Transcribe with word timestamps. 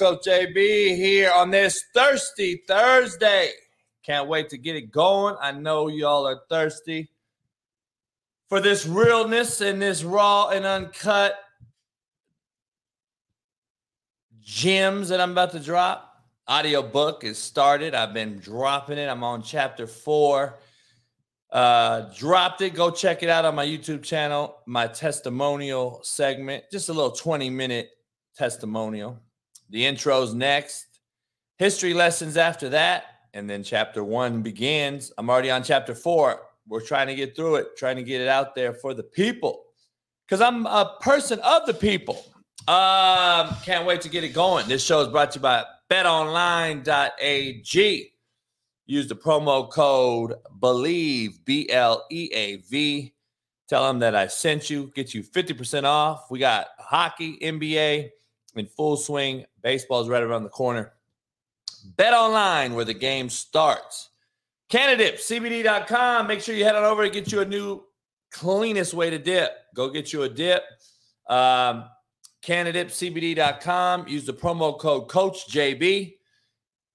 Coach 0.00 0.24
JB 0.24 0.96
here 0.96 1.30
on 1.30 1.50
this 1.50 1.84
thirsty 1.92 2.62
Thursday. 2.66 3.50
Can't 4.02 4.28
wait 4.28 4.48
to 4.48 4.56
get 4.56 4.74
it 4.74 4.90
going. 4.90 5.36
I 5.42 5.52
know 5.52 5.88
y'all 5.88 6.26
are 6.26 6.40
thirsty 6.48 7.10
for 8.48 8.60
this 8.62 8.86
realness 8.86 9.60
and 9.60 9.82
this 9.82 10.02
raw 10.02 10.48
and 10.48 10.64
uncut 10.64 11.38
gems 14.40 15.10
that 15.10 15.20
I'm 15.20 15.32
about 15.32 15.52
to 15.52 15.60
drop. 15.60 16.24
Audio 16.48 16.82
book 16.82 17.22
is 17.22 17.36
started. 17.36 17.94
I've 17.94 18.14
been 18.14 18.38
dropping 18.38 18.96
it. 18.96 19.06
I'm 19.06 19.22
on 19.22 19.42
chapter 19.42 19.86
four. 19.86 20.60
Uh, 21.52 22.10
dropped 22.16 22.62
it. 22.62 22.72
Go 22.72 22.90
check 22.90 23.22
it 23.22 23.28
out 23.28 23.44
on 23.44 23.54
my 23.54 23.66
YouTube 23.66 24.02
channel. 24.02 24.56
My 24.64 24.86
testimonial 24.86 26.00
segment, 26.02 26.64
just 26.72 26.88
a 26.88 26.92
little 26.94 27.12
20 27.12 27.50
minute 27.50 27.90
testimonial. 28.34 29.20
The 29.70 29.86
intro's 29.86 30.34
next. 30.34 30.86
History 31.58 31.94
lessons 31.94 32.36
after 32.36 32.68
that. 32.70 33.04
And 33.32 33.48
then 33.48 33.62
chapter 33.62 34.02
one 34.02 34.42
begins. 34.42 35.12
I'm 35.16 35.30
already 35.30 35.50
on 35.50 35.62
chapter 35.62 35.94
four. 35.94 36.40
We're 36.66 36.80
trying 36.80 37.06
to 37.06 37.14
get 37.14 37.36
through 37.36 37.54
it, 37.56 37.76
trying 37.76 37.96
to 37.96 38.02
get 38.02 38.20
it 38.20 38.28
out 38.28 38.54
there 38.54 38.74
for 38.74 38.92
the 38.94 39.04
people. 39.04 39.62
Because 40.26 40.40
I'm 40.40 40.66
a 40.66 40.96
person 41.00 41.38
of 41.40 41.66
the 41.66 41.74
people. 41.74 42.24
Um, 42.68 43.56
can't 43.64 43.86
wait 43.86 44.00
to 44.02 44.08
get 44.08 44.24
it 44.24 44.34
going. 44.34 44.68
This 44.68 44.84
show 44.84 45.00
is 45.00 45.08
brought 45.08 45.30
to 45.32 45.38
you 45.38 45.42
by 45.42 45.64
betonline.ag. 45.90 46.86
Use 48.86 49.06
the 49.06 49.14
promo 49.14 49.70
code 49.70 50.34
BELIEVE, 50.60 51.44
B 51.44 51.70
L 51.70 52.06
E 52.10 52.28
A 52.32 52.56
V. 52.56 53.14
Tell 53.68 53.86
them 53.86 54.00
that 54.00 54.16
I 54.16 54.26
sent 54.26 54.68
you, 54.68 54.90
get 54.96 55.14
you 55.14 55.22
50% 55.22 55.84
off. 55.84 56.28
We 56.28 56.40
got 56.40 56.66
hockey, 56.78 57.38
NBA 57.38 58.10
in 58.56 58.66
full 58.66 58.96
swing. 58.96 59.44
Baseball 59.62 60.00
is 60.00 60.08
right 60.08 60.22
around 60.22 60.44
the 60.44 60.50
corner. 60.50 60.92
Bet 61.96 62.14
online 62.14 62.74
where 62.74 62.84
the 62.84 62.94
game 62.94 63.28
starts. 63.28 64.10
Cannadip, 64.70 65.14
CBD.com. 65.14 66.26
Make 66.26 66.40
sure 66.40 66.54
you 66.54 66.64
head 66.64 66.76
on 66.76 66.84
over 66.84 67.02
and 67.02 67.12
get 67.12 67.32
you 67.32 67.40
a 67.40 67.44
new, 67.44 67.82
cleanest 68.30 68.94
way 68.94 69.10
to 69.10 69.18
dip. 69.18 69.52
Go 69.74 69.88
get 69.88 70.12
you 70.12 70.22
a 70.22 70.28
dip. 70.28 70.62
Um, 71.28 71.84
CannadipCBD.com. 72.44 74.08
Use 74.08 74.24
the 74.26 74.32
promo 74.32 74.78
code 74.78 75.08
CoachJB 75.08 76.14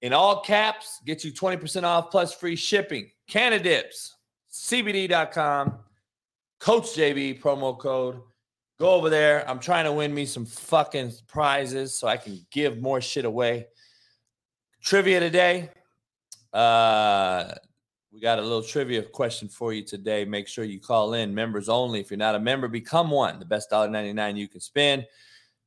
in 0.02 0.12
all 0.12 0.40
caps. 0.40 1.00
Get 1.04 1.24
you 1.24 1.32
20% 1.32 1.84
off 1.84 2.10
plus 2.10 2.32
free 2.32 2.56
shipping. 2.56 3.10
Cannadips, 3.30 4.12
CBD.com. 4.52 5.78
Coach 6.58 6.94
JB 6.96 7.40
promo 7.40 7.78
code. 7.78 8.20
Go 8.78 8.90
over 8.90 9.08
there. 9.08 9.48
I'm 9.48 9.58
trying 9.58 9.86
to 9.86 9.92
win 9.92 10.12
me 10.12 10.26
some 10.26 10.44
fucking 10.44 11.12
prizes 11.26 11.94
so 11.94 12.08
I 12.08 12.18
can 12.18 12.44
give 12.50 12.78
more 12.78 13.00
shit 13.00 13.24
away. 13.24 13.68
Trivia 14.82 15.18
today. 15.18 15.70
Uh, 16.52 17.54
we 18.12 18.20
got 18.20 18.38
a 18.38 18.42
little 18.42 18.62
trivia 18.62 19.02
question 19.02 19.48
for 19.48 19.72
you 19.72 19.82
today. 19.82 20.26
Make 20.26 20.46
sure 20.46 20.64
you 20.64 20.78
call 20.78 21.14
in. 21.14 21.34
Members 21.34 21.70
only. 21.70 22.00
If 22.00 22.10
you're 22.10 22.18
not 22.18 22.34
a 22.34 22.40
member, 22.40 22.68
become 22.68 23.10
one. 23.10 23.38
The 23.38 23.46
best 23.46 23.70
dollar 23.70 23.88
ninety 23.88 24.12
nine 24.12 24.36
you 24.36 24.48
can 24.48 24.60
spend. 24.60 25.06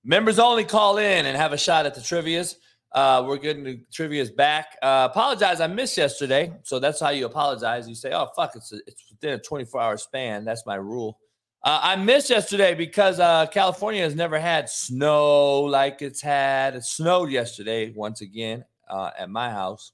Members 0.04 0.38
only 0.38 0.64
call 0.64 0.98
in 0.98 1.26
and 1.26 1.36
have 1.36 1.52
a 1.52 1.58
shot 1.58 1.88
at 1.88 1.96
the 1.96 2.02
trivias. 2.02 2.56
Uh, 2.92 3.24
we're 3.28 3.38
getting 3.38 3.64
the 3.64 3.84
trivia's 3.92 4.32
back. 4.32 4.78
Uh, 4.82 5.08
apologize, 5.12 5.62
I 5.62 5.68
missed 5.68 5.98
yesterday. 5.98 6.52
So 6.64 6.80
that's 6.80 7.00
how 7.00 7.10
you 7.10 7.26
apologize. 7.26 7.88
You 7.90 7.96
say, 7.96 8.12
"Oh 8.14 8.30
fuck, 8.36 8.56
it's 8.56 8.72
a, 8.72 8.78
it's 8.88 9.04
within 9.10 9.34
a 9.34 9.40
24 9.40 9.82
hour 9.82 9.98
span." 9.98 10.46
That's 10.46 10.66
my 10.66 10.76
rule. 10.76 11.20
Uh, 11.62 11.80
I 11.82 11.96
missed 11.98 12.30
yesterday 12.30 12.74
because 12.74 13.20
uh, 13.20 13.46
California 13.48 14.02
has 14.02 14.16
never 14.16 14.40
had 14.40 14.70
snow 14.70 15.62
like 15.62 16.02
it's 16.02 16.22
had. 16.22 16.76
It 16.76 16.86
snowed 16.86 17.32
yesterday 17.32 17.92
once 17.92 18.22
again 18.22 18.64
uh, 18.90 19.12
at 19.18 19.30
my 19.30 19.50
house. 19.50 19.92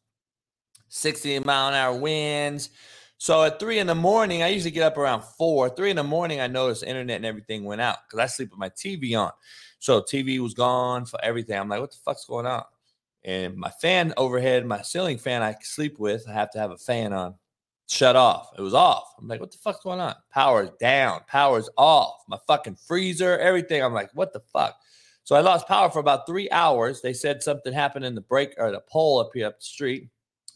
60 0.89 1.39
mile 1.39 1.69
an 1.69 1.73
hour 1.73 1.97
winds. 1.97 2.69
So 3.17 3.43
at 3.43 3.59
three 3.59 3.79
in 3.79 3.87
the 3.87 3.95
morning, 3.95 4.43
I 4.43 4.49
usually 4.49 4.71
get 4.71 4.83
up 4.83 4.97
around 4.97 5.23
four. 5.23 5.69
Three 5.69 5.89
in 5.89 5.95
the 5.95 6.03
morning, 6.03 6.39
I 6.39 6.47
noticed 6.47 6.83
internet 6.83 7.15
and 7.15 7.25
everything 7.25 7.63
went 7.63 7.81
out 7.81 7.97
because 8.05 8.23
I 8.23 8.27
sleep 8.27 8.51
with 8.51 8.59
my 8.59 8.69
TV 8.69 9.19
on. 9.19 9.31
So 9.79 10.01
TV 10.01 10.39
was 10.39 10.53
gone 10.53 11.05
for 11.05 11.19
everything. 11.23 11.57
I'm 11.57 11.69
like, 11.69 11.81
what 11.81 11.91
the 11.91 11.97
fuck's 12.05 12.25
going 12.25 12.45
on? 12.45 12.63
And 13.23 13.55
my 13.55 13.71
fan 13.71 14.13
overhead, 14.17 14.65
my 14.65 14.83
ceiling 14.83 15.17
fan 15.17 15.41
I 15.41 15.55
sleep 15.61 15.97
with, 15.97 16.29
I 16.29 16.33
have 16.33 16.51
to 16.51 16.59
have 16.59 16.71
a 16.71 16.77
fan 16.77 17.11
on. 17.13 17.35
Shut 17.87 18.15
off. 18.15 18.49
It 18.57 18.61
was 18.61 18.73
off. 18.73 19.13
I'm 19.19 19.27
like, 19.27 19.39
what 19.39 19.51
the 19.51 19.57
fuck's 19.57 19.83
going 19.83 19.99
on? 19.99 20.15
Power's 20.31 20.71
down. 20.79 21.21
Power's 21.27 21.69
off. 21.77 22.23
My 22.27 22.37
fucking 22.47 22.77
freezer, 22.87 23.37
everything. 23.37 23.83
I'm 23.83 23.93
like, 23.93 24.09
what 24.13 24.33
the 24.33 24.41
fuck? 24.51 24.75
So 25.23 25.35
I 25.35 25.41
lost 25.41 25.67
power 25.67 25.89
for 25.89 25.99
about 25.99 26.27
three 26.27 26.49
hours. 26.51 27.01
They 27.01 27.13
said 27.13 27.41
something 27.41 27.73
happened 27.73 28.05
in 28.05 28.15
the 28.15 28.21
break 28.21 28.53
or 28.57 28.71
the 28.71 28.81
pole 28.81 29.19
up 29.19 29.31
here 29.33 29.47
up 29.47 29.59
the 29.59 29.65
street. 29.65 30.09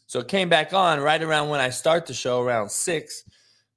So 0.06 0.18
it 0.20 0.28
came 0.28 0.48
back 0.48 0.72
on 0.72 1.00
right 1.00 1.22
around 1.22 1.50
when 1.50 1.60
I 1.60 1.70
start 1.70 2.06
the 2.06 2.14
show 2.14 2.42
around 2.42 2.70
six. 2.70 3.24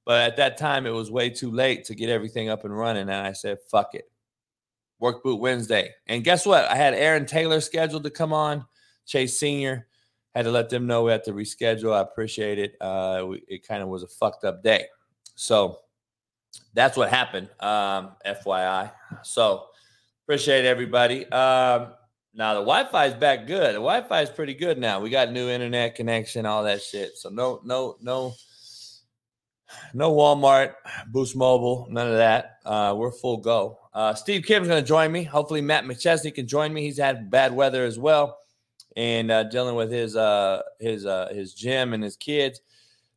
But 0.04 0.20
at 0.20 0.36
that 0.36 0.58
time, 0.58 0.86
it 0.86 0.90
was 0.90 1.10
way 1.10 1.30
too 1.30 1.50
late 1.50 1.84
to 1.84 1.94
get 1.94 2.10
everything 2.10 2.48
up 2.48 2.64
and 2.64 2.76
running. 2.76 3.02
And 3.02 3.12
I 3.12 3.32
said, 3.32 3.58
fuck 3.70 3.94
it. 3.94 4.10
Work 4.98 5.22
boot 5.22 5.40
Wednesday. 5.40 5.90
And 6.06 6.24
guess 6.24 6.44
what? 6.44 6.64
I 6.66 6.74
had 6.74 6.94
Aaron 6.94 7.26
Taylor 7.26 7.60
scheduled 7.60 8.04
to 8.04 8.10
come 8.10 8.32
on, 8.32 8.64
Chase 9.06 9.38
Sr. 9.38 9.86
Had 10.34 10.46
to 10.46 10.50
let 10.50 10.68
them 10.68 10.86
know 10.86 11.04
we 11.04 11.12
had 11.12 11.24
to 11.24 11.32
reschedule. 11.32 11.94
I 11.94 12.00
appreciate 12.00 12.58
it. 12.58 12.76
Uh, 12.80 13.24
we, 13.28 13.42
it 13.46 13.66
kind 13.66 13.82
of 13.82 13.88
was 13.88 14.02
a 14.02 14.08
fucked 14.08 14.44
up 14.44 14.62
day. 14.62 14.86
So 15.36 15.78
that's 16.74 16.96
what 16.96 17.08
happened, 17.08 17.48
um, 17.60 18.12
FYI. 18.26 18.90
So 19.22 19.66
appreciate 20.24 20.64
everybody. 20.64 21.24
Um, 21.30 21.92
now 22.34 22.54
the 22.54 22.60
Wi-Fi 22.60 23.06
is 23.06 23.14
back 23.14 23.46
good. 23.46 23.70
The 23.70 23.80
Wi-Fi 23.80 24.22
is 24.22 24.30
pretty 24.30 24.54
good 24.54 24.78
now. 24.78 25.00
We 25.00 25.10
got 25.10 25.30
new 25.30 25.48
internet 25.48 25.94
connection, 25.94 26.46
all 26.46 26.64
that 26.64 26.82
shit. 26.82 27.16
So 27.16 27.28
no, 27.28 27.60
no, 27.64 27.96
no, 28.00 28.34
no 29.92 30.12
Walmart, 30.12 30.74
Boost 31.08 31.36
Mobile, 31.36 31.86
none 31.90 32.08
of 32.08 32.16
that. 32.16 32.58
Uh, 32.64 32.94
we're 32.96 33.12
full 33.12 33.36
go. 33.36 33.78
Uh, 33.92 34.14
Steve 34.14 34.44
Kim's 34.44 34.66
going 34.66 34.82
to 34.82 34.86
join 34.86 35.12
me. 35.12 35.22
Hopefully 35.22 35.60
Matt 35.60 35.84
McChesney 35.84 36.34
can 36.34 36.48
join 36.48 36.72
me. 36.72 36.82
He's 36.82 36.98
had 36.98 37.30
bad 37.30 37.54
weather 37.54 37.84
as 37.84 37.98
well, 37.98 38.38
and 38.96 39.30
uh, 39.30 39.44
dealing 39.44 39.74
with 39.74 39.90
his 39.90 40.16
uh, 40.16 40.62
his 40.80 41.06
uh, 41.06 41.28
his 41.32 41.54
gym 41.54 41.92
and 41.92 42.02
his 42.02 42.16
kids. 42.16 42.60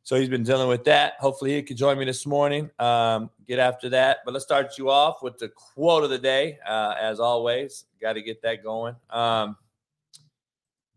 So 0.02 0.16
he's 0.16 0.30
been 0.30 0.42
dealing 0.42 0.68
with 0.68 0.84
that. 0.84 1.14
Hopefully 1.20 1.54
he 1.54 1.62
can 1.62 1.76
join 1.76 1.98
me 1.98 2.06
this 2.06 2.24
morning. 2.24 2.70
Um, 2.78 3.28
get 3.46 3.58
after 3.58 3.90
that. 3.90 4.18
But 4.24 4.32
let's 4.32 4.44
start 4.44 4.78
you 4.78 4.88
off 4.88 5.22
with 5.22 5.36
the 5.36 5.50
quote 5.50 6.02
of 6.02 6.08
the 6.08 6.18
day. 6.18 6.58
Uh, 6.66 6.94
as 6.98 7.20
always, 7.20 7.84
got 8.00 8.14
to 8.14 8.22
get 8.22 8.40
that 8.42 8.62
going. 8.62 8.96
Um, 9.10 9.56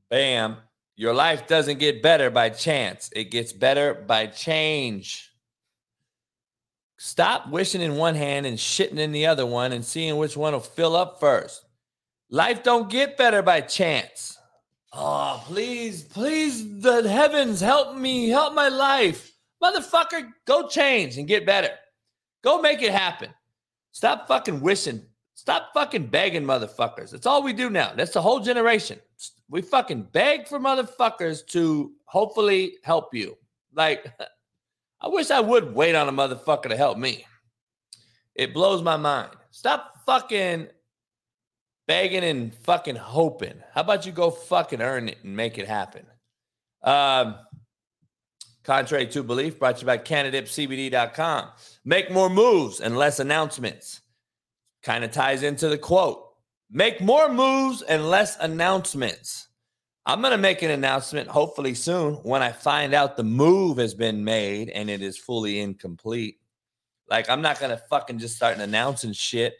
bam. 0.10 0.58
Your 0.96 1.14
life 1.14 1.48
doesn't 1.48 1.80
get 1.80 2.02
better 2.02 2.30
by 2.30 2.50
chance. 2.50 3.10
It 3.14 3.32
gets 3.32 3.52
better 3.52 3.94
by 3.94 4.28
change. 4.28 5.34
Stop 6.98 7.50
wishing 7.50 7.82
in 7.82 7.96
one 7.96 8.16
hand 8.16 8.46
and 8.46 8.58
shitting 8.58 9.00
in 9.00 9.12
the 9.12 9.26
other 9.26 9.46
one 9.46 9.72
and 9.72 9.84
seeing 9.84 10.18
which 10.18 10.38
one 10.38 10.54
will 10.54 10.60
fill 10.60 10.96
up 10.96 11.20
first. 11.20 11.66
Life 12.30 12.64
don't 12.64 12.90
get 12.90 13.18
better 13.18 13.42
by 13.42 13.62
chance. 13.62 14.38
Oh, 14.94 15.42
please, 15.46 16.04
please, 16.04 16.82
the 16.82 17.10
heavens, 17.10 17.62
help 17.62 17.96
me, 17.96 18.30
help 18.30 18.54
my 18.54 18.68
life. 18.68 19.32
Motherfucker, 19.64 20.30
go 20.46 20.68
change 20.68 21.18
and 21.18 21.28
get 21.28 21.46
better. 21.46 21.70
Go 22.44 22.62
make 22.62 22.82
it 22.82 22.92
happen. 22.92 23.30
Stop 23.92 24.28
fucking 24.28 24.60
wishing. 24.60 25.02
Stop 25.36 25.70
fucking 25.74 26.08
begging 26.08 26.44
motherfuckers. 26.44 27.12
That's 27.12 27.26
all 27.26 27.42
we 27.42 27.54
do 27.54 27.70
now. 27.70 27.94
That's 27.96 28.14
the 28.14 28.22
whole 28.22 28.40
generation. 28.40 29.00
We 29.50 29.62
fucking 29.62 30.04
beg 30.12 30.48
for 30.48 30.60
motherfuckers 30.60 31.46
to 31.48 31.94
hopefully 32.06 32.78
help 32.84 33.14
you. 33.14 33.38
Like, 33.74 34.12
I 35.02 35.08
wish 35.08 35.32
I 35.32 35.40
would 35.40 35.74
wait 35.74 35.96
on 35.96 36.10
a 36.10 36.12
motherfucker 36.12 36.70
to 36.70 36.78
help 36.78 36.98
me. 36.98 37.26
It 38.36 38.54
blows 38.54 38.82
my 38.82 38.98
mind. 38.98 39.32
Stop 39.52 39.94
fucking 40.06 40.68
begging 41.92 42.24
and 42.24 42.56
fucking 42.56 42.96
hoping. 42.96 43.62
How 43.74 43.82
about 43.82 44.06
you 44.06 44.14
go 44.14 44.32
fucking 44.32 44.82
earn 44.82 45.10
it 45.10 45.18
and 45.26 45.36
make 45.36 45.58
it 45.58 45.68
happen? 45.68 46.06
Um, 46.84 47.36
contrary 48.64 49.08
to 49.08 49.24
belief, 49.24 49.60
brought 49.60 49.76
to 49.76 49.82
you 49.82 49.88
by 49.88 49.98
CannadipCBD.com. 49.98 51.50
Make 51.84 52.10
more 52.10 52.30
moves 52.30 52.80
and 52.80 52.96
less 52.96 53.20
announcements. 53.20 54.00
Kind 54.84 55.04
of 55.04 55.12
ties 55.12 55.44
into 55.44 55.68
the 55.68 55.78
quote. 55.78 56.30
Make 56.72 57.02
more 57.02 57.28
moves 57.28 57.82
and 57.82 58.10
less 58.10 58.38
announcements. 58.40 59.50
I'm 60.06 60.22
going 60.22 60.32
to 60.32 60.38
make 60.38 60.62
an 60.62 60.72
announcement 60.72 61.28
hopefully 61.28 61.74
soon 61.74 62.14
when 62.24 62.42
I 62.42 62.54
find 62.54 62.94
out 62.94 63.18
the 63.18 63.26
move 63.26 63.80
has 63.80 63.94
been 63.94 64.24
made 64.24 64.70
and 64.70 64.90
it 64.90 65.02
is 65.02 65.18
fully 65.18 65.60
incomplete. 65.60 66.38
Like, 67.10 67.30
I'm 67.30 67.42
not 67.42 67.60
going 67.60 67.72
to 67.72 67.84
fucking 67.90 68.20
just 68.20 68.38
start 68.38 68.60
announcing 68.60 69.12
shit 69.12 69.56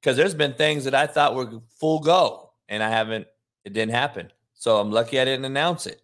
because 0.00 0.16
there's 0.16 0.34
been 0.34 0.54
things 0.54 0.84
that 0.84 0.94
I 0.94 1.06
thought 1.06 1.34
were 1.34 1.60
full 1.78 2.00
go 2.00 2.50
and 2.68 2.82
I 2.82 2.90
haven't, 2.90 3.26
it 3.64 3.72
didn't 3.72 3.94
happen. 3.94 4.30
So 4.54 4.78
I'm 4.78 4.90
lucky 4.90 5.20
I 5.20 5.24
didn't 5.24 5.44
announce 5.44 5.86
it. 5.86 6.00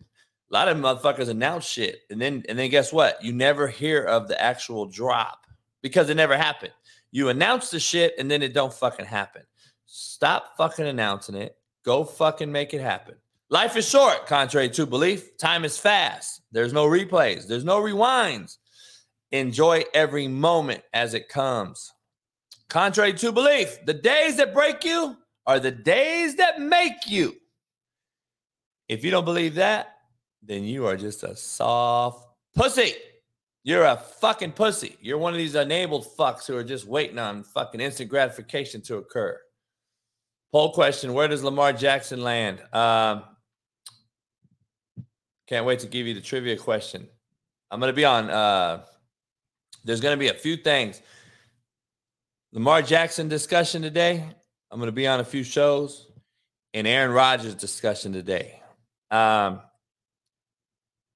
A 0.50 0.55
lot 0.55 0.69
of 0.69 0.76
motherfuckers 0.76 1.29
announce 1.29 1.67
shit 1.67 2.00
and 2.11 2.20
then, 2.20 2.44
and 2.49 2.58
then 2.58 2.70
guess 2.70 2.93
what? 2.93 3.23
You 3.23 3.32
never 3.32 3.67
hear 3.67 4.05
of 4.05 4.29
the 4.29 4.41
actual 4.41 4.87
drop 4.87 5.46
because 5.82 6.11
it 6.11 6.14
never 6.14 6.37
happened. 6.37 6.73
You 7.11 7.29
announce 7.29 7.70
the 7.70 7.81
shit 7.81 8.14
and 8.19 8.31
then 8.31 8.43
it 8.43 8.55
don't 8.55 8.73
fucking 8.73 9.06
happen. 9.06 9.43
Stop 9.87 10.56
fucking 10.56 10.87
announcing 10.87 11.35
it 11.35 11.56
Go 11.85 12.05
fucking 12.05 12.50
make 12.50 12.73
it 12.73 12.81
happen. 12.81 13.14
Life 13.50 13.76
is 13.76 13.88
short, 13.88 14.26
contrary 14.26 14.70
to 14.70 14.87
belief. 14.87 15.37
Time 15.37 15.64
is 15.64 15.79
fast. 15.79 16.41
There's 16.50 16.73
no 16.73 16.87
replays, 16.87 17.46
there's 17.46 17.64
no 17.64 17.81
rewinds. 17.81 18.56
Enjoy 19.32 19.85
every 19.93 20.26
moment 20.26 20.82
as 20.93 21.12
it 21.12 21.29
comes. 21.29 21.93
Contrary 22.69 23.12
to 23.14 23.32
belief, 23.32 23.84
the 23.84 23.94
days 23.94 24.37
that 24.37 24.55
break 24.55 24.84
you 24.84 25.16
are 25.46 25.61
the 25.61 25.70
days 25.70 26.37
that 26.37 26.61
make 26.61 27.06
you. 27.06 27.34
If 28.88 29.05
you 29.05 29.11
don't 29.11 29.25
believe 29.25 29.55
that, 29.56 29.96
then 30.43 30.64
you 30.64 30.87
are 30.87 30.96
just 30.96 31.22
a 31.22 31.37
soft 31.37 32.26
pussy. 32.55 32.94
You're 33.62 33.84
a 33.84 33.96
fucking 33.96 34.52
pussy. 34.52 34.96
You're 35.00 35.19
one 35.19 35.32
of 35.32 35.38
these 35.38 35.55
enabled 35.55 36.06
fucks 36.16 36.46
who 36.46 36.56
are 36.56 36.64
just 36.64 36.87
waiting 36.87 37.19
on 37.19 37.44
fucking 37.44 37.81
instant 37.81 38.11
gratification 38.11 38.82
to 38.82 38.96
occur. 38.96 39.38
Poll 40.52 40.72
question 40.72 41.14
Where 41.14 41.28
does 41.28 41.43
Lamar 41.43 41.72
Jackson 41.72 42.22
land? 42.22 42.62
Um, 42.72 43.25
can't 45.46 45.67
wait 45.67 45.81
to 45.81 45.87
give 45.87 46.06
you 46.06 46.14
the 46.14 46.20
trivia 46.20 46.56
question. 46.56 47.08
I'm 47.70 47.81
going 47.81 47.93
to 47.93 47.96
be 47.96 48.05
on, 48.05 48.31
uh, 48.31 48.84
there's 49.84 50.00
going 50.00 50.14
to 50.14 50.20
be 50.20 50.28
a 50.28 50.34
few 50.34 50.56
things. 50.56 51.00
Lamar 52.55 52.83
Jackson 52.83 53.29
discussion 53.29 53.83
today. 53.83 54.25
I'm 54.71 54.79
going 54.79 54.87
to 54.87 54.93
be 54.93 55.09
on 55.09 55.19
a 55.19 55.25
few 55.25 55.43
shows 55.43 56.06
and 56.73 56.87
Aaron 56.87 57.11
Rodgers 57.11 57.56
discussion 57.56 58.12
today. 58.12 58.62
Um, 59.11 59.61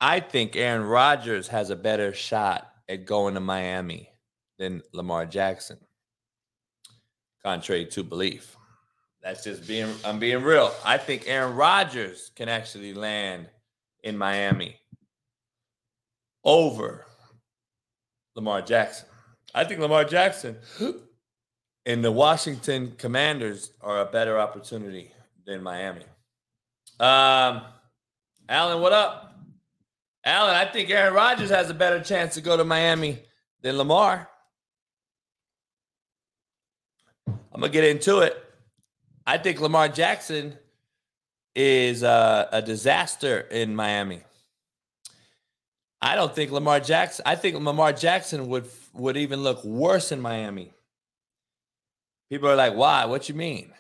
I 0.01 0.19
think 0.19 0.57
Aaron 0.57 0.83
Rodgers 0.83 1.47
has 1.47 1.71
a 1.71 1.77
better 1.77 2.13
shot 2.13 2.69
at 2.89 3.07
going 3.07 3.35
to 3.35 3.41
Miami 3.41 4.11
than 4.59 4.83
Lamar 4.93 5.27
Jackson, 5.27 5.79
contrary 7.45 7.87
to 7.87 8.03
belief. 8.03 8.57
That's 9.23 9.45
just 9.45 9.65
being, 9.69 9.95
I'm 10.05 10.19
being 10.19 10.43
real. 10.43 10.75
I 10.85 10.99
think 10.99 11.29
Aaron 11.29 11.55
Rodgers 11.55 12.33
can 12.35 12.49
actually 12.49 12.95
land 12.95 13.47
in 14.03 14.19
Miami 14.19 14.75
over 16.43 17.07
Lamar 18.35 18.61
Jackson. 18.61 19.07
I 19.55 19.63
think 19.63 19.81
Lamar 19.81 20.05
Jackson 20.05 20.57
and 21.89 22.05
the 22.05 22.13
Washington 22.13 22.93
Commanders 22.99 23.73
are 23.81 24.03
a 24.03 24.05
better 24.05 24.39
opportunity 24.39 25.11
than 25.47 25.63
Miami. 25.63 26.05
Um, 27.01 27.63
Alan, 28.47 28.83
what 28.83 28.93
up? 28.93 29.35
Alan, 30.23 30.55
I 30.55 30.67
think 30.67 30.91
Aaron 30.91 31.15
Rodgers 31.15 31.49
has 31.49 31.71
a 31.71 31.75
better 31.75 32.01
chance 32.01 32.35
to 32.35 32.43
go 32.43 32.59
to 32.59 32.65
Miami 32.65 33.23
than 33.63 33.79
Lamar. 33.79 34.29
I'm 37.27 37.63
gonna 37.63 37.71
get 37.71 37.85
into 37.85 38.19
it. 38.19 38.37
I 39.27 39.39
think 39.39 39.59
Lamar 39.59 39.89
Jackson 39.89 40.59
is 41.57 42.03
uh, 42.03 42.49
a 42.53 42.61
disaster 42.61 43.41
in 43.51 43.75
Miami. 43.75 44.21
I 46.03 46.17
don't 46.17 46.35
think 46.35 46.51
Lamar 46.51 46.81
Jackson. 46.81 47.23
I 47.27 47.35
think 47.35 47.57
Lamar 47.57 47.95
Jackson 47.95 48.49
would 48.49 48.69
would 48.93 49.17
even 49.17 49.43
look 49.43 49.65
worse 49.65 50.13
in 50.13 50.21
Miami. 50.21 50.75
People 52.31 52.49
are 52.49 52.57
like, 52.57 52.75
"Why? 52.75 53.05
What 53.05 53.29
you 53.29 53.35
mean?" 53.35 53.73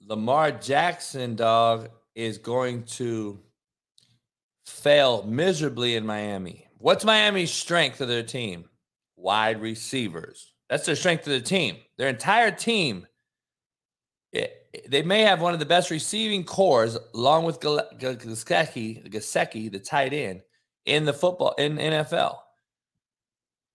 Lamar 0.00 0.52
Jackson, 0.52 1.34
dog, 1.34 1.88
is 2.14 2.38
going 2.38 2.84
to 2.84 3.40
fail 4.64 5.22
miserably 5.24 5.96
in 5.96 6.06
Miami. 6.06 6.66
What's 6.78 7.04
Miami's 7.04 7.52
strength 7.52 8.00
of 8.00 8.08
their 8.08 8.22
team? 8.22 8.68
Wide 9.16 9.60
receivers. 9.60 10.52
That's 10.68 10.86
their 10.86 10.96
strength 10.96 11.26
of 11.26 11.32
the 11.32 11.40
team. 11.40 11.76
Their 11.96 12.08
entire 12.08 12.50
team. 12.50 13.06
It, 14.32 14.52
they 14.88 15.02
may 15.02 15.22
have 15.22 15.40
one 15.40 15.54
of 15.54 15.60
the 15.60 15.66
best 15.66 15.90
receiving 15.90 16.44
cores, 16.44 16.98
along 17.14 17.44
with 17.44 17.60
Gesicki, 17.60 19.02
the 19.72 19.78
tight 19.78 20.12
end, 20.12 20.42
in 20.84 21.04
the 21.04 21.12
football 21.12 21.54
in 21.58 21.78
NFL. 21.78 22.36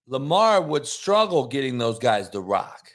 Lamar 0.06 0.62
would 0.62 0.86
struggle 0.86 1.46
getting 1.46 1.78
those 1.78 1.98
guys 1.98 2.28
to 2.30 2.40
rock. 2.40 2.88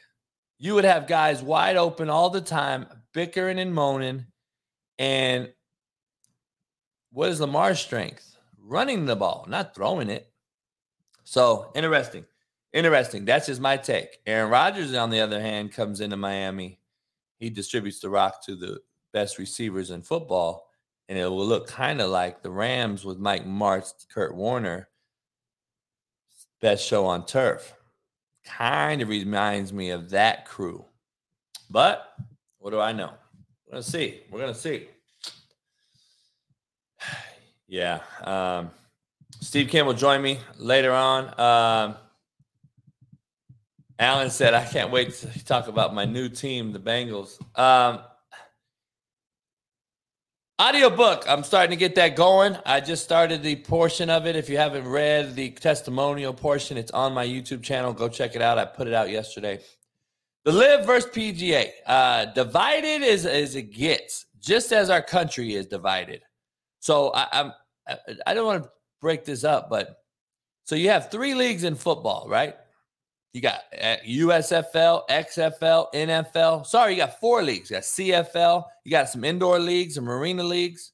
You 0.60 0.74
would 0.76 0.86
have 0.86 1.08
guys 1.08 1.42
wide 1.42 1.78
open 1.78 2.10
all 2.10 2.30
the 2.30 2.42
time, 2.42 2.88
bickering 3.14 3.60
and 3.60 3.74
moaning, 3.74 4.26
and 4.98 5.52
what 7.12 7.30
is 7.30 7.40
Lamar's 7.40 7.80
strength? 7.80 8.36
Running 8.60 9.06
the 9.06 9.16
ball, 9.16 9.46
not 9.48 9.74
throwing 9.76 10.10
it. 10.10 10.32
So 11.24 11.72
interesting. 11.76 12.26
Interesting. 12.74 13.26
That's 13.26 13.48
just 13.48 13.62
my 13.62 13.78
take. 13.78 14.20
Aaron 14.26 14.52
Rodgers, 14.52 14.94
on 14.94 15.10
the 15.10 15.22
other 15.22 15.42
hand, 15.42 15.72
comes 15.72 16.02
into 16.02 16.18
Miami. 16.18 16.80
He 17.40 17.50
distributes 17.50 18.00
the 18.00 18.10
rock 18.10 18.44
to 18.46 18.56
the 18.56 18.82
best 19.14 19.38
receivers 19.38 19.92
in 19.92 20.02
football. 20.02 20.70
And 21.10 21.18
it 21.18 21.26
will 21.26 21.46
look 21.46 21.68
kind 21.68 22.02
of 22.02 22.10
like 22.10 22.42
the 22.42 22.52
Rams 22.52 23.06
with 23.06 23.18
Mike 23.18 23.46
Martz, 23.46 23.94
Kurt 24.14 24.36
Warner, 24.36 24.90
best 26.60 26.86
show 26.86 27.06
on 27.06 27.26
turf. 27.26 27.74
Kind 28.48 29.02
of 29.02 29.10
reminds 29.10 29.74
me 29.74 29.90
of 29.92 30.10
that 30.12 30.46
crew. 30.46 30.86
But 31.70 32.14
what 32.60 32.72
do 32.72 32.80
I 32.80 32.94
know? 32.94 33.12
We're 33.66 33.74
going 33.74 33.84
to 33.84 33.90
see. 33.90 34.22
We're 34.32 34.40
going 34.40 34.54
to 34.54 34.60
see. 34.60 34.88
Yeah. 37.70 38.00
Um, 38.24 38.72
Steve 39.42 39.68
Kim 39.68 39.86
will 39.86 39.94
join 39.94 40.22
me 40.22 40.40
later 40.58 40.94
on. 40.94 41.26
Um, 41.38 41.96
Alan 44.00 44.30
said, 44.30 44.54
I 44.54 44.64
can't 44.64 44.90
wait 44.90 45.14
to 45.16 45.46
talk 45.46 45.68
about 45.68 45.94
my 45.94 46.06
new 46.06 46.30
team, 46.30 46.72
the 46.72 46.80
Bengals. 46.80 47.38
Um, 47.60 48.00
audiobook, 50.62 51.26
I'm 51.28 51.44
starting 51.44 51.72
to 51.72 51.78
get 51.78 51.96
that 51.96 52.16
going. 52.16 52.58
I 52.66 52.80
just 52.80 53.04
started 53.04 53.44
the 53.44 53.58
portion 53.58 54.10
of 54.10 54.26
it. 54.26 54.36
If 54.36 54.50
you 54.50 54.58
haven't 54.58 54.88
read 54.88 55.36
the 55.36 55.52
testimonial 55.52 56.34
portion, 56.34 56.78
it's 56.78 56.92
on 56.92 57.14
my 57.14 57.26
YouTube 57.26 57.64
channel. 57.64 57.94
Go 57.94 58.10
check 58.10 58.36
it 58.36 58.42
out. 58.42 58.58
I 58.58 58.66
put 58.66 58.88
it 58.88 58.94
out 58.94 59.10
yesterday. 59.10 59.60
The 60.46 60.52
LIV 60.52 60.86
versus 60.86 61.12
PGA. 61.12 61.72
Uh, 61.86 62.26
divided 62.26 63.04
as, 63.04 63.26
as 63.26 63.56
it 63.56 63.74
gets, 63.74 64.26
just 64.40 64.72
as 64.72 64.90
our 64.90 65.02
country 65.02 65.54
is 65.54 65.68
divided. 65.68 66.22
So 66.80 67.12
I, 67.14 67.28
I'm 67.32 67.54
I 68.26 68.34
don't 68.34 68.46
want 68.46 68.64
to 68.64 68.70
break 69.02 69.26
this 69.26 69.44
up, 69.44 69.70
but 69.70 70.02
so 70.64 70.76
you 70.76 70.90
have 70.90 71.10
three 71.10 71.34
leagues 71.34 71.64
in 71.64 71.76
football, 71.76 72.28
right? 72.30 72.56
You 73.38 73.42
got 73.42 73.72
USFL, 74.04 75.04
uh, 75.08 75.14
XFL, 75.14 75.94
NFL. 75.94 76.66
Sorry, 76.66 76.94
you 76.94 76.98
got 76.98 77.20
four 77.20 77.44
leagues. 77.44 77.70
You 77.70 77.76
got 77.76 77.84
CFL. 77.84 78.64
You 78.84 78.90
got 78.90 79.10
some 79.10 79.24
indoor 79.24 79.60
leagues, 79.60 79.96
and 79.98 80.08
marina 80.08 80.42
leagues. 80.42 80.94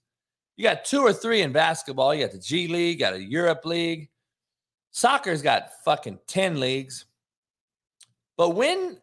You 0.57 0.63
got 0.65 0.83
two 0.83 0.99
or 0.99 1.13
three 1.13 1.41
in 1.41 1.53
basketball. 1.53 2.13
You 2.13 2.25
got 2.25 2.33
the 2.33 2.39
G 2.39 2.67
League, 2.67 2.99
got 2.99 3.13
a 3.13 3.23
Europe 3.23 3.63
League. 3.63 4.09
Soccer's 4.91 5.41
got 5.41 5.69
fucking 5.85 6.19
10 6.27 6.59
leagues. 6.59 7.05
But 8.35 8.55
when 8.55 8.97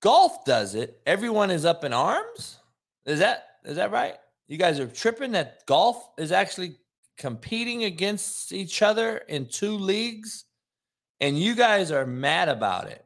golf 0.00 0.46
does 0.46 0.74
it, 0.74 0.98
everyone 1.04 1.50
is 1.50 1.66
up 1.66 1.84
in 1.84 1.92
arms. 1.92 2.58
Is 3.04 3.18
that 3.18 3.48
is 3.66 3.76
that 3.76 3.92
right? 3.92 4.14
You 4.48 4.56
guys 4.56 4.80
are 4.80 4.86
tripping 4.86 5.32
that 5.32 5.66
golf 5.66 6.08
is 6.16 6.32
actually 6.32 6.76
competing 7.18 7.84
against 7.84 8.50
each 8.50 8.80
other 8.80 9.18
in 9.28 9.44
two 9.44 9.76
leagues, 9.76 10.46
and 11.22 11.38
you 11.38 11.54
guys 11.54 11.90
are 11.92 12.04
mad 12.04 12.48
about 12.48 12.88
it. 12.88 13.04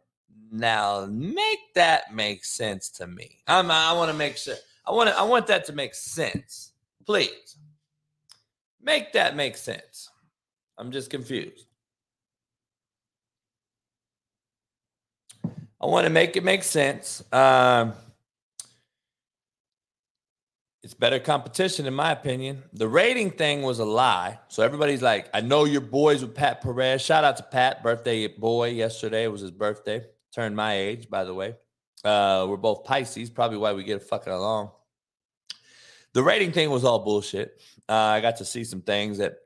Now, 0.50 1.06
make 1.10 1.74
that 1.74 2.14
make 2.14 2.44
sense 2.44 2.88
to 2.92 3.06
me. 3.06 3.38
I'm, 3.46 3.70
I 3.70 3.92
want 3.92 4.10
to 4.10 4.16
make 4.16 4.38
sure. 4.38 4.54
I 4.86 4.92
want. 4.92 5.10
I 5.10 5.22
want 5.22 5.46
that 5.48 5.64
to 5.66 5.72
make 5.72 5.94
sense. 5.94 6.72
Please 7.04 7.56
make 8.82 9.12
that 9.12 9.36
make 9.36 9.56
sense. 9.56 10.10
I'm 10.78 10.90
just 10.90 11.10
confused. 11.10 11.66
I 15.78 15.86
want 15.86 16.04
to 16.06 16.10
make 16.10 16.36
it 16.36 16.44
make 16.44 16.62
sense. 16.62 17.22
Um, 17.32 17.92
it's 20.86 20.94
better 20.94 21.18
competition, 21.18 21.86
in 21.86 21.94
my 21.94 22.12
opinion. 22.12 22.62
The 22.72 22.86
rating 22.86 23.32
thing 23.32 23.62
was 23.62 23.80
a 23.80 23.84
lie. 23.84 24.38
So 24.46 24.62
everybody's 24.62 25.02
like, 25.02 25.28
I 25.34 25.40
know 25.40 25.64
your 25.64 25.80
boys 25.80 26.22
with 26.22 26.32
Pat 26.32 26.62
Perez. 26.62 27.02
Shout 27.02 27.24
out 27.24 27.36
to 27.38 27.42
Pat, 27.42 27.82
birthday 27.82 28.28
boy 28.28 28.68
yesterday. 28.68 29.26
Was 29.26 29.40
his 29.40 29.50
birthday. 29.50 30.04
Turned 30.32 30.54
my 30.54 30.76
age, 30.76 31.10
by 31.10 31.24
the 31.24 31.34
way. 31.34 31.56
Uh, 32.04 32.46
we're 32.48 32.56
both 32.56 32.84
Pisces, 32.84 33.30
probably 33.30 33.58
why 33.58 33.72
we 33.72 33.82
get 33.82 33.96
a 33.96 33.98
fucking 33.98 34.32
along. 34.32 34.70
The 36.12 36.22
rating 36.22 36.52
thing 36.52 36.70
was 36.70 36.84
all 36.84 37.00
bullshit. 37.00 37.60
Uh, 37.88 37.94
I 37.94 38.20
got 38.20 38.36
to 38.36 38.44
see 38.44 38.62
some 38.62 38.82
things 38.82 39.18
that 39.18 39.38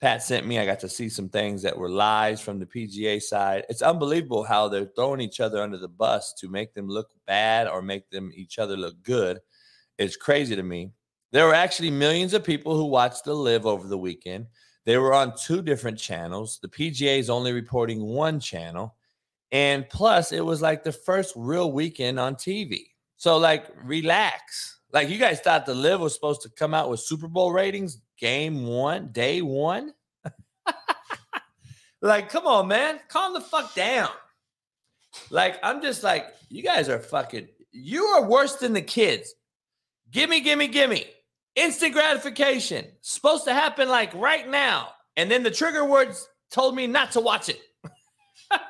Pat 0.00 0.24
sent 0.24 0.48
me. 0.48 0.58
I 0.58 0.66
got 0.66 0.80
to 0.80 0.88
see 0.88 1.08
some 1.08 1.28
things 1.28 1.62
that 1.62 1.78
were 1.78 1.90
lies 1.90 2.40
from 2.40 2.58
the 2.58 2.66
PGA 2.66 3.22
side. 3.22 3.66
It's 3.68 3.82
unbelievable 3.82 4.42
how 4.42 4.66
they're 4.66 4.90
throwing 4.96 5.20
each 5.20 5.38
other 5.38 5.62
under 5.62 5.78
the 5.78 5.86
bus 5.86 6.34
to 6.40 6.48
make 6.48 6.74
them 6.74 6.88
look 6.88 7.10
bad 7.24 7.68
or 7.68 7.82
make 7.82 8.10
them 8.10 8.32
each 8.34 8.58
other 8.58 8.76
look 8.76 9.00
good 9.04 9.38
it's 9.98 10.16
crazy 10.16 10.56
to 10.56 10.62
me. 10.62 10.92
There 11.32 11.46
were 11.46 11.54
actually 11.54 11.90
millions 11.90 12.32
of 12.32 12.44
people 12.44 12.76
who 12.76 12.86
watched 12.86 13.24
the 13.24 13.34
LIV 13.34 13.66
over 13.66 13.86
the 13.86 13.98
weekend. 13.98 14.46
They 14.86 14.96
were 14.96 15.12
on 15.12 15.34
two 15.36 15.60
different 15.60 15.98
channels. 15.98 16.58
The 16.62 16.68
PGA 16.68 17.18
is 17.18 17.28
only 17.28 17.52
reporting 17.52 18.02
one 18.02 18.40
channel. 18.40 18.96
And 19.52 19.88
plus, 19.88 20.32
it 20.32 20.44
was 20.44 20.62
like 20.62 20.84
the 20.84 20.92
first 20.92 21.34
real 21.36 21.72
weekend 21.72 22.18
on 22.18 22.36
TV. 22.36 22.86
So, 23.16 23.36
like, 23.36 23.66
relax. 23.82 24.78
Like 24.92 25.10
you 25.10 25.18
guys 25.18 25.40
thought 25.40 25.66
the 25.66 25.74
LIV 25.74 26.00
was 26.00 26.14
supposed 26.14 26.42
to 26.42 26.50
come 26.50 26.72
out 26.72 26.88
with 26.88 27.00
Super 27.00 27.28
Bowl 27.28 27.52
ratings 27.52 27.98
game 28.18 28.66
one, 28.66 29.08
day 29.12 29.42
one. 29.42 29.92
like, 32.00 32.30
come 32.30 32.46
on, 32.46 32.68
man, 32.68 32.98
calm 33.08 33.34
the 33.34 33.40
fuck 33.40 33.74
down. 33.74 34.10
Like, 35.30 35.58
I'm 35.62 35.82
just 35.82 36.02
like, 36.02 36.28
you 36.48 36.62
guys 36.62 36.88
are 36.88 36.98
fucking. 36.98 37.48
You 37.70 38.04
are 38.04 38.26
worse 38.26 38.56
than 38.56 38.72
the 38.72 38.82
kids. 38.82 39.34
Gimme, 40.10 40.40
gimme, 40.40 40.68
gimme. 40.68 41.04
Instant 41.54 41.92
gratification. 41.92 42.86
Supposed 43.00 43.44
to 43.44 43.52
happen 43.52 43.88
like 43.88 44.14
right 44.14 44.48
now. 44.48 44.90
And 45.16 45.30
then 45.30 45.42
the 45.42 45.50
trigger 45.50 45.84
words 45.84 46.28
told 46.50 46.74
me 46.74 46.86
not 46.86 47.12
to 47.12 47.20
watch 47.20 47.48
it. 47.48 47.60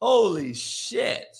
Holy 0.00 0.54
shit. 0.54 1.36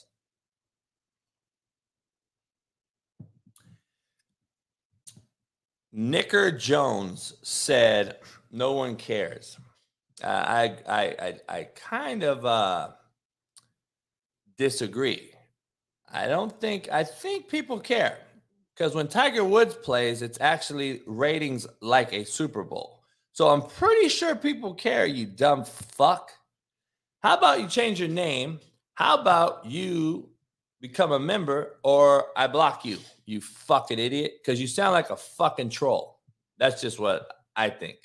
Nicker 5.92 6.50
Jones 6.52 7.34
said, 7.42 8.18
"No 8.52 8.72
one 8.72 8.96
cares." 8.96 9.58
Uh, 10.22 10.26
I, 10.26 10.76
I, 10.88 11.02
I, 11.02 11.34
I 11.48 11.62
kind 11.74 12.22
of 12.24 12.44
uh, 12.44 12.90
disagree. 14.56 15.32
I 16.12 16.26
don't 16.26 16.58
think. 16.60 16.88
I 16.90 17.04
think 17.04 17.48
people 17.48 17.78
care 17.78 18.18
because 18.74 18.94
when 18.94 19.08
Tiger 19.08 19.44
Woods 19.44 19.74
plays, 19.74 20.22
it's 20.22 20.40
actually 20.40 21.02
ratings 21.06 21.66
like 21.80 22.12
a 22.12 22.24
Super 22.24 22.62
Bowl. 22.62 23.02
So 23.32 23.48
I'm 23.48 23.62
pretty 23.62 24.08
sure 24.08 24.34
people 24.34 24.74
care. 24.74 25.06
You 25.06 25.26
dumb 25.26 25.64
fuck. 25.64 26.30
How 27.22 27.36
about 27.36 27.60
you 27.60 27.68
change 27.68 28.00
your 28.00 28.08
name? 28.08 28.60
How 28.94 29.18
about 29.18 29.66
you 29.66 30.30
become 30.80 31.12
a 31.12 31.18
member 31.18 31.76
or 31.84 32.26
I 32.36 32.46
block 32.46 32.84
you, 32.84 32.98
you 33.26 33.40
fucking 33.40 33.98
idiot? 33.98 34.34
Because 34.42 34.60
you 34.60 34.66
sound 34.66 34.92
like 34.92 35.10
a 35.10 35.16
fucking 35.16 35.70
troll. 35.70 36.20
That's 36.58 36.80
just 36.80 36.98
what 36.98 37.28
I 37.54 37.70
think. 37.70 37.98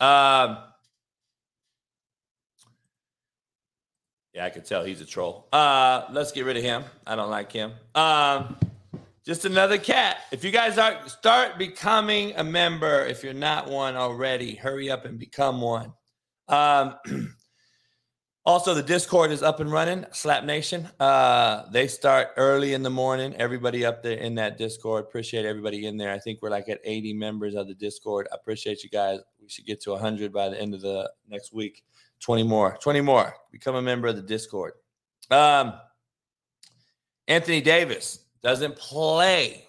Um, 0.00 0.58
yeah, 4.36 4.44
I 4.44 4.50
could 4.50 4.66
tell 4.66 4.84
he's 4.84 5.00
a 5.00 5.06
troll. 5.06 5.48
Uh, 5.50 6.04
let's 6.12 6.30
get 6.30 6.44
rid 6.44 6.58
of 6.58 6.62
him. 6.62 6.84
I 7.06 7.16
don't 7.16 7.30
like 7.30 7.50
him. 7.50 7.72
Um, 7.94 8.58
just 9.24 9.46
another 9.46 9.78
cat. 9.78 10.18
If 10.30 10.44
you 10.44 10.50
guys 10.50 10.76
are 10.76 11.08
start 11.08 11.56
becoming 11.58 12.34
a 12.36 12.44
member, 12.44 13.06
if 13.06 13.24
you're 13.24 13.32
not 13.32 13.70
one 13.70 13.96
already, 13.96 14.54
hurry 14.54 14.90
up 14.90 15.06
and 15.06 15.18
become 15.18 15.62
one. 15.62 15.94
Um, 16.48 16.96
Also, 18.46 18.74
the 18.74 18.82
Discord 18.82 19.32
is 19.32 19.42
up 19.42 19.58
and 19.58 19.72
running. 19.72 20.06
Slap 20.12 20.44
Nation. 20.44 20.88
Uh, 21.00 21.64
they 21.72 21.88
start 21.88 22.28
early 22.36 22.74
in 22.74 22.84
the 22.84 22.90
morning. 22.90 23.34
Everybody 23.34 23.84
up 23.84 24.04
there 24.04 24.18
in 24.18 24.36
that 24.36 24.56
Discord. 24.56 25.02
Appreciate 25.02 25.44
everybody 25.44 25.86
in 25.86 25.96
there. 25.96 26.12
I 26.12 26.20
think 26.20 26.40
we're 26.40 26.50
like 26.50 26.68
at 26.68 26.78
80 26.84 27.14
members 27.14 27.56
of 27.56 27.66
the 27.66 27.74
Discord. 27.74 28.28
I 28.30 28.36
appreciate 28.36 28.84
you 28.84 28.88
guys. 28.88 29.18
We 29.42 29.48
should 29.48 29.66
get 29.66 29.82
to 29.82 29.90
100 29.90 30.32
by 30.32 30.48
the 30.48 30.60
end 30.60 30.74
of 30.74 30.80
the 30.80 31.10
next 31.28 31.52
week. 31.52 31.82
20 32.20 32.42
more. 32.42 32.76
20 32.80 33.00
more. 33.00 33.34
Become 33.52 33.76
a 33.76 33.82
member 33.82 34.08
of 34.08 34.16
the 34.16 34.22
Discord. 34.22 34.72
Um, 35.30 35.74
Anthony 37.28 37.60
Davis 37.60 38.20
doesn't 38.42 38.76
play. 38.76 39.66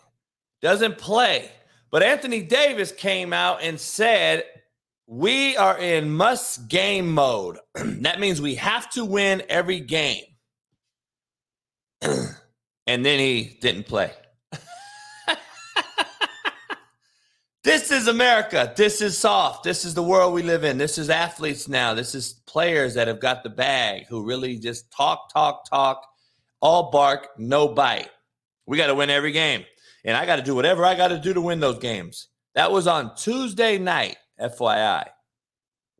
Doesn't 0.62 0.98
play. 0.98 1.50
But 1.92 2.04
Anthony 2.04 2.42
Davis 2.42 2.92
came 2.92 3.34
out 3.34 3.62
and 3.62 3.80
said 3.80 4.44
we 5.08 5.56
are 5.56 5.78
in 5.78 6.10
must 6.10 6.68
game 6.68 7.12
mode. 7.12 7.60
that 7.76 8.20
means 8.20 8.42
we 8.42 8.56
have 8.56 8.90
to 8.92 9.06
win 9.06 9.42
every 9.50 9.80
game. 9.80 10.24
and 12.02 13.06
then 13.06 13.20
he 13.20 13.58
didn't 13.62 13.88
play. 13.88 14.12
This 17.68 17.92
is 17.92 18.08
America. 18.08 18.72
This 18.78 19.02
is 19.02 19.18
soft. 19.18 19.66
This 19.66 19.84
is 19.84 19.94
the 19.94 20.02
world 20.02 20.34
we 20.34 20.42
live 20.42 20.64
in. 20.64 20.78
This 20.78 20.98
is 20.98 21.10
athletes 21.10 21.68
now. 21.68 21.94
This 21.94 22.16
is 22.16 22.36
players 22.48 22.94
that 22.94 23.10
have 23.10 23.20
got 23.20 23.44
the 23.44 23.50
bag 23.50 24.06
who 24.08 24.26
really 24.26 24.58
just 24.58 24.90
talk, 24.90 25.34
talk, 25.34 25.70
talk, 25.70 26.08
all 26.62 26.90
bark, 26.92 27.28
no 27.38 27.68
bite. 27.68 28.10
We 28.68 28.78
got 28.78 28.88
to 28.88 28.96
win 28.96 29.10
every 29.10 29.34
game. 29.34 29.66
And 30.06 30.16
I 30.16 30.26
got 30.26 30.38
to 30.38 30.44
do 30.44 30.56
whatever 30.56 30.86
I 30.86 30.96
got 30.96 31.10
to 31.10 31.20
do 31.20 31.34
to 31.34 31.42
win 31.42 31.60
those 31.60 31.80
games. 31.80 32.30
That 32.56 32.72
was 32.72 32.88
on 32.88 33.14
Tuesday 33.18 33.78
night. 33.78 34.16
FYI. 34.40 35.10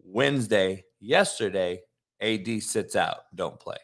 Wednesday, 0.06 0.86
yesterday, 1.02 1.82
AD 2.22 2.64
sits 2.64 2.96
out, 2.96 3.18
don't 3.36 3.60
play. 3.60 3.76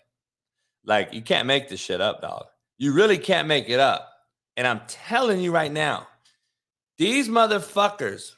Like, 0.85 1.13
you 1.13 1.21
can't 1.21 1.47
make 1.47 1.67
this 1.67 1.81
shit 1.81 1.99
up, 1.99 2.21
dog. 2.21 2.45
You 2.77 2.93
really 2.93 3.17
can't 3.17 3.47
make 3.47 3.67
it 3.67 3.81
up. 3.81 4.09
And 4.55 4.65
I'm 4.65 4.81
telling 4.87 5.41
you 5.41 5.51
right 5.51 5.71
now, 5.71 6.07
these 6.97 7.27
motherfuckers 7.27 8.33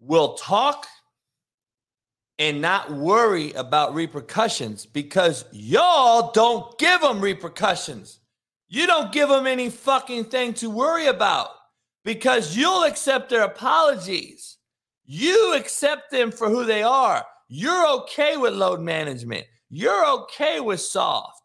will 0.00 0.34
talk 0.34 0.86
and 2.38 2.62
not 2.62 2.90
worry 2.90 3.52
about 3.52 3.94
repercussions 3.94 4.86
because 4.86 5.44
y'all 5.52 6.32
don't 6.32 6.78
give 6.78 7.00
them 7.02 7.20
repercussions. 7.20 8.20
You 8.68 8.86
don't 8.86 9.12
give 9.12 9.28
them 9.28 9.46
any 9.46 9.68
fucking 9.68 10.24
thing 10.26 10.54
to 10.54 10.70
worry 10.70 11.06
about 11.06 11.48
because 12.04 12.56
you'll 12.56 12.84
accept 12.84 13.28
their 13.28 13.42
apologies. 13.42 14.56
You 15.04 15.54
accept 15.56 16.10
them 16.10 16.30
for 16.30 16.48
who 16.48 16.64
they 16.64 16.82
are. 16.82 17.26
You're 17.48 17.88
okay 18.02 18.36
with 18.36 18.54
load 18.54 18.80
management. 18.80 19.44
You're 19.68 20.06
okay 20.06 20.60
with 20.60 20.80
soft. 20.80 21.39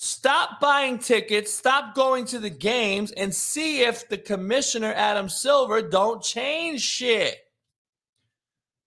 Stop 0.00 0.60
buying 0.60 1.00
tickets, 1.00 1.52
stop 1.52 1.92
going 1.92 2.24
to 2.26 2.38
the 2.38 2.50
games 2.50 3.10
and 3.10 3.34
see 3.34 3.80
if 3.80 4.08
the 4.08 4.16
commissioner 4.16 4.92
Adam 4.94 5.28
Silver 5.28 5.82
don't 5.82 6.22
change 6.22 6.80
shit. 6.80 7.36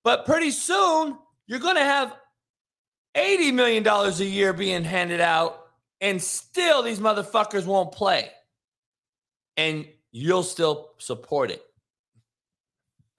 But 0.05 0.25
pretty 0.25 0.51
soon, 0.51 1.17
you're 1.47 1.59
going 1.59 1.75
to 1.75 1.83
have 1.83 2.15
80 3.13 3.51
million 3.51 3.83
dollars 3.83 4.21
a 4.21 4.25
year 4.25 4.53
being 4.53 4.85
handed 4.85 5.19
out 5.19 5.61
and 5.99 6.21
still 6.21 6.81
these 6.81 7.01
motherfuckers 7.01 7.65
won't 7.65 7.91
play. 7.91 8.29
And 9.57 9.85
you'll 10.13 10.43
still 10.43 10.91
support 10.97 11.51
it. 11.51 11.61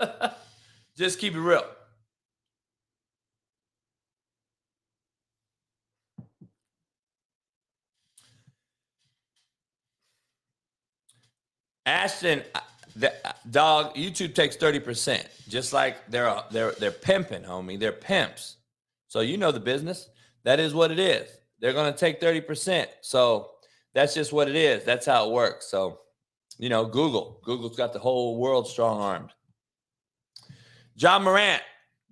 Just 0.97 1.19
keep 1.19 1.35
it 1.35 1.41
real. 1.41 1.65
Ashton, 11.87 12.43
uh, 12.55 12.61
the 12.97 13.13
uh, 13.27 13.33
dog, 13.51 13.95
YouTube 13.95 14.35
takes 14.35 14.57
30%, 14.57 15.27
just 15.49 15.73
like 15.73 15.97
they're 16.09 16.35
they're 16.51 16.73
they're 16.73 16.91
pimping, 16.93 17.43
homie. 17.43 17.79
They're 17.79 17.93
pimps. 17.93 18.57
So 19.09 19.21
you 19.21 19.37
know 19.37 19.53
the 19.53 19.61
business. 19.61 20.09
That 20.45 20.61
is 20.61 20.75
what 20.75 20.91
it 20.91 20.99
is. 20.99 21.29
They're 21.61 21.73
gonna 21.73 21.93
take 21.93 22.21
30%. 22.21 22.87
So 23.01 23.51
that's 23.95 24.15
just 24.15 24.33
what 24.33 24.49
it 24.49 24.57
is. 24.57 24.85
That's 24.85 25.07
how 25.07 25.29
it 25.29 25.33
works. 25.33 25.67
So, 25.67 26.01
you 26.59 26.69
know, 26.69 26.85
Google. 26.85 27.41
Google's 27.45 27.77
got 27.77 27.93
the 27.93 27.99
whole 27.99 28.39
world 28.39 28.67
strong 28.67 29.01
armed. 29.01 29.31
Ja 30.97 31.19
Morant. 31.19 31.63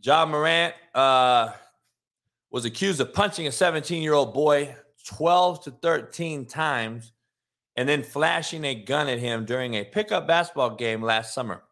Ja 0.03 0.25
Morant 0.25 0.75
uh, 0.95 1.53
was 2.51 2.65
accused 2.65 3.01
of 3.01 3.13
punching 3.13 3.47
a 3.47 3.53
17 3.53 4.03
year 4.03 4.15
old 4.15 4.35
boy 4.35 4.75
12 5.07 5.65
to 5.65 5.71
13 5.71 6.47
times 6.47 7.13
and 7.81 7.89
then 7.89 8.03
flashing 8.03 8.63
a 8.67 8.75
gun 8.75 9.09
at 9.09 9.19
him 9.19 9.47
during 9.47 9.73
a 9.73 9.85
pickup 9.85 10.27
basketball 10.27 10.77
game 10.77 11.01
last 11.01 11.33
summer, 11.33 11.63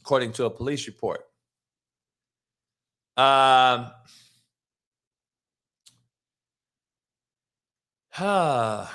according 0.00 0.32
to 0.32 0.46
a 0.46 0.50
police 0.50 0.86
report. 0.86 1.20
Um, 3.18 3.90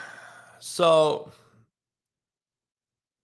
so 0.59 1.31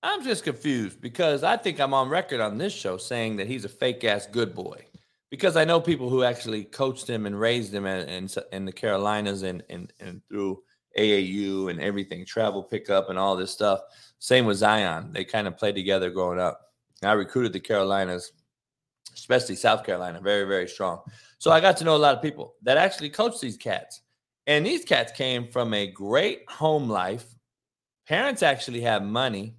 I'm 0.03 0.24
just 0.24 0.44
confused 0.44 1.01
because 1.01 1.44
I 1.44 1.58
think 1.58 1.79
I'm 1.79 1.96
on 1.96 2.08
record 2.08 2.41
on 2.41 2.60
this 2.60 2.74
show 2.74 2.98
saying 2.98 3.38
that 3.38 3.48
he's 3.48 3.65
a 3.65 3.70
fake 3.70 4.03
ass 4.03 4.27
good 4.27 4.53
boy. 4.53 4.86
Because 5.32 5.58
I 5.58 5.65
know 5.65 5.82
people 5.82 6.12
who 6.12 6.22
actually 6.22 6.65
coached 6.65 7.10
him 7.10 7.25
and 7.25 7.39
raised 7.39 7.74
him 7.74 7.88
in, 7.88 8.08
in, 8.08 8.29
in 8.51 8.65
the 8.65 8.72
Carolinas 8.72 9.41
and, 9.41 9.63
and, 9.72 9.91
and 10.00 10.22
through 10.29 10.62
AAU 11.00 11.70
and 11.70 11.79
everything, 11.79 12.25
travel 12.25 12.63
pickup 12.63 13.10
and 13.10 13.18
all 13.18 13.36
this 13.36 13.51
stuff. 13.51 13.82
Same 14.20 14.46
with 14.46 14.58
Zion. 14.58 15.12
They 15.13 15.24
kind 15.24 15.48
of 15.48 15.58
played 15.58 15.75
together 15.75 16.10
growing 16.10 16.39
up. 16.39 16.60
I 17.03 17.13
recruited 17.13 17.53
the 17.53 17.60
Carolinas, 17.60 18.34
especially 19.13 19.56
South 19.56 19.86
Carolina, 19.86 20.20
very, 20.22 20.46
very 20.46 20.68
strong. 20.68 21.01
So 21.38 21.51
I 21.51 21.62
got 21.62 21.77
to 21.77 21.86
know 21.86 21.96
a 21.96 21.98
lot 21.98 22.15
of 22.15 22.22
people 22.22 22.56
that 22.63 22.77
actually 22.77 23.10
coached 23.10 23.41
these 23.41 23.58
cats. 23.58 24.01
And 24.48 24.65
these 24.65 24.84
cats 24.84 25.12
came 25.13 25.48
from 25.48 25.74
a 25.74 25.88
great 25.88 26.44
home 26.50 26.89
life. 26.89 27.25
Parents 28.08 28.44
actually 28.44 28.82
have 28.82 29.03
money 29.03 29.56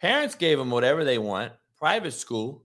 Parents 0.00 0.34
gave 0.34 0.58
them 0.58 0.70
whatever 0.70 1.04
they 1.04 1.18
want, 1.18 1.52
private 1.76 2.12
school. 2.12 2.64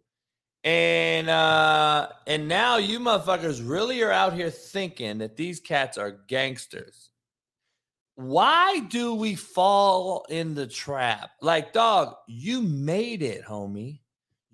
And 0.63 1.27
uh 1.29 2.09
and 2.27 2.47
now 2.47 2.77
you 2.77 2.99
motherfuckers 2.99 3.67
really 3.67 4.03
are 4.03 4.11
out 4.11 4.33
here 4.33 4.51
thinking 4.51 5.17
that 5.19 5.35
these 5.35 5.59
cats 5.59 5.97
are 5.97 6.11
gangsters. 6.27 7.09
Why 8.15 8.79
do 8.89 9.15
we 9.15 9.35
fall 9.35 10.25
in 10.29 10.53
the 10.53 10.67
trap? 10.67 11.31
Like, 11.41 11.73
dog, 11.73 12.15
you 12.27 12.61
made 12.61 13.21
it, 13.23 13.43
homie. 13.43 13.99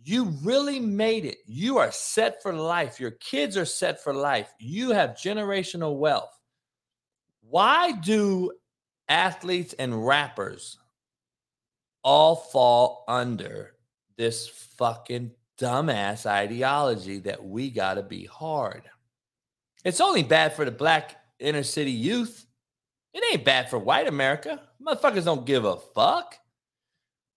You 0.03 0.25
really 0.41 0.79
made 0.79 1.25
it. 1.25 1.39
You 1.47 1.79
are 1.79 1.91
set 1.91 2.41
for 2.41 2.53
life. 2.53 2.97
Your 2.97 3.11
kids 3.11 3.57
are 3.57 3.65
set 3.65 4.01
for 4.01 4.13
life. 4.13 4.49
You 4.57 4.91
have 4.91 5.11
generational 5.11 5.97
wealth. 5.97 6.33
Why 7.41 7.91
do 7.91 8.53
athletes 9.09 9.73
and 9.73 10.07
rappers 10.07 10.77
all 12.03 12.37
fall 12.37 13.03
under 13.07 13.73
this 14.15 14.47
fucking 14.77 15.31
dumbass 15.59 16.25
ideology 16.25 17.19
that 17.19 17.43
we 17.43 17.69
got 17.69 17.95
to 17.95 18.03
be 18.03 18.25
hard? 18.25 18.83
It's 19.83 20.01
only 20.01 20.23
bad 20.23 20.53
for 20.53 20.63
the 20.63 20.71
black 20.71 21.17
inner 21.39 21.63
city 21.63 21.91
youth. 21.91 22.46
It 23.17 23.23
ain't 23.33 23.45
bad 23.45 23.67
for 23.67 23.79
white 23.79 24.07
America. 24.07 24.61
Motherfuckers 24.79 25.25
don't 25.25 25.43
give 25.43 25.65
a 25.65 25.77
fuck. 25.77 26.37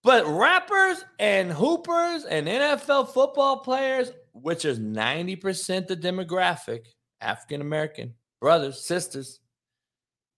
But 0.03 0.27
rappers 0.27 1.03
and 1.17 1.51
hoopers 1.51 2.23
and 2.23 2.45
NFL 2.45 3.09
football 3.09 3.57
players, 3.57 4.11
which 4.31 4.63
is 4.63 4.77
90% 4.77 5.87
the 5.87 5.97
demographic, 5.97 6.85
African 7.19 7.61
American 7.61 8.13
brothers, 8.39 8.79
sisters, 8.79 9.39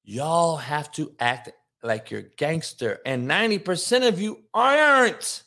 y'all 0.05 0.55
have 0.55 0.89
to 0.93 1.13
act 1.19 1.49
like 1.83 2.09
you're 2.09 2.23
gangster. 2.37 3.01
And 3.05 3.29
90% 3.29 4.07
of 4.07 4.21
you 4.21 4.43
aren't. 4.53 5.43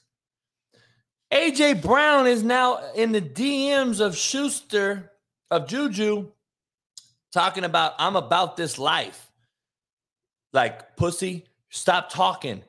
AJ 1.32 1.80
Brown 1.80 2.26
is 2.26 2.42
now 2.42 2.92
in 2.94 3.12
the 3.12 3.22
DMs 3.22 4.00
of 4.00 4.14
Schuster, 4.14 5.10
of 5.50 5.66
Juju, 5.66 6.32
talking 7.32 7.64
about, 7.64 7.94
I'm 7.98 8.16
about 8.16 8.58
this 8.58 8.78
life. 8.78 9.25
Like, 10.52 10.96
pussy, 10.96 11.46
stop 11.70 12.10
talking. 12.10 12.62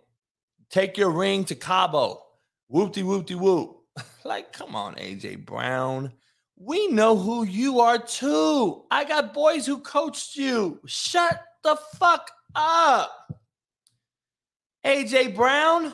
Take 0.70 0.98
your 0.98 1.12
ring 1.12 1.46
to 1.46 1.56
Cabo. 1.56 2.24
Whoopty 2.72 3.04
whoopty 3.04 3.36
whoop. 3.36 3.78
like, 4.26 4.52
come 4.52 4.76
on, 4.76 4.96
AJ 4.96 5.46
Brown. 5.46 6.12
We 6.58 6.88
know 6.88 7.16
who 7.16 7.44
you 7.46 7.80
are 7.80 8.00
too. 8.00 8.84
I 8.90 9.04
got 9.04 9.34
boys 9.34 9.66
who 9.66 9.78
coached 9.78 10.36
you. 10.36 10.80
Shut 10.86 11.40
the 11.64 11.78
fuck 11.98 12.32
up. 12.56 13.32
AJ 14.86 15.36
Brown, 15.36 15.94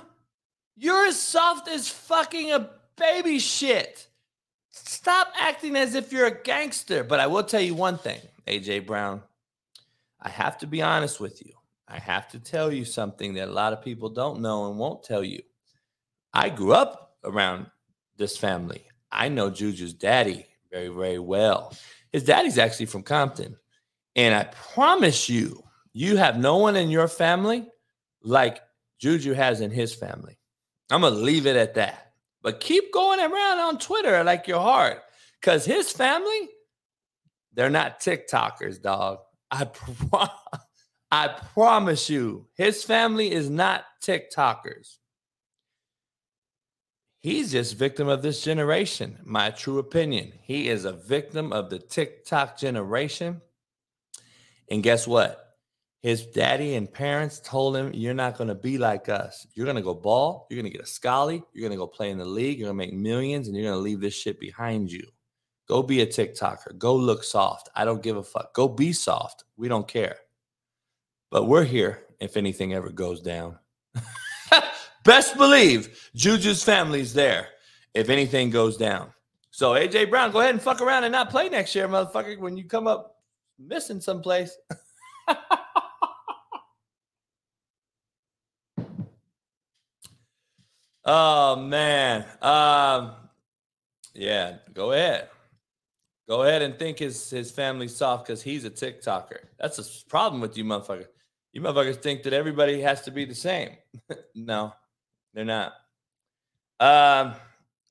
you're 0.76 1.06
as 1.06 1.20
soft 1.20 1.68
as 1.68 1.90
fucking 1.90 2.52
a 2.52 2.70
baby 2.98 3.40
shit. 3.40 4.08
Stop 4.72 5.34
acting 5.38 5.76
as 5.76 5.96
if 5.96 6.12
you're 6.12 6.28
a 6.28 6.44
gangster. 6.44 7.04
But 7.04 7.20
I 7.20 7.28
will 7.28 7.44
tell 7.44 7.62
you 7.62 7.76
one 7.76 7.98
thing, 7.98 8.20
AJ 8.48 8.86
Brown. 8.86 9.22
I 10.22 10.30
have 10.30 10.58
to 10.60 10.68
be 10.68 10.82
honest 10.82 11.20
with 11.20 11.46
you. 11.46 11.54
I 11.94 12.00
have 12.00 12.28
to 12.30 12.40
tell 12.40 12.74
you 12.74 12.86
something 12.86 13.36
that 13.36 13.50
a 13.50 13.52
lot 13.52 13.72
of 13.72 13.84
people 13.84 14.10
don't 14.10 14.42
know 14.42 14.68
and 14.68 14.80
won't 14.80 15.04
tell 15.04 15.24
you. 15.24 15.44
I 16.34 16.50
grew 16.50 16.74
up 16.74 17.18
around 17.24 17.68
this 18.18 18.36
family. 18.36 18.88
I 19.12 19.30
know 19.30 19.52
Juju's 19.52 19.94
daddy 19.94 20.48
very, 20.72 20.88
very 20.88 21.20
well. 21.20 21.72
His 22.12 22.24
daddy's 22.24 22.58
actually 22.58 22.88
from 22.88 23.04
Compton. 23.04 23.56
And 24.16 24.34
I 24.34 24.46
promise 24.46 25.30
you, 25.30 25.64
you 25.94 26.18
have 26.18 26.40
no 26.40 26.58
one 26.58 26.76
in 26.76 26.90
your 26.90 27.08
family 27.08 27.68
like 28.24 28.60
Juju 28.98 29.34
has 29.34 29.62
in 29.62 29.70
his 29.70 29.94
family. 29.94 30.40
I'm 30.90 31.02
going 31.02 31.14
to 31.14 31.20
leave 31.20 31.46
it 31.46 31.56
at 31.56 31.76
that. 31.76 32.14
But 32.42 32.60
keep 32.60 32.92
going 32.92 33.20
around 33.20 33.60
on 33.60 33.78
Twitter 33.78 34.24
like 34.24 34.48
your 34.48 34.62
heart 34.62 35.04
because 35.40 35.64
his 35.64 35.92
family, 35.92 36.50
they're 37.54 37.70
not 37.70 38.00
TikTokers, 38.00 38.82
dog. 38.82 39.20
I 39.52 39.66
pro- 39.66 40.28
I 41.14 41.28
promise 41.28 42.10
you, 42.10 42.48
his 42.56 42.84
family 42.84 43.32
is 43.32 43.48
not 43.48 43.86
TikTokers. 44.04 44.98
He's 47.20 47.52
just 47.52 47.78
victim 47.78 48.08
of 48.08 48.24
this 48.24 48.44
generation, 48.44 49.20
my 49.24 49.52
true 49.52 49.78
opinion. 49.78 50.34
He 50.42 50.70
is 50.70 50.86
a 50.86 50.94
victim 50.94 51.54
of 51.54 51.70
the 51.70 51.78
TikTok 51.78 52.58
generation. 52.58 53.42
And 54.72 54.82
guess 54.82 55.06
what? 55.06 55.54
His 56.02 56.26
daddy 56.26 56.74
and 56.74 56.92
parents 56.92 57.40
told 57.40 57.78
him, 57.78 57.94
You're 57.94 58.16
not 58.16 58.36
going 58.36 58.48
to 58.48 58.56
be 58.56 58.80
like 58.80 59.08
us. 59.08 59.46
You're 59.54 59.68
going 59.68 59.76
to 59.76 59.84
go 59.84 59.94
ball. 59.94 60.48
You're 60.50 60.60
going 60.60 60.72
to 60.72 60.76
get 60.76 60.88
a 60.88 60.90
scully. 60.90 61.44
You're 61.54 61.70
going 61.70 61.78
to 61.78 61.86
go 61.86 61.86
play 61.86 62.10
in 62.10 62.18
the 62.18 62.26
league. 62.26 62.58
You're 62.58 62.70
going 62.70 62.80
to 62.80 62.88
make 62.88 63.00
millions 63.00 63.48
and 63.48 63.56
you're 63.56 63.68
going 63.68 63.78
to 63.78 63.84
leave 63.84 64.02
this 64.02 64.16
shit 64.16 64.40
behind 64.40 64.92
you. 64.92 65.08
Go 65.68 65.84
be 65.84 66.02
a 66.02 66.08
TikToker. 66.08 66.80
Go 66.80 66.96
look 66.96 67.24
soft. 67.24 67.70
I 67.76 67.86
don't 67.86 68.02
give 68.02 68.18
a 68.18 68.24
fuck. 68.24 68.56
Go 68.56 68.68
be 68.68 68.94
soft. 68.94 69.44
We 69.58 69.68
don't 69.68 69.88
care. 69.88 70.18
But 71.34 71.46
we're 71.46 71.64
here 71.64 72.06
if 72.20 72.38
anything 72.38 72.76
ever 72.76 72.92
goes 72.92 73.20
down. 73.20 73.58
Best 75.04 75.36
believe 75.36 76.12
Juju's 76.16 76.64
family's 76.64 77.12
there 77.12 77.48
if 77.96 78.10
anything 78.10 78.52
goes 78.52 78.78
down. 78.78 79.12
So 79.50 79.72
AJ 79.72 80.12
Brown, 80.12 80.32
go 80.32 80.42
ahead 80.42 80.54
and 80.54 80.62
fuck 80.62 80.80
around 80.80 81.06
and 81.06 81.12
not 81.12 81.32
play 81.32 81.50
next 81.50 81.74
year, 81.74 81.88
motherfucker, 81.88 82.38
when 82.38 82.56
you 82.56 82.66
come 82.66 82.86
up 82.86 83.16
missing 83.58 84.00
someplace. 84.00 84.56
oh 91.04 91.56
man. 91.56 92.26
Um 92.44 93.14
yeah, 94.14 94.58
go 94.72 94.92
ahead. 94.92 95.30
Go 96.30 96.44
ahead 96.44 96.62
and 96.62 96.78
think 96.78 97.00
his 97.00 97.32
his 97.32 97.50
family's 97.50 97.96
soft 97.96 98.28
because 98.28 98.44
he's 98.44 98.66
a 98.66 98.70
TikToker. 98.70 99.40
That's 99.60 99.80
a 99.80 99.86
problem 100.08 100.40
with 100.40 100.56
you, 100.56 100.64
motherfucker. 100.64 101.08
You 101.54 101.62
motherfuckers 101.62 102.02
think 102.02 102.24
that 102.24 102.34
everybody 102.34 102.82
has 102.82 103.02
to 103.04 103.12
be 103.12 103.26
the 103.26 103.36
same. 103.36 103.70
no, 104.36 104.74
they're 105.34 105.46
not. 105.46 105.74
Um, 106.80 107.36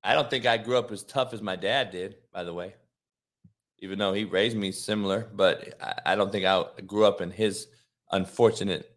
I 0.02 0.14
don't 0.14 0.28
think 0.28 0.46
I 0.46 0.56
grew 0.56 0.76
up 0.76 0.90
as 0.90 1.04
tough 1.04 1.32
as 1.32 1.40
my 1.40 1.54
dad 1.54 1.92
did, 1.92 2.16
by 2.32 2.42
the 2.42 2.52
way, 2.52 2.74
even 3.78 4.00
though 4.00 4.12
he 4.12 4.24
raised 4.24 4.56
me 4.56 4.72
similar, 4.72 5.28
but 5.32 5.74
I, 5.80 6.12
I 6.12 6.14
don't 6.16 6.32
think 6.32 6.44
I 6.44 6.64
grew 6.84 7.04
up 7.04 7.20
in 7.20 7.30
his 7.30 7.68
unfortunate. 8.10 8.90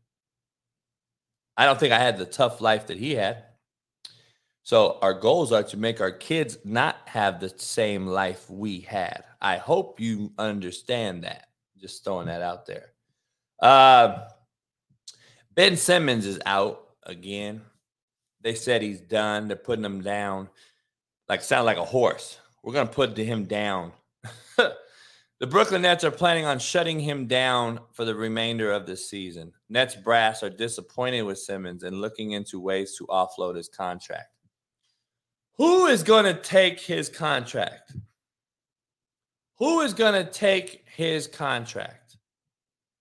I 1.56 1.66
don't 1.66 1.80
think 1.80 1.94
I 1.94 2.00
had 2.00 2.18
the 2.18 2.26
tough 2.26 2.60
life 2.60 2.88
that 2.88 2.98
he 2.98 3.14
had. 3.14 3.44
So 4.64 4.98
our 5.04 5.14
goals 5.14 5.52
are 5.52 5.62
to 5.62 5.78
make 5.78 6.02
our 6.02 6.12
kids 6.12 6.58
not 6.66 6.98
have 7.06 7.40
the 7.40 7.54
same 7.56 8.08
life 8.08 8.50
we 8.50 8.80
had. 8.80 9.24
I 9.40 9.58
hope 9.58 10.00
you 10.00 10.34
understand 10.40 11.24
that. 11.24 11.50
Just 11.78 12.04
throwing 12.04 12.26
that 12.26 12.42
out 12.42 12.66
there. 12.66 12.94
Uh, 13.60 14.28
Ben 15.56 15.78
Simmons 15.78 16.26
is 16.26 16.40
out 16.46 16.90
again. 17.04 17.62
They 18.42 18.56
said 18.56 18.82
he's 18.82 19.02
done. 19.02 19.48
They're 19.48 19.58
putting 19.58 19.86
him 19.86 20.02
down. 20.02 20.50
Like 21.30 21.42
sound 21.42 21.66
like 21.66 21.78
a 21.78 21.86
horse. 21.86 22.40
We're 22.62 22.74
gonna 22.74 22.90
put 22.90 23.18
him 23.18 23.46
down. 23.46 23.94
the 24.58 25.48
Brooklyn 25.48 25.82
Nets 25.82 26.04
are 26.04 26.12
planning 26.12 26.46
on 26.46 26.60
shutting 26.60 27.00
him 27.00 27.26
down 27.26 27.80
for 27.94 28.06
the 28.06 28.14
remainder 28.14 28.72
of 28.72 28.86
the 28.86 28.98
season. 28.98 29.54
Nets 29.70 29.96
brass 29.96 30.44
are 30.44 30.50
disappointed 30.50 31.24
with 31.24 31.40
Simmons 31.40 31.84
and 31.84 32.02
looking 32.02 32.32
into 32.32 32.60
ways 32.60 32.96
to 32.98 33.08
offload 33.08 33.56
his 33.56 33.70
contract. 33.70 34.30
Who 35.58 35.86
is 35.86 36.04
going 36.04 36.26
to 36.26 36.42
take 36.42 36.80
his 36.82 37.08
contract? 37.08 37.94
Who 39.58 39.82
is 39.82 39.94
going 39.94 40.14
to 40.14 40.30
take 40.30 40.84
his 40.94 41.28
contract? 41.28 42.18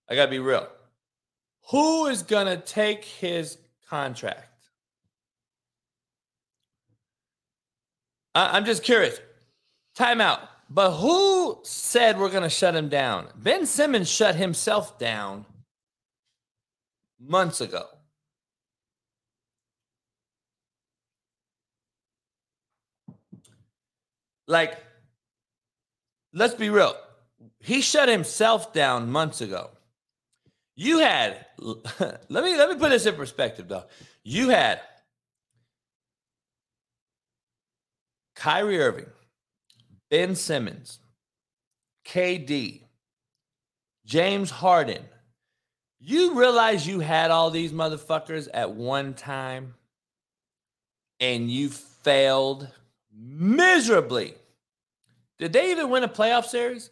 I 0.09 0.15
got 0.15 0.27
to 0.27 0.31
be 0.31 0.39
real. 0.39 0.69
Who 1.71 2.07
is 2.07 2.23
going 2.23 2.47
to 2.47 2.57
take 2.57 3.05
his 3.05 3.59
contract? 3.89 4.49
I- 8.35 8.57
I'm 8.57 8.65
just 8.65 8.83
curious. 8.83 9.21
Timeout. 9.97 10.41
But 10.71 10.93
who 10.93 11.61
said 11.63 12.19
we're 12.19 12.31
going 12.31 12.43
to 12.43 12.49
shut 12.49 12.75
him 12.75 12.89
down? 12.89 13.29
Ben 13.37 13.67
Simmons 13.67 14.11
shut 14.11 14.35
himself 14.35 14.99
down 14.99 15.45
months 17.21 17.61
ago. 17.61 17.87
Like, 24.47 24.77
let's 26.33 26.55
be 26.55 26.71
real. 26.71 26.97
He 27.61 27.81
shut 27.81 28.09
himself 28.09 28.73
down 28.73 29.11
months 29.11 29.41
ago. 29.41 29.71
You 30.77 30.99
had 30.99 31.47
let 31.59 32.45
me 32.45 32.57
let 32.57 32.69
me 32.69 32.77
put 32.77 32.91
this 32.91 33.07
in 33.07 33.15
perspective 33.15 33.69
though. 33.69 33.85
You 34.25 34.51
had 34.51 34.81
Kyrie 38.35 38.81
Irving, 38.81 39.07
Ben 40.11 40.35
Simmons, 40.35 40.99
KD, 42.07 42.83
James 44.05 44.51
Harden. 44.51 45.05
You 46.01 46.39
realize 46.39 46.87
you 46.87 47.01
had 47.01 47.31
all 47.31 47.51
these 47.51 47.73
motherfuckers 47.73 48.49
at 48.53 48.75
one 48.75 49.15
time 49.15 49.75
and 51.21 51.51
you 51.51 51.71
failed 51.71 52.69
miserably. 53.17 54.35
Did 55.39 55.53
they 55.53 55.71
even 55.71 55.89
win 55.89 56.05
a 56.05 56.09
playoff 56.09 56.45
series? 56.45 56.91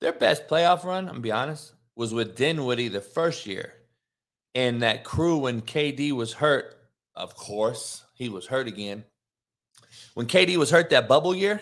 Their 0.00 0.12
best 0.12 0.48
playoff 0.48 0.84
run, 0.84 1.04
I'm 1.04 1.08
gonna 1.08 1.20
be 1.20 1.32
honest, 1.32 1.72
was 1.96 2.14
with 2.14 2.36
Dinwiddie 2.36 2.88
the 2.88 3.00
first 3.00 3.46
year. 3.46 3.72
And 4.54 4.82
that 4.82 5.04
crew 5.04 5.38
when 5.38 5.60
KD 5.62 6.12
was 6.12 6.32
hurt, 6.32 6.74
of 7.14 7.34
course, 7.34 8.04
he 8.14 8.28
was 8.28 8.46
hurt 8.46 8.68
again. 8.68 9.04
When 10.14 10.26
KD 10.26 10.56
was 10.56 10.70
hurt 10.70 10.90
that 10.90 11.08
bubble 11.08 11.34
year, 11.34 11.60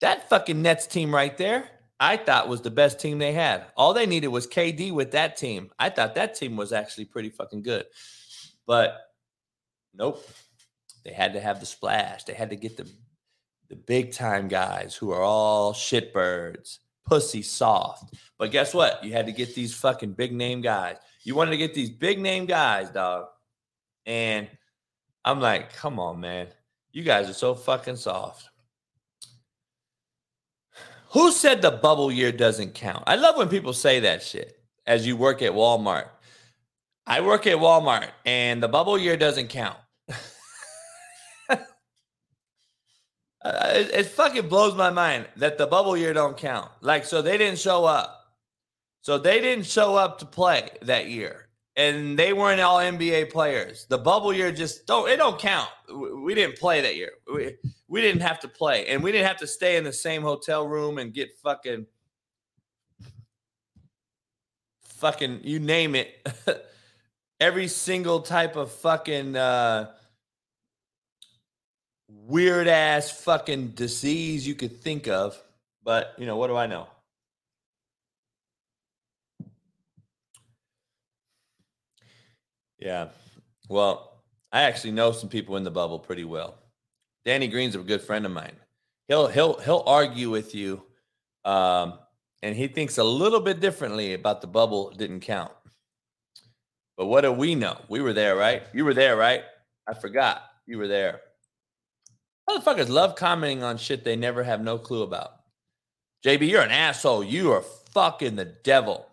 that 0.00 0.28
fucking 0.28 0.62
Nets 0.62 0.86
team 0.86 1.14
right 1.14 1.36
there, 1.36 1.68
I 1.98 2.16
thought 2.16 2.48
was 2.48 2.62
the 2.62 2.70
best 2.70 3.00
team 3.00 3.18
they 3.18 3.32
had. 3.32 3.66
All 3.76 3.94
they 3.94 4.06
needed 4.06 4.28
was 4.28 4.46
KD 4.46 4.92
with 4.92 5.12
that 5.12 5.36
team. 5.36 5.70
I 5.78 5.90
thought 5.90 6.14
that 6.14 6.34
team 6.34 6.56
was 6.56 6.72
actually 6.72 7.06
pretty 7.06 7.30
fucking 7.30 7.62
good. 7.62 7.86
But 8.66 8.96
nope. 9.94 10.24
They 11.04 11.12
had 11.12 11.34
to 11.34 11.40
have 11.40 11.60
the 11.60 11.66
splash. 11.66 12.24
They 12.24 12.34
had 12.34 12.50
to 12.50 12.56
get 12.56 12.76
the 12.76 12.90
the 13.68 13.76
big 13.76 14.12
time 14.12 14.48
guys 14.48 14.94
who 14.94 15.10
are 15.10 15.22
all 15.22 15.72
shitbirds, 15.72 16.78
pussy 17.06 17.42
soft. 17.42 18.14
But 18.38 18.50
guess 18.50 18.74
what? 18.74 19.02
You 19.02 19.12
had 19.12 19.26
to 19.26 19.32
get 19.32 19.54
these 19.54 19.74
fucking 19.74 20.12
big 20.12 20.32
name 20.32 20.60
guys. 20.60 20.96
You 21.24 21.34
wanted 21.34 21.52
to 21.52 21.56
get 21.56 21.74
these 21.74 21.90
big 21.90 22.20
name 22.20 22.46
guys, 22.46 22.90
dog. 22.90 23.26
And 24.04 24.48
I'm 25.24 25.40
like, 25.40 25.72
come 25.72 25.98
on, 25.98 26.20
man. 26.20 26.48
You 26.92 27.02
guys 27.02 27.28
are 27.28 27.34
so 27.34 27.54
fucking 27.54 27.96
soft. 27.96 28.48
Who 31.10 31.32
said 31.32 31.62
the 31.62 31.70
bubble 31.70 32.12
year 32.12 32.32
doesn't 32.32 32.74
count? 32.74 33.04
I 33.06 33.16
love 33.16 33.36
when 33.36 33.48
people 33.48 33.72
say 33.72 34.00
that 34.00 34.22
shit 34.22 34.58
as 34.86 35.06
you 35.06 35.16
work 35.16 35.42
at 35.42 35.52
Walmart. 35.52 36.08
I 37.06 37.20
work 37.20 37.46
at 37.46 37.56
Walmart 37.56 38.10
and 38.24 38.62
the 38.62 38.68
bubble 38.68 38.98
year 38.98 39.16
doesn't 39.16 39.48
count. 39.48 39.78
It, 43.74 43.90
it, 43.92 44.06
fucking 44.06 44.48
blows 44.48 44.74
my 44.74 44.90
mind 44.90 45.26
that 45.36 45.58
the 45.58 45.66
bubble 45.66 45.96
year 45.96 46.12
don't 46.12 46.36
count. 46.36 46.70
Like, 46.80 47.04
so 47.04 47.22
they 47.22 47.36
didn't 47.36 47.58
show 47.58 47.84
up. 47.84 48.24
So 49.02 49.18
they 49.18 49.40
didn't 49.40 49.66
show 49.66 49.94
up 49.94 50.18
to 50.18 50.26
play 50.26 50.68
that 50.82 51.08
year, 51.08 51.48
and 51.76 52.18
they 52.18 52.32
weren't 52.32 52.60
all 52.60 52.78
NBA 52.78 53.30
players. 53.30 53.86
The 53.88 53.98
bubble 53.98 54.32
year 54.32 54.50
just 54.50 54.86
don't 54.86 55.08
it 55.08 55.16
don't 55.16 55.38
count. 55.38 55.68
We 56.24 56.34
didn't 56.34 56.58
play 56.58 56.80
that 56.80 56.96
year. 56.96 57.12
We, 57.32 57.54
we 57.86 58.00
didn't 58.00 58.22
have 58.22 58.40
to 58.40 58.48
play, 58.48 58.88
and 58.88 59.02
we 59.02 59.12
didn't 59.12 59.28
have 59.28 59.36
to 59.38 59.46
stay 59.46 59.76
in 59.76 59.84
the 59.84 59.92
same 59.92 60.22
hotel 60.22 60.66
room 60.66 60.98
and 60.98 61.14
get 61.14 61.36
fucking 61.42 61.86
fucking 64.82 65.40
you 65.44 65.60
name 65.60 65.94
it. 65.94 66.26
Every 67.40 67.68
single 67.68 68.20
type 68.20 68.56
of 68.56 68.72
fucking. 68.72 69.36
uh 69.36 69.92
weird 72.08 72.68
ass 72.68 73.10
fucking 73.10 73.68
disease 73.70 74.46
you 74.46 74.54
could 74.54 74.80
think 74.80 75.08
of. 75.08 75.40
But, 75.82 76.14
you 76.18 76.26
know, 76.26 76.36
what 76.36 76.48
do 76.48 76.56
I 76.56 76.66
know? 76.66 76.88
Yeah. 82.78 83.08
Well, 83.68 84.22
I 84.52 84.62
actually 84.62 84.92
know 84.92 85.12
some 85.12 85.28
people 85.28 85.56
in 85.56 85.64
the 85.64 85.70
bubble 85.70 85.98
pretty 85.98 86.24
well. 86.24 86.58
Danny 87.24 87.48
Green's 87.48 87.74
a 87.74 87.78
good 87.78 88.00
friend 88.00 88.24
of 88.24 88.32
mine. 88.32 88.54
He'll 89.08 89.26
he'll 89.28 89.58
he'll 89.60 89.82
argue 89.86 90.30
with 90.30 90.54
you, 90.54 90.82
um, 91.44 91.98
and 92.42 92.56
he 92.56 92.68
thinks 92.68 92.98
a 92.98 93.04
little 93.04 93.40
bit 93.40 93.60
differently 93.60 94.14
about 94.14 94.40
the 94.40 94.46
bubble 94.46 94.90
didn't 94.90 95.20
count. 95.20 95.52
But 96.96 97.06
what 97.06 97.22
do 97.22 97.32
we 97.32 97.54
know? 97.54 97.80
We 97.88 98.00
were 98.00 98.12
there, 98.12 98.36
right? 98.36 98.62
You 98.72 98.84
were 98.84 98.94
there, 98.94 99.16
right? 99.16 99.42
I 99.86 99.94
forgot 99.94 100.42
you 100.66 100.78
were 100.78 100.88
there. 100.88 101.20
Motherfuckers 102.48 102.88
love 102.88 103.16
commenting 103.16 103.62
on 103.62 103.76
shit 103.76 104.04
they 104.04 104.16
never 104.16 104.42
have 104.42 104.60
no 104.60 104.78
clue 104.78 105.02
about. 105.02 105.32
JB, 106.24 106.48
you're 106.48 106.62
an 106.62 106.70
asshole. 106.70 107.24
You 107.24 107.52
are 107.52 107.62
fucking 107.92 108.36
the 108.36 108.44
devil. 108.44 109.06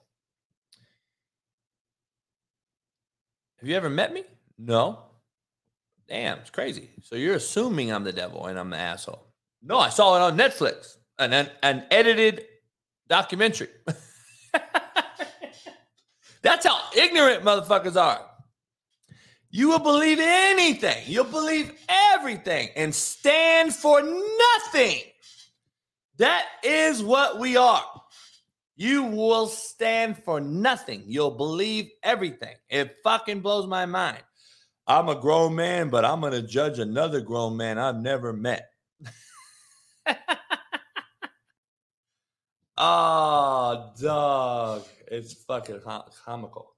Have 3.59 3.69
you 3.69 3.75
ever 3.75 3.89
met 3.89 4.13
me? 4.13 4.23
No. 4.57 4.99
Damn, 6.07 6.39
it's 6.39 6.49
crazy. 6.49 6.89
So 7.01 7.15
you're 7.15 7.35
assuming 7.35 7.91
I'm 7.91 8.03
the 8.03 8.11
devil 8.11 8.45
and 8.47 8.59
I'm 8.59 8.69
the 8.69 8.77
asshole. 8.77 9.25
No, 9.61 9.79
I 9.79 9.89
saw 9.89 10.15
it 10.17 10.21
on 10.21 10.37
Netflix, 10.37 10.97
an, 11.17 11.33
an, 11.33 11.49
an 11.61 11.85
edited 11.89 12.45
documentary. 13.07 13.69
That's 16.41 16.65
how 16.65 16.79
ignorant 16.95 17.43
motherfuckers 17.43 17.95
are. 17.95 18.21
You 19.55 19.69
will 19.69 19.77
believe 19.77 20.17
anything. 20.19 21.03
You'll 21.05 21.25
believe 21.25 21.71
everything 21.87 22.69
and 22.75 22.93
stand 22.93 23.71
for 23.71 24.01
nothing. 24.01 24.99
That 26.17 26.47
is 26.63 27.03
what 27.03 27.39
we 27.39 27.55
are. 27.55 27.85
You 28.75 29.03
will 29.03 29.45
stand 29.45 30.17
for 30.17 30.41
nothing. 30.41 31.03
You'll 31.05 31.37
believe 31.37 31.91
everything. 32.01 32.55
It 32.67 32.95
fucking 33.03 33.41
blows 33.41 33.67
my 33.67 33.85
mind. 33.85 34.23
I'm 34.87 35.07
a 35.07 35.13
grown 35.13 35.53
man, 35.53 35.89
but 35.89 36.03
I'm 36.03 36.21
going 36.21 36.33
to 36.33 36.41
judge 36.41 36.79
another 36.79 37.21
grown 37.21 37.55
man 37.55 37.77
I've 37.77 38.01
never 38.01 38.33
met. 38.33 38.71
oh, 42.75 43.91
dog. 44.01 44.87
It's 45.11 45.33
fucking 45.43 45.81
comical. 46.25 46.72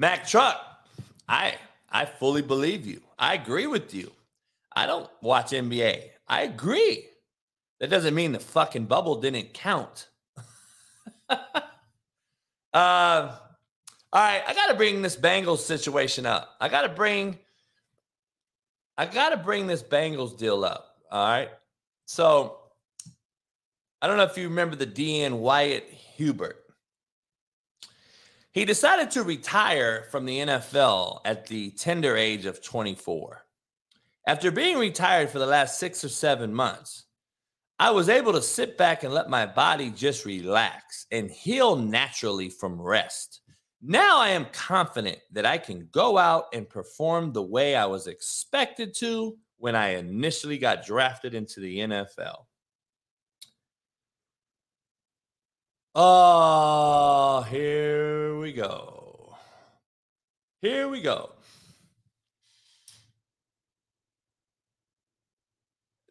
Mac 0.00 0.26
Truck, 0.26 0.58
I 1.28 1.56
I 1.90 2.06
fully 2.06 2.40
believe 2.40 2.86
you. 2.86 3.02
I 3.18 3.34
agree 3.34 3.66
with 3.66 3.92
you. 3.92 4.10
I 4.74 4.86
don't 4.86 5.10
watch 5.20 5.50
NBA. 5.50 6.04
I 6.26 6.42
agree. 6.42 7.04
That 7.80 7.90
doesn't 7.90 8.14
mean 8.14 8.32
the 8.32 8.40
fucking 8.40 8.86
bubble 8.86 9.20
didn't 9.20 9.52
count. 9.52 10.08
uh, 11.28 11.36
all 12.72 13.36
right, 14.14 14.42
I 14.46 14.54
got 14.54 14.68
to 14.68 14.74
bring 14.74 15.02
this 15.02 15.16
Bengals 15.16 15.58
situation 15.58 16.24
up. 16.24 16.56
I 16.62 16.70
got 16.70 16.82
to 16.82 16.88
bring 16.88 17.38
I 18.96 19.04
got 19.04 19.30
to 19.30 19.36
bring 19.36 19.66
this 19.66 19.82
Bengals 19.82 20.38
deal 20.38 20.64
up. 20.64 20.96
All 21.10 21.28
right. 21.28 21.50
So 22.06 22.56
I 24.00 24.06
don't 24.06 24.16
know 24.16 24.22
if 24.22 24.38
you 24.38 24.48
remember 24.48 24.76
the 24.76 24.86
DN 24.86 25.40
Wyatt 25.40 25.84
Hubert. 25.84 26.59
He 28.52 28.64
decided 28.64 29.12
to 29.12 29.22
retire 29.22 30.06
from 30.10 30.24
the 30.26 30.38
NFL 30.38 31.20
at 31.24 31.46
the 31.46 31.70
tender 31.70 32.16
age 32.16 32.46
of 32.46 32.62
24. 32.62 33.44
After 34.26 34.50
being 34.50 34.76
retired 34.76 35.30
for 35.30 35.38
the 35.38 35.46
last 35.46 35.78
six 35.78 36.02
or 36.02 36.08
seven 36.08 36.52
months, 36.52 37.04
I 37.78 37.92
was 37.92 38.08
able 38.08 38.32
to 38.32 38.42
sit 38.42 38.76
back 38.76 39.04
and 39.04 39.14
let 39.14 39.30
my 39.30 39.46
body 39.46 39.90
just 39.90 40.24
relax 40.24 41.06
and 41.12 41.30
heal 41.30 41.76
naturally 41.76 42.50
from 42.50 42.80
rest. 42.80 43.40
Now 43.80 44.18
I 44.18 44.30
am 44.30 44.46
confident 44.52 45.18
that 45.30 45.46
I 45.46 45.56
can 45.56 45.88
go 45.92 46.18
out 46.18 46.46
and 46.52 46.68
perform 46.68 47.32
the 47.32 47.42
way 47.42 47.76
I 47.76 47.86
was 47.86 48.08
expected 48.08 48.94
to 48.96 49.38
when 49.58 49.76
I 49.76 49.94
initially 49.94 50.58
got 50.58 50.84
drafted 50.84 51.34
into 51.34 51.60
the 51.60 51.78
NFL. 51.78 52.46
Oh, 55.94 57.44
here 57.50 58.38
we 58.38 58.52
go. 58.52 59.34
Here 60.62 60.88
we 60.88 61.00
go. 61.00 61.30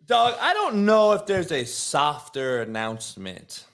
Dog, 0.06 0.36
I 0.42 0.54
don't 0.54 0.86
know 0.86 1.14
if 1.14 1.26
there's 1.26 1.52
a 1.52 1.66
softer 1.66 2.62
announcement. 2.62 3.66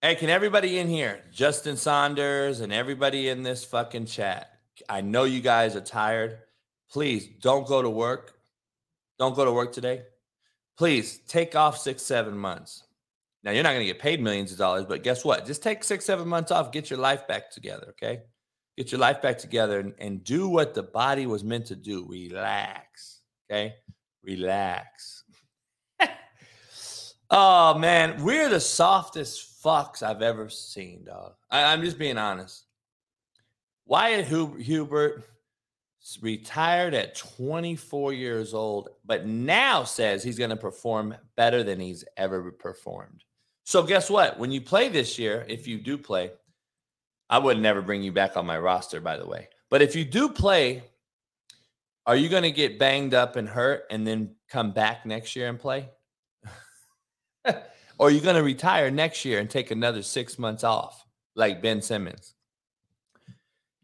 Hey, 0.00 0.14
can 0.14 0.30
everybody 0.30 0.78
in 0.78 0.88
here, 0.88 1.20
Justin 1.32 1.76
Saunders 1.76 2.60
and 2.60 2.72
everybody 2.72 3.28
in 3.28 3.42
this 3.42 3.64
fucking 3.64 4.06
chat, 4.06 4.60
I 4.88 5.00
know 5.00 5.24
you 5.24 5.40
guys 5.40 5.76
are 5.76 5.80
tired. 5.80 6.38
Please 6.90 7.26
don't 7.26 7.66
go 7.66 7.82
to 7.82 7.90
work. 7.90 8.34
Don't 9.18 9.34
go 9.34 9.44
to 9.44 9.52
work 9.52 9.72
today. 9.72 10.02
Please 10.78 11.18
take 11.26 11.56
off 11.56 11.76
six, 11.76 12.02
seven 12.02 12.38
months. 12.38 12.85
Now 13.42 13.52
you're 13.52 13.62
not 13.62 13.70
going 13.70 13.86
to 13.86 13.92
get 13.92 13.98
paid 13.98 14.20
millions 14.20 14.52
of 14.52 14.58
dollars, 14.58 14.86
but 14.86 15.02
guess 15.02 15.24
what? 15.24 15.46
Just 15.46 15.62
take 15.62 15.84
six, 15.84 16.04
seven 16.04 16.26
months 16.26 16.50
off, 16.50 16.72
get 16.72 16.90
your 16.90 16.98
life 16.98 17.26
back 17.28 17.50
together. 17.50 17.88
Okay. 17.90 18.22
Get 18.76 18.92
your 18.92 19.00
life 19.00 19.22
back 19.22 19.38
together 19.38 19.80
and, 19.80 19.94
and 19.98 20.22
do 20.22 20.48
what 20.48 20.74
the 20.74 20.82
body 20.82 21.26
was 21.26 21.42
meant 21.42 21.66
to 21.66 21.76
do. 21.76 22.06
Relax. 22.08 23.22
Okay. 23.50 23.74
Relax. 24.22 25.24
oh 27.30 27.78
man, 27.78 28.22
we're 28.22 28.50
the 28.50 28.60
softest 28.60 29.62
fucks 29.62 30.02
I've 30.02 30.22
ever 30.22 30.48
seen, 30.48 31.04
dog. 31.04 31.32
I, 31.50 31.72
am 31.72 31.82
just 31.82 31.98
being 31.98 32.18
honest. 32.18 32.64
Wyatt 33.86 34.26
Hubert 34.26 35.24
retired 36.22 36.94
at 36.94 37.16
24 37.16 38.12
years 38.12 38.54
old, 38.54 38.90
but 39.04 39.26
now 39.26 39.84
says 39.84 40.22
he's 40.22 40.38
going 40.38 40.50
to 40.50 40.56
perform 40.56 41.14
better 41.36 41.62
than 41.62 41.80
he's 41.80 42.04
ever 42.16 42.52
performed. 42.52 43.24
So 43.64 43.82
guess 43.82 44.08
what? 44.08 44.38
When 44.38 44.52
you 44.52 44.60
play 44.60 44.88
this 44.88 45.18
year, 45.18 45.44
if 45.48 45.66
you 45.66 45.78
do 45.78 45.98
play, 45.98 46.30
I 47.28 47.38
would 47.38 47.58
never 47.58 47.82
bring 47.82 48.02
you 48.02 48.12
back 48.12 48.36
on 48.36 48.46
my 48.46 48.58
roster, 48.58 49.00
by 49.00 49.16
the 49.16 49.26
way. 49.26 49.48
But 49.68 49.82
if 49.82 49.96
you 49.96 50.04
do 50.04 50.28
play, 50.28 50.84
are 52.06 52.14
you 52.14 52.28
going 52.28 52.44
to 52.44 52.52
get 52.52 52.78
banged 52.78 53.12
up 53.12 53.34
and 53.34 53.48
hurt 53.48 53.84
and 53.90 54.06
then 54.06 54.36
come 54.48 54.70
back 54.70 55.04
next 55.04 55.34
year 55.34 55.48
and 55.48 55.58
play? 55.58 55.88
or 57.44 57.56
are 57.98 58.10
you're 58.10 58.22
going 58.22 58.36
to 58.36 58.44
retire 58.44 58.92
next 58.92 59.24
year 59.24 59.40
and 59.40 59.50
take 59.50 59.72
another 59.72 60.02
six 60.02 60.38
months 60.38 60.62
off, 60.62 61.04
like 61.34 61.60
Ben 61.60 61.82
Simmons. 61.82 62.35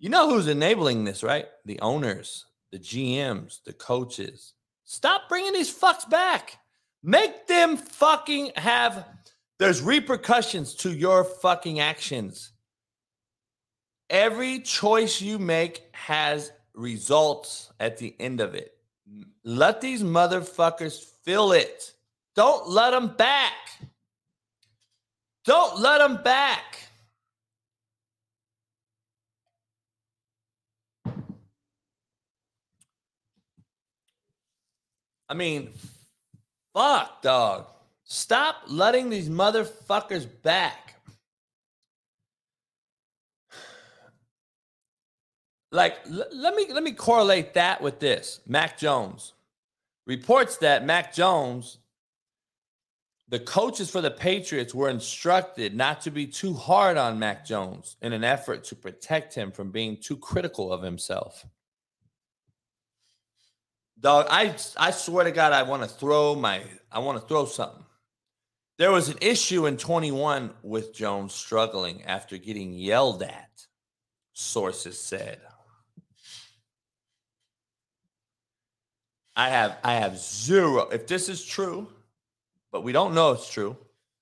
You 0.02 0.08
know 0.08 0.28
who's 0.28 0.48
enabling 0.48 1.04
this, 1.04 1.22
right? 1.22 1.46
The 1.64 1.78
owners, 1.78 2.46
the 2.72 2.80
GMs, 2.80 3.62
the 3.62 3.72
coaches. 3.72 4.54
Stop 4.82 5.28
bringing 5.28 5.52
these 5.52 5.72
fucks 5.72 6.10
back. 6.10 6.58
Make 7.04 7.46
them 7.46 7.76
fucking 7.76 8.50
have. 8.56 9.06
There's 9.60 9.80
repercussions 9.80 10.74
to 10.78 10.90
your 10.90 11.22
fucking 11.22 11.78
actions. 11.78 12.50
Every 14.10 14.58
choice 14.58 15.20
you 15.20 15.38
make 15.38 15.84
has 15.92 16.50
results 16.74 17.72
at 17.78 17.96
the 17.96 18.16
end 18.18 18.40
of 18.40 18.56
it. 18.56 18.74
Let 19.44 19.80
these 19.80 20.02
motherfuckers 20.02 20.98
feel 21.22 21.52
it. 21.52 21.94
Don't 22.34 22.68
let 22.68 22.90
them 22.90 23.14
back. 23.16 23.52
Don't 25.44 25.78
let 25.78 25.98
them 25.98 26.24
back. 26.24 26.88
I 35.32 35.34
mean, 35.34 35.70
fuck, 36.74 37.22
dog. 37.22 37.64
Stop 38.04 38.64
letting 38.66 39.08
these 39.08 39.30
motherfuckers 39.30 40.28
back. 40.42 41.00
Like, 45.70 45.96
l- 46.04 46.26
let 46.34 46.54
me 46.54 46.66
let 46.70 46.82
me 46.82 46.92
correlate 46.92 47.54
that 47.54 47.80
with 47.80 47.98
this. 47.98 48.40
Mac 48.46 48.76
Jones 48.76 49.32
reports 50.06 50.58
that 50.58 50.84
Mac 50.84 51.14
Jones, 51.14 51.78
the 53.26 53.38
coaches 53.38 53.90
for 53.90 54.02
the 54.02 54.10
Patriots 54.10 54.74
were 54.74 54.90
instructed 54.90 55.74
not 55.74 56.02
to 56.02 56.10
be 56.10 56.26
too 56.26 56.52
hard 56.52 56.98
on 56.98 57.18
Mac 57.18 57.46
Jones 57.46 57.96
in 58.02 58.12
an 58.12 58.22
effort 58.22 58.64
to 58.64 58.76
protect 58.76 59.34
him 59.34 59.50
from 59.50 59.70
being 59.70 59.96
too 59.96 60.18
critical 60.18 60.70
of 60.70 60.82
himself. 60.82 61.46
Dog, 64.02 64.26
I 64.30 64.56
I 64.76 64.90
swear 64.90 65.24
to 65.24 65.30
God, 65.30 65.52
I 65.52 65.62
want 65.62 65.82
to 65.84 65.88
throw 65.88 66.34
my 66.34 66.62
I 66.90 66.98
want 66.98 67.20
to 67.20 67.26
throw 67.26 67.46
something. 67.46 67.84
There 68.76 68.90
was 68.90 69.08
an 69.08 69.18
issue 69.20 69.66
in 69.66 69.76
21 69.76 70.50
with 70.64 70.92
Jones 70.92 71.32
struggling 71.32 72.02
after 72.02 72.36
getting 72.36 72.72
yelled 72.72 73.22
at, 73.22 73.66
sources 74.32 74.98
said. 74.98 75.40
I 79.36 79.50
have 79.50 79.78
I 79.84 79.94
have 79.94 80.18
zero. 80.18 80.88
If 80.88 81.06
this 81.06 81.28
is 81.28 81.44
true, 81.44 81.86
but 82.72 82.82
we 82.82 82.90
don't 82.90 83.14
know 83.14 83.30
it's 83.30 83.52
true, 83.52 83.76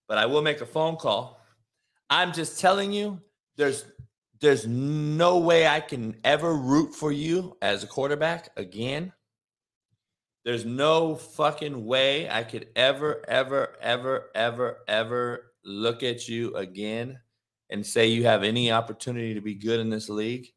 but 0.08 0.18
I 0.18 0.26
will 0.26 0.42
make 0.42 0.60
a 0.60 0.66
phone 0.66 0.96
call. 0.96 1.40
I'm 2.10 2.34
just 2.34 2.60
telling 2.60 2.92
you, 2.92 3.18
there's 3.56 3.86
there's 4.40 4.66
no 4.66 5.38
way 5.38 5.66
I 5.66 5.80
can 5.80 6.16
ever 6.22 6.54
root 6.54 6.94
for 6.94 7.12
you 7.12 7.56
as 7.62 7.82
a 7.82 7.86
quarterback 7.86 8.50
again 8.58 9.14
there's 10.44 10.64
no 10.64 11.16
fucking 11.16 11.84
way 11.84 12.28
I 12.28 12.44
could 12.44 12.68
ever, 12.74 13.22
ever, 13.28 13.76
ever, 13.80 14.30
ever, 14.34 14.78
ever 14.88 15.52
look 15.64 16.02
at 16.02 16.28
you 16.28 16.54
again 16.56 17.18
and 17.68 17.86
say 17.86 18.06
you 18.06 18.24
have 18.24 18.42
any 18.42 18.72
opportunity 18.72 19.34
to 19.34 19.40
be 19.40 19.54
good 19.54 19.80
in 19.80 19.90
this 19.90 20.08
league. 20.08 20.48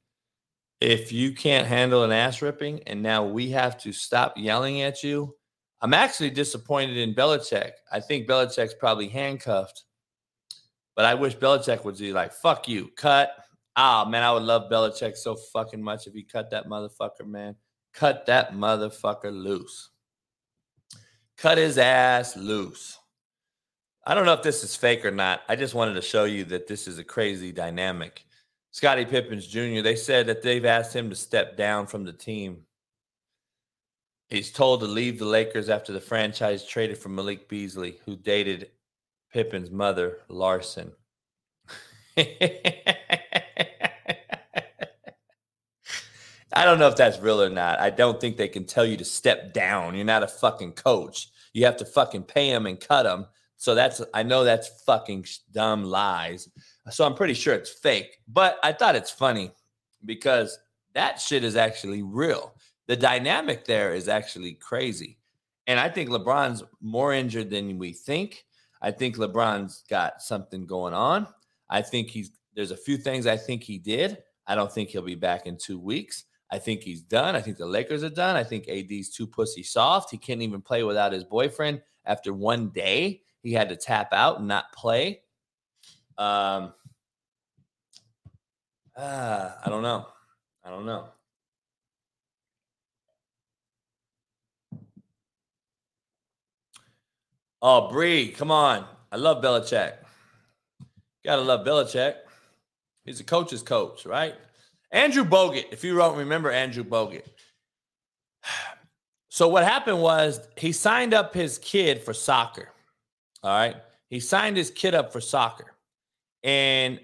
If 0.80 1.12
you 1.12 1.34
can't 1.34 1.68
handle 1.68 2.04
an 2.04 2.12
ass 2.12 2.42
ripping 2.42 2.82
and 2.88 3.02
now 3.02 3.26
we 3.26 3.50
have 3.52 3.78
to 3.80 3.94
stop 3.94 4.34
yelling 4.38 4.82
at 4.82 5.04
you, 5.04 5.36
I'm 5.82 5.94
actually 5.94 6.30
disappointed 6.30 6.98
in 6.98 7.14
Belichick. 7.14 7.72
I 7.92 8.00
think 8.00 8.28
Belichick's 8.28 8.74
probably 8.74 9.10
handcuffed, 9.10 9.84
but 10.96 11.04
I 11.04 11.14
wish 11.14 11.36
Belichick 11.36 11.84
would 11.84 11.98
be 11.98 12.14
like, 12.14 12.32
fuck 12.32 12.70
you, 12.70 12.90
cut. 12.96 13.32
Ah, 13.76 14.06
man, 14.08 14.24
I 14.24 14.32
would 14.32 14.44
love 14.44 14.72
Belichick 14.72 15.18
so 15.18 15.36
fucking 15.52 15.84
much 15.84 16.08
if 16.08 16.14
he 16.14 16.24
cut 16.24 16.52
that 16.52 16.68
motherfucker, 16.68 17.26
man. 17.26 17.56
Cut 17.94 18.26
that 18.26 18.54
motherfucker 18.54 19.32
loose. 19.32 19.90
Cut 21.38 21.58
his 21.58 21.78
ass 21.78 22.36
loose. 22.36 22.98
I 24.06 24.16
don't 24.16 24.26
know 24.26 24.34
if 24.34 24.44
this 24.44 24.64
is 24.64 24.76
fake 24.76 25.06
or 25.06 25.12
not. 25.12 25.42
I 25.48 25.56
just 25.56 25.76
wanted 25.76 25.94
to 25.94 26.02
show 26.02 26.26
you 26.26 26.44
that 26.46 26.68
this 26.68 26.88
is 26.88 27.00
a 27.00 27.04
crazy 27.04 27.52
dynamic. 27.52 28.26
Scottie 28.72 29.06
Pippins 29.06 29.48
Jr., 29.48 29.82
they 29.82 29.96
said 29.96 30.28
that 30.28 30.42
they've 30.42 30.66
asked 30.66 30.96
him 30.96 31.10
to 31.10 31.16
step 31.16 31.56
down 31.56 31.86
from 31.86 32.04
the 32.04 32.12
team. 32.12 32.64
He's 34.30 34.52
told 34.52 34.80
to 34.80 34.88
leave 34.88 35.20
the 35.20 35.26
Lakers 35.26 35.70
after 35.70 35.94
the 35.94 36.02
franchise 36.02 36.66
traded 36.66 36.98
for 36.98 37.10
Malik 37.10 37.48
Beasley, 37.48 38.00
who 38.06 38.16
dated 38.16 38.72
Pippen's 39.32 39.70
mother, 39.70 40.20
Larsa. 40.30 40.92
I 46.54 46.66
don't 46.66 46.80
know 46.80 46.88
if 46.88 46.96
that's 46.96 47.20
real 47.20 47.42
or 47.42 47.50
not. 47.50 47.80
I 47.80 47.90
don't 47.90 48.22
think 48.22 48.38
they 48.38 48.48
can 48.48 48.66
tell 48.66 48.86
you 48.86 48.98
to 48.98 49.06
step 49.06 49.54
down. 49.54 49.96
You're 49.96 50.06
not 50.06 50.24
a 50.24 50.28
fucking 50.28 50.74
coach. 50.74 51.30
You 51.54 51.66
have 51.66 51.78
to 51.78 51.86
fucking 51.86 52.24
pay 52.24 52.52
them 52.52 52.66
and 52.66 52.80
cut 52.80 53.04
them. 53.04 53.26
So 53.58 53.76
that's 53.76 54.02
I 54.14 54.24
know 54.24 54.44
that's 54.44 54.84
fucking 54.86 55.26
dumb 55.52 55.84
lies. 55.84 56.50
So 56.90 57.06
I'm 57.06 57.16
pretty 57.16 57.34
sure 57.34 57.54
it's 57.54 57.72
fake. 57.72 58.18
But 58.28 58.58
I 58.64 58.74
thought 58.74 58.96
it's 58.96 59.12
funny 59.12 59.52
because 60.06 60.60
that 60.94 61.20
shit 61.20 61.44
is 61.44 61.56
actually 61.56 62.04
real. 62.04 62.54
The 62.88 62.96
dynamic 62.96 63.66
there 63.66 63.94
is 63.94 64.08
actually 64.08 64.54
crazy. 64.56 65.18
And 65.68 65.80
I 65.80 65.90
think 65.90 66.10
LeBron's 66.10 66.64
more 66.82 67.14
injured 67.14 67.50
than 67.50 67.78
we 67.78 67.94
think. 67.94 68.46
I 68.82 68.92
think 68.92 69.16
LeBron's 69.16 69.86
got 69.90 70.22
something 70.22 70.66
going 70.66 70.94
on. 70.94 71.28
I 71.70 71.82
think 71.82 72.10
he's 72.10 72.32
there's 72.56 72.72
a 72.72 72.78
few 72.78 72.98
things 72.98 73.26
I 73.26 73.38
think 73.38 73.64
he 73.64 73.80
did. 73.80 74.18
I 74.46 74.56
don't 74.56 74.72
think 74.72 74.90
he'll 74.90 75.02
be 75.02 75.16
back 75.16 75.48
in 75.48 75.58
2 75.58 75.80
weeks. 75.80 76.26
I 76.54 76.60
think 76.60 76.84
he's 76.84 77.02
done. 77.02 77.36
I 77.36 77.42
think 77.42 77.58
the 77.58 77.66
Lakers 77.66 78.04
are 78.04 78.12
done. 78.12 78.36
I 78.36 78.44
think 78.44 78.70
AD's 78.70 79.10
too 79.10 79.26
pussy 79.26 79.64
soft. 79.64 80.12
He 80.12 80.20
can't 80.20 80.44
even 80.44 80.62
play 80.62 80.84
without 80.84 81.12
his 81.12 81.24
boyfriend. 81.24 81.82
After 82.06 82.32
one 82.32 82.70
day, 82.70 83.24
he 83.42 83.54
had 83.54 83.70
to 83.70 83.76
tap 83.76 84.14
out 84.14 84.38
and 84.38 84.48
not 84.48 84.72
play. 84.72 85.22
Um, 86.16 86.76
uh, 88.96 89.54
I 89.66 89.68
don't 89.68 89.82
know. 89.82 90.06
I 90.64 90.70
don't 90.70 90.86
know. 90.86 91.08
Oh, 97.64 97.90
Bree, 97.90 98.30
come 98.30 98.52
on. 98.52 98.86
I 99.12 99.16
love 99.16 99.44
Belichick. 99.44 99.94
Gotta 101.26 101.42
love 101.42 101.66
Belichick. 101.66 102.14
He's 103.06 103.20
a 103.20 103.24
coach's 103.24 103.64
coach, 103.64 104.06
right? 104.06 104.36
Andrew 104.94 105.26
Bogut, 105.26 105.74
if 105.74 105.84
you 105.84 105.98
don't 105.98 106.18
remember 106.18 106.52
Andrew 106.52 106.84
Bogut. 106.84 107.26
So 109.30 109.48
what 109.48 109.64
happened 109.64 110.00
was 110.00 110.48
he 110.56 110.72
signed 110.72 111.16
up 111.16 111.34
his 111.34 111.58
kid 111.58 112.04
for 112.04 112.14
soccer. 112.14 112.70
All 113.42 113.50
right. 113.50 113.76
He 114.08 114.20
signed 114.20 114.56
his 114.56 114.70
kid 114.70 114.94
up 114.94 115.12
for 115.12 115.20
soccer. 115.20 115.74
And 116.44 117.00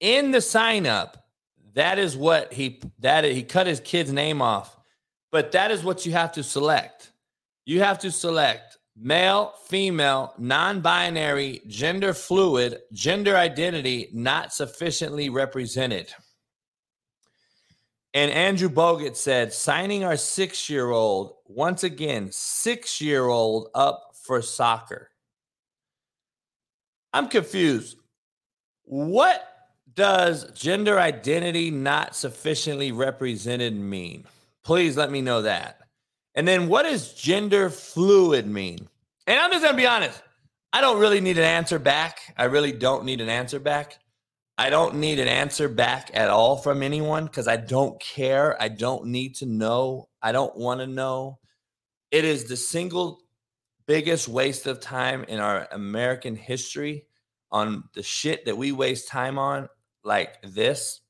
in 0.00 0.30
the 0.30 0.40
sign 0.40 0.86
up, 0.86 1.28
that 1.74 1.98
is 1.98 2.16
what 2.16 2.54
he 2.54 2.80
that 3.00 3.24
he 3.24 3.42
cut 3.42 3.66
his 3.66 3.80
kid's 3.80 4.10
name 4.10 4.40
off. 4.40 4.74
But 5.30 5.52
that 5.52 5.70
is 5.70 5.84
what 5.84 6.06
you 6.06 6.12
have 6.12 6.32
to 6.32 6.42
select. 6.42 7.12
You 7.66 7.80
have 7.80 7.98
to 7.98 8.10
select 8.10 8.77
male, 9.00 9.54
female, 9.66 10.34
non 10.38 10.80
binary, 10.80 11.62
gender 11.66 12.12
fluid, 12.12 12.80
gender 12.92 13.36
identity 13.36 14.08
not 14.12 14.52
sufficiently 14.52 15.28
represented. 15.28 16.12
And 18.14 18.30
Andrew 18.30 18.68
Bogut 18.68 19.16
said, 19.16 19.52
signing 19.52 20.04
our 20.04 20.16
six 20.16 20.68
year 20.68 20.90
old, 20.90 21.34
once 21.46 21.84
again, 21.84 22.30
six 22.32 23.00
year 23.00 23.26
old 23.26 23.68
up 23.74 24.12
for 24.24 24.42
soccer. 24.42 25.10
I'm 27.12 27.28
confused. 27.28 27.96
What 28.84 29.46
does 29.94 30.50
gender 30.52 30.98
identity 30.98 31.70
not 31.70 32.14
sufficiently 32.14 32.92
represented 32.92 33.74
mean? 33.74 34.24
Please 34.64 34.96
let 34.96 35.10
me 35.10 35.20
know 35.20 35.42
that. 35.42 35.80
And 36.34 36.46
then 36.46 36.68
what 36.68 36.84
does 36.84 37.14
gender 37.14 37.70
fluid 37.70 38.46
mean? 38.46 38.88
And 39.26 39.38
I'm 39.38 39.50
just 39.50 39.62
going 39.62 39.74
to 39.74 39.80
be 39.80 39.86
honest. 39.86 40.22
I 40.72 40.80
don't 40.80 41.00
really 41.00 41.20
need 41.20 41.38
an 41.38 41.44
answer 41.44 41.78
back. 41.78 42.20
I 42.36 42.44
really 42.44 42.72
don't 42.72 43.04
need 43.04 43.20
an 43.20 43.28
answer 43.28 43.58
back. 43.58 43.98
I 44.56 44.70
don't 44.70 44.96
need 44.96 45.18
an 45.18 45.28
answer 45.28 45.68
back 45.68 46.10
at 46.14 46.30
all 46.30 46.56
from 46.56 46.82
anyone 46.82 47.24
because 47.24 47.46
I 47.46 47.56
don't 47.56 48.00
care. 48.00 48.60
I 48.60 48.68
don't 48.68 49.06
need 49.06 49.36
to 49.36 49.46
know. 49.46 50.08
I 50.20 50.32
don't 50.32 50.56
want 50.56 50.80
to 50.80 50.86
know. 50.86 51.38
It 52.10 52.24
is 52.24 52.44
the 52.44 52.56
single 52.56 53.20
biggest 53.86 54.28
waste 54.28 54.66
of 54.66 54.80
time 54.80 55.24
in 55.24 55.40
our 55.40 55.68
American 55.72 56.36
history 56.36 57.06
on 57.50 57.84
the 57.94 58.02
shit 58.02 58.44
that 58.44 58.58
we 58.58 58.72
waste 58.72 59.08
time 59.08 59.38
on, 59.38 59.68
like 60.04 60.36
this 60.42 61.00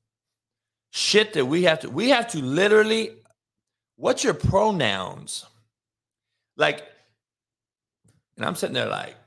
shit 0.91 1.33
that 1.33 1.45
we 1.45 1.63
have 1.63 1.79
to, 1.79 1.89
we 1.89 2.09
have 2.09 2.27
to 2.29 2.43
literally 2.43 3.11
What's 3.99 4.23
your 4.23 4.33
pronouns? 4.33 5.45
Like, 6.55 6.85
And 8.37 8.45
I'm 8.45 8.55
sitting 8.55 8.73
there 8.73 8.87
like, 8.87 9.17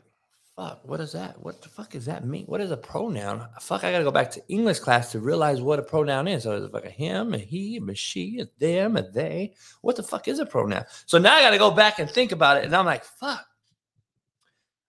fuck, 0.56 0.80
what 0.88 0.98
is 0.98 1.12
that? 1.12 1.38
What 1.42 1.61
the 1.61 1.68
fuck 1.68 1.90
does 1.90 2.06
that 2.06 2.24
mean? 2.24 2.46
What 2.46 2.62
is 2.62 2.70
a 2.70 2.76
pronoun? 2.78 3.46
Fuck, 3.61 3.85
I 3.85 3.92
gotta 3.92 4.02
go 4.02 4.11
back 4.11 4.30
to 4.30 4.42
English 4.48 4.78
class 4.78 5.12
to 5.12 5.20
realize 5.20 5.61
what 5.61 5.78
a 5.78 5.82
pronoun 5.82 6.26
is. 6.26 6.44
So 6.44 6.56
it's 6.56 6.72
like 6.72 6.87
a 6.87 6.90
him, 6.90 7.35
a 7.35 7.38
he, 7.38 7.82
a 7.87 7.94
she, 7.94 8.40
a 8.40 8.46
them, 8.58 8.96
a 8.96 9.02
they. 9.02 9.52
What 9.82 9.96
the 9.96 10.02
fuck 10.02 10.26
is 10.26 10.38
a 10.38 10.46
pronoun? 10.46 10.87
So 11.04 11.18
now 11.18 11.35
I 11.35 11.42
gotta 11.42 11.58
go 11.58 11.70
back 11.70 11.98
and 11.98 12.11
think 12.11 12.32
about 12.32 12.56
it. 12.56 12.64
And 12.64 12.74
I'm 12.74 12.87
like, 12.87 13.04
fuck. 13.04 13.44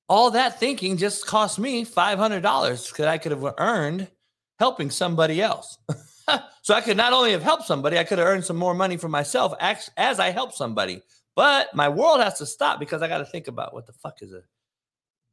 All 0.07 0.31
that 0.31 0.61
thinking 0.61 0.95
just 0.95 1.27
cost 1.27 1.59
me 1.59 1.83
$500 1.85 2.41
because 2.89 3.05
I 3.05 3.17
could 3.17 3.33
have 3.33 3.53
earned 3.57 4.07
helping 4.59 4.89
somebody 4.89 5.41
else. 5.41 5.77
so 6.61 6.73
I 6.73 6.81
could 6.81 6.97
not 6.97 7.13
only 7.13 7.31
have 7.31 7.43
helped 7.43 7.65
somebody, 7.65 7.97
I 7.97 8.03
could 8.03 8.19
have 8.19 8.27
earned 8.27 8.45
some 8.45 8.57
more 8.57 8.73
money 8.73 8.97
for 8.97 9.09
myself 9.09 9.53
as 9.59 10.19
I 10.19 10.29
help 10.31 10.53
somebody. 10.53 11.01
But 11.35 11.73
my 11.75 11.89
world 11.89 12.21
has 12.21 12.37
to 12.37 12.45
stop 12.45 12.79
because 12.79 13.01
I 13.01 13.07
got 13.07 13.17
to 13.19 13.25
think 13.25 13.47
about 13.47 13.73
what 13.73 13.87
the 13.87 13.93
fuck 13.93 14.21
is 14.21 14.33
a 14.33 14.43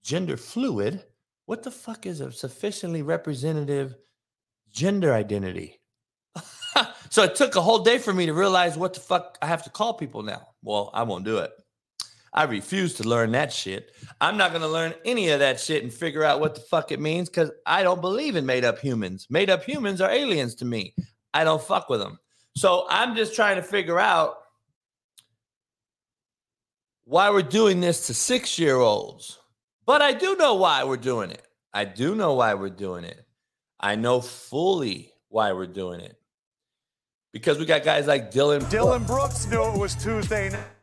gender 0.02 0.36
fluid? 0.36 1.04
What 1.46 1.62
the 1.62 1.70
fuck 1.70 2.06
is 2.06 2.20
a 2.20 2.32
sufficiently 2.32 3.02
representative 3.02 3.94
gender 4.72 5.12
identity? 5.12 5.80
so 7.10 7.24
it 7.24 7.34
took 7.34 7.56
a 7.56 7.60
whole 7.60 7.80
day 7.80 7.98
for 7.98 8.14
me 8.14 8.26
to 8.26 8.32
realize 8.32 8.78
what 8.78 8.94
the 8.94 9.00
fuck 9.00 9.36
I 9.42 9.46
have 9.46 9.64
to 9.64 9.70
call 9.70 9.94
people 9.94 10.22
now. 10.22 10.48
Well, 10.62 10.90
I 10.94 11.02
won't 11.02 11.24
do 11.24 11.38
it. 11.38 11.52
I 12.32 12.44
refuse 12.44 12.94
to 12.94 13.08
learn 13.08 13.32
that 13.32 13.52
shit. 13.52 13.92
I'm 14.20 14.36
not 14.36 14.50
going 14.50 14.62
to 14.62 14.68
learn 14.68 14.94
any 15.04 15.30
of 15.30 15.40
that 15.40 15.58
shit 15.58 15.82
and 15.82 15.92
figure 15.92 16.22
out 16.22 16.38
what 16.40 16.54
the 16.54 16.60
fuck 16.60 16.92
it 16.92 17.00
means 17.00 17.28
because 17.28 17.50
I 17.66 17.82
don't 17.82 18.00
believe 18.00 18.36
in 18.36 18.46
made 18.46 18.64
up 18.64 18.78
humans. 18.78 19.26
Made 19.30 19.50
up 19.50 19.64
humans 19.64 20.00
are 20.00 20.10
aliens 20.10 20.54
to 20.56 20.64
me. 20.64 20.94
I 21.34 21.42
don't 21.42 21.62
fuck 21.62 21.88
with 21.88 22.00
them. 22.00 22.18
So 22.56 22.86
I'm 22.88 23.16
just 23.16 23.34
trying 23.34 23.56
to 23.56 23.62
figure 23.62 23.98
out 23.98 24.36
why 27.04 27.30
we're 27.30 27.42
doing 27.42 27.80
this 27.80 28.06
to 28.06 28.14
six 28.14 28.58
year 28.58 28.76
olds. 28.76 29.38
But 29.84 30.00
I 30.00 30.12
do 30.12 30.36
know 30.36 30.54
why 30.54 30.84
we're 30.84 30.96
doing 30.96 31.30
it. 31.30 31.42
I 31.74 31.84
do 31.84 32.14
know 32.14 32.34
why 32.34 32.54
we're 32.54 32.70
doing 32.70 33.04
it. 33.04 33.26
I 33.80 33.96
know 33.96 34.20
fully 34.20 35.12
why 35.28 35.52
we're 35.52 35.66
doing 35.66 36.00
it. 36.00 36.16
Because 37.32 37.58
we 37.58 37.64
got 37.64 37.82
guys 37.82 38.06
like 38.06 38.30
Dillon. 38.30 38.60
Dylan 38.62 39.06
Brooks 39.06 39.46
knew 39.46 39.64
it 39.64 39.78
was 39.78 39.94
Tuesday 39.96 40.50
night 40.50 40.79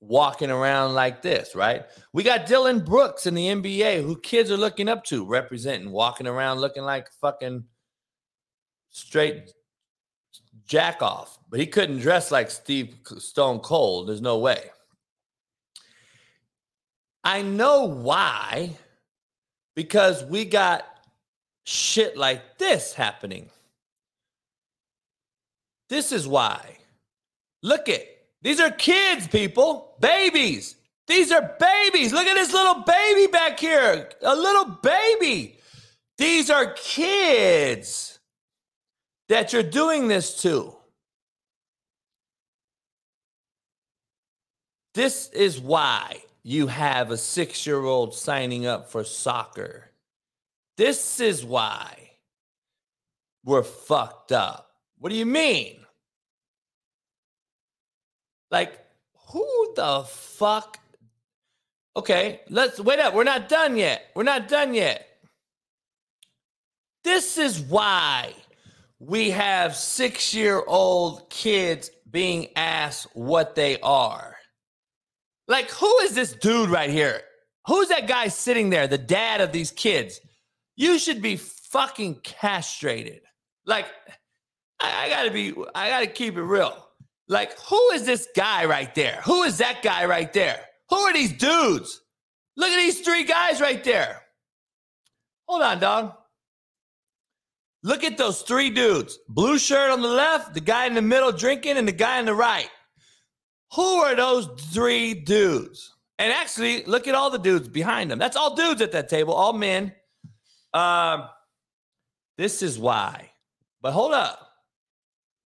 walking 0.00 0.50
around 0.50 0.94
like 0.94 1.22
this, 1.22 1.54
right? 1.54 1.84
We 2.12 2.22
got 2.22 2.46
Dillon 2.46 2.80
Brooks 2.80 3.26
in 3.26 3.34
the 3.34 3.48
NBA 3.48 4.02
who 4.02 4.20
kids 4.20 4.50
are 4.50 4.56
looking 4.56 4.88
up 4.88 5.04
to, 5.04 5.24
representing, 5.24 5.90
walking 5.90 6.26
around 6.26 6.60
looking 6.60 6.84
like 6.84 7.10
fucking 7.20 7.64
straight 8.90 9.52
jack 10.66 11.02
off. 11.02 11.38
But 11.48 11.60
he 11.60 11.66
couldn't 11.66 11.98
dress 11.98 12.30
like 12.30 12.50
Steve 12.50 12.96
Stone 13.18 13.60
Cold. 13.60 14.08
There's 14.08 14.20
no 14.20 14.38
way. 14.38 14.70
I 17.24 17.42
know 17.42 17.84
why. 17.84 18.76
Because 19.74 20.24
we 20.24 20.44
got 20.44 20.84
shit 21.64 22.16
like 22.16 22.58
this 22.58 22.94
happening. 22.94 23.50
This 25.88 26.12
is 26.12 26.26
why. 26.26 26.78
Look 27.62 27.88
at 27.88 28.02
these 28.46 28.60
are 28.60 28.70
kids, 28.70 29.26
people, 29.26 29.96
babies. 29.98 30.76
These 31.08 31.32
are 31.32 31.56
babies. 31.58 32.12
Look 32.12 32.28
at 32.28 32.34
this 32.34 32.52
little 32.52 32.84
baby 32.84 33.26
back 33.26 33.58
here, 33.58 34.08
a 34.22 34.36
little 34.36 34.66
baby. 34.84 35.58
These 36.16 36.48
are 36.48 36.72
kids 36.74 38.20
that 39.28 39.52
you're 39.52 39.64
doing 39.64 40.06
this 40.06 40.40
to. 40.42 40.76
This 44.94 45.28
is 45.30 45.58
why 45.58 46.22
you 46.44 46.68
have 46.68 47.10
a 47.10 47.16
six 47.16 47.66
year 47.66 47.82
old 47.82 48.14
signing 48.14 48.64
up 48.64 48.92
for 48.92 49.02
soccer. 49.02 49.90
This 50.76 51.18
is 51.18 51.44
why 51.44 52.12
we're 53.44 53.64
fucked 53.64 54.30
up. 54.30 54.70
What 54.98 55.10
do 55.10 55.16
you 55.16 55.26
mean? 55.26 55.85
Like, 58.50 58.78
who 59.30 59.72
the 59.74 60.04
fuck? 60.08 60.78
Okay, 61.96 62.40
let's 62.48 62.78
wait 62.78 62.98
up. 63.00 63.14
We're 63.14 63.24
not 63.24 63.48
done 63.48 63.76
yet. 63.76 64.06
We're 64.14 64.22
not 64.22 64.48
done 64.48 64.74
yet. 64.74 65.06
This 67.04 67.38
is 67.38 67.60
why 67.60 68.34
we 68.98 69.30
have 69.30 69.76
six 69.76 70.34
year 70.34 70.62
old 70.66 71.28
kids 71.30 71.90
being 72.10 72.48
asked 72.56 73.08
what 73.14 73.54
they 73.54 73.78
are. 73.80 74.36
Like, 75.48 75.70
who 75.70 75.98
is 76.00 76.14
this 76.14 76.32
dude 76.32 76.70
right 76.70 76.90
here? 76.90 77.20
Who's 77.66 77.88
that 77.88 78.06
guy 78.06 78.28
sitting 78.28 78.70
there, 78.70 78.86
the 78.86 78.98
dad 78.98 79.40
of 79.40 79.52
these 79.52 79.70
kids? 79.70 80.20
You 80.76 80.98
should 80.98 81.22
be 81.22 81.36
fucking 81.36 82.16
castrated. 82.22 83.20
Like, 83.64 83.86
I, 84.80 85.06
I 85.06 85.08
gotta 85.08 85.30
be, 85.30 85.54
I 85.74 85.88
gotta 85.88 86.06
keep 86.06 86.36
it 86.36 86.42
real. 86.42 86.85
Like, 87.28 87.58
who 87.60 87.90
is 87.90 88.04
this 88.04 88.28
guy 88.36 88.64
right 88.66 88.94
there? 88.94 89.20
Who 89.24 89.42
is 89.42 89.58
that 89.58 89.82
guy 89.82 90.04
right 90.04 90.32
there? 90.32 90.60
Who 90.90 90.96
are 90.96 91.12
these 91.12 91.32
dudes? 91.32 92.00
Look 92.56 92.70
at 92.70 92.76
these 92.76 93.00
three 93.00 93.24
guys 93.24 93.60
right 93.60 93.82
there. 93.82 94.22
Hold 95.48 95.62
on, 95.62 95.80
dog. 95.80 96.12
Look 97.82 98.04
at 98.04 98.16
those 98.18 98.42
three 98.42 98.70
dudes. 98.70 99.18
Blue 99.28 99.58
shirt 99.58 99.90
on 99.90 100.00
the 100.02 100.08
left, 100.08 100.54
the 100.54 100.60
guy 100.60 100.86
in 100.86 100.94
the 100.94 101.02
middle 101.02 101.32
drinking, 101.32 101.76
and 101.76 101.86
the 101.86 101.92
guy 101.92 102.18
on 102.18 102.24
the 102.24 102.34
right. 102.34 102.70
Who 103.74 103.82
are 103.82 104.14
those 104.14 104.48
three 104.72 105.14
dudes? 105.14 105.94
And 106.18 106.32
actually, 106.32 106.84
look 106.84 107.06
at 107.06 107.14
all 107.14 107.30
the 107.30 107.38
dudes 107.38 107.68
behind 107.68 108.10
them. 108.10 108.18
That's 108.18 108.36
all 108.36 108.54
dudes 108.54 108.80
at 108.80 108.92
that 108.92 109.08
table, 109.08 109.34
all 109.34 109.52
men. 109.52 109.92
Um, 110.72 111.28
this 112.38 112.62
is 112.62 112.78
why. 112.78 113.30
But 113.82 113.92
hold 113.92 114.12
up. 114.12 114.40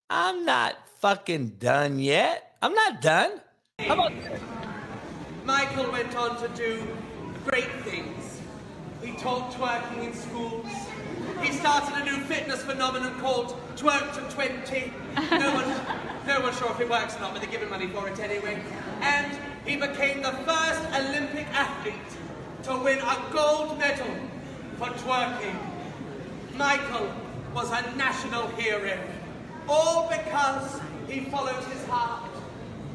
I'm 0.09 0.45
not 0.45 0.75
fucking 0.99 1.55
done 1.59 1.97
yet. 1.99 2.57
I'm 2.61 2.73
not 2.73 3.01
done. 3.01 3.39
How 3.79 3.93
about 3.93 4.11
Michael 5.45 5.91
went 5.91 6.15
on 6.15 6.37
to 6.41 6.47
do 6.49 6.85
great 7.45 7.71
things. 7.83 8.41
He 9.01 9.13
taught 9.13 9.51
twerking 9.53 10.03
in 10.03 10.13
schools. 10.13 10.67
He 11.41 11.53
started 11.53 12.01
a 12.01 12.03
new 12.03 12.17
fitness 12.25 12.61
phenomenon 12.63 13.17
called 13.21 13.55
Twerk 13.77 14.13
to 14.13 14.35
20. 14.35 14.91
No 15.31 15.53
one, 15.53 16.27
no 16.27 16.41
one's 16.41 16.57
sure 16.59 16.69
if 16.71 16.81
it 16.81 16.89
works 16.89 17.15
or 17.15 17.21
not, 17.21 17.31
but 17.31 17.41
they're 17.41 17.51
giving 17.51 17.69
money 17.69 17.87
for 17.87 18.09
it 18.09 18.19
anyway. 18.19 18.61
And 18.99 19.37
he 19.65 19.77
became 19.77 20.21
the 20.21 20.31
first 20.31 20.81
Olympic 20.93 21.47
athlete 21.53 21.95
to 22.63 22.77
win 22.77 22.99
a 22.99 23.25
gold 23.31 23.77
medal 23.79 24.13
for 24.77 24.87
twerking. 24.87 25.55
Michael 26.57 27.09
was 27.53 27.71
a 27.71 27.95
national 27.95 28.47
hero. 28.49 28.99
All 29.69 30.09
because 30.09 30.81
he 31.09 31.21
followed 31.21 31.63
his 31.65 31.85
heart. 31.87 32.29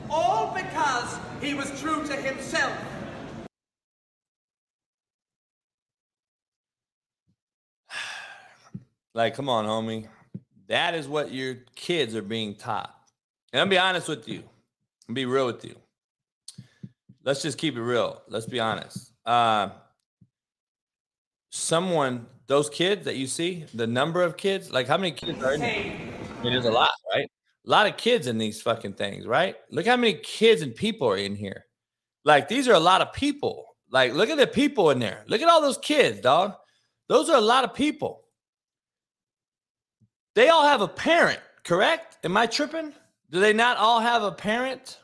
All 0.08 0.54
because 0.54 1.18
he 1.40 1.54
was 1.54 1.80
true 1.80 2.06
to 2.06 2.14
himself. 2.14 2.72
Like, 9.16 9.36
come 9.36 9.48
on, 9.48 9.64
homie. 9.64 10.08
That 10.66 10.96
is 10.96 11.06
what 11.06 11.30
your 11.30 11.54
kids 11.76 12.16
are 12.16 12.22
being 12.22 12.56
taught. 12.56 12.92
And 13.52 13.60
I'll 13.60 13.68
be 13.68 13.78
honest 13.78 14.08
with 14.08 14.26
you. 14.26 14.42
I'll 15.08 15.14
be 15.14 15.24
real 15.24 15.46
with 15.46 15.64
you. 15.64 15.76
Let's 17.22 17.40
just 17.40 17.56
keep 17.56 17.76
it 17.76 17.82
real. 17.82 18.22
Let's 18.28 18.46
be 18.46 18.58
honest. 18.58 19.12
Uh, 19.24 19.68
someone, 21.50 22.26
those 22.48 22.68
kids 22.68 23.04
that 23.04 23.14
you 23.14 23.28
see, 23.28 23.66
the 23.72 23.86
number 23.86 24.20
of 24.22 24.36
kids, 24.36 24.72
like 24.72 24.88
how 24.88 24.96
many 24.96 25.12
kids 25.12 25.40
are 25.44 25.54
in 25.54 25.60
there? 25.60 25.96
It 26.44 26.52
is 26.52 26.64
a 26.64 26.72
lot, 26.72 26.90
right? 27.14 27.30
A 27.66 27.70
lot 27.70 27.86
of 27.86 27.96
kids 27.96 28.26
in 28.26 28.38
these 28.38 28.60
fucking 28.60 28.94
things, 28.94 29.26
right? 29.26 29.56
Look 29.70 29.86
how 29.86 29.96
many 29.96 30.14
kids 30.14 30.62
and 30.62 30.74
people 30.74 31.08
are 31.08 31.16
in 31.16 31.34
here. 31.34 31.64
Like 32.24 32.48
these 32.48 32.68
are 32.68 32.74
a 32.74 32.80
lot 32.80 33.00
of 33.00 33.12
people. 33.12 33.64
Like 33.90 34.12
look 34.12 34.28
at 34.28 34.38
the 34.38 34.46
people 34.46 34.90
in 34.90 34.98
there. 34.98 35.24
Look 35.28 35.40
at 35.40 35.48
all 35.48 35.62
those 35.62 35.78
kids, 35.78 36.20
dog. 36.20 36.54
Those 37.08 37.30
are 37.30 37.36
a 37.36 37.40
lot 37.40 37.64
of 37.64 37.74
people. 37.74 38.22
They 40.34 40.48
all 40.48 40.64
have 40.64 40.80
a 40.80 40.88
parent, 40.88 41.40
correct? 41.64 42.18
Am 42.24 42.36
I 42.36 42.46
tripping? 42.46 42.92
Do 43.30 43.40
they 43.40 43.52
not 43.52 43.76
all 43.76 44.00
have 44.00 44.22
a 44.22 44.32
parent? 44.32 44.98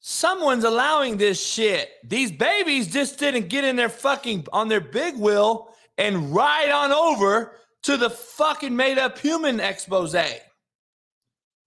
Someone's 0.00 0.64
allowing 0.64 1.16
this 1.16 1.44
shit. 1.44 1.90
These 2.04 2.32
babies 2.32 2.92
just 2.92 3.18
didn't 3.18 3.48
get 3.48 3.64
in 3.64 3.76
their 3.76 3.88
fucking 3.88 4.46
on 4.52 4.68
their 4.68 4.80
big 4.80 5.16
wheel 5.16 5.74
and 5.98 6.34
ride 6.34 6.70
on 6.70 6.92
over 6.92 7.56
to 7.82 7.96
the 7.96 8.10
fucking 8.10 8.74
made 8.74 8.98
up 8.98 9.18
human 9.18 9.60
expose. 9.60 10.14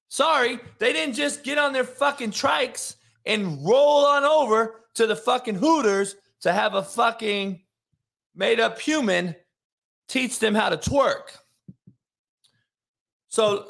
Sorry, 0.09 0.59
they 0.79 0.93
didn't 0.93 1.15
just 1.15 1.43
get 1.43 1.57
on 1.57 1.73
their 1.73 1.83
fucking 1.83 2.31
trikes 2.31 2.95
and 3.25 3.65
roll 3.65 4.05
on 4.05 4.23
over 4.23 4.81
to 4.95 5.07
the 5.07 5.15
fucking 5.15 5.55
Hooters 5.55 6.15
to 6.41 6.53
have 6.53 6.73
a 6.75 6.83
fucking 6.83 7.61
made 8.35 8.59
up 8.59 8.79
human 8.79 9.35
teach 10.07 10.39
them 10.39 10.55
how 10.55 10.69
to 10.69 10.77
twerk. 10.77 11.37
So 13.29 13.67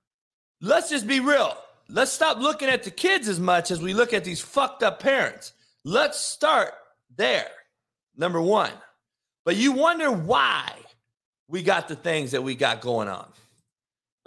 let's 0.60 0.90
just 0.90 1.06
be 1.06 1.20
real. 1.20 1.56
Let's 1.88 2.12
stop 2.12 2.38
looking 2.38 2.68
at 2.68 2.84
the 2.84 2.90
kids 2.90 3.28
as 3.28 3.40
much 3.40 3.70
as 3.70 3.82
we 3.82 3.94
look 3.94 4.12
at 4.12 4.22
these 4.22 4.40
fucked 4.40 4.82
up 4.82 5.00
parents. 5.00 5.52
Let's 5.84 6.20
start 6.20 6.72
there. 7.16 7.48
Number 8.16 8.40
one. 8.40 8.72
But 9.44 9.56
you 9.56 9.72
wonder 9.72 10.12
why 10.12 10.70
we 11.48 11.62
got 11.62 11.88
the 11.88 11.96
things 11.96 12.30
that 12.30 12.42
we 12.42 12.54
got 12.54 12.80
going 12.80 13.08
on. 13.08 13.32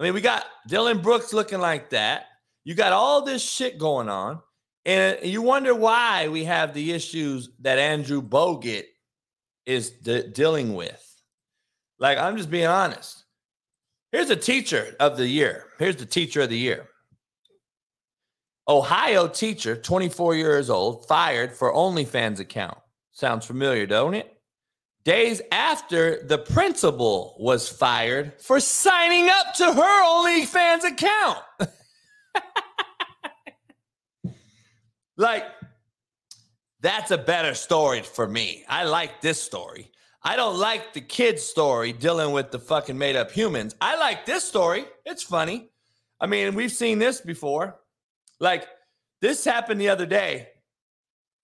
I 0.04 0.08
mean, 0.08 0.16
we 0.16 0.20
got 0.20 0.46
Dillon 0.68 1.00
Brooks 1.00 1.32
looking 1.32 1.62
like 1.62 1.92
that. 1.92 2.26
You 2.66 2.76
got 2.76 2.92
all 2.92 3.22
this 3.22 3.42
shit 3.42 3.78
going 3.78 4.10
on. 4.10 4.42
And 4.86 5.18
you 5.24 5.42
wonder 5.42 5.74
why 5.74 6.28
we 6.28 6.44
have 6.44 6.74
the 6.74 6.92
issues 6.92 7.50
that 7.62 7.80
Andrew 7.80 8.22
Bogut 8.22 8.84
is 9.66 9.92
de- 9.92 10.28
dealing 10.28 10.76
with. 10.76 11.02
Like, 12.00 12.18
I'm 12.18 12.36
just 12.36 12.52
being 12.52 12.68
honest. 12.68 13.24
Here's 14.12 14.30
a 14.30 14.36
teacher 14.36 14.94
of 15.00 15.16
the 15.16 15.26
year. 15.26 15.68
Here's 15.80 15.96
the 15.96 16.06
teacher 16.06 16.42
of 16.42 16.50
the 16.50 16.58
year. 16.58 16.90
Ohio 18.68 19.30
teacher, 19.30 19.78
24 19.78 20.36
years 20.36 20.70
old, 20.70 21.08
fired 21.08 21.54
for 21.54 21.74
OnlyFans 21.74 22.42
account. 22.42 22.78
Sounds 23.14 23.46
familiar, 23.46 23.86
don't 23.86 24.16
it? 24.16 24.33
Days 25.06 25.42
after 25.52 26.24
the 26.24 26.38
principal 26.38 27.36
was 27.38 27.68
fired 27.68 28.40
for 28.40 28.62
signing 28.62 29.30
up 29.30 29.54
to 29.56 29.66
her 29.66 30.06
OnlyFans 30.06 30.86
account. 30.86 31.40
like, 35.18 35.46
that's 36.80 37.12
a 37.12 37.18
better 37.18 37.54
story 37.54 38.02
for 38.02 38.28
me. 38.28 38.64
I 38.70 38.86
like 38.86 39.20
this 39.20 39.42
story. 39.42 39.92
I 40.22 40.38
don't 40.38 40.58
like 40.58 40.94
the 40.94 41.02
kid's 41.02 41.44
story 41.44 41.92
dealing 41.92 42.32
with 42.32 42.52
the 42.52 42.60
fucking 42.60 42.98
made 42.98 43.18
up 43.18 43.30
humans. 43.30 43.76
I 43.82 43.98
like 43.98 44.26
this 44.26 44.46
story. 44.46 44.86
It's 45.06 45.24
funny. 45.24 45.70
I 46.22 46.28
mean, 46.28 46.56
we've 46.56 46.72
seen 46.72 47.00
this 47.00 47.20
before. 47.20 47.78
Like, 48.40 48.66
this 49.22 49.44
happened 49.44 49.82
the 49.82 49.90
other 49.90 50.06
day. 50.06 50.48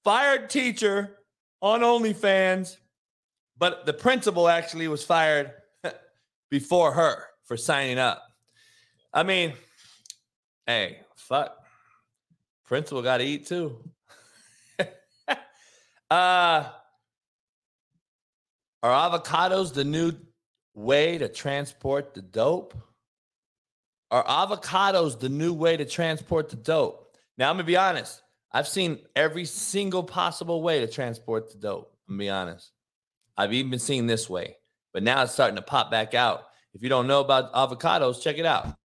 Fired 0.06 0.50
teacher 0.50 1.18
on 1.62 1.82
OnlyFans, 1.82 2.78
but 3.60 3.86
the 3.86 3.94
principal 3.94 4.48
actually 4.48 4.88
was 4.88 5.04
fired 5.04 5.52
before 6.50 6.94
her 6.94 7.26
for 7.44 7.58
signing 7.58 8.00
up. 8.00 8.24
I 9.14 9.24
mean, 9.24 9.54
hey, 10.66 11.00
fuck. 11.16 11.58
Principal 12.66 13.02
got 13.02 13.18
to 13.18 13.24
eat 13.24 13.48
too. 13.48 13.84
uh, 14.80 14.86
are 16.10 16.72
avocados 18.84 19.74
the 19.74 19.84
new 19.84 20.14
way 20.74 21.18
to 21.18 21.28
transport 21.28 22.14
the 22.14 22.22
dope? 22.22 22.76
Are 24.12 24.24
avocados 24.24 25.20
the 25.20 25.30
new 25.30 25.54
way 25.54 25.76
to 25.76 25.86
transport 25.86 26.50
the 26.50 26.56
dope? 26.56 27.18
Now, 27.38 27.50
I'm 27.50 27.56
going 27.56 27.66
to 27.66 27.68
be 27.68 27.78
honest. 27.78 28.22
I've 28.52 28.68
seen 28.68 29.00
every 29.16 29.46
single 29.46 30.04
possible 30.04 30.62
way 30.62 30.80
to 30.80 30.88
transport 30.88 31.52
the 31.52 31.58
dope. 31.58 31.96
I'm 32.08 32.16
going 32.16 32.20
to 32.20 32.24
be 32.26 32.30
honest. 32.30 32.72
I've 33.40 33.54
even 33.54 33.70
been 33.70 33.80
seeing 33.80 34.06
this 34.06 34.30
way, 34.30 34.58
but 34.94 35.02
now 35.02 35.24
it's 35.24 35.32
starting 35.32 35.56
to 35.56 35.62
pop 35.62 35.90
back 35.90 36.14
out. 36.14 36.44
If 36.74 36.84
you 36.84 36.90
don't 36.90 37.08
know 37.08 37.22
about 37.22 37.54
avocados, 37.54 38.22
check 38.22 38.38
it 38.38 38.46
out. 38.46 38.76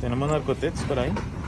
Tenemos 0.00 0.30
narcotex 0.30 0.82
por 0.86 0.98
ahí. 1.00 1.41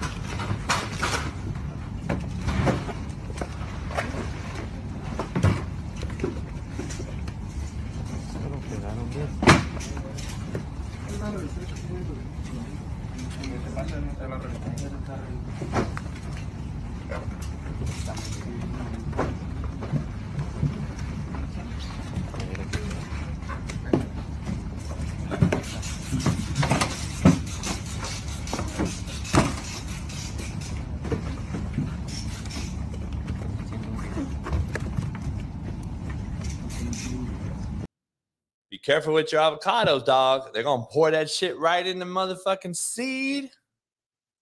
Careful 38.95 39.15
with 39.15 39.33
your 39.33 39.41
avocados, 39.41 40.05
dog. 40.05 40.55
They're 40.55 40.63
gonna 40.63 40.87
pour 40.89 41.11
that 41.11 41.29
shit 41.29 41.59
right 41.59 41.85
in 41.85 41.99
the 41.99 42.05
motherfucking 42.05 42.77
seed. 42.77 43.51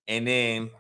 And 0.09 0.26
then 0.28 0.70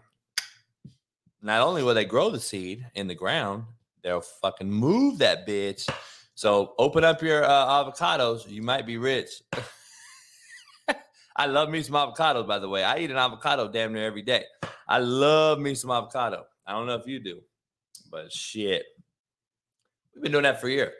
not 1.40 1.62
only 1.62 1.82
will 1.82 1.94
they 1.94 2.04
grow 2.04 2.28
the 2.28 2.38
seed 2.38 2.86
in 2.94 3.06
the 3.06 3.14
ground, 3.14 3.64
they'll 4.02 4.20
fucking 4.20 4.70
move 4.70 5.16
that 5.20 5.48
bitch. 5.48 5.88
So 6.34 6.74
open 6.78 7.02
up 7.02 7.22
your 7.22 7.44
uh, 7.44 7.66
avocados. 7.66 8.46
You 8.46 8.60
might 8.60 8.84
be 8.84 8.98
rich. 8.98 9.42
I 11.36 11.46
love 11.46 11.70
me 11.70 11.82
some 11.82 11.94
avocados, 11.94 12.46
by 12.46 12.58
the 12.58 12.68
way. 12.68 12.84
I 12.84 12.98
eat 12.98 13.10
an 13.10 13.16
avocado 13.16 13.72
damn 13.72 13.94
near 13.94 14.04
every 14.04 14.20
day. 14.20 14.44
I 14.86 14.98
love 14.98 15.60
me 15.60 15.74
some 15.74 15.90
avocado. 15.90 16.44
I 16.66 16.72
don't 16.72 16.86
know 16.86 16.96
if 16.96 17.06
you 17.06 17.20
do, 17.20 17.40
but 18.10 18.30
shit. 18.30 18.84
We've 20.14 20.24
been 20.24 20.32
doing 20.32 20.44
that 20.44 20.60
for 20.60 20.66
a 20.66 20.72
year. 20.72 20.92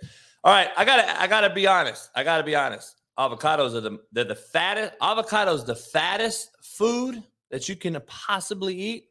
All 0.45 0.53
right, 0.53 0.70
I 0.76 0.84
gotta 0.84 1.20
I 1.20 1.28
gotta 1.28 1.51
be 1.51 1.66
honest. 1.68 2.11
I 2.16 2.24
gotta 2.24 2.43
be 2.43 2.57
honest. 2.57 2.97
Avocados 3.18 3.74
are 3.76 3.80
the 3.80 3.99
they're 4.11 4.24
the 4.24 4.34
fattest. 4.34 4.95
Avocados 5.01 5.64
the 5.64 5.76
fattest 5.76 6.51
food 6.62 7.22
that 7.51 7.68
you 7.68 7.76
can 7.76 8.01
possibly 8.07 8.74
eat, 8.74 9.09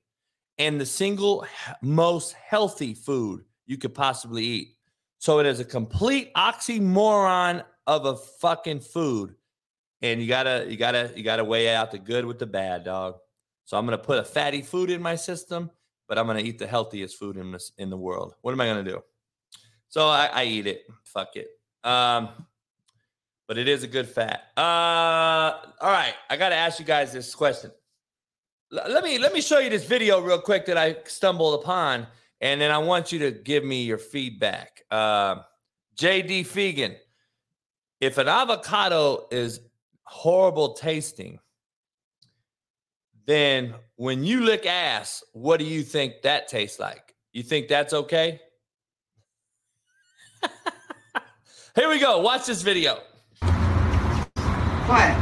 and 0.57 0.79
the 0.79 0.85
single 0.85 1.45
most 1.81 2.33
healthy 2.33 2.93
food 2.93 3.45
you 3.65 3.77
could 3.77 3.93
possibly 3.93 4.43
eat. 4.43 4.67
So 5.19 5.39
it 5.39 5.45
is 5.45 5.61
a 5.61 5.65
complete 5.65 6.33
oxymoron 6.33 7.63
of 7.87 8.05
a 8.05 8.17
fucking 8.17 8.81
food, 8.81 9.33
and 10.01 10.21
you 10.21 10.27
gotta 10.27 10.65
you 10.67 10.75
gotta 10.75 11.11
you 11.15 11.23
gotta 11.23 11.45
weigh 11.45 11.73
out 11.73 11.91
the 11.91 11.99
good 11.99 12.25
with 12.25 12.39
the 12.39 12.47
bad, 12.47 12.83
dog. 12.83 13.15
So 13.63 13.77
I'm 13.77 13.85
gonna 13.85 13.97
put 13.97 14.19
a 14.19 14.25
fatty 14.25 14.63
food 14.63 14.89
in 14.89 15.01
my 15.01 15.15
system, 15.15 15.71
but 16.09 16.17
I'm 16.17 16.27
gonna 16.27 16.39
eat 16.39 16.59
the 16.59 16.67
healthiest 16.67 17.17
food 17.17 17.37
in 17.37 17.53
this 17.53 17.71
in 17.77 17.89
the 17.89 17.97
world. 17.97 18.35
What 18.41 18.51
am 18.51 18.59
I 18.59 18.65
gonna 18.65 18.83
do? 18.83 19.01
So 19.91 20.07
I, 20.07 20.27
I 20.27 20.43
eat 20.45 20.67
it. 20.67 20.85
Fuck 21.03 21.35
it. 21.35 21.49
Um, 21.83 22.29
but 23.45 23.57
it 23.57 23.67
is 23.67 23.83
a 23.83 23.87
good 23.87 24.07
fat. 24.07 24.43
Uh, 24.55 24.61
all 25.81 25.91
right. 25.91 26.13
I 26.29 26.37
got 26.37 26.49
to 26.49 26.55
ask 26.55 26.79
you 26.79 26.85
guys 26.85 27.11
this 27.11 27.35
question. 27.35 27.71
L- 28.71 28.89
let 28.89 29.03
me 29.03 29.17
let 29.19 29.33
me 29.33 29.41
show 29.41 29.59
you 29.59 29.69
this 29.69 29.83
video 29.83 30.21
real 30.21 30.39
quick 30.39 30.65
that 30.67 30.77
I 30.77 30.95
stumbled 31.03 31.61
upon, 31.61 32.07
and 32.39 32.61
then 32.61 32.71
I 32.71 32.77
want 32.77 33.11
you 33.11 33.19
to 33.19 33.31
give 33.31 33.65
me 33.65 33.83
your 33.83 33.97
feedback. 33.97 34.81
Uh, 34.89 35.41
JD 35.97 36.47
Fegan, 36.47 36.95
if 37.99 38.17
an 38.17 38.29
avocado 38.29 39.27
is 39.29 39.59
horrible 40.03 40.71
tasting, 40.71 41.37
then 43.25 43.75
when 43.97 44.23
you 44.23 44.45
lick 44.45 44.65
ass, 44.65 45.21
what 45.33 45.59
do 45.59 45.65
you 45.65 45.83
think 45.83 46.21
that 46.21 46.47
tastes 46.47 46.79
like? 46.79 47.13
You 47.33 47.43
think 47.43 47.67
that's 47.67 47.91
okay? 47.91 48.39
Here 51.73 51.87
we 51.87 51.99
go. 51.99 52.19
Watch 52.19 52.47
this 52.47 52.61
video. 52.61 52.95
What? 53.39 55.15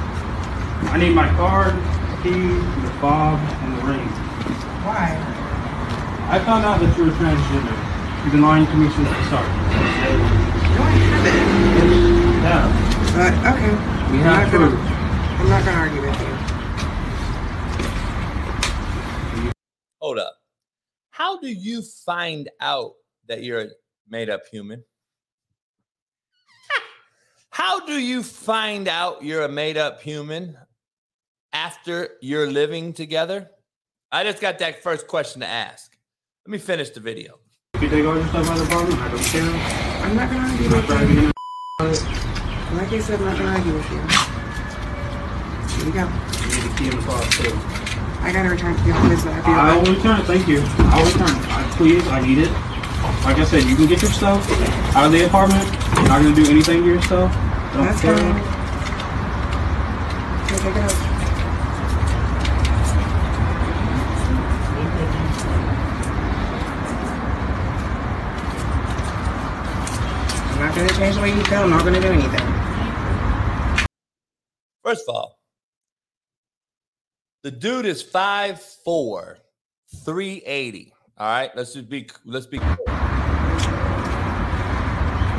I 0.89 0.97
need 0.97 1.13
my 1.13 1.27
card, 1.35 1.75
key, 2.23 2.31
the 2.31 2.89
fob, 2.99 3.37
and 3.37 3.77
the 3.77 3.83
ring. 3.85 4.07
Why? 4.81 5.13
I 6.27 6.39
found 6.43 6.65
out 6.65 6.79
that 6.81 6.97
you 6.97 7.05
were 7.05 7.11
transgender. 7.11 7.77
You've 8.23 8.31
been 8.33 8.41
lying 8.41 8.65
to 8.65 8.73
me 8.75 8.89
since 8.89 9.07
the 9.07 9.25
start. 9.27 9.45
No, 9.45 9.51
I 10.81 10.89
haven't. 10.89 12.41
Yeah. 12.41 12.65
But 13.13 13.33
okay. 13.53 13.73
We 14.11 14.17
I'm 14.17 14.23
have 14.25 14.49
gonna. 14.51 14.69
proof. 14.69 14.81
I'm 15.39 15.49
not 15.49 15.61
gonna 15.65 15.77
argue 15.77 16.01
with 16.01 16.19
you. 16.19 16.33
Hold 19.99 20.17
up. 20.17 20.33
How 21.11 21.37
do 21.39 21.47
you 21.47 21.83
find 21.83 22.49
out 22.59 22.93
that 23.27 23.43
you're 23.43 23.61
a 23.61 23.67
made 24.09 24.31
up 24.31 24.47
human? 24.51 24.83
How 27.51 27.85
do 27.85 27.93
you 27.99 28.23
find 28.23 28.87
out 28.87 29.23
you're 29.23 29.43
a 29.43 29.49
made 29.49 29.77
up 29.77 30.01
human 30.01 30.57
after 31.51 32.11
you're 32.21 32.49
living 32.49 32.93
together? 32.93 33.49
I 34.11 34.23
just 34.23 34.41
got 34.41 34.59
that 34.59 34.83
first 34.83 35.07
question 35.07 35.41
to 35.41 35.47
ask. 35.47 35.97
Let 36.45 36.51
me 36.51 36.57
finish 36.57 36.89
the 36.91 36.99
video. 36.99 37.39
If 37.73 37.83
you 37.83 37.89
take 37.89 38.05
all 38.05 38.15
your 38.15 38.27
stuff 38.27 38.49
out 38.49 38.59
of 38.59 38.67
the 38.67 38.73
apartment, 38.73 39.01
I 39.01 39.07
don't 39.09 39.23
care. 39.23 39.41
I'm 40.03 40.15
not 40.15 40.29
gonna 40.29 40.47
argue 40.47 40.69
with 40.69 40.85
driving 40.87 41.15
you. 41.15 41.31
Like 42.77 42.93
I 42.93 42.99
said, 42.99 43.19
I'm 43.19 43.25
not 43.25 43.37
gonna 43.37 43.51
argue 43.51 43.73
with 43.73 43.89
you. 43.91 43.97
Here 45.75 45.85
we 45.85 45.91
go. 45.91 46.05
You 46.05 46.55
need 46.55 46.71
a 46.71 46.77
key 46.77 46.87
in 46.87 46.95
the 46.95 47.01
fob 47.01 47.23
too. 47.31 47.53
I 48.21 48.31
gotta 48.33 48.49
return 48.49 48.75
to 48.75 48.83
the 48.83 48.91
office. 48.91 49.23
but 49.23 49.33
I 49.33 49.41
feel 49.41 49.53
I'll 49.53 49.95
return 49.95 50.19
it. 50.21 50.25
Thank 50.25 50.47
you. 50.47 50.61
I'll 50.63 51.05
return 51.05 51.29
it. 51.29 51.49
I, 51.49 51.63
please, 51.77 52.07
I 52.07 52.21
need 52.21 52.37
it. 52.39 52.68
Like 53.23 53.37
I 53.37 53.45
said, 53.45 53.63
you 53.63 53.75
can 53.75 53.87
get 53.87 54.01
your 54.01 54.11
stuff 54.11 54.49
out 54.95 55.05
of 55.05 55.11
the 55.11 55.25
apartment. 55.25 55.63
You're 55.63 56.07
not 56.07 56.21
gonna 56.21 56.35
do 56.35 56.49
anything 56.49 56.83
to 56.83 56.87
yourself. 56.87 57.31
Don't 57.73 57.85
That's 57.85 58.01
care. 58.01 58.17
fine. 58.17 58.33
Go 60.49 60.57
check 60.57 60.75
it 60.75 60.81
out. 60.81 60.95
I'm 70.51 70.59
not 70.59 70.75
gonna 70.75 70.89
change 70.89 71.15
the 71.15 71.21
way 71.21 71.29
you 71.29 71.43
feel. 71.45 71.59
I'm 71.59 71.69
not 71.69 71.83
gonna 71.85 72.01
do 72.01 72.07
anything. 72.07 72.45
First 74.83 75.07
of 75.07 75.15
all, 75.15 75.39
the 77.43 77.51
dude 77.51 77.85
is 77.85 78.03
5'4, 78.03 79.37
380. 80.03 80.93
All 81.19 81.27
right, 81.27 81.51
let's 81.53 81.73
just 81.73 81.89
be 81.89 82.07
let's 82.23 82.45
be. 82.45 82.59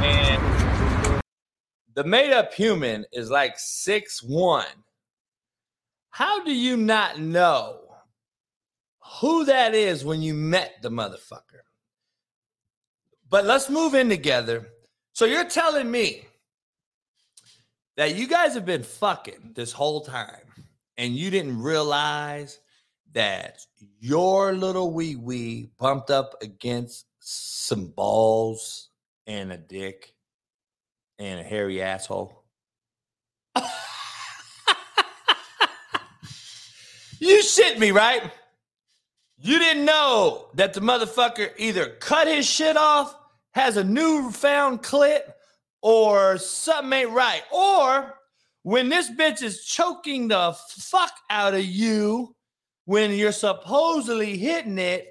And 0.03 0.43
the 1.95 2.05
made 2.05 2.35
up 2.35 2.53
human 2.53 3.07
is 3.15 3.31
like 3.31 3.55
six 3.57 4.23
one. 4.23 4.67
How 6.11 6.45
do 6.45 6.53
you 6.53 6.77
not 6.77 7.19
know 7.19 7.81
who 9.21 9.47
that 9.47 9.75
is 9.75 10.05
when 10.05 10.21
you 10.21 10.35
met 10.35 10.75
the 10.83 10.91
motherfucker? 10.91 11.63
But 13.31 13.47
let's 13.47 13.71
move 13.71 13.95
in 13.95 14.11
together. 14.11 14.69
So 15.15 15.25
you're 15.25 15.49
telling 15.49 15.91
me 15.91 16.27
that 17.97 18.17
you 18.17 18.29
guys 18.29 18.53
have 18.53 18.67
been 18.67 18.83
fucking 18.83 19.53
this 19.55 19.73
whole 19.73 20.03
time 20.03 20.45
and 20.99 21.17
you 21.17 21.31
didn't 21.31 21.63
realize 21.63 22.61
that 23.13 23.61
your 23.99 24.53
little 24.53 24.93
wee 24.93 25.17
wee 25.17 25.71
bumped 25.79 26.11
up 26.11 26.35
against 26.43 27.07
some 27.21 27.89
balls 27.89 28.91
and 29.27 29.53
a 29.53 29.57
dick 29.57 30.15
and 31.19 31.41
a 31.41 31.43
hairy 31.43 31.83
asshole. 31.83 32.45
you 37.21 37.43
shit 37.43 37.79
me, 37.79 37.91
right? 37.91 38.31
You 39.39 39.59
didn't 39.59 39.85
know 39.85 40.49
that 40.55 40.75
the 40.75 40.81
motherfucker 40.81 41.51
either 41.57 41.97
cut 42.01 42.29
his 42.29 42.47
shit 42.47 42.77
off, 42.77 43.17
has 43.53 43.77
a 43.77 43.85
newfound 43.85 44.83
clit, 44.83 45.23
or 45.83 46.39
something 46.39 46.93
ain't 46.93 47.11
right. 47.11 47.43
Or 47.53 48.15
when 48.63 48.89
this 48.89 49.11
bitch 49.11 49.43
is 49.43 49.65
choking 49.65 50.29
the 50.29 50.55
fuck 50.69 51.13
out 51.31 51.55
of 51.55 51.65
you 51.65 52.35
when 52.91 53.13
you're 53.13 53.31
supposedly 53.31 54.37
hitting 54.37 54.77
it, 54.77 55.07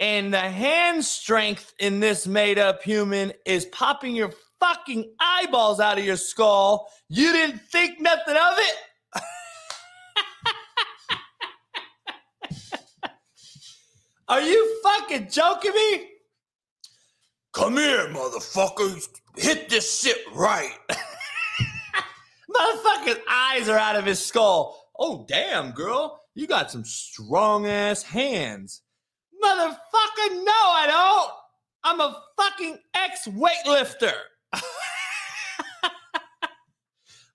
and 0.00 0.34
the 0.34 0.40
hand 0.40 1.04
strength 1.04 1.72
in 1.78 2.00
this 2.00 2.26
made 2.26 2.58
up 2.58 2.82
human 2.82 3.32
is 3.46 3.66
popping 3.66 4.16
your 4.16 4.32
fucking 4.58 5.14
eyeballs 5.20 5.78
out 5.78 5.96
of 5.96 6.04
your 6.04 6.16
skull, 6.16 6.88
you 7.08 7.30
didn't 7.32 7.60
think 7.70 8.00
nothing 8.00 8.34
of 8.34 8.58
it? 8.58 8.74
Are 14.28 14.40
you 14.40 14.80
fucking 14.82 15.28
joking 15.30 15.72
me? 15.72 16.08
Come 17.52 17.76
here, 17.76 18.08
motherfucker. 18.08 19.06
Hit 19.36 19.68
this 19.68 20.00
shit 20.00 20.18
right. 20.34 20.76
Motherfucker's 22.50 23.20
eyes 23.30 23.68
are 23.68 23.78
out 23.78 23.94
of 23.94 24.04
his 24.04 24.18
skull. 24.18 24.90
Oh, 24.98 25.24
damn, 25.28 25.70
girl. 25.70 26.21
You 26.34 26.46
got 26.46 26.70
some 26.70 26.84
strong 26.84 27.66
ass 27.66 28.02
hands. 28.02 28.82
Motherfucker, 29.42 30.44
no, 30.44 30.52
I 30.52 30.86
don't. 30.88 31.30
I'm 31.84 32.00
a 32.00 32.22
fucking 32.38 32.78
ex 32.94 33.26
weightlifter. 33.28 34.14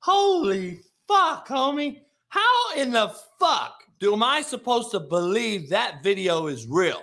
Holy 0.01 0.79
fuck, 1.07 1.47
homie. 1.47 1.99
How 2.29 2.73
in 2.75 2.91
the 2.91 3.13
fuck 3.39 3.83
do 3.99 4.13
am 4.13 4.23
I 4.23 4.41
supposed 4.41 4.91
to 4.91 4.99
believe 4.99 5.69
that 5.69 6.01
video 6.01 6.47
is 6.47 6.65
real? 6.67 7.01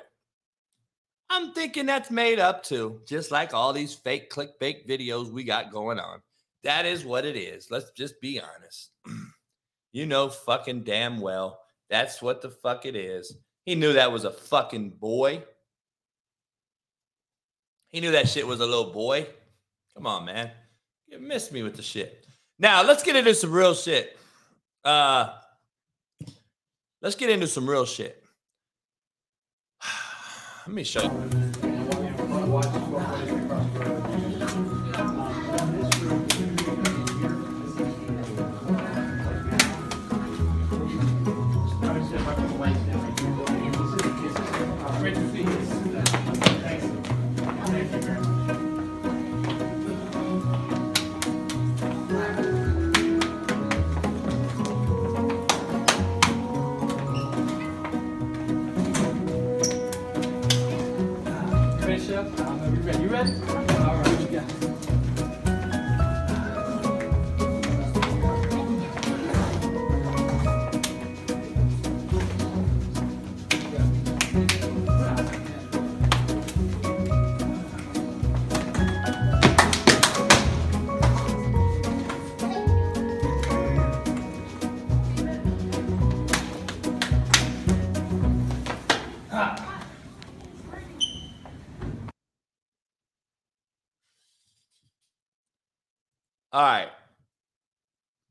I'm 1.30 1.52
thinking 1.52 1.86
that's 1.86 2.10
made 2.10 2.38
up 2.38 2.62
too, 2.62 3.00
just 3.06 3.30
like 3.30 3.54
all 3.54 3.72
these 3.72 3.94
fake 3.94 4.30
clickbait 4.32 4.88
videos 4.88 5.30
we 5.30 5.44
got 5.44 5.72
going 5.72 5.98
on. 5.98 6.20
That 6.62 6.86
is 6.86 7.04
what 7.04 7.24
it 7.24 7.36
is. 7.36 7.70
Let's 7.70 7.90
just 7.90 8.20
be 8.20 8.40
honest. 8.40 8.90
you 9.92 10.06
know 10.06 10.28
fucking 10.28 10.82
damn 10.82 11.20
well 11.20 11.60
that's 11.94 12.20
what 12.20 12.42
the 12.42 12.50
fuck 12.50 12.86
it 12.86 12.96
is. 12.96 13.36
He 13.64 13.76
knew 13.76 13.92
that 13.92 14.10
was 14.10 14.24
a 14.24 14.32
fucking 14.32 14.90
boy. 14.90 15.44
He 17.92 18.00
knew 18.00 18.10
that 18.10 18.28
shit 18.28 18.44
was 18.44 18.58
a 18.58 18.66
little 18.66 18.92
boy. 18.92 19.28
Come 19.94 20.08
on, 20.08 20.24
man. 20.24 20.50
You 21.06 21.20
missed 21.20 21.52
me 21.52 21.62
with 21.62 21.76
the 21.76 21.82
shit. 21.82 22.26
Now, 22.58 22.82
let's 22.82 23.04
get 23.04 23.14
into 23.14 23.32
some 23.32 23.52
real 23.52 23.74
shit. 23.74 24.18
Uh 24.84 25.34
let's 27.00 27.14
get 27.14 27.30
into 27.30 27.46
some 27.46 27.70
real 27.70 27.86
shit. 27.86 28.22
Let 30.66 30.74
me 30.74 30.82
show 30.82 31.02
you. 31.02 31.43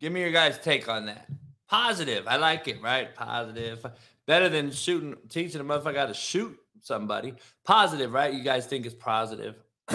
Give 0.03 0.11
me 0.11 0.19
your 0.19 0.31
guys' 0.31 0.59
take 0.59 0.89
on 0.89 1.05
that. 1.05 1.29
Positive. 1.69 2.27
I 2.27 2.35
like 2.35 2.67
it, 2.67 2.81
right? 2.81 3.15
Positive. 3.15 3.85
Better 4.27 4.49
than 4.49 4.69
shooting, 4.69 5.15
teaching 5.29 5.61
a 5.61 5.63
motherfucker 5.63 5.95
how 5.95 6.07
to 6.07 6.13
shoot 6.13 6.59
somebody. 6.81 7.35
Positive, 7.63 8.11
right? 8.11 8.33
You 8.33 8.43
guys 8.43 8.65
think 8.65 8.85
it's 8.85 8.95
positive. 8.95 9.55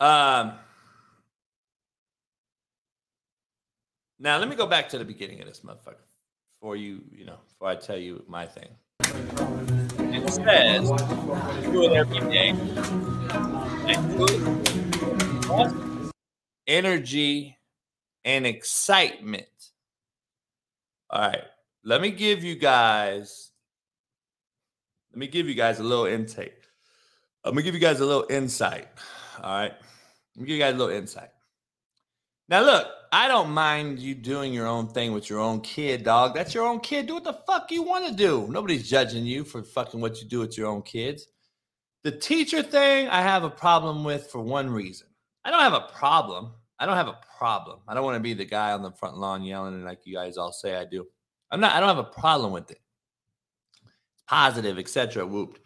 um 0.00 0.52
now 4.18 4.36
let 4.36 4.46
me 4.46 4.54
go 4.54 4.66
back 4.66 4.90
to 4.90 4.98
the 4.98 5.04
beginning 5.06 5.40
of 5.40 5.48
this 5.48 5.60
motherfucker 5.60 6.04
before 6.60 6.76
you, 6.76 7.00
you 7.10 7.24
know, 7.24 7.38
before 7.48 7.68
I 7.68 7.76
tell 7.76 7.96
you 7.96 8.22
my 8.28 8.44
thing. 8.44 8.68
It 10.12 10.30
says 10.30 10.90
every 11.96 12.20
day. 12.30 12.54
Energy 16.70 17.58
and 18.24 18.46
excitement. 18.46 19.48
All 21.10 21.20
right, 21.20 21.42
let 21.82 22.00
me 22.00 22.12
give 22.12 22.44
you 22.44 22.54
guys. 22.54 23.50
Let 25.10 25.18
me 25.18 25.26
give 25.26 25.48
you 25.48 25.54
guys 25.54 25.80
a 25.80 25.82
little 25.82 26.06
intake. 26.06 26.54
I'm 27.42 27.54
gonna 27.54 27.62
give 27.62 27.74
you 27.74 27.80
guys 27.80 27.98
a 27.98 28.06
little 28.06 28.26
insight. 28.30 28.86
All 29.42 29.50
right, 29.50 29.72
let 29.72 30.40
me 30.40 30.46
give 30.46 30.54
you 30.54 30.62
guys 30.62 30.76
a 30.76 30.78
little 30.78 30.94
insight. 30.94 31.30
Now, 32.48 32.62
look, 32.62 32.86
I 33.12 33.26
don't 33.26 33.50
mind 33.50 33.98
you 33.98 34.14
doing 34.14 34.52
your 34.52 34.68
own 34.68 34.86
thing 34.86 35.12
with 35.12 35.28
your 35.28 35.40
own 35.40 35.62
kid, 35.62 36.04
dog. 36.04 36.34
That's 36.34 36.54
your 36.54 36.66
own 36.66 36.78
kid. 36.78 37.08
Do 37.08 37.14
what 37.14 37.24
the 37.24 37.40
fuck 37.48 37.72
you 37.72 37.82
want 37.82 38.06
to 38.06 38.14
do. 38.14 38.46
Nobody's 38.48 38.88
judging 38.88 39.26
you 39.26 39.42
for 39.42 39.64
fucking 39.64 40.00
what 40.00 40.22
you 40.22 40.28
do 40.28 40.38
with 40.38 40.56
your 40.56 40.68
own 40.68 40.82
kids. 40.82 41.26
The 42.04 42.12
teacher 42.12 42.62
thing, 42.62 43.08
I 43.08 43.22
have 43.22 43.42
a 43.42 43.50
problem 43.50 44.04
with 44.04 44.28
for 44.30 44.40
one 44.40 44.70
reason. 44.70 45.08
I 45.44 45.50
don't 45.50 45.60
have 45.60 45.74
a 45.74 45.92
problem. 45.92 46.52
I 46.80 46.86
don't 46.86 46.96
have 46.96 47.08
a 47.08 47.18
problem. 47.36 47.80
I 47.86 47.92
don't 47.92 48.04
want 48.04 48.16
to 48.16 48.20
be 48.20 48.32
the 48.32 48.46
guy 48.46 48.72
on 48.72 48.82
the 48.82 48.90
front 48.90 49.18
lawn 49.18 49.42
yelling 49.42 49.74
and 49.74 49.84
like 49.84 50.06
you 50.06 50.14
guys 50.14 50.38
all 50.38 50.50
say 50.50 50.76
I 50.76 50.86
do. 50.86 51.06
I'm 51.50 51.60
not. 51.60 51.74
I 51.74 51.80
don't 51.80 51.94
have 51.94 51.98
a 51.98 52.04
problem 52.04 52.52
with 52.52 52.70
it. 52.70 52.80
Positive, 54.26 54.78
etc. 54.78 55.26
Whooped. 55.26 55.60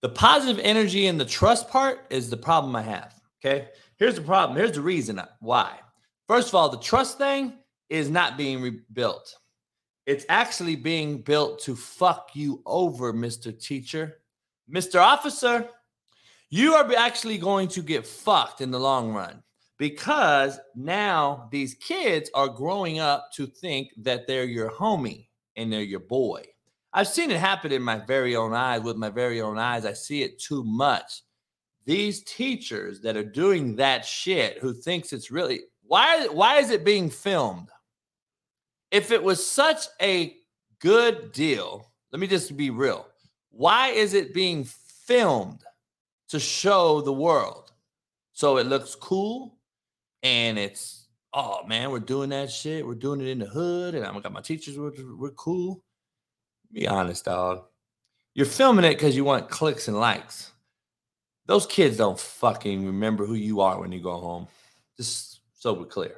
The 0.00 0.08
positive 0.08 0.58
energy 0.64 1.08
and 1.08 1.20
the 1.20 1.26
trust 1.26 1.68
part 1.68 2.06
is 2.08 2.30
the 2.30 2.36
problem 2.38 2.74
I 2.74 2.82
have. 2.82 3.14
Okay. 3.44 3.68
Here's 3.98 4.14
the 4.14 4.22
problem. 4.22 4.56
Here's 4.56 4.72
the 4.72 4.80
reason 4.80 5.20
why. 5.40 5.78
First 6.26 6.48
of 6.48 6.54
all, 6.54 6.70
the 6.70 6.78
trust 6.78 7.18
thing 7.18 7.52
is 7.90 8.08
not 8.08 8.38
being 8.38 8.62
rebuilt. 8.62 9.36
It's 10.06 10.24
actually 10.28 10.76
being 10.76 11.18
built 11.18 11.60
to 11.62 11.76
fuck 11.76 12.30
you 12.34 12.62
over, 12.64 13.12
Mr. 13.12 13.58
Teacher. 13.58 14.18
Mr. 14.72 15.02
Officer, 15.02 15.68
you 16.48 16.74
are 16.74 16.94
actually 16.96 17.38
going 17.38 17.68
to 17.68 17.82
get 17.82 18.06
fucked 18.06 18.60
in 18.60 18.70
the 18.70 18.80
long 18.80 19.12
run 19.12 19.42
because 19.78 20.58
now 20.74 21.48
these 21.50 21.74
kids 21.74 22.30
are 22.34 22.48
growing 22.48 22.98
up 22.98 23.30
to 23.34 23.46
think 23.46 23.90
that 23.98 24.26
they're 24.26 24.44
your 24.44 24.70
homie 24.70 25.28
and 25.56 25.72
they're 25.72 25.82
your 25.82 26.00
boy. 26.00 26.44
I've 26.92 27.08
seen 27.08 27.30
it 27.30 27.38
happen 27.38 27.72
in 27.72 27.82
my 27.82 27.98
very 27.98 28.36
own 28.36 28.54
eyes 28.54 28.82
with 28.82 28.96
my 28.96 29.10
very 29.10 29.40
own 29.42 29.58
eyes. 29.58 29.84
I 29.84 29.92
see 29.92 30.22
it 30.22 30.38
too 30.38 30.64
much. 30.64 31.22
These 31.84 32.24
teachers 32.24 33.00
that 33.02 33.16
are 33.16 33.24
doing 33.24 33.76
that 33.76 34.04
shit 34.04 34.58
who 34.58 34.72
thinks 34.72 35.12
it's 35.12 35.30
really 35.30 35.60
why 35.82 36.26
why 36.28 36.56
is 36.56 36.70
it 36.70 36.84
being 36.84 37.10
filmed? 37.10 37.68
If 38.90 39.10
it 39.10 39.22
was 39.22 39.46
such 39.46 39.86
a 40.00 40.36
good 40.80 41.32
deal, 41.32 41.92
let 42.12 42.20
me 42.20 42.26
just 42.26 42.56
be 42.56 42.70
real. 42.70 43.06
Why 43.50 43.88
is 43.88 44.14
it 44.14 44.34
being 44.34 44.64
filmed 44.64 45.62
to 46.28 46.40
show 46.40 47.02
the 47.02 47.12
world? 47.12 47.72
So 48.32 48.56
it 48.56 48.66
looks 48.66 48.94
cool 48.94 49.55
and 50.26 50.58
it's 50.58 51.06
oh 51.32 51.64
man, 51.66 51.90
we're 51.90 52.00
doing 52.00 52.30
that 52.30 52.50
shit. 52.50 52.84
We're 52.84 52.94
doing 52.94 53.20
it 53.20 53.28
in 53.28 53.38
the 53.38 53.46
hood, 53.46 53.94
and 53.94 54.04
I 54.04 54.18
got 54.18 54.32
my 54.32 54.40
teachers. 54.40 54.76
We're, 54.76 54.92
we're 55.16 55.30
cool. 55.30 55.84
Be 56.72 56.88
honest, 56.88 57.26
dog. 57.26 57.62
You're 58.34 58.46
filming 58.46 58.84
it 58.84 58.94
because 58.94 59.14
you 59.14 59.24
want 59.24 59.48
clicks 59.48 59.86
and 59.86 59.98
likes. 59.98 60.52
Those 61.46 61.64
kids 61.64 61.96
don't 61.96 62.18
fucking 62.18 62.84
remember 62.84 63.24
who 63.24 63.34
you 63.34 63.60
are 63.60 63.80
when 63.80 63.92
you 63.92 64.02
go 64.02 64.18
home. 64.18 64.48
Just 64.96 65.40
so 65.54 65.72
we're 65.74 65.86
clear. 65.86 66.16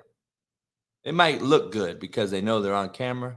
It 1.05 1.13
might 1.13 1.43
look 1.43 1.71
good 1.71 2.01
because 2.01 2.31
they 2.31 2.41
know 2.41 2.63
they're 2.63 2.75
on 2.75 2.91
camera. 2.91 3.37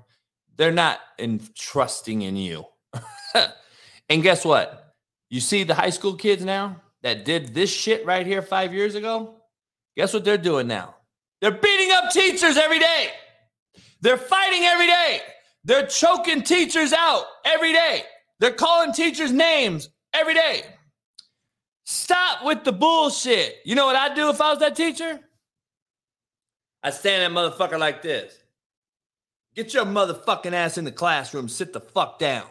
They're 0.55 0.71
not 0.71 0.99
entrusting 1.19 2.21
in 2.21 2.37
you. 2.37 2.63
and 4.09 4.23
guess 4.23 4.45
what? 4.45 4.93
You 5.29 5.41
see 5.41 5.63
the 5.63 5.75
high 5.75 5.89
school 5.89 6.15
kids 6.15 6.45
now 6.45 6.81
that 7.01 7.25
did 7.25 7.53
this 7.53 7.69
shit 7.69 8.05
right 8.05 8.25
here 8.25 8.41
five 8.41 8.73
years 8.73 8.95
ago? 8.95 9.40
Guess 9.95 10.13
what 10.13 10.23
they're 10.23 10.37
doing 10.37 10.67
now? 10.67 10.95
They're 11.41 11.51
beating 11.51 11.91
up 11.91 12.11
teachers 12.11 12.57
every 12.57 12.79
day. 12.79 13.09
They're 14.01 14.17
fighting 14.17 14.63
every 14.63 14.87
day. 14.87 15.21
They're 15.63 15.87
choking 15.87 16.43
teachers 16.43 16.93
out 16.93 17.25
every 17.45 17.73
day. 17.73 18.03
They're 18.39 18.51
calling 18.51 18.93
teachers 18.93 19.31
names 19.31 19.89
every 20.13 20.33
day. 20.33 20.63
Stop 21.85 22.45
with 22.45 22.63
the 22.63 22.71
bullshit. 22.71 23.57
You 23.65 23.75
know 23.75 23.85
what 23.85 23.95
I'd 23.95 24.15
do 24.15 24.29
if 24.29 24.39
I 24.41 24.51
was 24.51 24.59
that 24.59 24.75
teacher? 24.75 25.19
I'd 26.83 26.93
stand 26.93 27.35
that 27.35 27.37
motherfucker 27.37 27.77
like 27.77 28.01
this. 28.01 28.37
Get 29.55 29.73
your 29.73 29.85
motherfucking 29.85 30.53
ass 30.53 30.77
in 30.77 30.85
the 30.85 30.91
classroom. 30.91 31.49
Sit 31.49 31.73
the 31.73 31.81
fuck 31.81 32.17
down. 32.17 32.45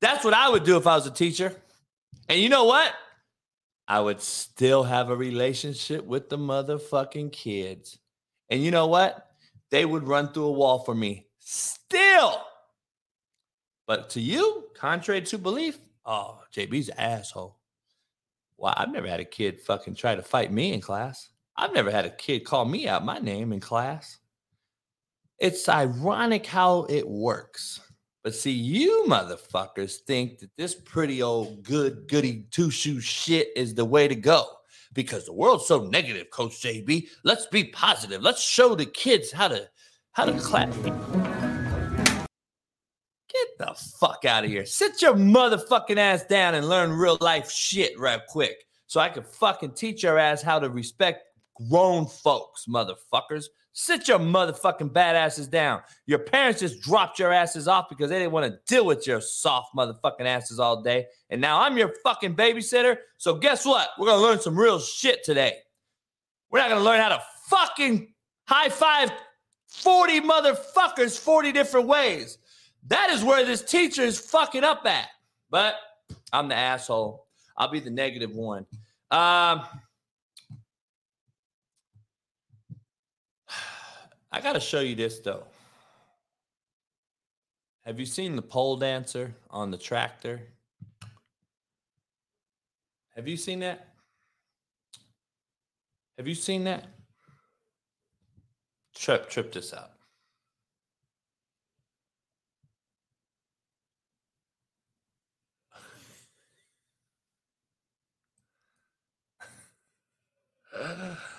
That's 0.00 0.24
what 0.24 0.34
I 0.34 0.48
would 0.48 0.64
do 0.64 0.76
if 0.76 0.86
I 0.86 0.96
was 0.96 1.06
a 1.06 1.10
teacher. 1.10 1.54
And 2.28 2.40
you 2.40 2.48
know 2.48 2.64
what? 2.64 2.92
I 3.88 4.00
would 4.00 4.20
still 4.20 4.82
have 4.82 5.10
a 5.10 5.16
relationship 5.16 6.04
with 6.04 6.28
the 6.28 6.38
motherfucking 6.38 7.32
kids. 7.32 7.98
And 8.50 8.62
you 8.62 8.70
know 8.70 8.86
what? 8.86 9.30
They 9.70 9.84
would 9.84 10.06
run 10.06 10.32
through 10.32 10.46
a 10.46 10.52
wall 10.52 10.80
for 10.80 10.94
me 10.94 11.26
still. 11.38 12.42
But 13.86 14.10
to 14.10 14.20
you, 14.20 14.64
contrary 14.74 15.22
to 15.22 15.38
belief, 15.38 15.78
oh, 16.04 16.40
JB's 16.54 16.88
an 16.88 16.98
asshole. 16.98 17.56
Well, 18.58 18.74
I've 18.76 18.92
never 18.92 19.06
had 19.06 19.20
a 19.20 19.24
kid 19.24 19.60
fucking 19.60 19.94
try 19.94 20.14
to 20.14 20.22
fight 20.22 20.52
me 20.52 20.72
in 20.72 20.80
class. 20.80 21.28
I've 21.56 21.72
never 21.72 21.90
had 21.90 22.04
a 22.04 22.10
kid 22.10 22.40
call 22.40 22.64
me 22.64 22.88
out 22.88 23.04
my 23.04 23.18
name 23.18 23.52
in 23.52 23.60
class. 23.60 24.18
It's 25.38 25.68
ironic 25.68 26.46
how 26.46 26.84
it 26.88 27.06
works. 27.06 27.80
But 28.26 28.34
see, 28.34 28.50
you 28.50 29.04
motherfuckers 29.06 29.98
think 29.98 30.40
that 30.40 30.50
this 30.56 30.74
pretty 30.74 31.22
old 31.22 31.62
good 31.62 32.08
goody 32.08 32.48
two 32.50 32.72
shoe 32.72 32.98
shit 32.98 33.50
is 33.54 33.72
the 33.72 33.84
way 33.84 34.08
to 34.08 34.16
go 34.16 34.48
because 34.94 35.26
the 35.26 35.32
world's 35.32 35.68
so 35.68 35.84
negative, 35.84 36.28
Coach 36.30 36.60
JB. 36.60 37.06
Let's 37.22 37.46
be 37.46 37.62
positive. 37.66 38.22
Let's 38.22 38.42
show 38.42 38.74
the 38.74 38.84
kids 38.84 39.30
how 39.30 39.46
to 39.46 39.68
how 40.10 40.24
to 40.24 40.32
clap. 40.40 40.72
Get 43.28 43.46
the 43.60 43.76
fuck 44.00 44.24
out 44.24 44.42
of 44.42 44.50
here. 44.50 44.66
Sit 44.66 45.00
your 45.00 45.14
motherfucking 45.14 45.96
ass 45.96 46.24
down 46.24 46.56
and 46.56 46.68
learn 46.68 46.90
real 46.90 47.18
life 47.20 47.48
shit 47.48 47.96
right 47.96 48.22
quick. 48.28 48.56
So 48.88 48.98
I 48.98 49.08
can 49.08 49.22
fucking 49.22 49.74
teach 49.74 50.02
your 50.02 50.18
ass 50.18 50.42
how 50.42 50.58
to 50.58 50.68
respect 50.68 51.22
grown 51.70 52.06
folks, 52.06 52.64
motherfuckers. 52.68 53.44
Sit 53.78 54.08
your 54.08 54.18
motherfucking 54.18 54.88
badasses 54.88 55.50
down. 55.50 55.82
Your 56.06 56.18
parents 56.18 56.60
just 56.60 56.80
dropped 56.80 57.18
your 57.18 57.30
asses 57.30 57.68
off 57.68 57.90
because 57.90 58.08
they 58.08 58.18
didn't 58.18 58.32
want 58.32 58.50
to 58.50 58.58
deal 58.66 58.86
with 58.86 59.06
your 59.06 59.20
soft 59.20 59.76
motherfucking 59.76 60.24
asses 60.24 60.58
all 60.58 60.80
day. 60.80 61.04
And 61.28 61.42
now 61.42 61.60
I'm 61.60 61.76
your 61.76 61.92
fucking 62.02 62.36
babysitter. 62.36 62.96
So 63.18 63.34
guess 63.34 63.66
what? 63.66 63.90
We're 63.98 64.06
going 64.06 64.18
to 64.18 64.26
learn 64.26 64.40
some 64.40 64.58
real 64.58 64.78
shit 64.78 65.22
today. 65.24 65.58
We're 66.50 66.60
not 66.60 66.70
going 66.70 66.80
to 66.80 66.86
learn 66.86 67.00
how 67.00 67.10
to 67.10 67.22
fucking 67.50 68.14
high 68.48 68.70
five 68.70 69.10
40 69.66 70.22
motherfuckers 70.22 71.20
40 71.20 71.52
different 71.52 71.86
ways. 71.86 72.38
That 72.86 73.10
is 73.10 73.22
where 73.22 73.44
this 73.44 73.60
teacher 73.60 74.04
is 74.04 74.18
fucking 74.18 74.64
up 74.64 74.86
at. 74.86 75.08
But 75.50 75.74
I'm 76.32 76.48
the 76.48 76.54
asshole. 76.54 77.26
I'll 77.58 77.70
be 77.70 77.80
the 77.80 77.90
negative 77.90 78.30
one. 78.30 78.64
Um, 79.10 79.64
I 84.36 84.40
got 84.42 84.52
to 84.52 84.60
show 84.60 84.80
you 84.80 84.94
this 84.94 85.20
though. 85.20 85.44
Have 87.86 87.98
you 87.98 88.04
seen 88.04 88.36
the 88.36 88.42
pole 88.42 88.76
dancer 88.76 89.34
on 89.48 89.70
the 89.70 89.78
tractor? 89.78 90.42
Have 93.14 93.26
you 93.26 93.38
seen 93.38 93.60
that? 93.60 93.94
Have 96.18 96.28
you 96.28 96.34
seen 96.34 96.64
that? 96.64 96.84
Trip, 98.94 99.30
trip 99.30 99.52
this 99.52 99.72
out. 99.72 99.92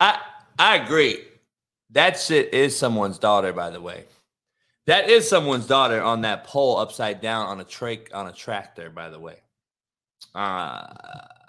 I 0.00 0.20
I 0.58 0.76
agree. 0.76 1.22
That 1.90 2.18
shit 2.18 2.52
is 2.52 2.76
someone's 2.76 3.18
daughter, 3.18 3.52
by 3.52 3.70
the 3.70 3.80
way. 3.80 4.04
That 4.86 5.10
is 5.10 5.28
someone's 5.28 5.66
daughter 5.66 6.00
on 6.00 6.22
that 6.22 6.44
pole 6.44 6.78
upside 6.78 7.20
down 7.20 7.46
on 7.46 7.60
a 7.60 7.64
trach 7.64 8.14
on 8.14 8.28
a 8.28 8.32
tractor, 8.32 8.90
by 8.90 9.08
the 9.08 9.18
way. 9.18 9.36
Uh, 10.34 10.86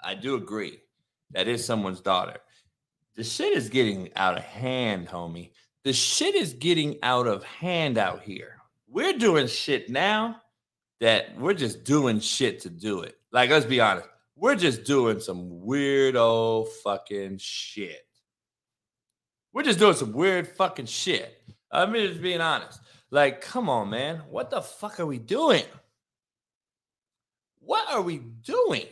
I 0.02 0.16
do 0.20 0.34
agree. 0.36 0.80
That 1.32 1.48
is 1.48 1.64
someone's 1.64 2.00
daughter. 2.00 2.38
The 3.16 3.24
shit 3.24 3.56
is 3.56 3.68
getting 3.68 4.10
out 4.16 4.38
of 4.38 4.44
hand, 4.44 5.08
homie. 5.08 5.50
The 5.84 5.92
shit 5.92 6.34
is 6.34 6.54
getting 6.54 6.98
out 7.02 7.26
of 7.26 7.44
hand 7.44 7.98
out 7.98 8.22
here. 8.22 8.56
We're 8.88 9.12
doing 9.12 9.46
shit 9.46 9.90
now 9.90 10.40
that 11.00 11.38
we're 11.38 11.54
just 11.54 11.84
doing 11.84 12.20
shit 12.20 12.60
to 12.60 12.70
do 12.70 13.02
it. 13.02 13.16
Like, 13.30 13.50
let's 13.50 13.66
be 13.66 13.80
honest. 13.80 14.08
We're 14.36 14.54
just 14.54 14.84
doing 14.84 15.20
some 15.20 15.50
weirdo 15.50 16.68
fucking 16.82 17.38
shit. 17.38 18.07
We're 19.52 19.62
just 19.62 19.78
doing 19.78 19.94
some 19.94 20.12
weird 20.12 20.48
fucking 20.48 20.86
shit. 20.86 21.42
I'm 21.70 21.92
just 21.94 22.22
being 22.22 22.40
honest. 22.40 22.80
Like, 23.10 23.40
come 23.40 23.68
on, 23.68 23.90
man. 23.90 24.22
What 24.28 24.50
the 24.50 24.60
fuck 24.60 25.00
are 25.00 25.06
we 25.06 25.18
doing? 25.18 25.64
What 27.60 27.90
are 27.92 28.02
we 28.02 28.18
doing? 28.18 28.86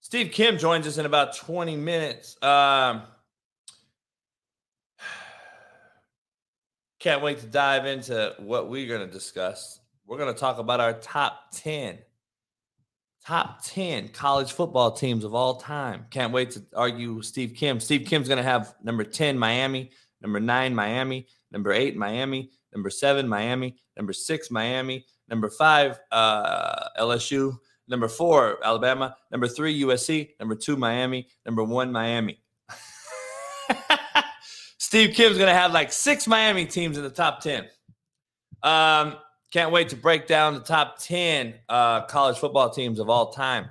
Steve 0.00 0.32
Kim 0.32 0.58
joins 0.58 0.86
us 0.86 0.98
in 0.98 1.06
about 1.06 1.34
20 1.36 1.76
minutes. 1.76 2.36
Um, 2.42 3.02
can't 6.98 7.22
wait 7.22 7.40
to 7.40 7.46
dive 7.46 7.86
into 7.86 8.34
what 8.38 8.68
we're 8.68 8.86
going 8.86 9.06
to 9.06 9.12
discuss. 9.12 9.80
We're 10.06 10.18
going 10.18 10.32
to 10.32 10.38
talk 10.38 10.58
about 10.58 10.80
our 10.80 10.92
top 10.92 11.50
10 11.52 11.98
top 13.26 13.64
10 13.64 14.08
college 14.08 14.52
football 14.52 14.92
teams 14.92 15.24
of 15.24 15.34
all 15.34 15.56
time. 15.56 16.06
Can't 16.10 16.32
wait 16.32 16.50
to 16.52 16.62
argue 16.74 17.14
with 17.14 17.26
Steve 17.26 17.54
Kim. 17.54 17.80
Steve 17.80 18.06
Kim's 18.06 18.28
going 18.28 18.38
to 18.38 18.44
have 18.44 18.74
number 18.82 19.04
10, 19.04 19.38
Miami, 19.38 19.90
number 20.20 20.40
nine, 20.40 20.74
Miami, 20.74 21.26
number 21.50 21.72
eight, 21.72 21.96
Miami, 21.96 22.50
number 22.74 22.90
seven, 22.90 23.28
Miami, 23.28 23.76
number 23.96 24.12
six, 24.12 24.50
Miami, 24.50 25.06
number 25.28 25.48
five, 25.48 25.98
uh, 26.12 26.88
LSU, 26.98 27.56
number 27.88 28.08
four, 28.08 28.58
Alabama, 28.64 29.16
number 29.30 29.48
three, 29.48 29.82
USC, 29.82 30.30
number 30.38 30.54
two, 30.54 30.76
Miami, 30.76 31.28
number 31.46 31.64
one, 31.64 31.92
Miami. 31.92 32.42
Steve 34.78 35.14
Kim's 35.14 35.38
going 35.38 35.48
to 35.48 35.58
have 35.58 35.72
like 35.72 35.92
six 35.92 36.26
Miami 36.26 36.66
teams 36.66 36.98
in 36.98 37.02
the 37.02 37.10
top 37.10 37.40
10. 37.40 37.66
Um, 38.62 39.16
Can't 39.54 39.70
wait 39.70 39.90
to 39.90 39.96
break 39.96 40.26
down 40.26 40.54
the 40.54 40.60
top 40.60 40.98
10 40.98 41.54
uh, 41.68 42.06
college 42.06 42.38
football 42.38 42.70
teams 42.70 42.98
of 42.98 43.08
all 43.08 43.32
time. 43.32 43.70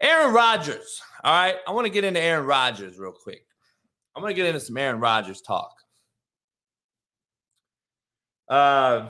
Aaron 0.00 0.32
Rodgers. 0.32 1.02
All 1.22 1.34
right. 1.34 1.56
I 1.68 1.72
want 1.72 1.84
to 1.84 1.92
get 1.92 2.04
into 2.04 2.18
Aaron 2.18 2.46
Rodgers 2.46 2.98
real 2.98 3.12
quick. 3.12 3.44
I'm 4.16 4.22
going 4.22 4.34
to 4.34 4.34
get 4.34 4.46
into 4.46 4.60
some 4.60 4.78
Aaron 4.78 4.98
Rodgers 4.98 5.42
talk. 5.42 5.74
Uh, 8.48 9.08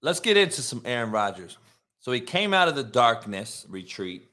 let's 0.00 0.20
get 0.20 0.38
into 0.38 0.62
some 0.62 0.80
Aaron 0.86 1.10
Rodgers. 1.10 1.58
So 2.00 2.10
he 2.10 2.20
came 2.20 2.54
out 2.54 2.68
of 2.68 2.74
the 2.74 2.84
darkness 2.84 3.66
retreat. 3.68 4.30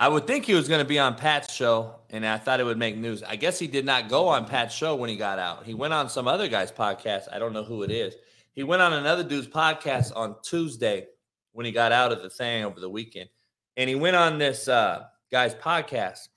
I 0.00 0.08
would 0.08 0.26
think 0.26 0.44
he 0.44 0.54
was 0.54 0.68
going 0.68 0.78
to 0.78 0.88
be 0.88 0.98
on 0.98 1.16
Pat's 1.16 1.52
show, 1.52 1.96
and 2.10 2.24
I 2.24 2.38
thought 2.38 2.60
it 2.60 2.64
would 2.64 2.78
make 2.78 2.96
news. 2.96 3.22
I 3.24 3.34
guess 3.34 3.58
he 3.58 3.66
did 3.66 3.84
not 3.84 4.08
go 4.08 4.28
on 4.28 4.44
Pat's 4.44 4.74
show 4.74 4.94
when 4.94 5.10
he 5.10 5.16
got 5.16 5.40
out. 5.40 5.64
He 5.64 5.74
went 5.74 5.92
on 5.92 6.08
some 6.08 6.28
other 6.28 6.46
guy's 6.46 6.70
podcast. 6.70 7.24
I 7.32 7.40
don't 7.40 7.52
know 7.52 7.64
who 7.64 7.82
it 7.82 7.90
is. 7.90 8.14
He 8.52 8.62
went 8.62 8.80
on 8.80 8.92
another 8.92 9.24
dude's 9.24 9.48
podcast 9.48 10.12
on 10.14 10.36
Tuesday 10.42 11.06
when 11.52 11.66
he 11.66 11.72
got 11.72 11.90
out 11.90 12.12
of 12.12 12.22
the 12.22 12.30
thing 12.30 12.64
over 12.64 12.78
the 12.78 12.88
weekend, 12.88 13.28
and 13.76 13.88
he 13.88 13.96
went 13.96 14.14
on 14.14 14.38
this 14.38 14.68
uh, 14.68 15.04
guy's 15.32 15.54
podcast. 15.54 16.28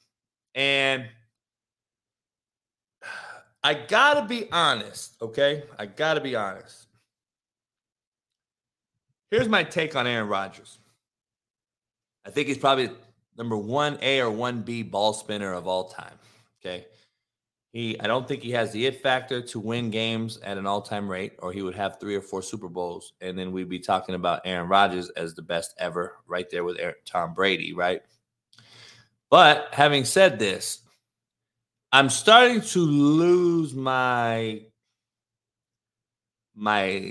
And 0.55 1.07
I 3.63 3.75
got 3.75 4.15
to 4.15 4.25
be 4.25 4.51
honest, 4.51 5.17
okay? 5.21 5.63
I 5.77 5.85
got 5.85 6.15
to 6.15 6.21
be 6.21 6.35
honest. 6.35 6.87
Here's 9.29 9.47
my 9.47 9.63
take 9.63 9.95
on 9.95 10.07
Aaron 10.07 10.27
Rodgers. 10.27 10.79
I 12.25 12.31
think 12.31 12.47
he's 12.47 12.57
probably 12.57 12.89
number 13.41 13.57
one 13.57 13.97
A 14.03 14.19
or 14.19 14.29
one 14.29 14.61
B 14.61 14.83
ball 14.83 15.13
spinner 15.13 15.51
of 15.53 15.67
all 15.67 15.85
time. 15.85 16.13
Okay. 16.63 16.85
He, 17.73 17.99
I 17.99 18.05
don't 18.05 18.27
think 18.27 18.43
he 18.43 18.51
has 18.51 18.71
the 18.71 18.85
it 18.85 19.01
factor 19.01 19.41
to 19.41 19.59
win 19.59 19.89
games 19.89 20.37
at 20.43 20.59
an 20.59 20.67
all 20.67 20.81
time 20.81 21.09
rate, 21.09 21.33
or 21.39 21.51
he 21.51 21.63
would 21.63 21.73
have 21.73 21.99
three 21.99 22.15
or 22.15 22.21
four 22.21 22.43
Super 22.43 22.69
Bowls. 22.69 23.13
And 23.19 23.39
then 23.39 23.51
we'd 23.51 23.67
be 23.67 23.79
talking 23.79 24.13
about 24.13 24.41
Aaron 24.45 24.69
Rodgers 24.69 25.09
as 25.11 25.33
the 25.33 25.41
best 25.41 25.73
ever, 25.79 26.17
right 26.27 26.47
there 26.51 26.63
with 26.63 26.77
Aaron, 26.79 26.93
Tom 27.03 27.33
Brady, 27.33 27.73
right? 27.73 28.03
But 29.31 29.69
having 29.71 30.05
said 30.05 30.37
this, 30.37 30.81
I'm 31.91 32.09
starting 32.09 32.61
to 32.61 32.79
lose 32.79 33.73
my 33.73 34.61
my 36.53 37.01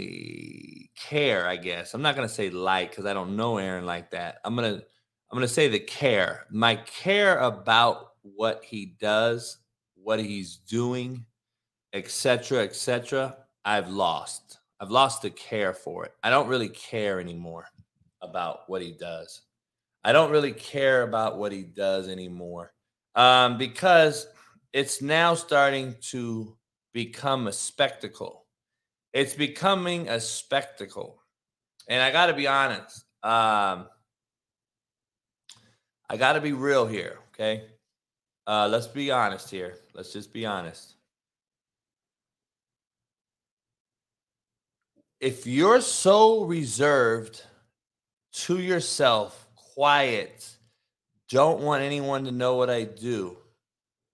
care, 0.96 1.48
I 1.48 1.56
guess. 1.56 1.92
I'm 1.92 2.02
not 2.02 2.14
gonna 2.14 2.28
say 2.28 2.50
like 2.50 2.90
because 2.90 3.06
I 3.06 3.14
don't 3.14 3.34
know 3.34 3.58
Aaron 3.58 3.84
like 3.84 4.12
that. 4.12 4.38
I'm 4.44 4.54
gonna 4.54 4.82
I'm 5.30 5.36
gonna 5.36 5.48
say 5.48 5.68
the 5.68 5.80
care. 5.80 6.46
My 6.50 6.76
care 6.76 7.38
about 7.38 8.12
what 8.22 8.64
he 8.64 8.96
does, 9.00 9.58
what 9.94 10.20
he's 10.20 10.56
doing, 10.56 11.24
etc., 11.92 12.64
etc. 12.64 13.36
I've 13.64 13.88
lost. 13.88 14.58
I've 14.80 14.90
lost 14.90 15.22
the 15.22 15.30
care 15.30 15.74
for 15.74 16.06
it. 16.06 16.12
I 16.22 16.30
don't 16.30 16.48
really 16.48 16.68
care 16.68 17.20
anymore 17.20 17.66
about 18.22 18.60
what 18.68 18.82
he 18.82 18.92
does. 18.92 19.42
I 20.04 20.12
don't 20.12 20.30
really 20.30 20.52
care 20.52 21.02
about 21.02 21.38
what 21.38 21.52
he 21.52 21.62
does 21.62 22.08
anymore 22.08 22.72
um, 23.14 23.58
because 23.58 24.26
it's 24.72 25.02
now 25.02 25.34
starting 25.34 25.94
to 26.00 26.56
become 26.92 27.46
a 27.46 27.52
spectacle. 27.52 28.46
It's 29.12 29.34
becoming 29.34 30.08
a 30.08 30.20
spectacle. 30.20 31.20
And 31.88 32.02
I 32.02 32.10
got 32.10 32.26
to 32.26 32.34
be 32.34 32.46
honest. 32.46 33.04
Um, 33.22 33.88
I 36.10 36.16
got 36.16 36.32
to 36.32 36.40
be 36.40 36.52
real 36.52 36.86
here. 36.86 37.20
Okay. 37.32 37.66
Uh, 38.44 38.66
let's 38.68 38.88
be 38.88 39.12
honest 39.12 39.48
here. 39.48 39.76
Let's 39.94 40.12
just 40.12 40.32
be 40.32 40.44
honest. 40.44 40.94
If 45.20 45.46
you're 45.46 45.80
so 45.80 46.42
reserved 46.42 47.44
to 48.32 48.58
yourself, 48.58 49.46
quiet, 49.54 50.48
don't 51.28 51.60
want 51.60 51.84
anyone 51.84 52.24
to 52.24 52.32
know 52.32 52.56
what 52.56 52.70
I 52.70 52.82
do, 52.84 53.36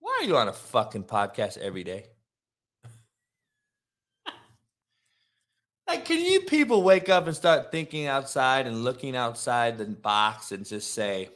why 0.00 0.18
are 0.20 0.24
you 0.26 0.36
on 0.36 0.48
a 0.48 0.52
fucking 0.52 1.04
podcast 1.04 1.56
every 1.58 1.82
day? 1.82 2.06
Like, 5.88 6.04
can 6.04 6.20
you 6.20 6.40
people 6.40 6.82
wake 6.82 7.08
up 7.08 7.28
and 7.28 7.36
start 7.36 7.70
thinking 7.70 8.06
outside 8.06 8.66
and 8.66 8.82
looking 8.82 9.14
outside 9.14 9.78
the 9.78 9.84
box 9.84 10.50
and 10.50 10.66
just 10.66 10.92
say, 10.92 11.30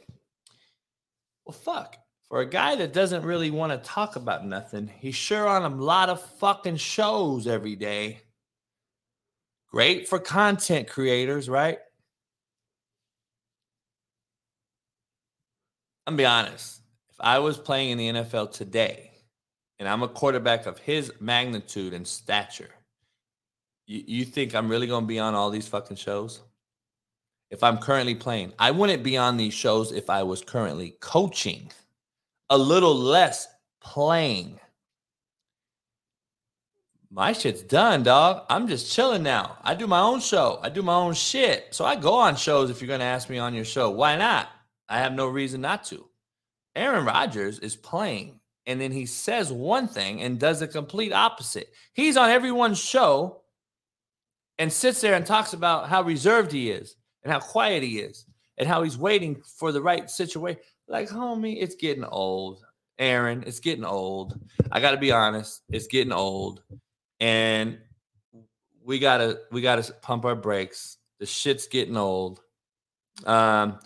well, 1.51 1.59
fuck, 1.59 1.97
for 2.29 2.41
a 2.41 2.47
guy 2.47 2.77
that 2.77 2.93
doesn't 2.93 3.25
really 3.25 3.51
want 3.51 3.73
to 3.73 3.89
talk 3.89 4.15
about 4.15 4.47
nothing, 4.47 4.89
he's 5.01 5.17
sure 5.17 5.49
on 5.49 5.65
a 5.65 5.75
lot 5.75 6.09
of 6.09 6.23
fucking 6.39 6.77
shows 6.77 7.49
every 7.49 7.75
day. 7.75 8.21
Great 9.73 10.07
for 10.07 10.21
content 10.21 10.87
creators, 10.89 11.49
right? 11.49 11.79
I'm 16.07 16.17
be 16.17 16.25
honest. 16.25 16.83
If 17.11 17.17
I 17.19 17.41
was 17.41 17.59
playing 17.59 17.91
in 17.91 17.99
the 17.99 18.21
NFL 18.21 18.53
today 18.53 19.11
and 19.81 19.89
I'm 19.89 20.05
a 20.05 20.09
quarterback 20.09 20.67
of 20.67 20.79
his 20.79 21.13
magnitude 21.21 21.95
and 21.95 22.07
stature, 22.07 22.71
you, 23.87 24.05
you 24.07 24.25
think 24.25 24.55
I'm 24.55 24.69
really 24.69 24.87
to 25.03 25.07
be 25.07 25.19
on 25.19 25.35
all 25.35 25.51
these 25.51 25.67
fucking 25.67 25.97
shows? 25.97 26.41
If 27.51 27.65
I'm 27.65 27.79
currently 27.79 28.15
playing, 28.15 28.53
I 28.59 28.71
wouldn't 28.71 29.03
be 29.03 29.17
on 29.17 29.37
these 29.37 29.55
shows 29.55 29.91
if 29.91 30.09
I 30.09 30.23
was 30.23 30.41
currently 30.41 30.97
coaching, 31.01 31.71
a 32.49 32.57
little 32.57 32.95
less 32.95 33.49
playing. 33.81 34.61
My 37.11 37.33
shit's 37.33 37.63
done, 37.63 38.05
dog. 38.05 38.45
I'm 38.49 38.69
just 38.69 38.93
chilling 38.93 39.25
now. 39.25 39.59
I 39.63 39.75
do 39.75 39.89
my 39.89 40.01
own 40.01 40.21
show. 40.21 40.61
I 40.63 40.69
do 40.69 40.81
my 40.81 40.95
own 40.95 41.15
shit. 41.15 41.75
So 41.75 41.85
I 41.85 41.97
go 41.97 42.15
on 42.15 42.37
shows 42.37 42.71
if 42.71 42.81
you're 42.81 42.87
going 42.87 43.01
to 43.01 43.07
ask 43.07 43.29
me 43.29 43.39
on 43.39 43.53
your 43.53 43.65
show. 43.65 43.91
Why 43.91 44.17
not? 44.17 44.49
I 44.89 44.99
have 44.99 45.13
no 45.13 45.27
reason 45.27 45.61
not 45.61 45.83
to. 45.87 46.09
Aaron 46.77 47.05
Rodgers 47.05 47.59
is 47.59 47.75
playing 47.75 48.39
and 48.67 48.81
then 48.81 48.93
he 48.93 49.07
says 49.07 49.53
one 49.53 49.89
thing 49.89 50.23
and 50.23 50.39
does 50.39 50.61
the 50.61 50.69
complete 50.69 51.13
opposite. 51.13 51.73
He's 51.93 52.17
on 52.17 52.31
everyone's 52.31 52.79
show 52.79 53.43
and 54.59 54.73
sits 54.73 55.01
there 55.01 55.15
and 55.15 55.27
talks 55.27 55.53
about 55.53 55.89
how 55.89 56.03
reserved 56.03 56.53
he 56.53 56.71
is 56.71 56.95
and 57.23 57.33
how 57.33 57.41
quiet 57.41 57.83
he 57.83 57.99
is 57.99 58.27
and 58.59 58.69
how 58.69 58.83
he's 58.83 58.99
waiting 58.99 59.43
for 59.57 59.73
the 59.73 59.83
right 59.83 60.11
situation. 60.11 60.61
Like, 60.89 61.09
homie, 61.09 61.63
it's 61.63 61.75
getting 61.75 62.05
old. 62.05 62.65
Aaron, 62.99 63.45
it's 63.47 63.61
getting 63.61 63.85
old. 63.85 64.39
I 64.71 64.81
got 64.81 64.91
to 64.91 64.97
be 64.99 65.13
honest, 65.13 65.63
it's 65.71 65.87
getting 65.87 66.13
old. 66.13 66.63
And 67.19 67.79
we 68.85 68.99
got 68.99 69.19
to 69.19 69.41
we 69.51 69.63
got 69.63 69.83
to 69.83 69.93
pump 69.95 70.25
our 70.25 70.37
brakes. 70.37 70.99
The 71.19 71.27
shit's 71.27 71.67
getting 71.67 71.97
old. 71.97 72.41
Um 73.25 73.79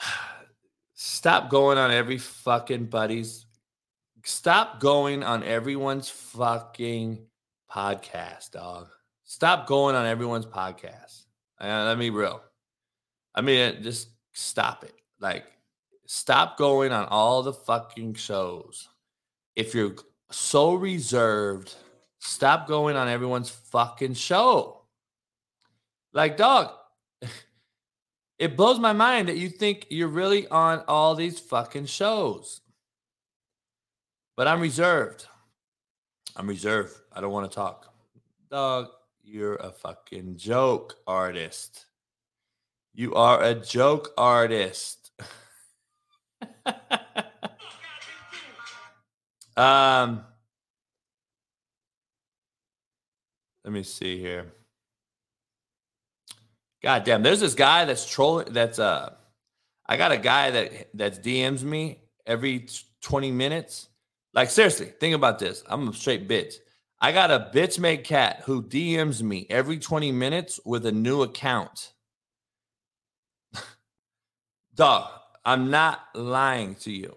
stop 0.94 1.50
going 1.50 1.78
on 1.78 1.90
every 1.90 2.18
fucking 2.18 2.86
buddy's 2.86 3.46
stop 4.26 4.80
going 4.80 5.22
on 5.22 5.44
everyone's 5.44 6.08
fucking 6.08 7.18
podcast, 7.70 8.50
dog. 8.50 8.88
Stop 9.24 9.66
going 9.66 9.94
on 9.94 10.04
everyone's 10.06 10.46
podcast. 10.46 11.25
Uh, 11.60 11.84
let 11.84 11.98
me 11.98 12.10
real. 12.10 12.42
I 13.34 13.40
mean, 13.40 13.82
just 13.82 14.08
stop 14.32 14.84
it. 14.84 14.94
Like, 15.20 15.44
stop 16.06 16.58
going 16.58 16.92
on 16.92 17.06
all 17.06 17.42
the 17.42 17.52
fucking 17.52 18.14
shows. 18.14 18.88
If 19.54 19.74
you're 19.74 19.94
so 20.30 20.74
reserved, 20.74 21.74
stop 22.18 22.66
going 22.66 22.96
on 22.96 23.08
everyone's 23.08 23.50
fucking 23.50 24.14
show. 24.14 24.82
Like, 26.12 26.36
dog, 26.36 26.72
it 28.38 28.56
blows 28.56 28.78
my 28.78 28.92
mind 28.92 29.28
that 29.28 29.36
you 29.36 29.48
think 29.48 29.86
you're 29.90 30.08
really 30.08 30.46
on 30.48 30.82
all 30.88 31.14
these 31.14 31.40
fucking 31.40 31.86
shows. 31.86 32.60
But 34.36 34.46
I'm 34.46 34.60
reserved. 34.60 35.26
I'm 36.36 36.46
reserved. 36.46 36.94
I 37.12 37.20
don't 37.20 37.32
want 37.32 37.50
to 37.50 37.54
talk. 37.54 37.92
Dog, 38.50 38.88
you're 39.26 39.56
a 39.56 39.72
fucking 39.72 40.36
joke 40.36 40.94
artist. 41.06 41.86
You 42.94 43.14
are 43.14 43.42
a 43.42 43.54
joke 43.54 44.12
artist. 44.16 45.10
um 49.56 50.22
let 53.64 53.72
me 53.72 53.82
see 53.82 54.20
here. 54.20 54.52
God 56.82 57.02
damn, 57.02 57.24
there's 57.24 57.40
this 57.40 57.54
guy 57.54 57.84
that's 57.84 58.08
trolling 58.08 58.52
that's 58.52 58.78
uh 58.78 59.12
I 59.86 59.96
got 59.96 60.12
a 60.12 60.18
guy 60.18 60.52
that 60.52 60.90
that's 60.94 61.18
DMs 61.18 61.64
me 61.64 61.98
every 62.26 62.68
20 63.02 63.32
minutes. 63.32 63.88
Like 64.34 64.50
seriously, 64.50 64.92
think 65.00 65.16
about 65.16 65.40
this. 65.40 65.64
I'm 65.66 65.88
a 65.88 65.92
straight 65.92 66.28
bitch. 66.28 66.54
I 67.06 67.12
got 67.12 67.30
a 67.30 67.52
bitch 67.54 67.78
made 67.78 68.02
cat 68.02 68.42
who 68.46 68.60
DMs 68.60 69.22
me 69.22 69.46
every 69.48 69.78
20 69.78 70.10
minutes 70.10 70.58
with 70.64 70.84
a 70.86 70.90
new 70.90 71.22
account. 71.22 71.92
Dog, 74.74 75.08
I'm 75.44 75.70
not 75.70 76.00
lying 76.16 76.74
to 76.80 76.90
you. 76.90 77.16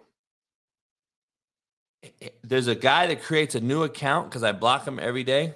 there's 2.43 2.67
a 2.67 2.75
guy 2.75 3.07
that 3.07 3.23
creates 3.23 3.55
a 3.55 3.59
new 3.59 3.81
account 3.81 4.29
because 4.29 4.43
I 4.43 4.51
block 4.51 4.85
him 4.85 4.99
every 4.99 5.23
day 5.23 5.55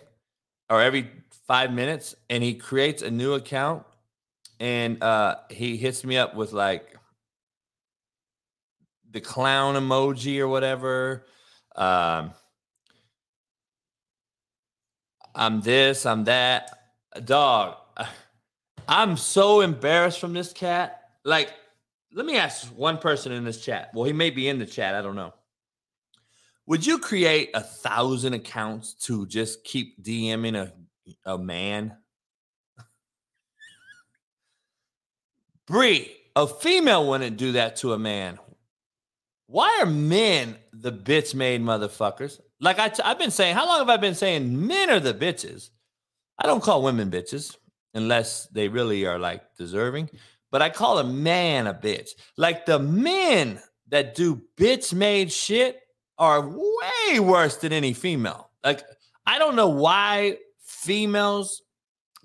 or 0.67 0.81
every 0.81 1.11
five 1.45 1.71
minutes, 1.71 2.15
and 2.27 2.41
he 2.41 2.55
creates 2.55 3.03
a 3.03 3.11
new 3.11 3.33
account 3.33 3.83
and 4.59 5.03
uh 5.03 5.35
he 5.51 5.77
hits 5.77 6.03
me 6.03 6.17
up 6.17 6.33
with 6.33 6.53
like 6.53 6.97
the 9.11 9.21
clown 9.21 9.75
emoji 9.75 10.39
or 10.39 10.47
whatever. 10.47 11.27
Um 11.75 12.33
I'm 15.35 15.61
this, 15.61 16.05
I'm 16.05 16.25
that. 16.25 16.69
Dog, 17.25 17.77
I'm 18.87 19.17
so 19.17 19.61
embarrassed 19.61 20.19
from 20.19 20.33
this 20.33 20.53
cat. 20.53 21.01
Like, 21.23 21.53
let 22.13 22.25
me 22.25 22.37
ask 22.37 22.67
one 22.67 22.97
person 22.97 23.31
in 23.31 23.43
this 23.43 23.63
chat. 23.63 23.91
Well, 23.93 24.03
he 24.03 24.13
may 24.13 24.29
be 24.29 24.47
in 24.47 24.59
the 24.59 24.65
chat. 24.65 24.95
I 24.95 25.01
don't 25.01 25.15
know. 25.15 25.33
Would 26.65 26.85
you 26.85 26.99
create 26.99 27.49
a 27.53 27.61
thousand 27.61 28.33
accounts 28.33 28.93
to 29.05 29.25
just 29.27 29.63
keep 29.63 30.01
DMing 30.03 30.55
a, 30.55 30.71
a 31.29 31.37
man? 31.37 31.97
Bree, 35.67 36.11
a 36.35 36.47
female 36.47 37.07
wouldn't 37.07 37.37
do 37.37 37.53
that 37.53 37.77
to 37.77 37.93
a 37.93 37.99
man. 37.99 38.39
Why 39.47 39.79
are 39.81 39.85
men 39.85 40.57
the 40.71 40.91
bitch 40.91 41.35
made 41.35 41.61
motherfuckers? 41.61 42.39
Like 42.63 42.79
I 42.79 42.89
I've 43.03 43.19
been 43.19 43.29
saying, 43.29 43.55
how 43.55 43.67
long 43.67 43.79
have 43.79 43.89
I 43.89 43.97
been 43.97 44.15
saying 44.15 44.65
men 44.65 44.89
are 44.89 45.01
the 45.01 45.13
bitches? 45.13 45.69
I 46.39 46.47
don't 46.47 46.63
call 46.63 46.81
women 46.81 47.11
bitches 47.11 47.57
unless 47.93 48.47
they 48.47 48.69
really 48.69 49.05
are 49.05 49.19
like 49.19 49.41
deserving, 49.57 50.09
but 50.49 50.61
I 50.61 50.69
call 50.69 50.99
a 50.99 51.03
man 51.03 51.67
a 51.67 51.73
bitch. 51.73 52.11
Like 52.37 52.65
the 52.65 52.79
men 52.79 53.61
that 53.89 54.15
do 54.15 54.41
bitch 54.55 54.93
made 54.93 55.29
shit 55.29 55.81
are 56.17 56.47
way 56.47 57.19
worse 57.19 57.57
than 57.57 57.73
any 57.73 57.91
female. 57.91 58.49
Like 58.63 58.81
I 59.27 59.39
don't 59.39 59.57
know 59.57 59.67
why 59.67 60.37
females 60.63 61.63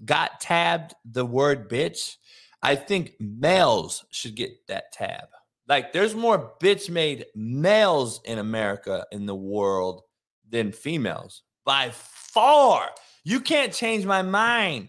got 0.04 0.40
tabbed 0.40 0.94
the 1.04 1.26
word 1.26 1.68
bitch. 1.68 2.14
I 2.62 2.76
think 2.76 3.14
males 3.18 4.04
should 4.12 4.36
get 4.36 4.68
that 4.68 4.92
tab. 4.92 5.30
Like 5.66 5.92
there's 5.92 6.14
more 6.14 6.52
bitch 6.62 6.88
made 6.88 7.26
males 7.34 8.20
in 8.24 8.38
America 8.38 9.04
in 9.10 9.26
the 9.26 9.34
world 9.34 10.02
than 10.50 10.72
females 10.72 11.42
by 11.64 11.90
far. 11.92 12.90
You 13.24 13.40
can't 13.40 13.72
change 13.72 14.04
my 14.06 14.22
mind. 14.22 14.88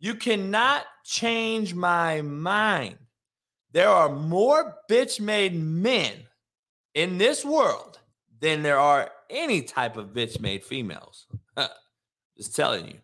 You 0.00 0.14
cannot 0.14 0.84
change 1.04 1.74
my 1.74 2.22
mind. 2.22 2.98
There 3.72 3.88
are 3.88 4.08
more 4.08 4.76
bitch 4.90 5.20
made 5.20 5.54
men 5.54 6.12
in 6.94 7.18
this 7.18 7.44
world 7.44 7.98
than 8.40 8.62
there 8.62 8.78
are 8.78 9.10
any 9.30 9.62
type 9.62 9.96
of 9.96 10.08
bitch 10.08 10.40
made 10.40 10.64
females. 10.64 11.26
just 12.36 12.54
telling 12.54 12.86
you. 12.86 12.98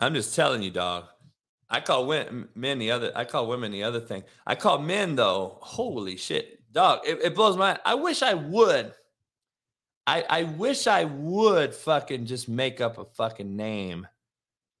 I'm 0.00 0.14
just 0.14 0.34
telling 0.34 0.62
you, 0.62 0.70
dog. 0.70 1.04
I 1.68 1.80
call 1.80 2.06
men 2.54 2.78
the 2.78 2.90
other. 2.92 3.12
I 3.14 3.24
call 3.24 3.48
women 3.48 3.72
the 3.72 3.82
other 3.82 4.00
thing. 4.00 4.22
I 4.46 4.54
call 4.54 4.78
men 4.78 5.16
though. 5.16 5.58
Holy 5.60 6.16
shit, 6.16 6.60
dog! 6.72 7.00
It, 7.04 7.18
it 7.22 7.34
blows 7.34 7.56
my. 7.56 7.76
I 7.84 7.94
wish 7.94 8.22
I 8.22 8.34
would. 8.34 8.92
I 10.06 10.24
I 10.28 10.42
wish 10.44 10.86
I 10.86 11.04
would 11.04 11.74
fucking 11.74 12.26
just 12.26 12.48
make 12.48 12.80
up 12.80 12.98
a 12.98 13.04
fucking 13.04 13.56
name. 13.56 14.06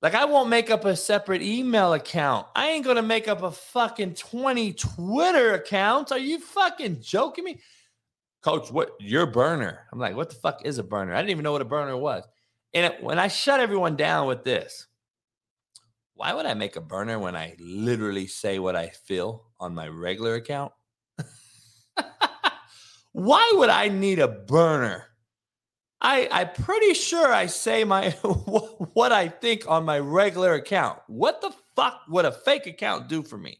Like 0.02 0.14
I 0.14 0.24
won't 0.24 0.48
make 0.48 0.70
up 0.70 0.84
a 0.84 0.96
separate 0.96 1.42
email 1.42 1.94
account. 1.94 2.46
I 2.54 2.68
ain't 2.68 2.84
gonna 2.84 3.02
make 3.02 3.28
up 3.28 3.42
a 3.42 3.50
fucking 3.50 4.14
twenty 4.14 4.72
Twitter 4.72 5.54
accounts. 5.54 6.12
Are 6.12 6.18
you 6.18 6.38
fucking 6.38 7.00
joking 7.00 7.44
me, 7.44 7.60
Coach? 8.42 8.70
What 8.70 8.90
your 9.00 9.26
burner? 9.26 9.86
I'm 9.92 9.98
like, 9.98 10.16
what 10.16 10.30
the 10.30 10.36
fuck 10.36 10.64
is 10.64 10.78
a 10.78 10.84
burner? 10.84 11.14
I 11.14 11.18
didn't 11.18 11.30
even 11.30 11.42
know 11.42 11.52
what 11.52 11.62
a 11.62 11.66
burner 11.66 11.96
was. 11.96 12.24
And 12.74 12.92
it, 12.92 13.02
when 13.02 13.18
I 13.18 13.28
shut 13.28 13.60
everyone 13.60 13.96
down 13.96 14.26
with 14.26 14.44
this 14.44 14.86
why 16.16 16.32
would 16.32 16.46
I 16.46 16.54
make 16.54 16.76
a 16.76 16.80
burner 16.80 17.18
when 17.18 17.36
I 17.36 17.54
literally 17.58 18.26
say 18.26 18.58
what 18.58 18.74
I 18.74 18.88
feel 18.88 19.44
on 19.60 19.74
my 19.74 19.86
regular 19.86 20.34
account? 20.34 20.72
why 23.12 23.52
would 23.54 23.68
I 23.68 23.88
need 23.88 24.18
a 24.18 24.26
burner? 24.26 25.04
I 26.06 26.28
I'm 26.30 26.50
pretty 26.52 26.94
sure 26.94 27.32
I 27.32 27.46
say 27.46 27.82
my 27.82 28.10
what 28.94 29.10
I 29.10 29.26
think 29.26 29.68
on 29.68 29.84
my 29.84 29.98
regular 29.98 30.54
account. 30.54 31.00
What 31.08 31.40
the 31.40 31.52
fuck 31.74 32.02
would 32.08 32.24
a 32.24 32.30
fake 32.30 32.68
account 32.68 33.08
do 33.08 33.24
for 33.24 33.36
me? 33.36 33.58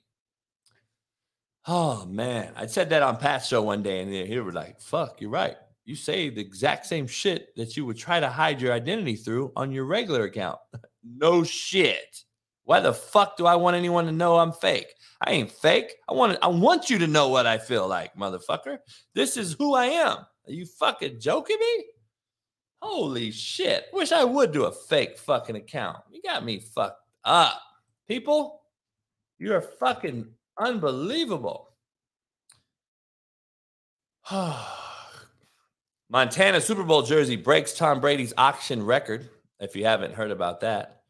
Oh 1.66 2.06
man, 2.06 2.52
I 2.54 2.66
said 2.66 2.90
that 2.90 3.02
on 3.02 3.16
Pat's 3.16 3.48
show 3.48 3.62
one 3.62 3.82
day, 3.82 4.00
and 4.00 4.12
he 4.12 4.38
was 4.38 4.54
like, 4.54 4.80
"Fuck, 4.80 5.20
you're 5.20 5.28
right. 5.28 5.56
You 5.84 5.96
say 5.96 6.30
the 6.30 6.40
exact 6.40 6.86
same 6.86 7.08
shit 7.08 7.48
that 7.56 7.76
you 7.76 7.84
would 7.84 7.96
try 7.98 8.20
to 8.20 8.28
hide 8.28 8.60
your 8.62 8.72
identity 8.72 9.16
through 9.16 9.50
on 9.56 9.72
your 9.72 9.84
regular 9.84 10.22
account. 10.22 10.60
no 11.04 11.42
shit." 11.42 12.22
Why 12.62 12.78
the 12.80 12.92
fuck 12.92 13.36
do 13.36 13.46
I 13.46 13.56
want 13.56 13.76
anyone 13.76 14.06
to 14.06 14.12
know 14.12 14.38
I'm 14.38 14.52
fake? 14.52 14.92
I 15.20 15.32
ain't 15.32 15.50
fake. 15.50 15.94
I 16.08 16.14
want 16.14 16.38
I 16.42 16.48
want 16.48 16.90
you 16.90 16.98
to 16.98 17.06
know 17.08 17.28
what 17.28 17.46
I 17.46 17.58
feel 17.58 17.88
like, 17.88 18.14
motherfucker. 18.14 18.78
This 19.14 19.36
is 19.36 19.54
who 19.58 19.74
I 19.74 19.86
am. 19.86 20.18
Are 20.18 20.52
you 20.52 20.64
fucking 20.64 21.18
joking 21.18 21.58
me? 21.58 21.84
Holy 22.86 23.30
shit. 23.32 23.86
Wish 23.92 24.12
I 24.12 24.22
would 24.22 24.52
do 24.52 24.64
a 24.64 24.72
fake 24.72 25.18
fucking 25.18 25.56
account. 25.56 25.98
You 26.10 26.22
got 26.22 26.44
me 26.44 26.60
fucked 26.60 27.02
up. 27.24 27.60
People, 28.06 28.62
you're 29.38 29.60
fucking 29.60 30.28
unbelievable. 30.56 31.70
Montana 36.08 36.60
Super 36.60 36.84
Bowl 36.84 37.02
jersey 37.02 37.34
breaks 37.34 37.72
Tom 37.72 38.00
Brady's 38.00 38.32
auction 38.38 38.84
record. 38.84 39.28
If 39.58 39.74
you 39.74 39.84
haven't 39.84 40.14
heard 40.14 40.30
about 40.30 40.60
that, 40.60 41.02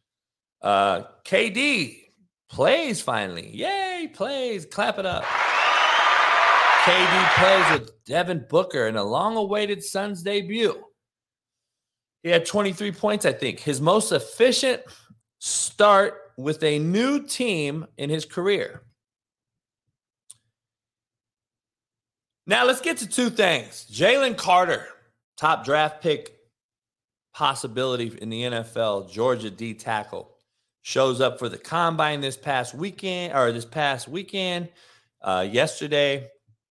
uh, 0.62 1.03
KD 1.24 2.05
plays 2.49 3.03
finally. 3.03 3.55
Yay, 3.55 4.11
plays. 4.14 4.64
Clap 4.64 4.99
it 4.99 5.05
up. 5.05 5.24
KD 6.85 7.35
plays 7.35 7.81
with 7.81 8.05
Devin 8.05 8.47
Booker 8.49 8.87
in 8.87 8.97
a 8.97 9.05
long 9.05 9.37
awaited 9.37 9.83
Suns 9.83 10.22
debut. 10.22 10.83
He 12.23 12.31
had 12.31 12.45
23 12.45 12.93
points, 12.93 13.25
I 13.25 13.33
think. 13.33 13.61
His 13.61 13.81
most 13.81 14.12
efficient 14.12 14.83
start 15.39 16.33
with 16.37 16.62
a 16.62 16.79
new 16.79 17.23
team 17.23 17.87
in 17.97 18.11
his 18.11 18.25
career. 18.25 18.83
Now 22.47 22.64
let's 22.64 22.81
get 22.81 22.99
to 22.99 23.09
two 23.09 23.31
things. 23.31 23.87
Jalen 23.91 24.37
Carter, 24.37 24.87
top 25.37 25.64
draft 25.64 26.03
pick 26.03 26.37
possibility 27.35 28.17
in 28.21 28.29
the 28.29 28.43
NFL, 28.43 29.11
Georgia 29.11 29.51
D 29.51 29.75
tackle 29.75 30.37
shows 30.83 31.21
up 31.21 31.37
for 31.37 31.49
the 31.49 31.59
combine 31.59 32.21
this 32.21 32.37
past 32.37 32.73
weekend 32.73 33.35
or 33.35 33.51
this 33.51 33.64
past 33.64 34.07
weekend, 34.07 34.69
uh, 35.21 35.45
yesterday, 35.51 36.29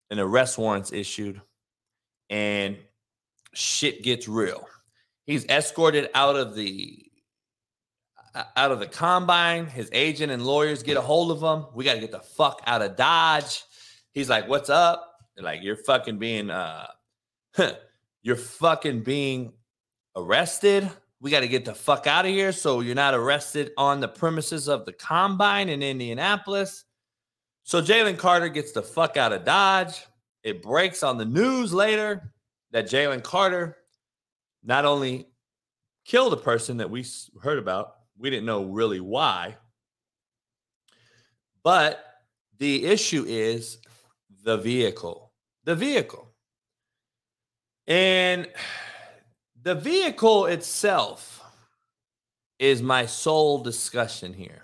an 0.10 0.20
arrest 0.20 0.58
warrant's 0.58 0.94
issued, 0.94 1.42
and 2.30 2.78
shit 3.54 4.04
gets 4.04 4.30
real. 4.30 4.66
He's 5.26 5.46
escorted 5.46 6.10
out 6.14 6.36
of 6.36 6.56
the 6.56 7.02
out 8.56 8.72
of 8.72 8.80
the 8.80 8.88
combine. 8.88 9.66
His 9.66 9.90
agent 9.94 10.32
and 10.32 10.46
lawyers 10.46 10.84
get 10.84 10.98
a 10.98 11.02
hold 11.02 11.32
of 11.32 11.42
him. 11.42 11.68
We 11.74 11.86
got 11.86 11.94
to 11.94 12.00
get 12.00 12.12
the 12.12 12.20
fuck 12.20 12.62
out 12.68 12.82
of 12.82 12.96
Dodge. 12.96 13.64
He's 14.12 14.30
like, 14.30 14.48
"What's 14.48 14.70
up?" 14.70 15.14
They're 15.36 15.46
like, 15.46 15.64
"You're 15.64 15.78
fucking 15.78 16.20
being 16.20 16.50
uh, 16.50 16.88
you're 18.22 18.36
fucking 18.36 19.02
being 19.02 19.54
arrested." 20.16 20.90
we 21.26 21.32
got 21.32 21.40
to 21.40 21.48
get 21.48 21.66
the 21.66 21.74
fuck 21.74 22.06
out 22.06 22.26
of 22.26 22.32
here 22.32 22.52
so 22.52 22.82
you're 22.82 22.94
not 22.94 23.16
arrested 23.16 23.72
on 23.78 24.00
the 24.00 24.08
premises 24.08 24.68
of 24.68 24.86
the 24.86 24.94
combine 24.94 25.70
in 25.70 25.82
Indianapolis. 25.82 26.84
So 27.64 27.82
Jalen 27.82 28.20
Carter 28.20 28.48
gets 28.48 28.74
the 28.74 28.84
fuck 28.84 29.18
out 29.18 29.34
of 29.34 29.44
Dodge. 29.44 30.06
It 30.44 30.62
breaks 30.62 31.02
on 31.02 31.18
the 31.18 31.26
news 31.26 31.74
later 31.74 32.32
that 32.72 32.86
Jalen 32.88 33.24
Carter 33.24 33.78
not 34.66 34.84
only 34.84 35.28
killed 36.06 36.34
a 36.34 36.38
person 36.38 36.78
that 36.78 36.90
we 36.90 37.06
heard 37.42 37.60
about, 37.60 37.96
we 38.18 38.30
didn't 38.30 38.46
know 38.46 38.66
really 38.66 39.00
why, 39.00 39.56
but 41.64 42.04
the 42.58 42.86
issue 42.86 43.26
is 43.28 43.80
the 44.44 44.58
vehicle. 44.58 45.32
The 45.64 45.76
vehicle. 45.76 46.32
And 47.88 48.48
the 49.62 49.76
vehicle 49.76 50.46
itself 50.46 51.44
is 52.60 52.82
my 52.82 53.06
sole 53.06 53.62
discussion 53.64 54.34
here. 54.34 54.64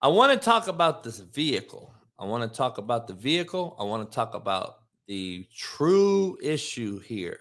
I 0.00 0.08
want 0.08 0.32
to 0.32 0.44
talk 0.44 0.66
about 0.66 1.04
this 1.04 1.18
vehicle. 1.18 1.94
I 2.18 2.24
want 2.24 2.50
to 2.50 2.56
talk 2.56 2.78
about 2.78 3.06
the 3.06 3.14
vehicle. 3.14 3.76
I 3.78 3.84
want 3.84 4.10
to 4.10 4.14
talk 4.14 4.34
about 4.34 4.78
the 5.06 5.46
true 5.54 6.36
issue 6.42 6.98
here. 7.00 7.38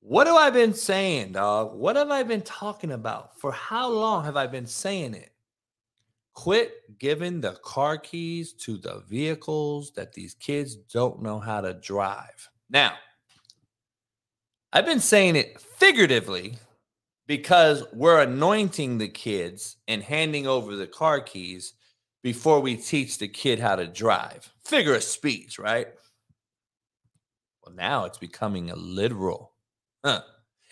What 0.00 0.26
have 0.26 0.36
I 0.36 0.50
been 0.50 0.72
saying, 0.72 1.32
dog? 1.32 1.74
What 1.74 1.96
have 1.96 2.10
I 2.10 2.22
been 2.22 2.40
talking 2.42 2.92
about? 2.92 3.38
For 3.38 3.52
how 3.52 3.88
long 3.90 4.24
have 4.24 4.36
I 4.36 4.46
been 4.46 4.66
saying 4.66 5.14
it? 5.14 5.30
Quit 6.32 6.98
giving 6.98 7.40
the 7.40 7.52
car 7.62 7.98
keys 7.98 8.54
to 8.54 8.78
the 8.78 9.02
vehicles 9.08 9.92
that 9.92 10.14
these 10.14 10.34
kids 10.34 10.74
don't 10.74 11.22
know 11.22 11.38
how 11.38 11.60
to 11.60 11.74
drive. 11.74 12.48
Now, 12.70 12.94
I've 14.72 14.86
been 14.86 15.00
saying 15.00 15.36
it 15.36 15.60
figuratively 15.60 16.56
because 17.26 17.84
we're 17.92 18.22
anointing 18.22 18.98
the 18.98 19.08
kids 19.08 19.76
and 19.86 20.02
handing 20.02 20.46
over 20.46 20.76
the 20.76 20.86
car 20.86 21.20
keys 21.20 21.74
before 22.22 22.60
we 22.60 22.76
teach 22.76 23.18
the 23.18 23.28
kid 23.28 23.58
how 23.58 23.76
to 23.76 23.86
drive. 23.86 24.50
Figure 24.64 24.94
of 24.94 25.02
speech, 25.02 25.58
right? 25.58 25.88
Well, 27.62 27.74
now 27.74 28.04
it's 28.04 28.18
becoming 28.18 28.70
a 28.70 28.76
literal. 28.76 29.52
Huh. 30.04 30.22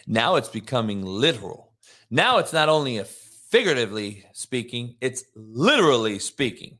Now 0.07 0.37
it's 0.37 0.49
becoming 0.49 1.05
literal. 1.05 1.72
Now 2.11 2.39
it's 2.39 2.53
not 2.53 2.68
only 2.68 3.03
figuratively 3.51 4.24
speaking, 4.33 4.97
it's 5.01 5.24
literally 5.35 6.18
speaking. 6.18 6.79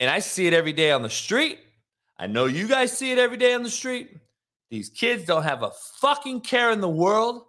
And 0.00 0.10
I 0.10 0.18
see 0.18 0.46
it 0.46 0.52
every 0.52 0.72
day 0.72 0.90
on 0.90 1.02
the 1.02 1.10
street. 1.10 1.58
I 2.18 2.26
know 2.26 2.46
you 2.46 2.66
guys 2.68 2.96
see 2.96 3.12
it 3.12 3.18
every 3.18 3.36
day 3.36 3.54
on 3.54 3.62
the 3.62 3.70
street. 3.70 4.10
These 4.70 4.90
kids 4.90 5.24
don't 5.24 5.44
have 5.44 5.62
a 5.62 5.70
fucking 6.00 6.40
care 6.40 6.70
in 6.70 6.80
the 6.80 6.88
world. 6.88 7.42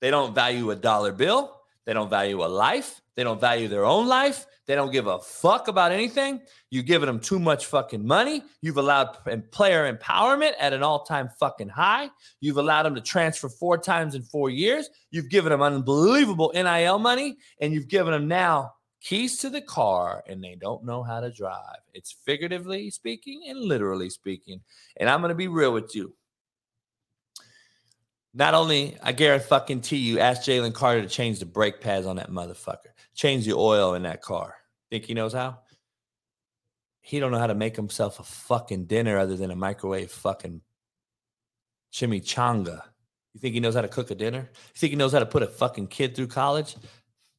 They 0.00 0.10
don't 0.10 0.34
value 0.34 0.70
a 0.70 0.76
dollar 0.76 1.12
bill. 1.12 1.53
They 1.86 1.92
don't 1.92 2.10
value 2.10 2.44
a 2.44 2.46
life. 2.46 3.00
They 3.16 3.24
don't 3.24 3.40
value 3.40 3.68
their 3.68 3.84
own 3.84 4.06
life. 4.06 4.46
They 4.66 4.74
don't 4.74 4.90
give 4.90 5.06
a 5.06 5.18
fuck 5.18 5.68
about 5.68 5.92
anything. 5.92 6.40
You've 6.70 6.86
given 6.86 7.06
them 7.06 7.20
too 7.20 7.38
much 7.38 7.66
fucking 7.66 8.04
money. 8.04 8.42
You've 8.62 8.78
allowed 8.78 9.18
player 9.52 9.92
empowerment 9.92 10.52
at 10.58 10.72
an 10.72 10.82
all 10.82 11.04
time 11.04 11.28
fucking 11.38 11.68
high. 11.68 12.08
You've 12.40 12.56
allowed 12.56 12.84
them 12.84 12.94
to 12.94 13.00
transfer 13.00 13.48
four 13.48 13.76
times 13.76 14.14
in 14.14 14.22
four 14.22 14.48
years. 14.48 14.88
You've 15.10 15.28
given 15.28 15.50
them 15.50 15.62
unbelievable 15.62 16.50
NIL 16.54 16.98
money. 16.98 17.36
And 17.60 17.72
you've 17.72 17.88
given 17.88 18.12
them 18.12 18.26
now 18.26 18.72
keys 19.02 19.36
to 19.38 19.50
the 19.50 19.60
car 19.60 20.24
and 20.26 20.42
they 20.42 20.56
don't 20.58 20.84
know 20.84 21.02
how 21.02 21.20
to 21.20 21.30
drive. 21.30 21.80
It's 21.92 22.16
figuratively 22.24 22.90
speaking 22.90 23.42
and 23.48 23.60
literally 23.60 24.08
speaking. 24.08 24.62
And 24.96 25.10
I'm 25.10 25.20
going 25.20 25.28
to 25.28 25.34
be 25.34 25.48
real 25.48 25.74
with 25.74 25.94
you. 25.94 26.14
Not 28.36 28.54
only, 28.54 28.96
I 29.00 29.12
guarantee 29.12 29.46
fucking 29.46 29.80
T 29.82 29.96
you, 29.96 30.18
ask 30.18 30.42
Jalen 30.42 30.74
Carter 30.74 31.02
to 31.02 31.08
change 31.08 31.38
the 31.38 31.46
brake 31.46 31.80
pads 31.80 32.04
on 32.04 32.16
that 32.16 32.30
motherfucker, 32.30 32.90
change 33.14 33.46
the 33.46 33.54
oil 33.54 33.94
in 33.94 34.02
that 34.02 34.22
car. 34.22 34.56
Think 34.90 35.04
he 35.04 35.14
knows 35.14 35.32
how? 35.32 35.60
He 37.00 37.20
don't 37.20 37.30
know 37.30 37.38
how 37.38 37.46
to 37.46 37.54
make 37.54 37.76
himself 37.76 38.18
a 38.18 38.24
fucking 38.24 38.86
dinner 38.86 39.18
other 39.18 39.36
than 39.36 39.52
a 39.52 39.56
microwave 39.56 40.10
fucking 40.10 40.62
chimichanga. 41.92 42.82
You 43.34 43.40
think 43.40 43.54
he 43.54 43.60
knows 43.60 43.74
how 43.74 43.82
to 43.82 43.88
cook 43.88 44.10
a 44.10 44.14
dinner? 44.16 44.50
You 44.52 44.78
think 44.78 44.90
he 44.90 44.96
knows 44.96 45.12
how 45.12 45.20
to 45.20 45.26
put 45.26 45.42
a 45.42 45.46
fucking 45.46 45.88
kid 45.88 46.16
through 46.16 46.28
college? 46.28 46.76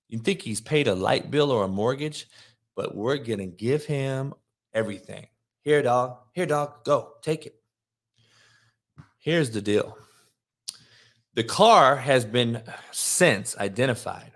You 0.08 0.20
think 0.20 0.42
he's 0.42 0.62
paid 0.62 0.88
a 0.88 0.96
light 0.96 1.30
bill 1.30 1.52
or 1.52 1.66
a 1.66 1.68
mortgage? 1.68 2.28
But 2.76 2.96
we're 2.96 3.18
gonna 3.18 3.48
give 3.48 3.86
him 3.86 4.34
everything. 4.74 5.28
Here, 5.62 5.82
dog. 5.82 6.18
Here, 6.34 6.46
dog. 6.46 6.86
Go. 6.86 7.14
Take 7.22 7.48
it. 7.48 7.56
Here's 9.18 9.50
the 9.52 9.62
deal. 9.62 9.98
The 11.36 11.44
car 11.44 11.98
has 11.98 12.24
been 12.24 12.64
since 12.92 13.58
identified 13.58 14.32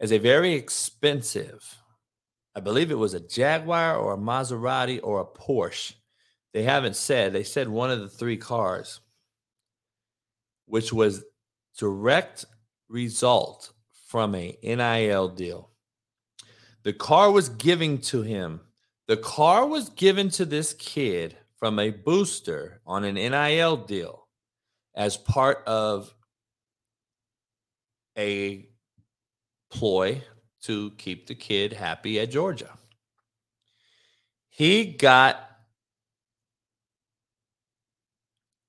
as 0.00 0.10
a 0.10 0.18
very 0.18 0.54
expensive, 0.54 1.76
I 2.56 2.60
believe 2.60 2.90
it 2.90 2.98
was 2.98 3.14
a 3.14 3.20
Jaguar 3.20 3.96
or 3.96 4.14
a 4.14 4.18
Maserati 4.18 4.98
or 5.00 5.20
a 5.20 5.24
Porsche. 5.24 5.94
They 6.52 6.64
haven't 6.64 6.96
said, 6.96 7.32
they 7.32 7.44
said 7.44 7.68
one 7.68 7.92
of 7.92 8.00
the 8.00 8.08
three 8.08 8.36
cars, 8.36 9.00
which 10.66 10.92
was 10.92 11.22
direct 11.78 12.46
result 12.88 13.72
from 14.08 14.34
a 14.34 14.58
NIL 14.64 15.28
deal. 15.28 15.70
The 16.82 16.94
car 16.94 17.30
was 17.30 17.48
given 17.48 17.98
to 17.98 18.22
him. 18.22 18.62
The 19.06 19.18
car 19.18 19.68
was 19.68 19.88
given 19.90 20.30
to 20.30 20.44
this 20.44 20.74
kid 20.74 21.36
from 21.54 21.78
a 21.78 21.90
booster 21.90 22.80
on 22.84 23.04
an 23.04 23.14
NIL 23.14 23.76
deal 23.76 24.19
as 25.00 25.16
part 25.16 25.62
of 25.66 26.14
a 28.18 28.68
ploy 29.70 30.22
to 30.60 30.90
keep 30.98 31.26
the 31.26 31.34
kid 31.34 31.72
happy 31.72 32.20
at 32.20 32.30
Georgia. 32.30 32.68
He 34.50 34.84
got 34.84 35.40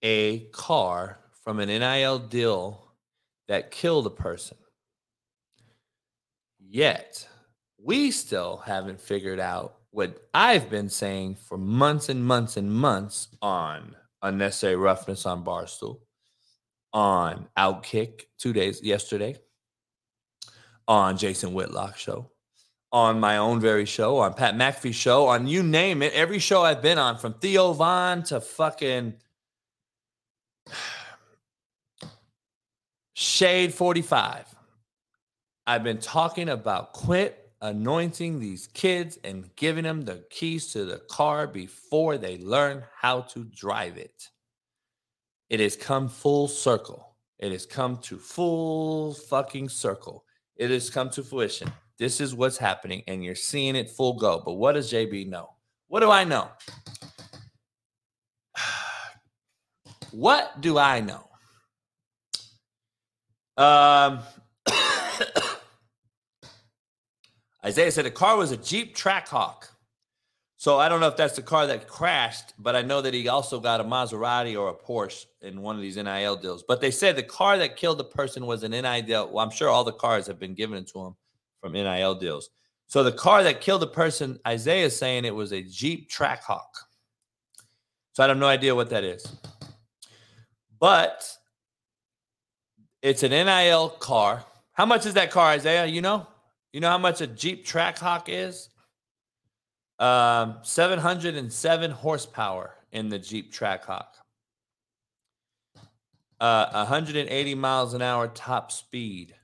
a 0.02 0.46
car 0.54 1.20
from 1.44 1.60
an 1.60 1.68
NIL 1.68 2.20
deal 2.20 2.82
that 3.50 3.70
killed 3.70 4.08
a 4.08 4.12
person. 4.12 4.58
Yet, 6.62 7.28
we 7.78 8.10
still 8.10 8.64
haven't 8.66 9.02
figured 9.02 9.42
out 9.42 9.76
what 9.90 10.30
I've 10.34 10.70
been 10.70 10.88
saying 10.88 11.36
for 11.36 11.58
months 11.58 12.08
and 12.08 12.24
months 12.24 12.56
and 12.56 12.74
months 12.74 13.28
on 13.42 13.98
unnecessary 14.22 14.78
roughness 14.78 15.26
on 15.26 15.44
Barstool 15.44 16.00
on 16.94 17.48
Outkick 17.58 18.24
two 18.38 18.54
days 18.54 18.82
yesterday, 18.84 19.38
on 20.88 21.18
Jason 21.18 21.54
Whitlock 21.54 21.98
show, 21.98 22.32
on 22.92 23.20
my 23.20 23.38
own 23.38 23.60
very 23.60 23.86
show, 23.86 24.18
on 24.18 24.34
Pat 24.34 24.56
McAfee 24.56 24.94
show, 24.94 25.28
on 25.28 25.48
you 25.48 25.64
name 25.64 26.02
it, 26.02 26.14
every 26.14 26.40
show 26.40 26.64
I've 26.64 26.82
been 26.82 26.98
on, 26.98 27.18
from 27.18 27.34
Theo 27.36 27.74
Von 27.74 28.24
to 28.24 28.42
fucking 28.42 29.14
Shade 33.14 33.74
45. 33.74 34.46
I've 35.68 35.84
been 35.84 36.00
talking 36.00 36.50
about 36.50 36.94
quit 36.94 37.42
anointing 37.62 38.40
these 38.40 38.68
kids 38.68 39.20
and 39.24 39.56
giving 39.56 39.84
them 39.84 40.02
the 40.02 40.26
keys 40.30 40.74
to 40.74 40.86
the 40.86 40.98
car 40.98 41.48
before 41.48 42.18
they 42.18 42.38
learn 42.40 42.84
how 43.00 43.22
to 43.22 43.44
drive 43.44 43.98
it. 43.98 44.30
It 45.52 45.60
has 45.60 45.76
come 45.76 46.08
full 46.08 46.48
circle. 46.48 47.18
It 47.38 47.52
has 47.52 47.66
come 47.66 47.98
to 48.04 48.18
full 48.18 49.14
fucking 49.14 49.68
circle. 49.68 50.24
It 50.56 50.72
has 50.72 50.90
come 50.90 51.10
to 51.10 51.24
fruition. 51.24 51.70
This 52.00 52.22
is 52.22 52.34
what's 52.34 52.58
happening, 52.58 53.04
and 53.06 53.22
you're 53.22 53.36
seeing 53.36 53.76
it 53.76 53.90
full 53.90 54.14
go. 54.14 54.42
But 54.46 54.54
what 54.54 54.76
does 54.76 54.90
JB 54.90 55.28
know? 55.28 55.50
What 55.90 56.00
do 56.00 56.10
I 56.10 56.24
know? 56.24 56.48
What 60.12 60.60
do 60.62 60.78
I 60.78 61.02
know? 61.02 61.28
Um, 63.58 64.20
Isaiah 67.66 67.92
said 67.92 68.06
the 68.06 68.12
car 68.12 68.38
was 68.38 68.52
a 68.52 68.58
Jeep 68.58 68.96
Trackhawk. 68.96 69.71
So 70.62 70.78
I 70.78 70.90
don't 70.90 71.00
know 71.00 71.08
if 71.08 71.18
that's 71.18 71.36
the 71.36 71.42
car 71.42 71.66
that 71.66 71.88
crashed, 71.88 72.54
but 72.60 72.76
I 72.76 72.84
know 72.84 73.02
that 73.02 73.16
he 73.16 73.28
also 73.28 73.60
got 73.60 73.82
a 73.82 73.84
Maserati 73.84 74.56
or 74.56 74.70
a 74.70 74.76
Porsche 74.76 75.26
in 75.42 75.64
one 75.64 75.76
of 75.76 75.82
these 75.82 75.98
NIL 75.98 76.36
deals. 76.36 76.64
But 76.68 76.82
they 76.82 76.92
said 76.92 77.16
the 77.16 77.24
car 77.24 77.58
that 77.58 77.78
killed 77.78 77.98
the 77.98 78.04
person 78.04 78.46
was 78.46 78.62
an 78.62 78.70
NIL. 78.70 79.32
Well, 79.32 79.44
I'm 79.44 79.50
sure 79.50 79.70
all 79.70 79.84
the 79.84 79.92
cars 79.92 80.28
have 80.28 80.38
been 80.38 80.54
given 80.54 80.86
to 80.86 81.00
him 81.00 81.16
from 81.62 81.74
NIL 81.74 82.14
deals. 82.14 82.52
So 82.86 83.04
the 83.04 83.12
car 83.12 83.42
that 83.42 83.60
killed 83.60 83.82
the 83.82 83.88
person, 83.88 84.40
Isaiah 84.46 84.86
is 84.86 84.96
saying 84.96 85.26
it 85.26 85.34
was 85.34 85.52
a 85.52 85.64
Jeep 85.64 86.12
Trackhawk. 86.12 86.70
So 88.14 88.24
I 88.24 88.28
have 88.28 88.38
no 88.38 88.46
idea 88.46 88.76
what 88.76 88.92
that 88.92 89.04
is. 89.04 89.36
But 90.80 91.28
it's 93.02 93.24
an 93.24 93.32
NIL 93.32 93.90
car. 93.90 94.46
How 94.74 94.86
much 94.86 95.08
is 95.08 95.16
that 95.16 95.32
car, 95.32 95.48
Isaiah? 95.48 95.88
You 95.88 96.02
know? 96.02 96.28
You 96.72 96.82
know 96.82 96.90
how 96.90 97.00
much 97.00 97.20
a 97.22 97.26
Jeep 97.26 97.66
Trackhawk 97.66 98.26
is? 98.28 98.70
Um, 100.02 100.58
707 100.64 101.92
horsepower 101.92 102.74
in 102.92 103.10
the 103.10 103.20
Jeep 103.20 103.54
Trackhawk. 103.54 104.08
Uh, 106.40 106.72
180 106.72 107.54
miles 107.54 107.94
an 107.94 108.02
hour 108.02 108.28
top 108.28 108.72
speed. 108.72 109.36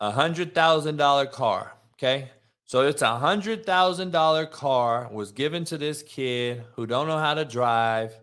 A 0.00 0.10
hundred 0.10 0.54
thousand 0.54 0.96
dollar 0.96 1.26
car. 1.26 1.74
Okay. 1.94 2.30
So 2.64 2.80
it's 2.86 3.02
a 3.02 3.18
hundred 3.18 3.66
thousand 3.66 4.10
dollar 4.10 4.46
car 4.46 5.10
was 5.12 5.32
given 5.32 5.66
to 5.66 5.76
this 5.76 6.02
kid 6.02 6.64
who 6.74 6.86
don't 6.86 7.06
know 7.06 7.18
how 7.18 7.34
to 7.34 7.44
drive. 7.44 8.18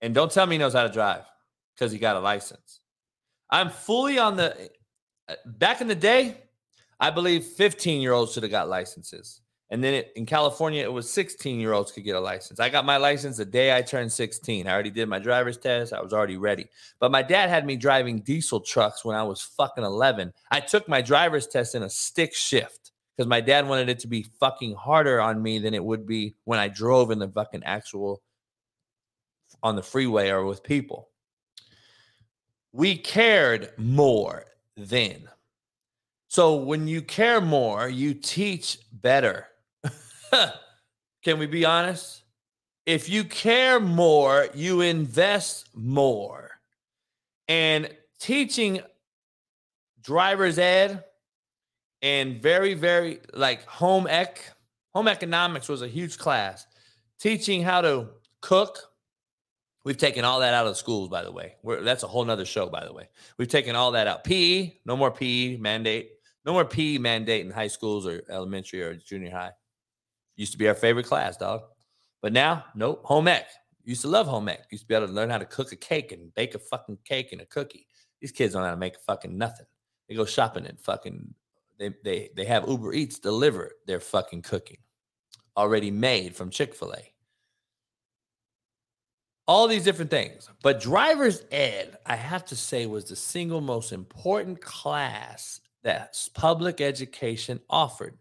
And 0.00 0.14
don't 0.14 0.32
tell 0.32 0.46
me 0.46 0.54
he 0.54 0.58
knows 0.58 0.72
how 0.72 0.84
to 0.84 0.92
drive 0.92 1.24
because 1.74 1.92
he 1.92 1.98
got 1.98 2.16
a 2.16 2.20
license. 2.20 2.80
I'm 3.50 3.68
fully 3.68 4.18
on 4.18 4.36
the 4.36 4.70
uh, 5.28 5.34
back 5.44 5.82
in 5.82 5.86
the 5.86 5.94
day, 5.94 6.38
I 6.98 7.10
believe 7.10 7.44
15 7.44 8.00
year 8.00 8.12
olds 8.12 8.32
should 8.32 8.42
have 8.42 8.52
got 8.52 8.70
licenses. 8.70 9.42
And 9.74 9.82
then 9.82 9.92
it, 9.92 10.12
in 10.14 10.24
California, 10.24 10.84
it 10.84 10.92
was 10.92 11.10
16 11.10 11.58
year 11.58 11.72
olds 11.72 11.90
could 11.90 12.04
get 12.04 12.14
a 12.14 12.20
license. 12.20 12.60
I 12.60 12.68
got 12.68 12.84
my 12.84 12.96
license 12.96 13.38
the 13.38 13.44
day 13.44 13.76
I 13.76 13.82
turned 13.82 14.12
16. 14.12 14.68
I 14.68 14.72
already 14.72 14.92
did 14.92 15.08
my 15.08 15.18
driver's 15.18 15.58
test. 15.58 15.92
I 15.92 16.00
was 16.00 16.12
already 16.12 16.36
ready. 16.36 16.66
But 17.00 17.10
my 17.10 17.22
dad 17.22 17.48
had 17.48 17.66
me 17.66 17.74
driving 17.74 18.20
diesel 18.20 18.60
trucks 18.60 19.04
when 19.04 19.16
I 19.16 19.24
was 19.24 19.42
fucking 19.42 19.82
11. 19.82 20.32
I 20.52 20.60
took 20.60 20.86
my 20.86 21.02
driver's 21.02 21.48
test 21.48 21.74
in 21.74 21.82
a 21.82 21.90
stick 21.90 22.36
shift 22.36 22.92
because 23.16 23.28
my 23.28 23.40
dad 23.40 23.66
wanted 23.66 23.88
it 23.88 23.98
to 23.98 24.06
be 24.06 24.22
fucking 24.38 24.76
harder 24.76 25.20
on 25.20 25.42
me 25.42 25.58
than 25.58 25.74
it 25.74 25.84
would 25.84 26.06
be 26.06 26.36
when 26.44 26.60
I 26.60 26.68
drove 26.68 27.10
in 27.10 27.18
the 27.18 27.26
fucking 27.26 27.64
actual 27.64 28.22
on 29.60 29.74
the 29.74 29.82
freeway 29.82 30.28
or 30.28 30.44
with 30.44 30.62
people. 30.62 31.08
We 32.70 32.96
cared 32.96 33.72
more 33.76 34.44
then. 34.76 35.28
So 36.28 36.54
when 36.54 36.86
you 36.86 37.02
care 37.02 37.40
more, 37.40 37.88
you 37.88 38.14
teach 38.14 38.78
better. 38.92 39.48
Can 41.24 41.38
we 41.38 41.46
be 41.46 41.64
honest? 41.64 42.22
If 42.86 43.08
you 43.08 43.24
care 43.24 43.80
more, 43.80 44.48
you 44.54 44.82
invest 44.82 45.68
more. 45.74 46.50
And 47.48 47.88
teaching 48.20 48.80
driver's 50.02 50.58
ed 50.58 51.04
and 52.02 52.42
very, 52.42 52.74
very 52.74 53.20
like 53.32 53.64
home 53.64 54.06
ec, 54.06 54.40
home 54.92 55.08
economics 55.08 55.68
was 55.68 55.82
a 55.82 55.88
huge 55.88 56.18
class. 56.18 56.66
Teaching 57.18 57.62
how 57.62 57.80
to 57.80 58.08
cook. 58.40 58.78
We've 59.84 59.98
taken 59.98 60.24
all 60.24 60.40
that 60.40 60.54
out 60.54 60.66
of 60.66 60.76
schools, 60.78 61.10
by 61.10 61.24
the 61.24 61.32
way. 61.32 61.56
We're, 61.62 61.82
that's 61.82 62.02
a 62.02 62.06
whole 62.06 62.24
nother 62.24 62.46
show, 62.46 62.68
by 62.68 62.86
the 62.86 62.92
way. 62.92 63.08
We've 63.38 63.48
taken 63.48 63.76
all 63.76 63.92
that 63.92 64.06
out. 64.06 64.24
PE, 64.24 64.78
no 64.86 64.96
more 64.96 65.10
PE 65.10 65.58
mandate. 65.58 66.12
No 66.46 66.52
more 66.52 66.64
PE 66.64 66.98
mandate 66.98 67.44
in 67.44 67.52
high 67.52 67.68
schools 67.68 68.06
or 68.06 68.22
elementary 68.30 68.82
or 68.82 68.94
junior 68.94 69.30
high. 69.30 69.52
Used 70.36 70.52
to 70.52 70.58
be 70.58 70.68
our 70.68 70.74
favorite 70.74 71.06
class, 71.06 71.36
dog. 71.36 71.62
But 72.22 72.32
now, 72.32 72.64
nope. 72.74 73.02
Home 73.04 73.28
ec. 73.28 73.46
Used 73.84 74.02
to 74.02 74.08
love 74.08 74.26
home 74.26 74.48
ec. 74.48 74.64
Used 74.70 74.84
to 74.84 74.88
be 74.88 74.94
able 74.94 75.06
to 75.06 75.12
learn 75.12 75.30
how 75.30 75.38
to 75.38 75.44
cook 75.44 75.72
a 75.72 75.76
cake 75.76 76.12
and 76.12 76.34
bake 76.34 76.54
a 76.54 76.58
fucking 76.58 76.98
cake 77.04 77.32
and 77.32 77.40
a 77.40 77.46
cookie. 77.46 77.86
These 78.20 78.32
kids 78.32 78.54
don't 78.54 78.62
know 78.62 78.68
how 78.68 78.74
to 78.74 78.80
make 78.80 78.98
fucking 79.06 79.36
nothing. 79.36 79.66
They 80.08 80.14
go 80.14 80.24
shopping 80.24 80.66
and 80.66 80.80
fucking 80.80 81.34
they 81.78 81.94
they 82.02 82.30
they 82.34 82.44
have 82.44 82.68
Uber 82.68 82.92
Eats 82.94 83.18
deliver 83.18 83.72
their 83.86 84.00
fucking 84.00 84.42
cooking 84.42 84.78
already 85.56 85.90
made 85.90 86.34
from 86.34 86.50
Chick-fil-A. 86.50 87.12
All 89.46 89.68
these 89.68 89.84
different 89.84 90.10
things. 90.10 90.48
But 90.62 90.80
driver's 90.80 91.44
ed, 91.52 91.98
I 92.06 92.16
have 92.16 92.44
to 92.46 92.56
say, 92.56 92.86
was 92.86 93.04
the 93.04 93.16
single 93.16 93.60
most 93.60 93.92
important 93.92 94.60
class 94.60 95.60
that 95.82 96.16
public 96.34 96.80
education 96.80 97.60
offered. 97.68 98.16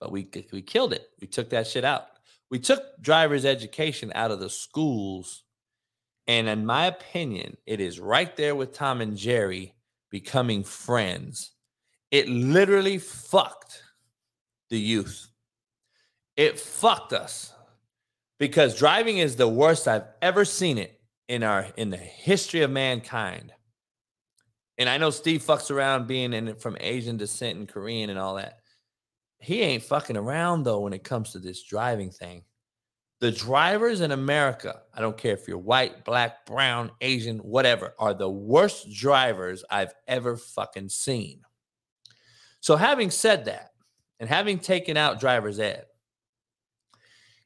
But 0.00 0.12
we 0.12 0.28
we 0.52 0.62
killed 0.62 0.92
it. 0.92 1.08
We 1.20 1.26
took 1.26 1.50
that 1.50 1.66
shit 1.66 1.84
out. 1.84 2.06
We 2.50 2.58
took 2.58 2.82
driver's 3.00 3.44
education 3.44 4.12
out 4.14 4.30
of 4.30 4.40
the 4.40 4.50
schools. 4.50 5.44
And 6.26 6.48
in 6.48 6.64
my 6.66 6.86
opinion, 6.86 7.56
it 7.66 7.80
is 7.80 8.00
right 8.00 8.34
there 8.36 8.54
with 8.54 8.72
Tom 8.72 9.00
and 9.00 9.16
Jerry 9.16 9.74
becoming 10.10 10.62
friends. 10.62 11.52
It 12.10 12.28
literally 12.28 12.98
fucked 12.98 13.82
the 14.70 14.78
youth. 14.78 15.28
It 16.36 16.60
fucked 16.60 17.12
us 17.12 17.52
because 18.38 18.78
driving 18.78 19.18
is 19.18 19.36
the 19.36 19.48
worst 19.48 19.88
I've 19.88 20.06
ever 20.22 20.44
seen 20.44 20.78
it 20.78 21.00
in 21.28 21.42
our 21.42 21.66
in 21.76 21.90
the 21.90 21.96
history 21.96 22.62
of 22.62 22.70
mankind. 22.70 23.52
And 24.78 24.88
I 24.88 24.96
know 24.96 25.10
Steve 25.10 25.42
fucks 25.42 25.70
around 25.70 26.06
being 26.06 26.32
in 26.32 26.54
from 26.54 26.76
Asian 26.80 27.16
descent 27.16 27.58
and 27.58 27.68
Korean 27.68 28.10
and 28.10 28.18
all 28.18 28.36
that. 28.36 28.60
He 29.40 29.62
ain't 29.62 29.82
fucking 29.82 30.16
around 30.16 30.64
though 30.64 30.80
when 30.80 30.92
it 30.92 31.04
comes 31.04 31.32
to 31.32 31.38
this 31.38 31.62
driving 31.62 32.10
thing. 32.10 32.42
The 33.20 33.32
drivers 33.32 34.00
in 34.00 34.12
America, 34.12 34.82
I 34.94 35.00
don't 35.00 35.16
care 35.16 35.34
if 35.34 35.48
you're 35.48 35.58
white, 35.58 36.04
black, 36.04 36.46
brown, 36.46 36.92
Asian, 37.00 37.38
whatever, 37.38 37.94
are 37.98 38.14
the 38.14 38.30
worst 38.30 38.92
drivers 38.92 39.64
I've 39.70 39.92
ever 40.06 40.36
fucking 40.36 40.88
seen. 40.88 41.42
So, 42.60 42.76
having 42.76 43.10
said 43.10 43.46
that, 43.46 43.72
and 44.20 44.28
having 44.28 44.58
taken 44.58 44.96
out 44.96 45.18
driver's 45.18 45.58
ed, 45.58 45.86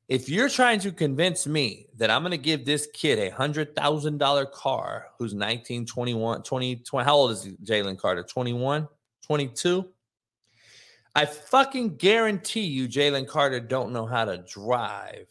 if 0.08 0.28
you're 0.28 0.50
trying 0.50 0.80
to 0.80 0.92
convince 0.92 1.46
me 1.46 1.86
that 1.96 2.10
I'm 2.10 2.22
going 2.22 2.32
to 2.32 2.38
give 2.38 2.66
this 2.66 2.86
kid 2.92 3.18
a 3.18 3.30
$100,000 3.30 4.52
car 4.52 5.06
who's 5.18 5.32
19, 5.32 5.86
21, 5.86 6.42
20, 6.42 6.76
20 6.76 7.04
how 7.04 7.14
old 7.14 7.30
is 7.30 7.46
Jalen 7.64 7.98
Carter? 7.98 8.22
21, 8.22 8.88
22? 9.22 9.88
I 11.14 11.26
fucking 11.26 11.96
guarantee 11.96 12.62
you 12.62 12.88
Jalen 12.88 13.28
Carter 13.28 13.60
don't 13.60 13.92
know 13.92 14.06
how 14.06 14.24
to 14.24 14.38
drive 14.38 15.28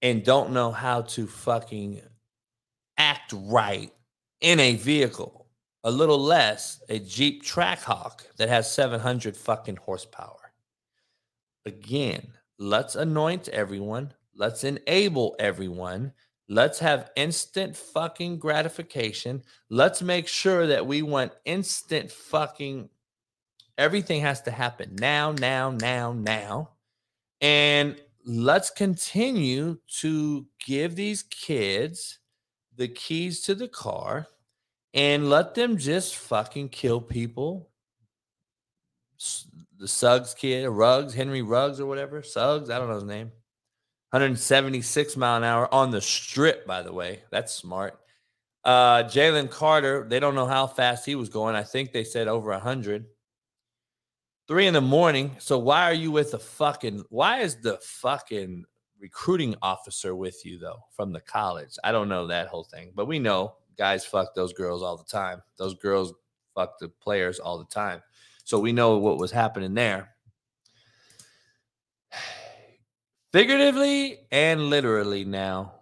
and 0.00 0.24
don't 0.24 0.52
know 0.52 0.70
how 0.70 1.02
to 1.02 1.26
fucking 1.26 2.00
act 2.96 3.34
right 3.34 3.92
in 4.40 4.60
a 4.60 4.76
vehicle. 4.76 5.46
A 5.84 5.90
little 5.90 6.18
less 6.18 6.80
a 6.88 6.98
Jeep 6.98 7.44
Trackhawk 7.44 8.20
that 8.36 8.48
has 8.48 8.72
700 8.72 9.36
fucking 9.36 9.76
horsepower. 9.76 10.52
Again, 11.66 12.28
let's 12.58 12.96
anoint 12.96 13.48
everyone. 13.48 14.14
Let's 14.34 14.64
enable 14.64 15.36
everyone. 15.38 16.12
Let's 16.48 16.78
have 16.78 17.10
instant 17.14 17.76
fucking 17.76 18.38
gratification. 18.38 19.42
Let's 19.68 20.00
make 20.00 20.26
sure 20.28 20.66
that 20.66 20.86
we 20.86 21.02
want 21.02 21.32
instant 21.44 22.10
fucking 22.10 22.88
everything 23.78 24.20
has 24.20 24.42
to 24.42 24.50
happen 24.50 24.96
now, 24.96 25.32
now, 25.32 25.70
now, 25.70 26.12
now. 26.12 26.70
And 27.40 27.96
let's 28.26 28.68
continue 28.68 29.78
to 30.00 30.46
give 30.66 30.96
these 30.96 31.22
kids 31.22 32.18
the 32.76 32.88
keys 32.88 33.40
to 33.42 33.54
the 33.54 33.68
car 33.68 34.26
and 34.92 35.30
let 35.30 35.54
them 35.54 35.78
just 35.78 36.16
fucking 36.16 36.68
kill 36.68 37.00
people. 37.00 37.70
The 39.78 39.88
Suggs 39.88 40.34
kid, 40.34 40.68
Ruggs, 40.68 41.14
Henry 41.14 41.42
Ruggs 41.42 41.80
or 41.80 41.86
whatever, 41.86 42.22
Suggs, 42.22 42.68
I 42.68 42.78
don't 42.78 42.88
know 42.88 42.96
his 42.96 43.04
name. 43.04 43.30
176 44.10 45.16
mile 45.16 45.36
an 45.36 45.44
hour 45.44 45.72
on 45.72 45.90
the 45.90 46.00
strip, 46.00 46.66
by 46.66 46.82
the 46.82 46.92
way. 46.92 47.20
That's 47.30 47.52
smart. 47.52 47.98
Uh, 48.64 49.04
Jalen 49.04 49.50
Carter, 49.50 50.06
they 50.08 50.18
don't 50.18 50.34
know 50.34 50.46
how 50.46 50.66
fast 50.66 51.06
he 51.06 51.14
was 51.14 51.28
going. 51.28 51.54
I 51.54 51.62
think 51.62 51.92
they 51.92 52.04
said 52.04 52.26
over 52.26 52.50
100 52.50 53.04
three 54.48 54.66
in 54.66 54.74
the 54.74 54.80
morning. 54.80 55.36
So 55.38 55.58
why 55.58 55.84
are 55.84 55.94
you 55.94 56.10
with 56.10 56.32
the 56.32 56.38
fucking? 56.38 57.04
Why 57.10 57.40
is 57.40 57.56
the 57.56 57.78
fucking 57.82 58.64
recruiting 58.98 59.54
officer 59.62 60.16
with 60.16 60.44
you 60.44 60.58
though 60.58 60.80
from 60.96 61.12
the 61.12 61.20
college? 61.20 61.76
I 61.84 61.92
don't 61.92 62.08
know 62.08 62.26
that 62.26 62.48
whole 62.48 62.64
thing, 62.64 62.92
but 62.94 63.06
we 63.06 63.18
know 63.18 63.54
guys 63.76 64.04
fuck 64.04 64.34
those 64.34 64.54
girls 64.54 64.82
all 64.82 64.96
the 64.96 65.04
time. 65.04 65.42
Those 65.58 65.74
girls 65.74 66.14
fuck 66.54 66.78
the 66.80 66.88
players 66.88 67.38
all 67.38 67.58
the 67.58 67.66
time. 67.66 68.02
So 68.44 68.58
we 68.58 68.72
know 68.72 68.96
what 68.96 69.18
was 69.18 69.30
happening 69.30 69.74
there. 69.74 70.14
Figuratively 73.32 74.20
and 74.32 74.70
literally 74.70 75.24
now, 75.24 75.74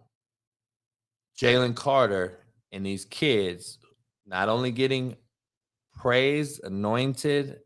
Jalen 1.41 1.77
Carter 1.77 2.41
and 2.73 2.85
these 2.85 3.05
kids 3.05 3.79
not 4.27 4.49
only 4.49 4.73
getting 4.73 5.17
praised, 5.95 6.65
anointed, 6.65 7.61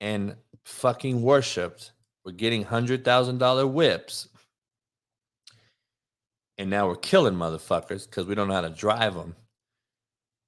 and 0.00 0.36
fucking 0.64 1.22
worshipped. 1.22 1.92
We're 2.24 2.32
getting 2.32 2.62
hundred 2.62 3.04
thousand 3.04 3.38
dollar 3.38 3.66
whips, 3.66 4.28
and 6.58 6.70
now 6.70 6.88
we're 6.88 6.96
killing 6.96 7.34
motherfuckers 7.34 8.08
because 8.08 8.26
we 8.26 8.34
don't 8.34 8.48
know 8.48 8.54
how 8.54 8.62
to 8.62 8.70
drive 8.70 9.14
them. 9.14 9.34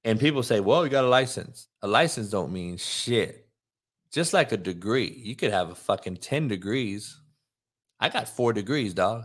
And 0.05 0.21
people 0.21 0.43
say, 0.43 0.61
"Well, 0.61 0.85
you 0.85 0.91
got 0.91 1.05
a 1.05 1.09
license. 1.09 1.69
A 1.83 1.89
license 1.89 2.31
don't 2.31 2.53
mean 2.53 2.77
shit. 2.77 3.49
Just 4.13 4.33
like 4.33 4.53
a 4.53 4.57
degree, 4.57 5.21
you 5.25 5.37
could 5.37 5.51
have 5.51 5.71
a 5.71 5.75
fucking 5.75 6.19
ten 6.19 6.49
degrees. 6.49 7.21
I 8.01 8.09
got 8.09 8.29
four 8.29 8.53
degrees, 8.53 8.95
dog. 8.95 9.25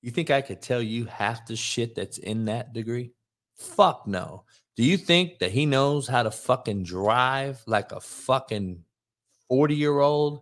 You 0.00 0.10
think 0.10 0.30
I 0.30 0.40
could 0.40 0.62
tell 0.62 0.82
you 0.82 1.04
half 1.06 1.46
the 1.46 1.56
shit 1.56 1.94
that's 1.94 2.18
in 2.18 2.46
that 2.46 2.72
degree? 2.72 3.12
Fuck 3.56 4.06
no. 4.06 4.44
Do 4.76 4.84
you 4.84 4.96
think 4.96 5.38
that 5.38 5.52
he 5.52 5.66
knows 5.66 6.08
how 6.08 6.22
to 6.22 6.30
fucking 6.30 6.84
drive 6.84 7.62
like 7.66 7.92
a 7.92 8.00
fucking 8.00 8.84
40 9.52 9.74
year 9.74 10.00
old? 10.00 10.40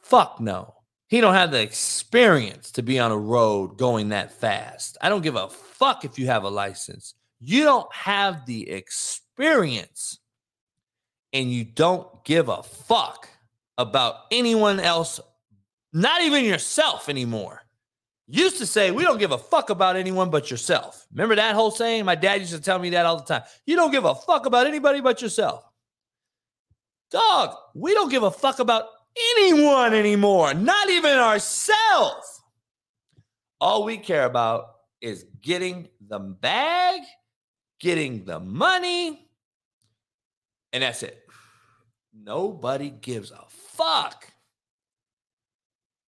Fuck 0.00 0.40
no. 0.40 0.72
He 1.08 1.20
don't 1.20 1.34
have 1.34 1.50
the 1.50 1.60
experience 1.60 2.70
to 2.70 2.82
be 2.82 2.98
on 2.98 3.12
a 3.12 3.18
road 3.18 3.76
going 3.76 4.08
that 4.08 4.32
fast. 4.32 4.96
I 5.02 5.10
don't 5.10 5.20
give 5.20 5.36
a 5.36 5.50
fuck 5.50 6.06
if 6.06 6.18
you 6.18 6.24
have 6.28 6.44
a 6.44 6.48
license. 6.48 7.12
You 7.38 7.64
don't 7.64 7.92
have 7.92 8.46
the 8.46 8.70
experience 8.70 10.20
and 11.34 11.52
you 11.52 11.64
don't 11.64 12.24
give 12.24 12.48
a 12.48 12.62
fuck 12.62 13.28
about 13.76 14.14
anyone 14.30 14.80
else, 14.80 15.20
not 15.92 16.22
even 16.22 16.42
yourself 16.42 17.10
anymore. 17.10 17.60
Used 18.26 18.56
to 18.56 18.64
say, 18.64 18.90
we 18.90 19.02
don't 19.02 19.18
give 19.18 19.32
a 19.32 19.38
fuck 19.38 19.68
about 19.68 19.96
anyone 19.96 20.30
but 20.30 20.50
yourself. 20.50 21.06
Remember 21.12 21.36
that 21.36 21.54
whole 21.54 21.72
saying? 21.72 22.06
My 22.06 22.14
dad 22.14 22.40
used 22.40 22.54
to 22.54 22.60
tell 22.62 22.78
me 22.78 22.88
that 22.90 23.04
all 23.04 23.18
the 23.18 23.24
time. 23.24 23.42
You 23.66 23.76
don't 23.76 23.90
give 23.90 24.06
a 24.06 24.14
fuck 24.14 24.46
about 24.46 24.66
anybody 24.66 25.02
but 25.02 25.20
yourself. 25.20 25.69
Dog, 27.10 27.56
we 27.74 27.92
don't 27.94 28.10
give 28.10 28.22
a 28.22 28.30
fuck 28.30 28.60
about 28.60 28.84
anyone 29.36 29.94
anymore, 29.94 30.54
not 30.54 30.88
even 30.90 31.16
ourselves. 31.16 32.42
All 33.60 33.84
we 33.84 33.98
care 33.98 34.24
about 34.24 34.66
is 35.00 35.26
getting 35.42 35.88
the 36.06 36.18
bag, 36.18 37.02
getting 37.80 38.24
the 38.24 38.38
money, 38.38 39.28
and 40.72 40.82
that's 40.82 41.02
it. 41.02 41.26
Nobody 42.12 42.90
gives 42.90 43.30
a 43.30 43.44
fuck 43.48 44.26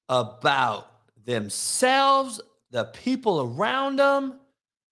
about 0.08 0.88
themselves, 1.24 2.40
the 2.70 2.84
people 2.84 3.40
around 3.40 3.98
them, 3.98 4.38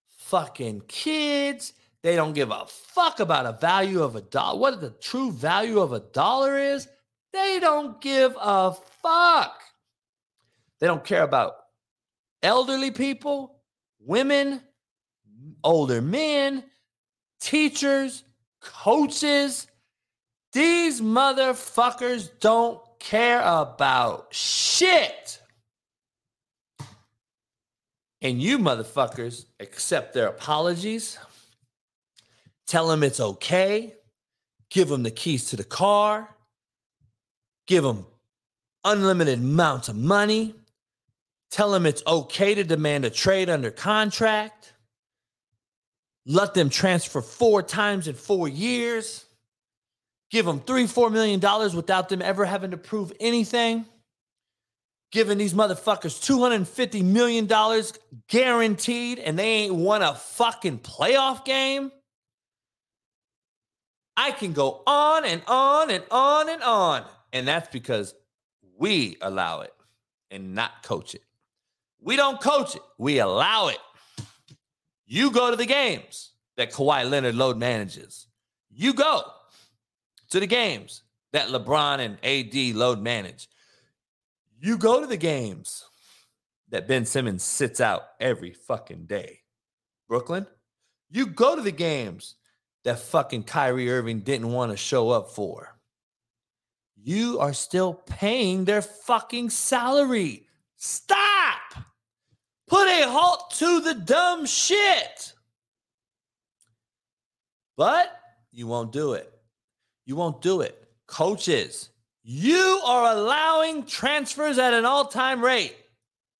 fucking 0.08 0.82
kids, 0.88 1.72
they 2.02 2.16
don't 2.16 2.32
give 2.32 2.50
a 2.50 2.64
fuck 2.66 3.20
about 3.20 3.46
a 3.46 3.52
value 3.52 4.02
of 4.02 4.16
a 4.16 4.22
dollar. 4.22 4.58
What 4.58 4.80
the 4.80 4.90
true 4.90 5.30
value 5.30 5.80
of 5.80 5.92
a 5.92 6.00
dollar 6.00 6.58
is, 6.58 6.88
they 7.32 7.58
don't 7.60 8.00
give 8.00 8.36
a 8.40 8.72
fuck. 9.02 9.60
They 10.80 10.86
don't 10.86 11.04
care 11.04 11.22
about 11.22 11.56
elderly 12.42 12.90
people, 12.90 13.60
women, 14.00 14.62
older 15.62 16.00
men, 16.00 16.64
teachers, 17.40 18.24
coaches. 18.60 19.66
These 20.52 21.00
motherfuckers 21.00 22.30
don't 22.40 22.80
care 22.98 23.42
about 23.42 24.28
shit. 24.34 25.40
And 28.22 28.40
you 28.40 28.58
motherfuckers 28.58 29.46
accept 29.60 30.12
their 30.12 30.28
apologies, 30.28 31.18
tell 32.70 32.86
them 32.86 33.02
it's 33.02 33.18
okay, 33.18 33.92
give 34.70 34.88
them 34.88 35.02
the 35.02 35.10
keys 35.10 35.46
to 35.46 35.56
the 35.56 35.64
car, 35.64 36.28
give 37.66 37.82
them 37.82 38.06
unlimited 38.84 39.40
amounts 39.40 39.88
of 39.88 39.96
money, 39.96 40.54
tell 41.50 41.72
them 41.72 41.84
it's 41.84 42.00
okay 42.06 42.54
to 42.54 42.62
demand 42.62 43.04
a 43.04 43.10
trade 43.10 43.50
under 43.50 43.72
contract, 43.72 44.72
let 46.24 46.54
them 46.54 46.70
transfer 46.70 47.20
four 47.20 47.60
times 47.60 48.06
in 48.06 48.14
four 48.14 48.46
years, 48.46 49.26
give 50.30 50.46
them 50.46 50.60
three, 50.60 50.86
four 50.86 51.10
million 51.10 51.40
dollars 51.40 51.74
without 51.74 52.08
them 52.08 52.22
ever 52.22 52.44
having 52.44 52.70
to 52.70 52.76
prove 52.76 53.12
anything, 53.18 53.84
giving 55.10 55.38
these 55.38 55.54
motherfuckers 55.54 56.24
$250 56.24 57.02
million 57.02 57.48
guaranteed 58.28 59.18
and 59.18 59.36
they 59.36 59.48
ain't 59.64 59.74
won 59.74 60.02
a 60.02 60.14
fucking 60.14 60.78
playoff 60.78 61.44
game. 61.44 61.90
I 64.20 64.32
can 64.32 64.52
go 64.52 64.82
on 64.86 65.24
and 65.24 65.40
on 65.48 65.90
and 65.90 66.04
on 66.10 66.50
and 66.50 66.62
on. 66.62 67.04
And 67.32 67.48
that's 67.48 67.70
because 67.70 68.14
we 68.76 69.16
allow 69.22 69.62
it 69.62 69.72
and 70.30 70.54
not 70.54 70.82
coach 70.82 71.14
it. 71.14 71.22
We 72.02 72.16
don't 72.16 72.38
coach 72.38 72.76
it, 72.76 72.82
we 72.98 73.18
allow 73.18 73.68
it. 73.68 73.78
You 75.06 75.30
go 75.30 75.50
to 75.50 75.56
the 75.56 75.64
games 75.64 76.32
that 76.58 76.70
Kawhi 76.70 77.08
Leonard 77.08 77.34
load 77.34 77.56
manages. 77.56 78.26
You 78.70 78.92
go 78.92 79.22
to 80.32 80.38
the 80.38 80.46
games 80.46 81.02
that 81.32 81.48
LeBron 81.48 82.00
and 82.00 82.18
AD 82.22 82.76
load 82.76 83.00
manage. 83.00 83.48
You 84.60 84.76
go 84.76 85.00
to 85.00 85.06
the 85.06 85.16
games 85.16 85.82
that 86.68 86.86
Ben 86.86 87.06
Simmons 87.06 87.42
sits 87.42 87.80
out 87.80 88.02
every 88.20 88.52
fucking 88.52 89.06
day. 89.06 89.40
Brooklyn, 90.08 90.46
you 91.08 91.24
go 91.24 91.56
to 91.56 91.62
the 91.62 91.72
games 91.72 92.36
that 92.84 92.98
fucking 92.98 93.44
Kyrie 93.44 93.90
Irving 93.90 94.20
didn't 94.20 94.52
want 94.52 94.70
to 94.70 94.76
show 94.76 95.10
up 95.10 95.30
for. 95.30 95.76
You 96.96 97.38
are 97.40 97.54
still 97.54 97.94
paying 97.94 98.64
their 98.64 98.82
fucking 98.82 99.50
salary. 99.50 100.46
Stop! 100.76 101.74
Put 102.68 102.86
a 102.88 103.08
halt 103.08 103.52
to 103.58 103.80
the 103.80 103.94
dumb 103.94 104.46
shit. 104.46 105.34
But 107.76 108.16
you 108.52 108.66
won't 108.66 108.92
do 108.92 109.14
it. 109.14 109.32
You 110.04 110.16
won't 110.16 110.42
do 110.42 110.60
it. 110.60 110.76
Coaches, 111.06 111.90
you 112.22 112.80
are 112.84 113.16
allowing 113.16 113.86
transfers 113.86 114.58
at 114.58 114.74
an 114.74 114.84
all 114.84 115.06
time 115.06 115.42
rate. 115.42 115.76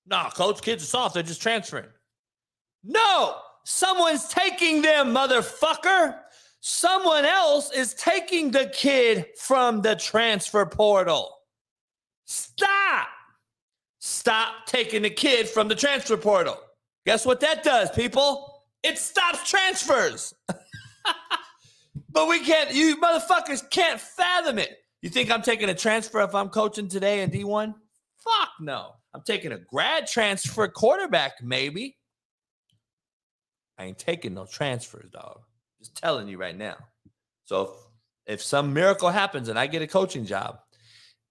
Nah, 0.05 0.29
coach, 0.29 0.61
kids 0.61 0.83
are 0.83 0.87
soft. 0.87 1.13
They're 1.13 1.23
just 1.23 1.41
transferring. 1.41 1.87
No, 2.83 3.37
someone's 3.63 4.27
taking 4.27 4.81
them, 4.81 5.13
motherfucker. 5.13 6.17
Someone 6.61 7.25
else 7.25 7.71
is 7.71 7.95
taking 7.95 8.51
the 8.51 8.67
kid 8.67 9.25
from 9.35 9.81
the 9.81 9.95
transfer 9.95 10.63
portal. 10.65 11.35
Stop. 12.25 13.07
Stop 13.99 14.67
taking 14.67 15.01
the 15.01 15.09
kid 15.09 15.49
from 15.49 15.67
the 15.67 15.75
transfer 15.75 16.17
portal. 16.17 16.57
Guess 17.07 17.25
what 17.25 17.39
that 17.39 17.63
does, 17.63 17.89
people? 17.91 18.63
It 18.83 18.99
stops 18.99 19.49
transfers. 19.49 20.35
but 22.09 22.27
we 22.27 22.39
can't, 22.39 22.73
you 22.73 22.97
motherfuckers 22.97 23.67
can't 23.71 23.99
fathom 23.99 24.59
it. 24.59 24.77
You 25.01 25.09
think 25.09 25.31
I'm 25.31 25.41
taking 25.41 25.69
a 25.69 25.75
transfer 25.75 26.21
if 26.21 26.35
I'm 26.35 26.49
coaching 26.49 26.87
today 26.87 27.21
in 27.21 27.31
D1? 27.31 27.73
Fuck 28.17 28.49
no. 28.59 28.91
I'm 29.15 29.23
taking 29.23 29.51
a 29.51 29.57
grad 29.57 30.05
transfer 30.05 30.67
quarterback, 30.67 31.41
maybe. 31.41 31.97
I 33.79 33.85
ain't 33.85 33.97
taking 33.97 34.35
no 34.35 34.45
transfers, 34.45 35.09
dog. 35.09 35.41
Just 35.81 35.97
telling 35.97 36.27
you 36.27 36.37
right 36.37 36.55
now. 36.55 36.77
So 37.45 37.73
if, 38.27 38.35
if 38.35 38.43
some 38.43 38.71
miracle 38.71 39.09
happens 39.09 39.49
and 39.49 39.57
I 39.57 39.65
get 39.65 39.81
a 39.81 39.87
coaching 39.87 40.25
job, 40.25 40.59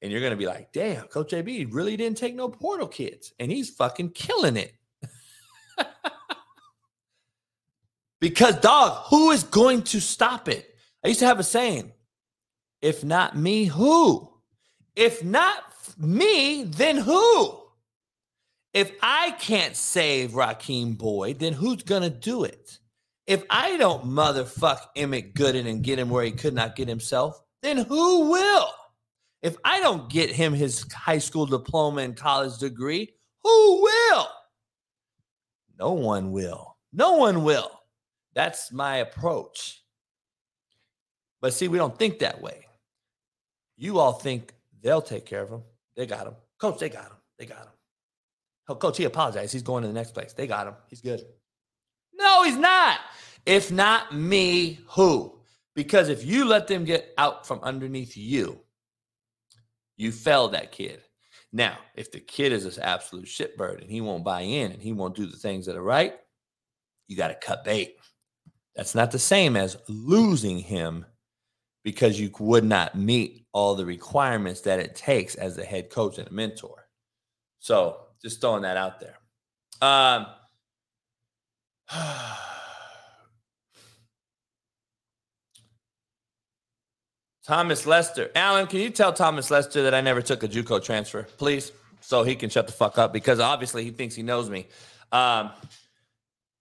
and 0.03 0.11
you're 0.11 0.21
gonna 0.21 0.35
be 0.35 0.47
like, 0.47 0.73
damn, 0.73 1.07
Coach 1.07 1.33
AB 1.33 1.67
really 1.67 1.97
didn't 1.97 2.19
take 2.19 2.35
no 2.35 2.49
portal 2.49 2.89
kids, 2.89 3.33
and 3.39 3.49
he's 3.53 3.71
fucking 3.71 4.11
killing 4.11 4.57
it. 4.57 4.75
because, 8.21 8.57
dog, 8.57 9.05
who 9.07 9.31
is 9.31 9.45
going 9.45 9.83
to 9.85 10.01
stop 10.01 10.49
it? 10.49 10.75
I 11.05 11.09
used 11.09 11.21
to 11.21 11.27
have 11.27 11.39
a 11.39 11.45
saying 11.45 11.93
if 12.83 13.05
not 13.05 13.37
me, 13.37 13.67
who? 13.67 14.33
If 14.97 15.23
not 15.23 15.63
me, 15.97 16.65
then 16.65 16.97
who? 16.97 17.61
If 18.73 18.93
I 19.03 19.33
can't 19.33 19.77
save 19.77 20.33
Rakeem 20.33 20.97
Boyd, 20.97 21.39
then 21.39 21.53
who's 21.53 21.83
going 21.83 22.03
to 22.03 22.11
do 22.11 22.45
it? 22.45 22.80
If 23.31 23.45
I 23.49 23.77
don't 23.77 24.07
motherfuck 24.07 24.81
Emmit 24.97 25.35
Gooden 25.35 25.69
and 25.69 25.85
get 25.85 26.01
him 26.01 26.11
where 26.11 26.25
he 26.25 26.33
could 26.33 26.53
not 26.53 26.75
get 26.75 26.89
himself, 26.89 27.41
then 27.63 27.77
who 27.77 28.29
will? 28.29 28.67
If 29.41 29.57
I 29.65 29.79
don't 29.79 30.11
get 30.11 30.31
him 30.31 30.53
his 30.53 30.85
high 30.93 31.19
school 31.19 31.47
diploma 31.47 32.01
and 32.01 32.17
college 32.17 32.59
degree, 32.59 33.15
who 33.45 33.83
will? 33.83 34.27
No 35.79 35.93
one 35.93 36.33
will. 36.33 36.77
No 36.93 37.19
one 37.19 37.45
will. 37.45 37.71
That's 38.35 38.73
my 38.73 38.97
approach. 38.97 39.81
But 41.41 41.55
see, 41.55 41.69
we 41.69 41.79
don't 41.79 41.97
think 41.97 42.19
that 42.19 42.43
way. 42.43 42.67
You 43.77 44.01
all 44.01 44.15
think 44.15 44.53
they'll 44.83 45.01
take 45.01 45.25
care 45.25 45.43
of 45.43 45.51
him. 45.51 45.63
They 45.97 46.07
got 46.07 46.27
him. 46.27 46.35
Coach, 46.61 46.81
they 46.81 46.89
got 46.89 47.05
him. 47.05 47.19
They 47.39 47.47
got 47.47 47.61
him. 47.63 47.73
Oh, 48.67 48.75
coach, 48.75 48.97
he 48.97 49.05
apologized. 49.05 49.53
He's 49.53 49.63
going 49.63 49.83
to 49.83 49.89
the 49.89 49.95
next 49.95 50.15
place. 50.15 50.33
They 50.33 50.49
got 50.49 50.67
him. 50.67 50.75
He's 50.89 51.01
good. 51.01 51.23
No, 52.21 52.45
he's 52.45 52.57
not. 52.57 53.01
If 53.47 53.73
not 53.73 54.15
me, 54.15 54.81
who? 54.87 55.39
Because 55.75 56.09
if 56.09 56.25
you 56.25 56.45
let 56.45 56.69
them 56.69 56.85
get 56.85 57.15
out 57.17 57.47
from 57.47 57.61
underneath 57.63 58.17
you, 58.17 58.61
you 59.97 60.13
fell 60.13 60.49
that 60.49 60.73
kid. 60.73 61.01
Now, 61.53 61.79
if 61.97 62.13
the 62.13 62.21
kid 62.21 62.53
is 62.53 62.77
an 62.77 62.83
absolute 62.83 63.25
shitbird 63.25 63.81
and 63.81 63.91
he 63.91 64.01
won't 64.01 64.25
buy 64.25 64.43
in 64.43 64.73
and 64.73 64.83
he 64.83 64.93
won't 64.93 65.17
do 65.17 65.27
the 65.27 65.37
things 65.37 65.67
that 65.67 65.77
are 65.77 65.83
right, 65.83 66.15
you 67.09 67.17
got 67.17 67.29
to 67.29 67.35
cut 67.35 67.65
bait. 67.65 67.97
That's 68.77 68.95
not 68.95 69.11
the 69.11 69.19
same 69.19 69.57
as 69.57 69.77
losing 69.89 70.59
him 70.59 71.07
because 71.83 72.21
you 72.21 72.31
would 72.39 72.65
not 72.65 72.95
meet 72.95 73.47
all 73.53 73.75
the 73.75 73.87
requirements 73.87 74.61
that 74.63 74.79
it 74.79 74.95
takes 74.95 75.35
as 75.35 75.59
a 75.59 75.65
head 75.65 75.91
coach 75.91 76.19
and 76.19 76.29
a 76.29 76.33
mentor. 76.33 76.87
So, 77.59 78.07
just 78.23 78.41
throwing 78.41 78.63
that 78.63 78.77
out 78.77 79.01
there. 79.01 79.17
Um, 79.83 80.27
Thomas 87.47 87.87
Lester. 87.87 88.31
Alan, 88.35 88.67
can 88.67 88.81
you 88.81 88.91
tell 88.91 89.13
Thomas 89.13 89.51
Lester 89.51 89.83
that 89.83 89.95
I 89.95 90.01
never 90.01 90.23
took 90.23 90.43
a 90.43 90.49
JUCO 90.49 90.85
transfer, 90.85 91.25
please? 91.37 91.73
So 92.01 92.23
he 92.23 92.35
can 92.35 92.51
shut 92.51 92.67
the 92.67 92.73
fuck 92.73 92.99
up 92.99 93.13
because 93.13 93.41
obviously 93.41 93.85
he 93.85 93.91
thinks 93.91 94.15
he 94.15 94.23
knows 94.23 94.49
me. 94.49 94.67
Um, 95.13 95.51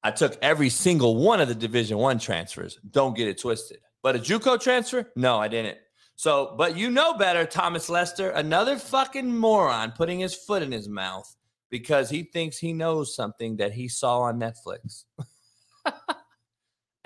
I 0.01 0.11
took 0.11 0.37
every 0.41 0.69
single 0.69 1.17
one 1.17 1.41
of 1.41 1.47
the 1.47 1.55
Division 1.55 1.97
One 1.97 2.19
transfers. 2.19 2.79
Don't 2.89 3.15
get 3.15 3.27
it 3.27 3.39
twisted. 3.39 3.79
But 4.01 4.15
a 4.15 4.19
JUCO 4.19 4.61
transfer? 4.61 5.11
No, 5.15 5.37
I 5.37 5.47
didn't. 5.47 5.77
So, 6.15 6.55
but 6.57 6.75
you 6.75 6.89
know 6.89 7.13
better, 7.13 7.45
Thomas 7.45 7.89
Lester, 7.89 8.31
another 8.31 8.77
fucking 8.77 9.37
moron 9.37 9.91
putting 9.91 10.19
his 10.19 10.35
foot 10.35 10.63
in 10.63 10.71
his 10.71 10.89
mouth 10.89 11.33
because 11.69 12.09
he 12.09 12.23
thinks 12.23 12.57
he 12.57 12.73
knows 12.73 13.15
something 13.15 13.57
that 13.57 13.73
he 13.73 13.87
saw 13.87 14.21
on 14.21 14.39
Netflix. 14.39 15.05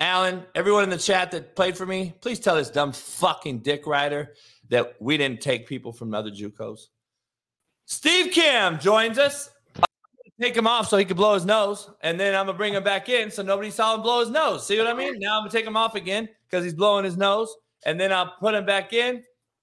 Alan, 0.00 0.44
everyone 0.54 0.84
in 0.84 0.90
the 0.90 0.98
chat 0.98 1.30
that 1.30 1.54
played 1.56 1.76
for 1.76 1.86
me, 1.86 2.14
please 2.20 2.40
tell 2.40 2.56
this 2.56 2.70
dumb 2.70 2.92
fucking 2.92 3.60
dick 3.60 3.86
rider 3.86 4.34
that 4.68 4.94
we 5.00 5.16
didn't 5.16 5.40
take 5.40 5.66
people 5.66 5.92
from 5.92 6.14
other 6.14 6.30
JUCOs. 6.30 6.88
Steve 7.86 8.32
Kim 8.32 8.78
joins 8.78 9.18
us. 9.18 9.50
Take 10.40 10.56
him 10.56 10.66
off 10.66 10.88
so 10.88 10.96
he 10.96 11.04
could 11.04 11.16
blow 11.16 11.34
his 11.34 11.44
nose, 11.44 11.88
and 12.00 12.18
then 12.18 12.34
I'm 12.34 12.46
gonna 12.46 12.58
bring 12.58 12.74
him 12.74 12.82
back 12.82 13.08
in 13.08 13.30
so 13.30 13.42
nobody 13.44 13.70
saw 13.70 13.94
him 13.94 14.02
blow 14.02 14.18
his 14.18 14.30
nose. 14.30 14.66
See 14.66 14.76
what 14.76 14.88
I 14.88 14.92
mean? 14.92 15.20
Now 15.20 15.36
I'm 15.36 15.42
gonna 15.42 15.50
take 15.52 15.64
him 15.64 15.76
off 15.76 15.94
again 15.94 16.28
because 16.50 16.64
he's 16.64 16.74
blowing 16.74 17.04
his 17.04 17.16
nose, 17.16 17.54
and 17.86 18.00
then 18.00 18.12
I'll 18.12 18.34
put 18.40 18.52
him 18.52 18.66
back 18.66 18.92
in. 18.92 19.22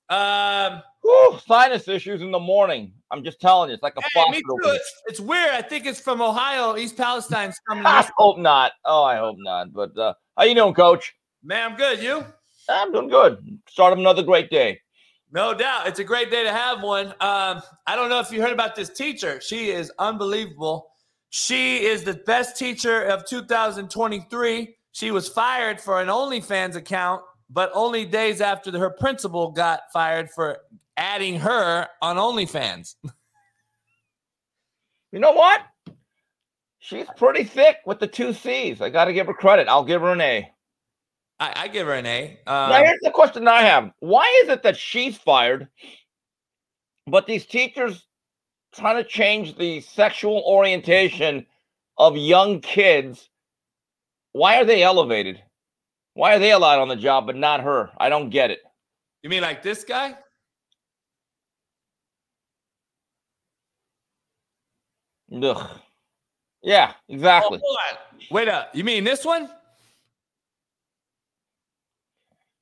Um, 0.10 0.82
Whew, 1.02 1.40
sinus 1.46 1.88
issues 1.88 2.22
in 2.22 2.32
the 2.32 2.40
morning. 2.40 2.94
I'm 3.10 3.24
just 3.24 3.42
telling 3.42 3.70
you, 3.70 3.74
it's 3.74 3.84
like 3.84 3.96
a 3.98 4.02
hey, 4.02 4.08
faucet 4.14 4.32
me 4.32 4.42
too. 4.42 4.70
It's, 4.70 5.02
it's 5.08 5.20
weird. 5.20 5.52
I 5.52 5.62
think 5.62 5.86
it's 5.86 6.00
from 6.00 6.22
Ohio. 6.22 6.78
East 6.78 6.96
Palestine's 6.96 7.60
coming. 7.68 7.86
I 7.86 8.08
hope 8.18 8.38
not. 8.38 8.74
Oh, 8.86 9.04
I 9.04 9.18
hope 9.18 9.38
not. 9.40 9.74
But 9.74 9.98
uh, 9.98 10.14
how 10.38 10.44
you 10.44 10.56
doing, 10.56 10.74
Coach? 10.74 11.14
Man, 11.44 11.72
I'm 11.72 11.78
good. 11.78 12.02
You? 12.02 12.26
I'm 12.70 12.92
doing 12.92 13.10
good. 13.10 13.60
Start 13.68 13.94
of 13.94 14.00
another 14.00 14.24
great 14.24 14.50
day. 14.50 14.80
No 15.32 15.54
doubt. 15.54 15.88
It's 15.88 16.00
a 16.00 16.04
great 16.04 16.30
day 16.30 16.44
to 16.44 16.52
have 16.52 16.84
one. 16.84 17.08
Um, 17.20 17.62
I 17.88 17.96
don't 17.96 18.10
know 18.10 18.20
if 18.20 18.32
you 18.32 18.42
heard 18.42 18.52
about 18.52 18.76
this 18.76 18.90
teacher. 18.90 19.42
She 19.42 19.70
is 19.70 19.92
unbelievable. 19.98 20.92
She 21.30 21.86
is 21.86 22.04
the 22.04 22.16
best 22.26 22.58
teacher 22.58 23.04
of 23.04 23.26
2023. 23.26 24.76
She 24.92 25.12
was 25.12 25.30
fired 25.30 25.80
for 25.80 26.02
an 26.02 26.10
OnlyFans 26.10 26.76
account, 26.76 27.22
but 27.50 27.72
only 27.74 28.06
days 28.06 28.42
after 28.42 28.78
her 28.78 28.90
principal 28.90 29.52
got 29.52 29.84
fired 29.94 30.30
for 30.30 30.58
adding 31.02 31.40
her 31.40 31.88
on 32.04 32.16
OnlyFans. 32.18 32.96
You 35.12 35.20
know 35.20 35.32
what? 35.32 35.62
She's 36.78 37.08
pretty 37.18 37.44
thick 37.44 37.78
with 37.86 38.00
the 38.00 38.08
two 38.08 38.34
C's. 38.34 38.82
I 38.82 38.90
got 38.90 39.06
to 39.06 39.14
give 39.14 39.28
her 39.28 39.34
credit. 39.34 39.68
I'll 39.68 39.84
give 39.84 40.02
her 40.02 40.12
an 40.14 40.22
A. 40.22 40.50
I, 41.40 41.54
I 41.64 41.68
give 41.68 41.88
her 41.88 41.94
an 41.94 42.06
A. 42.06 42.40
now, 42.46 42.76
Um, 42.78 42.86
here's 42.86 43.00
the 43.02 43.10
question 43.12 43.48
I 43.48 43.64
have: 43.64 43.92
Why 44.00 44.42
is 44.44 44.50
it 44.50 44.62
that 44.64 44.78
she's 44.78 45.18
fired, 45.18 45.68
but 47.08 47.26
these 47.26 47.48
teachers 47.48 48.06
trying 48.74 48.98
to 48.98 49.04
change 49.04 49.58
the 49.58 49.82
sexual 49.82 50.44
orientation 50.46 51.48
of 51.98 52.16
young 52.16 52.62
kids? 52.62 53.28
Why 54.34 54.58
are 54.58 54.66
they 54.66 54.84
elevated? 54.84 55.42
Why 56.14 56.36
are 56.36 56.40
they 56.40 56.52
allowed 56.52 56.80
on 56.80 56.90
the 56.90 56.96
job, 56.96 57.26
but 57.26 57.36
not 57.36 57.62
her? 57.62 57.90
I 57.98 58.10
don't 58.10 58.30
get 58.30 58.52
it. 58.52 58.60
you 59.24 59.30
mean 59.30 59.42
like 59.42 59.64
this 59.64 59.84
guy? 59.84 60.16
Ugh. 65.34 65.70
Yeah, 66.64 66.92
Oh, 66.94 67.14
exactly. 67.14 67.60
hold 67.64 67.78
on. 67.92 67.98
Wait 68.30 68.48
up. 68.48 68.70
You 68.76 68.84
mean 68.84 69.04
this 69.04 69.26
one? 69.26 69.50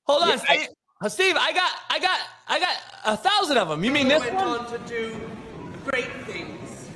Hold 0.06 0.24
on, 0.24 0.30
Yeah, 0.30 0.34
I- 0.36 0.38
Steve. 0.58 0.68
Uh, 1.02 1.08
Steve, 1.10 1.36
I 1.40 1.54
got, 1.54 1.72
I 1.90 2.00
got, 2.00 2.20
I 2.50 2.60
got 2.60 2.76
a 3.06 3.16
thousand 3.18 3.58
of 3.58 3.70
them. 3.70 3.84
You 3.86 3.92
mean 3.92 4.10
this 4.10 4.20
went 4.20 4.36
one? 4.36 4.60
on 4.60 4.72
to 4.72 4.78
do 4.80 5.20
great 5.86 6.12
things. 6.26 6.90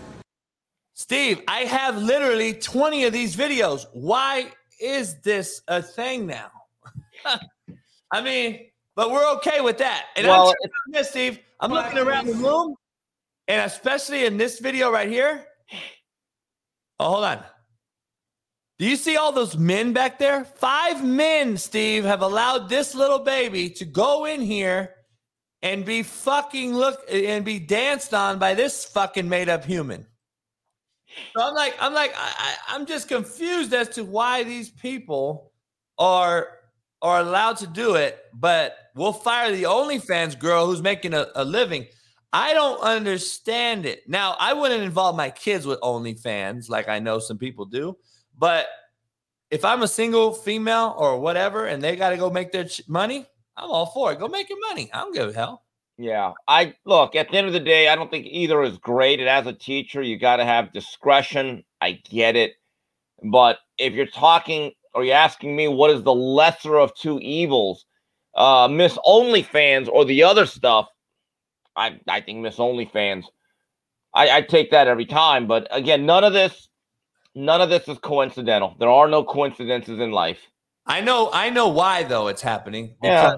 Steve, 0.93 1.41
I 1.47 1.59
have 1.61 1.97
literally 1.97 2.53
20 2.53 3.05
of 3.05 3.13
these 3.13 3.35
videos. 3.35 3.85
Why 3.93 4.51
is 4.79 5.21
this 5.21 5.61
a 5.69 5.81
thing 5.81 6.27
now? 6.27 6.51
I 8.11 8.21
mean, 8.21 8.67
but 8.95 9.09
we're 9.09 9.25
okay 9.35 9.61
with 9.61 9.77
that. 9.77 10.07
And 10.17 10.27
Well, 10.27 10.49
I'm 10.49 10.91
this, 10.91 11.09
Steve. 11.09 11.39
I'm 11.61 11.71
looking 11.71 11.97
around 11.97 12.27
the 12.27 12.33
room, 12.33 12.75
and 13.47 13.61
especially 13.61 14.25
in 14.25 14.35
this 14.37 14.59
video 14.59 14.91
right 14.91 15.07
here. 15.09 15.45
Oh, 16.99 17.09
hold 17.09 17.23
on. 17.25 17.43
Do 18.79 18.89
you 18.89 18.95
see 18.95 19.17
all 19.17 19.31
those 19.31 19.57
men 19.57 19.93
back 19.93 20.19
there? 20.19 20.45
Five 20.45 21.03
men, 21.03 21.57
Steve, 21.57 22.05
have 22.05 22.21
allowed 22.21 22.69
this 22.69 22.95
little 22.95 23.19
baby 23.19 23.69
to 23.71 23.85
go 23.85 24.25
in 24.25 24.41
here 24.41 24.95
and 25.61 25.85
be 25.85 26.03
fucking 26.03 26.73
look 26.73 26.99
and 27.09 27.45
be 27.45 27.59
danced 27.59 28.13
on 28.13 28.39
by 28.39 28.53
this 28.53 28.83
fucking 28.85 29.29
made 29.29 29.47
up 29.47 29.63
human. 29.63 30.05
So 31.35 31.47
I'm 31.47 31.53
like, 31.53 31.75
I'm 31.79 31.93
like, 31.93 32.13
I, 32.15 32.33
I, 32.37 32.75
I'm 32.75 32.85
just 32.85 33.07
confused 33.07 33.73
as 33.73 33.89
to 33.89 34.03
why 34.03 34.43
these 34.43 34.69
people 34.69 35.51
are 35.97 36.47
are 37.01 37.19
allowed 37.19 37.57
to 37.57 37.67
do 37.67 37.95
it, 37.95 38.17
but 38.33 38.77
we'll 38.95 39.11
fire 39.11 39.51
the 39.51 39.63
OnlyFans 39.63 40.39
girl 40.39 40.65
who's 40.65 40.81
making 40.81 41.13
a, 41.13 41.27
a 41.35 41.43
living. 41.43 41.85
I 42.33 42.53
don't 42.53 42.81
understand 42.81 43.85
it. 43.85 44.09
Now, 44.09 44.35
I 44.39 44.53
wouldn't 44.53 44.81
involve 44.81 45.15
my 45.15 45.29
kids 45.29 45.67
with 45.67 45.79
OnlyFans 45.81 46.67
like 46.67 46.89
I 46.89 46.97
know 46.97 47.19
some 47.19 47.37
people 47.37 47.65
do, 47.65 47.95
but 48.37 48.65
if 49.51 49.63
I'm 49.63 49.83
a 49.83 49.87
single 49.87 50.33
female 50.33 50.95
or 50.97 51.19
whatever 51.19 51.67
and 51.67 51.81
they 51.81 51.95
got 51.95 52.09
to 52.09 52.17
go 52.17 52.31
make 52.31 52.51
their 52.51 52.63
ch- 52.63 52.81
money, 52.87 53.27
I'm 53.55 53.69
all 53.69 53.85
for 53.85 54.11
it. 54.11 54.19
Go 54.19 54.27
make 54.27 54.49
your 54.49 54.59
money. 54.67 54.89
I 54.91 55.01
don't 55.01 55.13
give 55.13 55.29
a 55.29 55.33
hell. 55.33 55.63
Yeah, 55.99 56.31
I 56.47 56.73
look 56.85 57.15
at 57.15 57.29
the 57.29 57.37
end 57.37 57.45
of 57.45 57.53
the 57.53 57.59
day, 57.59 57.87
I 57.87 57.95
don't 57.95 58.09
think 58.09 58.25
either 58.27 58.63
is 58.63 58.79
great. 58.79 59.19
And 59.19 59.29
as 59.29 59.45
a 59.45 59.53
teacher, 59.53 60.01
you 60.01 60.17
got 60.17 60.37
to 60.37 60.45
have 60.45 60.73
discretion. 60.73 61.63
I 61.81 62.01
get 62.09 62.35
it. 62.35 62.53
But 63.23 63.59
if 63.77 63.93
you're 63.93 64.07
talking 64.07 64.71
or 64.95 65.03
you're 65.03 65.15
asking 65.15 65.55
me 65.55 65.67
what 65.67 65.91
is 65.91 66.01
the 66.01 66.15
lesser 66.15 66.77
of 66.77 66.95
two 66.95 67.19
evils, 67.19 67.85
uh, 68.33 68.67
Miss 68.71 68.97
OnlyFans 69.05 69.87
or 69.87 70.03
the 70.03 70.23
other 70.23 70.47
stuff, 70.47 70.87
I, 71.75 71.99
I 72.07 72.21
think 72.21 72.39
Miss 72.39 72.57
OnlyFans, 72.57 73.25
I, 74.13 74.37
I 74.37 74.41
take 74.41 74.71
that 74.71 74.87
every 74.87 75.05
time. 75.05 75.47
But 75.47 75.67
again, 75.71 76.05
none 76.05 76.23
of 76.23 76.33
this, 76.33 76.69
none 77.35 77.61
of 77.61 77.69
this 77.69 77.87
is 77.87 77.97
coincidental. 77.99 78.75
There 78.79 78.89
are 78.89 79.07
no 79.07 79.23
coincidences 79.23 79.99
in 79.99 80.11
life. 80.11 80.39
I 80.85 81.01
know, 81.01 81.29
I 81.33 81.49
know 81.49 81.69
why 81.69 82.03
though 82.03 82.27
it's 82.27 82.41
happening. 82.41 82.95
Yeah. 83.01 83.35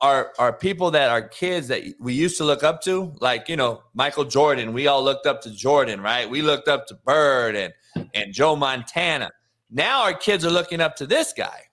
Are 0.00 0.32
are 0.36 0.52
people 0.52 0.90
that 0.90 1.10
are 1.10 1.22
kids 1.22 1.68
that 1.68 1.84
we 2.00 2.12
used 2.12 2.36
to 2.38 2.44
look 2.44 2.64
up 2.64 2.82
to, 2.82 3.14
like 3.20 3.48
you 3.48 3.54
know 3.54 3.84
Michael 3.94 4.24
Jordan. 4.24 4.72
We 4.72 4.88
all 4.88 5.00
looked 5.00 5.26
up 5.26 5.40
to 5.42 5.50
Jordan, 5.52 6.00
right? 6.00 6.28
We 6.28 6.42
looked 6.42 6.66
up 6.66 6.88
to 6.88 6.96
Bird 7.04 7.54
and 7.54 7.72
and 8.12 8.32
Joe 8.32 8.56
Montana. 8.56 9.30
Now 9.70 10.02
our 10.02 10.12
kids 10.12 10.44
are 10.44 10.50
looking 10.50 10.80
up 10.80 10.96
to 10.96 11.06
this 11.06 11.32
guy. 11.32 11.68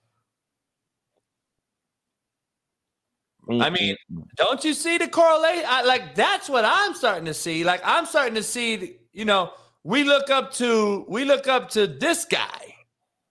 I 3.50 3.70
mm-hmm. 3.70 3.74
mean, 3.74 3.96
don't 4.36 4.62
you 4.64 4.74
see 4.74 4.98
the 4.98 5.08
correlation? 5.08 5.64
I, 5.66 5.82
like 5.82 6.14
that's 6.14 6.48
what 6.48 6.64
I'm 6.64 6.94
starting 6.94 7.24
to 7.24 7.34
see. 7.34 7.64
Like 7.64 7.80
I'm 7.84 8.06
starting 8.06 8.34
to 8.34 8.42
see, 8.42 8.98
you 9.12 9.24
know, 9.24 9.52
we 9.82 10.04
look 10.04 10.30
up 10.30 10.52
to 10.54 11.04
we 11.08 11.24
look 11.24 11.48
up 11.48 11.70
to 11.70 11.86
this 11.86 12.24
guy 12.24 12.74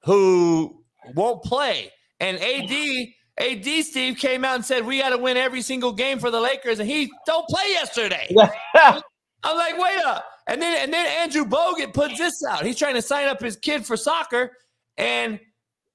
who 0.04 0.84
won't 1.16 1.44
play, 1.44 1.92
and 2.20 2.38
AD 2.38 3.08
AD 3.40 3.86
Steve 3.86 4.18
came 4.18 4.44
out 4.44 4.56
and 4.56 4.66
said 4.66 4.86
we 4.86 5.00
got 5.00 5.10
to 5.10 5.18
win 5.18 5.38
every 5.38 5.62
single 5.62 5.94
game 5.94 6.20
for 6.20 6.32
the 6.32 6.42
Lakers, 6.42 6.80
and 6.80 6.90
he 6.90 7.10
don't 7.26 7.48
play 7.48 7.70
yesterday. 7.70 8.28
I'm 8.76 9.58
like, 9.58 9.78
wait 9.78 10.00
up. 10.06 10.26
And 10.48 10.62
then 10.62 10.84
and 10.84 10.92
then 10.92 11.06
Andrew 11.06 11.46
Bogut 11.46 11.94
puts 11.94 12.18
this 12.18 12.44
out. 12.44 12.66
He's 12.66 12.78
trying 12.78 12.96
to 12.96 13.02
sign 13.02 13.28
up 13.28 13.42
his 13.42 13.56
kid 13.56 13.86
for 13.86 13.96
soccer, 13.96 14.52
and 14.98 15.40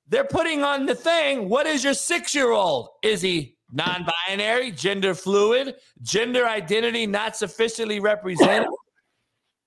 they're 0.09 0.25
putting 0.25 0.63
on 0.63 0.87
the 0.87 0.95
thing. 0.95 1.49
What 1.49 1.67
is 1.67 1.83
your 1.83 1.95
six 1.95 2.35
year 2.35 2.53
old? 2.53 2.89
Is 3.03 3.21
he 3.21 3.54
non 3.75 4.07
binary, 4.29 4.71
gender 4.71 5.15
fluid, 5.15 5.75
gender 6.03 6.47
identity 6.47 7.07
not 7.07 7.37
sufficiently 7.37 8.01
represented? 8.01 8.69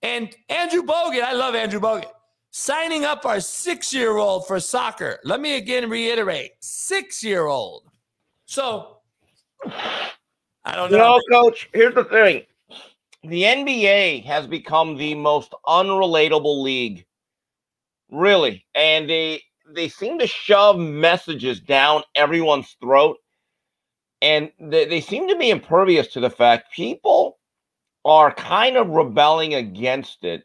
and 0.01 0.35
Andrew 0.49 0.81
Bogut, 0.83 1.21
I 1.23 1.33
love 1.33 1.53
Andrew 1.55 1.79
Bogut, 1.79 2.05
signing 2.51 3.03
up 3.05 3.25
our 3.25 3.39
six 3.39 3.93
year 3.93 4.17
old 4.17 4.47
for 4.47 4.59
soccer. 4.59 5.19
Let 5.23 5.41
me 5.41 5.57
again 5.57 5.89
reiterate 5.89 6.51
six 6.59 7.23
year 7.23 7.45
old. 7.47 7.83
So 8.45 8.99
I 9.65 10.75
don't 10.75 10.91
You 10.91 10.97
know. 10.97 11.17
know, 11.17 11.21
coach, 11.31 11.69
here's 11.73 11.93
the 11.95 12.05
thing. 12.05 12.43
The 13.23 13.43
NBA 13.43 14.23
has 14.25 14.47
become 14.47 14.95
the 14.95 15.13
most 15.15 15.53
unrelatable 15.67 16.61
league. 16.61 17.05
Really. 18.09 18.65
And 18.75 19.09
they 19.09 19.41
they 19.69 19.89
seem 19.89 20.17
to 20.19 20.27
shove 20.27 20.77
messages 20.79 21.59
down 21.59 22.03
everyone's 22.15 22.77
throat. 22.79 23.17
And 24.21 24.51
they, 24.59 24.85
they 24.85 25.01
seem 25.01 25.27
to 25.27 25.35
be 25.35 25.49
impervious 25.49 26.07
to 26.09 26.19
the 26.19 26.29
fact 26.29 26.73
people 26.73 27.37
are 28.05 28.33
kind 28.33 28.77
of 28.77 28.89
rebelling 28.89 29.53
against 29.53 30.23
it. 30.23 30.43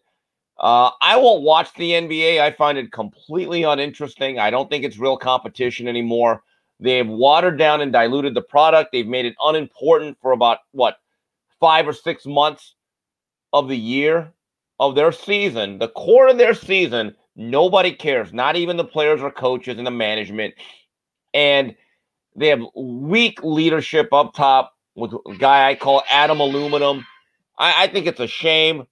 Uh, 0.58 0.90
I 1.00 1.16
won't 1.16 1.42
watch 1.42 1.72
the 1.74 1.92
NBA. 1.92 2.40
I 2.40 2.52
find 2.52 2.76
it 2.78 2.92
completely 2.92 3.62
uninteresting. 3.62 4.38
I 4.38 4.50
don't 4.50 4.68
think 4.70 4.84
it's 4.84 4.98
real 4.98 5.16
competition 5.16 5.88
anymore. 5.88 6.42
They've 6.78 7.08
watered 7.08 7.58
down 7.58 7.80
and 7.80 7.92
diluted 7.92 8.34
the 8.34 8.42
product. 8.42 8.90
They've 8.92 9.06
made 9.06 9.24
it 9.24 9.36
unimportant 9.42 10.18
for 10.20 10.32
about 10.32 10.58
what 10.72 10.96
five 11.60 11.86
or 11.86 11.92
six 11.92 12.26
months 12.26 12.74
of 13.52 13.68
the 13.68 13.76
year 13.76 14.32
of 14.80 14.96
their 14.96 15.12
season, 15.12 15.78
the 15.78 15.88
core 15.88 16.28
of 16.28 16.38
their 16.38 16.54
season. 16.54 17.14
Nobody 17.36 17.92
cares, 17.92 18.32
not 18.32 18.56
even 18.56 18.76
the 18.76 18.84
players 18.84 19.22
or 19.22 19.30
coaches 19.30 19.78
and 19.78 19.86
the 19.86 19.92
management. 19.92 20.54
And 21.32 21.76
they 22.36 22.48
have 22.48 22.62
weak 22.74 23.42
leadership 23.42 24.12
up 24.12 24.34
top 24.34 24.74
with 24.94 25.12
a 25.12 25.36
guy 25.36 25.70
I 25.70 25.74
call 25.74 26.02
Adam 26.08 26.40
Aluminum. 26.40 27.06
I, 27.58 27.84
I 27.84 27.86
think 27.88 28.06
it's 28.06 28.20
a 28.20 28.26
shame. 28.26 28.84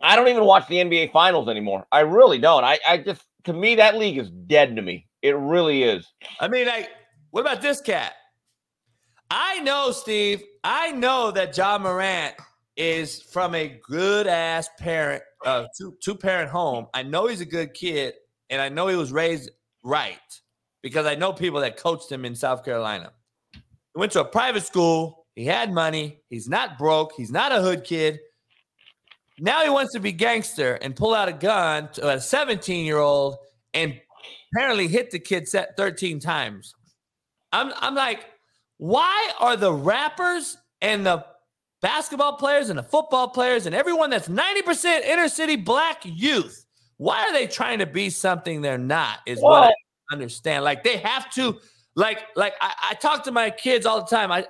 I 0.00 0.16
don't 0.16 0.28
even 0.28 0.44
watch 0.44 0.68
the 0.68 0.76
NBA 0.76 1.12
finals 1.12 1.48
anymore. 1.48 1.86
I 1.90 2.00
really 2.00 2.38
don't. 2.38 2.64
I, 2.64 2.78
I 2.86 2.98
just 2.98 3.22
to 3.44 3.52
me 3.52 3.76
that 3.76 3.96
league 3.96 4.18
is 4.18 4.30
dead 4.30 4.76
to 4.76 4.82
me. 4.82 5.06
It 5.22 5.36
really 5.36 5.82
is. 5.82 6.06
I 6.40 6.48
mean, 6.48 6.66
like, 6.66 6.90
what 7.30 7.40
about 7.40 7.62
this 7.62 7.80
cat? 7.80 8.12
I 9.30 9.60
know, 9.60 9.90
Steve. 9.90 10.42
I 10.62 10.92
know 10.92 11.30
that 11.30 11.56
Ja 11.56 11.78
Morant 11.78 12.34
is 12.76 13.22
from 13.22 13.54
a 13.54 13.80
good 13.88 14.26
ass 14.26 14.68
parent, 14.78 15.22
uh, 15.44 15.66
two 15.76 15.96
two 16.02 16.14
parent 16.14 16.50
home. 16.50 16.86
I 16.92 17.02
know 17.02 17.26
he's 17.26 17.40
a 17.40 17.46
good 17.46 17.72
kid, 17.72 18.14
and 18.50 18.60
I 18.60 18.68
know 18.68 18.88
he 18.88 18.96
was 18.96 19.12
raised 19.12 19.50
right 19.82 20.18
because 20.84 21.06
I 21.06 21.14
know 21.14 21.32
people 21.32 21.60
that 21.60 21.78
coached 21.78 22.12
him 22.12 22.26
in 22.26 22.34
South 22.34 22.62
Carolina. 22.62 23.10
He 23.54 23.60
went 23.96 24.12
to 24.12 24.20
a 24.20 24.24
private 24.24 24.64
school. 24.64 25.26
He 25.34 25.46
had 25.46 25.72
money. 25.72 26.20
He's 26.28 26.46
not 26.46 26.76
broke. 26.76 27.12
He's 27.16 27.32
not 27.32 27.52
a 27.52 27.62
hood 27.62 27.84
kid. 27.84 28.20
Now 29.40 29.64
he 29.64 29.70
wants 29.70 29.94
to 29.94 29.98
be 29.98 30.12
gangster 30.12 30.74
and 30.74 30.94
pull 30.94 31.14
out 31.14 31.26
a 31.26 31.32
gun 31.32 31.88
to 31.94 32.10
a 32.10 32.20
17 32.20 32.84
year 32.84 32.98
old 32.98 33.38
and 33.72 33.98
apparently 34.54 34.86
hit 34.86 35.10
the 35.10 35.18
kid 35.18 35.48
set 35.48 35.74
13 35.78 36.20
times. 36.20 36.74
I'm 37.50 37.72
I'm 37.78 37.94
like, 37.94 38.26
why 38.76 39.32
are 39.40 39.56
the 39.56 39.72
rappers 39.72 40.58
and 40.82 41.06
the 41.06 41.24
basketball 41.80 42.36
players 42.36 42.68
and 42.68 42.78
the 42.78 42.82
football 42.82 43.28
players 43.28 43.64
and 43.64 43.74
everyone 43.74 44.10
that's 44.10 44.28
90% 44.28 45.00
inner 45.02 45.28
city 45.28 45.56
black 45.56 46.02
youth. 46.04 46.66
Why 46.98 47.22
are 47.22 47.32
they 47.32 47.46
trying 47.46 47.78
to 47.78 47.86
be 47.86 48.10
something 48.10 48.60
they're 48.60 48.76
not? 48.76 49.20
Is 49.26 49.40
what 49.40 49.50
Well- 49.62 49.72
understand. 50.12 50.64
Like 50.64 50.84
they 50.84 50.98
have 50.98 51.30
to, 51.34 51.58
like, 51.94 52.24
like 52.36 52.54
I, 52.60 52.74
I 52.90 52.94
talk 52.94 53.24
to 53.24 53.32
my 53.32 53.50
kids 53.50 53.86
all 53.86 54.00
the 54.00 54.06
time. 54.06 54.30
I 54.32 54.46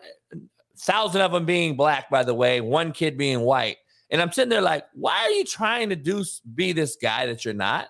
thousand 0.78 1.20
of 1.20 1.32
them 1.32 1.44
being 1.44 1.76
black, 1.76 2.10
by 2.10 2.24
the 2.24 2.34
way, 2.34 2.60
one 2.60 2.92
kid 2.92 3.16
being 3.16 3.40
white. 3.40 3.76
And 4.10 4.20
I'm 4.20 4.32
sitting 4.32 4.50
there 4.50 4.60
like, 4.60 4.84
why 4.94 5.18
are 5.24 5.30
you 5.30 5.44
trying 5.44 5.88
to 5.88 5.96
do 5.96 6.24
be 6.54 6.72
this 6.72 6.96
guy 7.00 7.26
that 7.26 7.44
you're 7.44 7.54
not? 7.54 7.88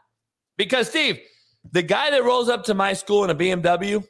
Because 0.57 0.89
Steve, 0.89 1.19
the 1.73 1.82
guy 1.82 2.11
that 2.11 2.24
rolls 2.24 2.49
up 2.49 2.65
to 2.65 2.74
my 2.74 2.93
school 2.93 3.24
in 3.24 3.31
a 3.31 3.35
BMW 3.35 4.07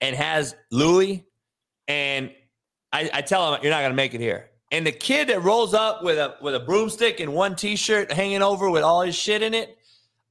and 0.00 0.14
has 0.14 0.54
Louis, 0.70 1.24
and 1.86 2.30
I, 2.92 3.10
I 3.12 3.22
tell 3.22 3.54
him 3.54 3.60
you're 3.62 3.72
not 3.72 3.82
gonna 3.82 3.94
make 3.94 4.14
it 4.14 4.20
here. 4.20 4.50
And 4.70 4.86
the 4.86 4.92
kid 4.92 5.28
that 5.28 5.42
rolls 5.42 5.72
up 5.72 6.04
with 6.04 6.18
a 6.18 6.36
with 6.42 6.54
a 6.54 6.60
broomstick 6.60 7.20
and 7.20 7.32
one 7.32 7.56
t-shirt 7.56 8.12
hanging 8.12 8.42
over 8.42 8.70
with 8.70 8.82
all 8.82 9.00
his 9.00 9.14
shit 9.14 9.42
in 9.42 9.54
it, 9.54 9.77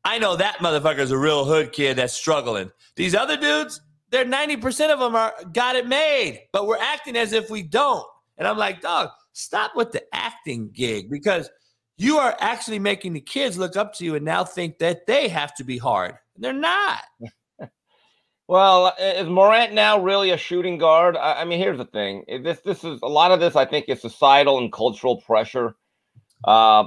I 0.07 0.19
know 0.19 0.37
that 0.37 0.59
motherfucker's 0.59 1.11
a 1.11 1.17
real 1.17 1.43
hood 1.43 1.73
kid 1.73 1.97
that's 1.97 2.13
struggling. 2.13 2.71
These 2.95 3.13
other 3.13 3.35
dudes, 3.35 3.81
they're 4.09 4.23
90% 4.23 4.89
of 4.89 4.99
them 4.99 5.17
are 5.17 5.33
got 5.51 5.75
it 5.75 5.85
made, 5.85 6.47
but 6.53 6.65
we're 6.65 6.77
acting 6.77 7.17
as 7.17 7.33
if 7.33 7.49
we 7.49 7.61
don't. 7.61 8.05
And 8.37 8.47
I'm 8.47 8.57
like, 8.57 8.79
dog, 8.79 9.09
stop 9.33 9.75
with 9.75 9.91
the 9.91 10.01
acting 10.13 10.69
gig 10.71 11.11
because 11.11 11.49
you 11.97 12.19
are 12.19 12.37
actually 12.39 12.79
making 12.79 13.11
the 13.11 13.19
kids 13.19 13.57
look 13.57 13.75
up 13.75 13.95
to 13.95 14.05
you 14.05 14.15
and 14.15 14.23
now 14.23 14.45
think 14.45 14.79
that 14.79 15.07
they 15.07 15.27
have 15.27 15.53
to 15.55 15.65
be 15.65 15.77
hard. 15.77 16.15
They're 16.37 16.53
not. 16.53 17.03
Well, 18.49 18.93
is 18.97 19.27
Morant 19.27 19.73
now 19.73 20.01
really 20.01 20.29
a 20.29 20.37
shooting 20.37 20.77
guard? 20.77 21.17
I, 21.17 21.41
I 21.41 21.43
mean, 21.43 21.59
here's 21.59 21.77
the 21.77 21.83
thing. 21.83 22.23
This 22.45 22.61
this 22.61 22.81
is 22.85 23.01
a 23.03 23.07
lot 23.09 23.31
of 23.31 23.41
this. 23.41 23.57
I 23.57 23.65
think 23.65 23.89
is 23.89 23.99
societal 23.99 24.57
and 24.59 24.71
cultural 24.71 25.19
pressure. 25.19 25.75
Uh, 26.45 26.85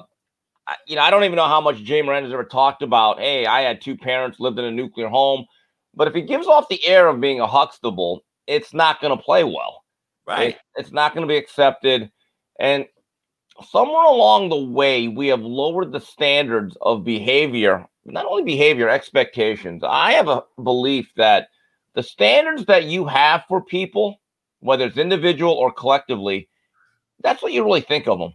you 0.87 0.97
know, 0.97 1.03
I 1.03 1.11
don't 1.11 1.25
even 1.25 1.37
know 1.37 1.47
how 1.47 1.61
much 1.61 1.79
Ja 1.79 2.03
Morant 2.03 2.25
has 2.25 2.33
ever 2.33 2.45
talked 2.45 2.83
about. 2.83 3.19
Hey, 3.19 3.47
I 3.47 3.63
had 3.63 3.81
two 3.81 3.97
parents, 3.97 4.41
lived 4.41 4.59
in 4.59 4.65
a 4.65 4.71
nuclear 4.71 5.09
home. 5.09 5.47
But 5.95 6.09
if 6.09 6.15
he 6.15 6.23
gives 6.23 6.47
off 6.47 6.69
the 6.69 6.85
air 6.87 7.09
of 7.09 7.21
being 7.21 7.41
a 7.41 7.47
Huxtable, 7.47 8.25
it's 8.47 8.73
not 8.73 9.01
going 9.01 9.17
to 9.17 9.23
play 9.23 9.45
well. 9.45 9.85
Right. 10.27 10.51
It- 10.51 10.61
it's 10.77 10.93
not 10.93 11.15
going 11.15 11.27
to 11.27 11.33
be 11.33 11.37
accepted. 11.37 12.11
And 12.59 12.87
somewhere 13.69 14.05
along 14.05 14.49
the 14.49 14.57
way, 14.57 15.09
we 15.09 15.29
have 15.29 15.41
lowered 15.43 15.93
the 15.93 16.01
standards 16.01 16.77
of 16.83 17.05
behavior, 17.05 17.87
not 18.05 18.27
only 18.27 18.45
behavior, 18.45 18.89
expectations. 18.89 19.83
I 19.85 20.13
have 20.13 20.29
a 20.29 20.45
belief 20.63 21.11
that 21.17 21.49
the 21.95 22.03
standards 22.03 22.67
that 22.67 22.85
you 22.85 23.05
have 23.07 23.45
for 23.49 23.61
people, 23.63 24.21
whether 24.61 24.85
it's 24.87 24.97
individual 24.97 25.53
or 25.53 25.73
collectively, 25.73 26.49
that's 27.23 27.43
what 27.43 27.53
you 27.53 27.65
really 27.65 27.81
think 27.81 28.07
of 28.07 28.19
them. 28.19 28.33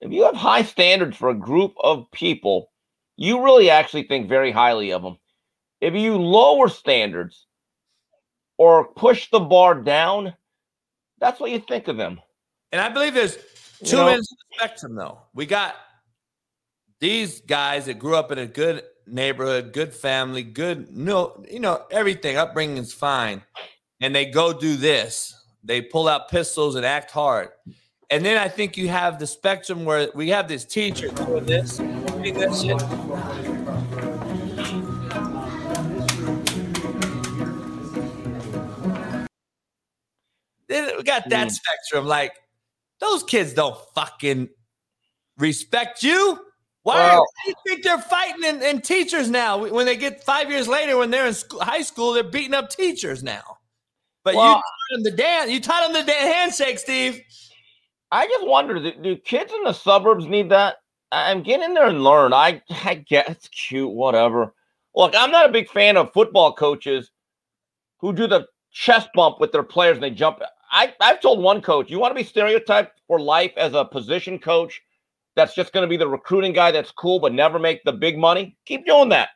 If 0.00 0.12
you 0.12 0.24
have 0.24 0.34
high 0.36 0.62
standards 0.62 1.16
for 1.16 1.28
a 1.30 1.34
group 1.34 1.74
of 1.82 2.10
people, 2.10 2.70
you 3.16 3.44
really 3.44 3.68
actually 3.70 4.04
think 4.04 4.28
very 4.28 4.50
highly 4.50 4.92
of 4.92 5.02
them. 5.02 5.18
If 5.80 5.94
you 5.94 6.16
lower 6.16 6.68
standards 6.68 7.46
or 8.56 8.92
push 8.94 9.30
the 9.30 9.40
bar 9.40 9.74
down, 9.74 10.34
that's 11.18 11.40
what 11.40 11.50
you 11.50 11.58
think 11.60 11.88
of 11.88 11.96
them. 11.96 12.20
And 12.72 12.80
I 12.80 12.88
believe 12.88 13.14
there's 13.14 13.36
You 13.80 13.86
two 13.88 13.96
know- 13.96 14.08
ends 14.08 14.30
of 14.32 14.38
the 14.38 14.56
spectrum, 14.56 14.94
though. 14.94 15.20
We 15.34 15.46
got 15.46 15.76
these 17.00 17.40
guys 17.40 17.86
that 17.86 17.98
grew 17.98 18.16
up 18.16 18.30
in 18.30 18.38
a 18.38 18.46
good 18.46 18.84
neighborhood, 19.06 19.72
good 19.72 19.92
family, 19.94 20.42
good 20.42 20.94
no, 20.96 21.42
you 21.50 21.60
know, 21.60 21.84
everything 21.90 22.36
upbringing's 22.36 22.92
fine, 22.92 23.42
and 24.00 24.14
they 24.14 24.26
go 24.26 24.52
do 24.52 24.76
this. 24.76 25.34
They 25.64 25.82
pull 25.82 26.08
out 26.08 26.28
pistols 26.30 26.74
and 26.74 26.86
act 26.86 27.10
hard. 27.10 27.50
And 28.12 28.24
then 28.24 28.36
I 28.36 28.48
think 28.48 28.76
you 28.76 28.88
have 28.88 29.20
the 29.20 29.26
spectrum 29.26 29.84
where 29.84 30.08
we 30.14 30.30
have 30.30 30.48
this 30.48 30.64
teacher 30.64 31.08
doing 31.08 31.46
this, 31.46 31.76
doing 31.76 32.34
this 32.34 32.62
shit. 32.62 32.82
Then 40.68 40.96
we 40.96 41.02
got 41.02 41.28
that 41.30 41.48
Mm. 41.48 41.50
spectrum. 41.50 42.06
Like 42.06 42.34
those 43.00 43.22
kids 43.22 43.52
don't 43.54 43.78
fucking 43.94 44.48
respect 45.38 46.02
you. 46.02 46.46
Why, 46.82 46.94
Well- 46.94 47.26
do 47.44 47.50
you 47.50 47.56
think 47.66 47.84
they're 47.84 47.98
fighting 48.00 48.42
in, 48.44 48.62
and 48.62 48.82
teachers 48.82 49.28
now? 49.28 49.58
When 49.58 49.84
they 49.84 49.96
get 49.96 50.24
five 50.24 50.50
years 50.50 50.66
later, 50.66 50.96
when 50.96 51.10
they're 51.10 51.26
in 51.26 51.34
school, 51.34 51.60
high 51.60 51.82
school, 51.82 52.12
they're 52.12 52.22
beating 52.22 52.54
up 52.54 52.70
teachers 52.70 53.22
now. 53.22 53.58
But 54.22 54.34
you 54.34 54.40
taught 54.40 54.62
them 54.90 55.02
the 55.02 55.10
dance. 55.10 55.50
You 55.50 55.60
taught 55.60 55.92
them 55.92 56.06
the 56.06 56.12
handshake, 56.12 56.78
Steve. 56.78 57.22
I 58.10 58.26
just 58.26 58.46
wonder, 58.46 58.80
do, 58.80 58.92
do 59.00 59.16
kids 59.16 59.52
in 59.52 59.64
the 59.64 59.72
suburbs 59.72 60.26
need 60.26 60.50
that? 60.50 60.76
I'm 61.12 61.42
getting 61.42 61.74
there 61.74 61.88
and 61.88 62.04
learn. 62.04 62.32
I 62.32 62.62
I 62.84 62.94
get 62.94 63.28
it's 63.28 63.48
cute, 63.48 63.90
whatever. 63.90 64.54
Look, 64.94 65.14
I'm 65.16 65.30
not 65.30 65.48
a 65.48 65.52
big 65.52 65.68
fan 65.70 65.96
of 65.96 66.12
football 66.12 66.52
coaches 66.52 67.10
who 67.98 68.12
do 68.12 68.26
the 68.26 68.46
chest 68.72 69.08
bump 69.14 69.40
with 69.40 69.52
their 69.52 69.62
players 69.62 69.96
and 69.96 70.02
they 70.02 70.10
jump. 70.10 70.40
I, 70.72 70.94
I've 71.00 71.20
told 71.20 71.40
one 71.40 71.60
coach, 71.60 71.90
you 71.90 71.98
want 71.98 72.12
to 72.12 72.20
be 72.20 72.26
stereotyped 72.26 73.00
for 73.06 73.20
life 73.20 73.52
as 73.56 73.74
a 73.74 73.84
position 73.84 74.38
coach 74.38 74.80
that's 75.36 75.54
just 75.54 75.72
going 75.72 75.82
to 75.82 75.88
be 75.88 75.96
the 75.96 76.08
recruiting 76.08 76.52
guy 76.52 76.70
that's 76.70 76.90
cool 76.90 77.20
but 77.20 77.32
never 77.32 77.58
make 77.58 77.82
the 77.84 77.92
big 77.92 78.18
money? 78.18 78.56
Keep 78.66 78.86
doing 78.86 79.08
that. 79.10 79.30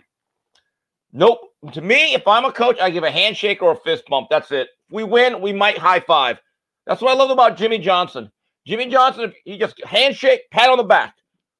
Nope. 1.12 1.40
To 1.72 1.80
me, 1.80 2.14
if 2.14 2.26
I'm 2.26 2.44
a 2.44 2.52
coach, 2.52 2.78
I 2.80 2.90
give 2.90 3.04
a 3.04 3.10
handshake 3.10 3.62
or 3.62 3.72
a 3.72 3.76
fist 3.76 4.04
bump. 4.08 4.28
That's 4.30 4.50
it. 4.50 4.68
If 4.88 4.92
we 4.92 5.04
win, 5.04 5.40
we 5.40 5.52
might 5.52 5.78
high 5.78 6.00
five. 6.00 6.40
That's 6.86 7.00
what 7.00 7.12
I 7.12 7.14
love 7.14 7.30
about 7.30 7.56
Jimmy 7.56 7.78
Johnson. 7.78 8.30
Jimmy 8.66 8.86
Johnson, 8.86 9.32
he 9.44 9.58
just 9.58 9.82
handshake, 9.84 10.42
pat 10.50 10.70
on 10.70 10.78
the 10.78 10.84
back. 10.84 11.14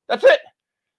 That's 0.09 0.25
it. 0.25 0.41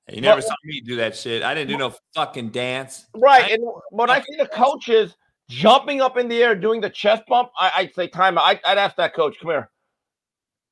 You 0.09 0.21
never 0.21 0.39
Well- 0.39 0.47
saw 0.49 0.55
me 0.63 0.81
do 0.81 0.95
that 0.97 1.15
shit. 1.15 1.41
I 1.43 1.53
didn't 1.55 1.69
do 1.69 1.77
no 1.77 1.93
fucking 2.13 2.49
dance. 2.49 3.07
Right. 3.15 3.51
And 3.51 3.63
when 3.89 4.09
I 4.09 4.21
see 4.21 4.35
the 4.37 4.47
coaches 4.47 5.15
jumping 5.49 6.01
up 6.01 6.17
in 6.17 6.27
the 6.27 6.41
air 6.43 6.55
doing 6.55 6.79
the 6.81 6.89
chest 6.89 7.23
bump, 7.27 7.49
I, 7.57 7.71
I'd 7.77 7.95
say 7.95 8.07
time. 8.07 8.37
I, 8.37 8.59
I'd 8.65 8.77
ask 8.77 8.95
that 8.97 9.15
coach, 9.15 9.39
come 9.39 9.49
here. 9.51 9.69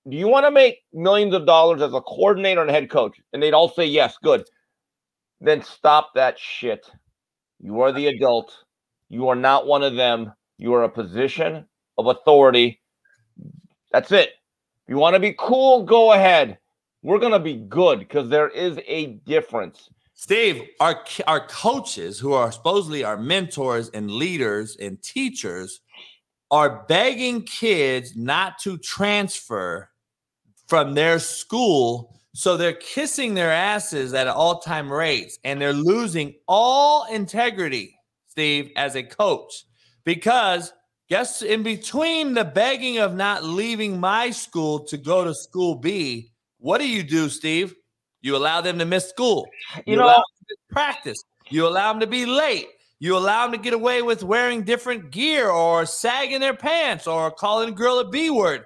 Do 0.07 0.17
you 0.17 0.27
want 0.27 0.45
to 0.45 0.51
make 0.51 0.79
millions 0.91 1.33
of 1.33 1.45
dollars 1.45 1.81
as 1.81 1.93
a 1.93 2.01
coordinator 2.01 2.61
and 2.61 2.69
head 2.69 2.89
coach? 2.89 3.19
And 3.31 3.41
they'd 3.41 3.53
all 3.53 3.69
say 3.69 3.85
yes. 3.85 4.17
Good. 4.21 4.43
Then 5.39 5.63
stop 5.63 6.13
that 6.15 6.37
shit. 6.37 6.85
You 7.59 7.81
are 7.81 7.91
the 7.91 8.07
adult. 8.07 8.53
You 9.09 9.29
are 9.29 9.35
not 9.35 9.65
one 9.65 9.81
of 9.83 9.95
them. 9.95 10.33
You 10.57 10.73
are 10.73 10.83
a 10.83 10.89
position 10.89 11.65
of 11.97 12.07
authority. 12.07 12.81
That's 13.91 14.11
it. 14.11 14.31
You 14.87 14.97
want 14.97 15.15
to 15.15 15.19
be 15.19 15.35
cool, 15.37 15.83
go 15.83 16.13
ahead. 16.13 16.57
We're 17.01 17.19
going 17.19 17.31
to 17.33 17.39
be 17.39 17.55
good 17.55 17.99
because 17.99 18.29
there 18.29 18.49
is 18.49 18.79
a 18.87 19.07
difference. 19.25 19.89
Steve, 20.13 20.63
our 20.79 21.03
our 21.27 21.45
coaches 21.47 22.19
who 22.19 22.33
are 22.33 22.51
supposedly 22.51 23.03
our 23.03 23.17
mentors 23.17 23.89
and 23.89 24.09
leaders 24.09 24.77
and 24.77 25.01
teachers 25.01 25.81
are 26.51 26.85
begging 26.87 27.41
kids 27.41 28.15
not 28.15 28.59
to 28.59 28.77
transfer 28.77 29.89
from 30.67 30.93
their 30.93 31.19
school 31.19 32.19
so 32.35 32.57
they're 32.57 32.73
kissing 32.73 33.33
their 33.33 33.51
asses 33.51 34.13
at 34.13 34.27
all-time 34.27 34.91
rates 34.91 35.37
and 35.43 35.61
they're 35.61 35.73
losing 35.73 36.33
all 36.47 37.05
integrity 37.11 37.95
Steve 38.27 38.71
as 38.75 38.95
a 38.95 39.03
coach 39.03 39.65
because 40.03 40.73
guess 41.13 41.41
in 41.43 41.61
between 41.63 42.33
the 42.33 42.43
begging 42.43 42.97
of 42.97 43.15
not 43.15 43.43
leaving 43.43 43.99
my 43.99 44.31
school 44.31 44.79
to 44.79 44.97
go 44.97 45.23
to 45.23 45.33
school 45.33 45.75
B 45.75 46.31
what 46.57 46.79
do 46.79 46.87
you 46.87 47.03
do 47.03 47.29
Steve 47.29 47.75
you 48.21 48.35
allow 48.35 48.61
them 48.61 48.79
to 48.79 48.85
miss 48.85 49.09
school 49.09 49.47
You 49.85 49.97
allow 49.97 50.07
know, 50.07 50.13
them 50.13 50.23
to 50.49 50.55
practice. 50.71 51.23
You 51.49 51.67
allow 51.67 51.91
them 51.91 51.99
to 51.99 52.07
be 52.07 52.25
late. 52.25 52.67
You 52.99 53.17
allow 53.17 53.43
them 53.45 53.51
to 53.51 53.57
get 53.63 53.73
away 53.73 54.01
with 54.01 54.23
wearing 54.23 54.63
different 54.63 55.11
gear 55.11 55.49
or 55.49 55.85
sagging 55.85 56.39
their 56.39 56.55
pants 56.55 57.05
or 57.05 57.29
calling 57.31 57.69
a 57.69 57.71
girl 57.73 57.99
a 57.99 58.09
B 58.09 58.29
word. 58.29 58.65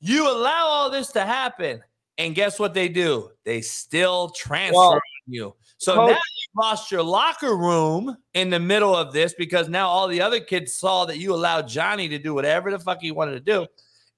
You 0.00 0.30
allow 0.30 0.66
all 0.66 0.90
this 0.90 1.10
to 1.12 1.24
happen. 1.24 1.82
And 2.18 2.34
guess 2.34 2.58
what 2.60 2.74
they 2.74 2.88
do? 2.88 3.30
They 3.44 3.60
still 3.62 4.28
transfer 4.30 4.74
Well, 4.76 4.92
on 4.92 5.00
you. 5.26 5.54
So 5.78 5.94
Coach- 5.94 6.10
now 6.10 6.18
lost 6.58 6.90
your 6.90 7.02
locker 7.02 7.56
room 7.56 8.16
in 8.34 8.50
the 8.50 8.58
middle 8.58 8.94
of 8.94 9.12
this 9.12 9.32
because 9.32 9.68
now 9.68 9.88
all 9.88 10.08
the 10.08 10.20
other 10.20 10.40
kids 10.40 10.74
saw 10.74 11.04
that 11.06 11.18
you 11.18 11.32
allowed 11.34 11.68
Johnny 11.68 12.08
to 12.08 12.18
do 12.18 12.34
whatever 12.34 12.70
the 12.70 12.78
fuck 12.78 13.00
he 13.00 13.12
wanted 13.12 13.32
to 13.32 13.40
do. 13.40 13.66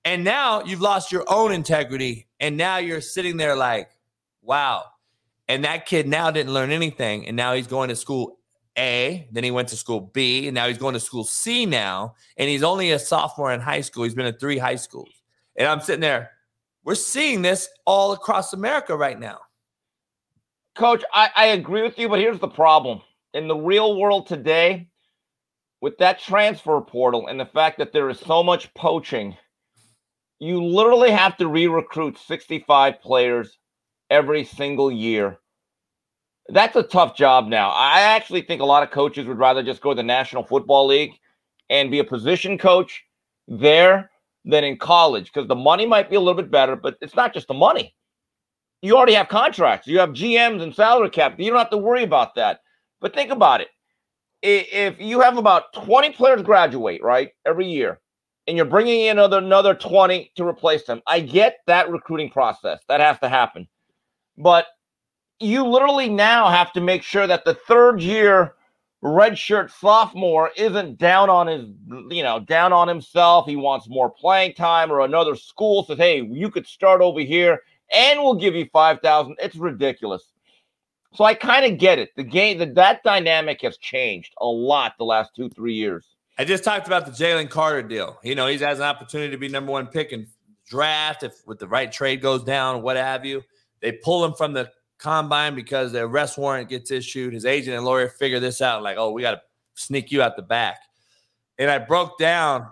And 0.04 0.24
now 0.24 0.64
you've 0.64 0.80
lost 0.80 1.12
your 1.12 1.24
own 1.28 1.52
integrity. 1.52 2.26
And 2.40 2.56
now 2.56 2.78
you're 2.78 3.00
sitting 3.00 3.36
there 3.36 3.54
like, 3.54 3.90
wow. 4.42 4.84
And 5.48 5.64
that 5.64 5.86
kid 5.86 6.08
now 6.08 6.30
didn't 6.30 6.54
learn 6.54 6.70
anything. 6.70 7.26
And 7.26 7.36
now 7.36 7.52
he's 7.52 7.66
going 7.66 7.90
to 7.90 7.96
school 7.96 8.38
A. 8.78 9.28
Then 9.30 9.44
he 9.44 9.50
went 9.50 9.68
to 9.68 9.76
school 9.76 10.00
B. 10.00 10.48
And 10.48 10.54
now 10.54 10.66
he's 10.68 10.78
going 10.78 10.94
to 10.94 11.00
school 11.00 11.24
C 11.24 11.66
now. 11.66 12.14
And 12.36 12.48
he's 12.48 12.62
only 12.62 12.92
a 12.92 12.98
sophomore 12.98 13.52
in 13.52 13.60
high 13.60 13.82
school. 13.82 14.04
He's 14.04 14.14
been 14.14 14.26
in 14.26 14.38
three 14.38 14.58
high 14.58 14.76
schools. 14.76 15.12
And 15.56 15.68
I'm 15.68 15.80
sitting 15.80 16.00
there. 16.00 16.30
We're 16.82 16.94
seeing 16.94 17.42
this 17.42 17.68
all 17.84 18.12
across 18.12 18.54
America 18.54 18.96
right 18.96 19.20
now. 19.20 19.38
Coach, 20.76 21.04
I, 21.12 21.30
I 21.34 21.46
agree 21.46 21.82
with 21.82 21.98
you, 21.98 22.08
but 22.08 22.20
here's 22.20 22.38
the 22.38 22.48
problem. 22.48 23.00
In 23.34 23.48
the 23.48 23.56
real 23.56 23.98
world 23.98 24.26
today, 24.26 24.88
with 25.80 25.98
that 25.98 26.20
transfer 26.20 26.80
portal 26.80 27.26
and 27.26 27.38
the 27.40 27.46
fact 27.46 27.78
that 27.78 27.92
there 27.92 28.08
is 28.08 28.18
so 28.20 28.42
much 28.42 28.72
poaching, 28.74 29.36
you 30.38 30.64
literally 30.64 31.10
have 31.10 31.36
to 31.38 31.48
re-recruit 31.48 32.18
65 32.18 33.00
players 33.00 33.58
every 34.10 34.44
single 34.44 34.90
year. 34.90 35.38
That's 36.48 36.76
a 36.76 36.82
tough 36.82 37.16
job 37.16 37.46
now. 37.46 37.70
I 37.70 38.00
actually 38.00 38.42
think 38.42 38.60
a 38.60 38.66
lot 38.66 38.82
of 38.82 38.90
coaches 38.90 39.26
would 39.26 39.38
rather 39.38 39.62
just 39.62 39.80
go 39.80 39.90
to 39.90 39.96
the 39.96 40.02
National 40.02 40.42
Football 40.42 40.86
League 40.86 41.12
and 41.68 41.90
be 41.90 42.00
a 42.00 42.04
position 42.04 42.58
coach 42.58 43.04
there 43.46 44.10
than 44.44 44.64
in 44.64 44.76
college 44.76 45.26
because 45.26 45.46
the 45.46 45.54
money 45.54 45.86
might 45.86 46.10
be 46.10 46.16
a 46.16 46.20
little 46.20 46.40
bit 46.40 46.50
better, 46.50 46.74
but 46.74 46.96
it's 47.00 47.14
not 47.14 47.32
just 47.32 47.46
the 47.46 47.54
money. 47.54 47.94
You 48.82 48.96
already 48.96 49.14
have 49.14 49.28
contracts, 49.28 49.86
you 49.86 49.98
have 49.98 50.10
GMs 50.10 50.62
and 50.62 50.74
salary 50.74 51.10
cap. 51.10 51.38
You 51.38 51.50
don't 51.50 51.58
have 51.58 51.70
to 51.70 51.76
worry 51.76 52.02
about 52.02 52.34
that. 52.36 52.60
But 53.00 53.14
think 53.14 53.30
about 53.30 53.60
it. 53.60 53.68
If 54.42 54.98
you 54.98 55.20
have 55.20 55.36
about 55.36 55.72
20 55.74 56.12
players 56.12 56.42
graduate, 56.42 57.02
right, 57.02 57.30
every 57.44 57.66
year, 57.66 58.00
and 58.46 58.56
you're 58.56 58.66
bringing 58.66 59.02
in 59.02 59.18
another 59.18 59.38
another 59.38 59.74
20 59.74 60.32
to 60.36 60.46
replace 60.46 60.84
them. 60.84 61.02
I 61.06 61.20
get 61.20 61.58
that 61.66 61.90
recruiting 61.90 62.30
process. 62.30 62.80
That 62.88 63.00
has 63.00 63.18
to 63.20 63.28
happen. 63.28 63.68
But 64.38 64.66
you 65.40 65.66
literally 65.66 66.08
now 66.08 66.48
have 66.48 66.72
to 66.72 66.80
make 66.80 67.02
sure 67.02 67.26
that 67.26 67.44
the 67.44 67.54
third 67.54 68.00
year 68.00 68.54
redshirt 69.02 69.70
sophomore 69.70 70.50
isn't 70.56 70.98
down 70.98 71.30
on 71.30 71.46
his, 71.46 71.64
you 72.10 72.22
know, 72.22 72.40
down 72.40 72.72
on 72.72 72.88
himself. 72.88 73.46
He 73.46 73.56
wants 73.56 73.88
more 73.88 74.10
playing 74.10 74.54
time, 74.54 74.90
or 74.90 75.00
another 75.00 75.36
school 75.36 75.84
says, 75.84 75.98
"Hey, 75.98 76.22
you 76.22 76.50
could 76.50 76.66
start 76.66 77.00
over 77.00 77.20
here, 77.20 77.60
and 77.92 78.20
we'll 78.20 78.34
give 78.34 78.54
you 78.54 78.68
five 78.72 79.00
thousand. 79.00 79.36
It's 79.38 79.56
ridiculous. 79.56 80.22
So 81.12 81.24
I 81.24 81.34
kind 81.34 81.70
of 81.70 81.78
get 81.78 81.98
it. 81.98 82.10
The 82.16 82.22
game, 82.22 82.58
that 82.58 82.74
that 82.76 83.02
dynamic 83.02 83.60
has 83.62 83.76
changed 83.78 84.32
a 84.38 84.46
lot 84.46 84.94
the 84.98 85.04
last 85.04 85.34
two, 85.34 85.48
three 85.50 85.74
years. 85.74 86.06
I 86.38 86.44
just 86.44 86.62
talked 86.62 86.86
about 86.86 87.04
the 87.04 87.12
Jalen 87.12 87.50
Carter 87.50 87.82
deal. 87.82 88.18
You 88.22 88.34
know, 88.34 88.46
he 88.46 88.56
has 88.58 88.78
an 88.78 88.84
opportunity 88.84 89.30
to 89.32 89.36
be 89.36 89.48
number 89.48 89.72
one 89.72 89.88
pick 89.88 90.12
in 90.12 90.26
draft 90.66 91.24
if 91.24 91.34
with 91.46 91.58
the 91.58 91.66
right 91.66 91.90
trade 91.90 92.22
goes 92.22 92.44
down, 92.44 92.80
what 92.80 92.96
have 92.96 93.26
you. 93.26 93.42
They 93.80 93.92
pull 93.92 94.24
him 94.24 94.34
from 94.34 94.52
the 94.52 94.70
combine 94.98 95.54
because 95.54 95.92
the 95.92 96.02
arrest 96.02 96.38
warrant 96.38 96.68
gets 96.68 96.90
issued. 96.90 97.34
His 97.34 97.44
agent 97.44 97.76
and 97.76 97.84
lawyer 97.84 98.08
figure 98.08 98.40
this 98.40 98.62
out, 98.62 98.82
like, 98.82 98.96
oh, 98.96 99.10
we 99.10 99.22
got 99.22 99.32
to 99.32 99.40
sneak 99.74 100.12
you 100.12 100.22
out 100.22 100.36
the 100.36 100.42
back. 100.42 100.78
And 101.58 101.70
I 101.70 101.78
broke 101.78 102.18
down. 102.18 102.68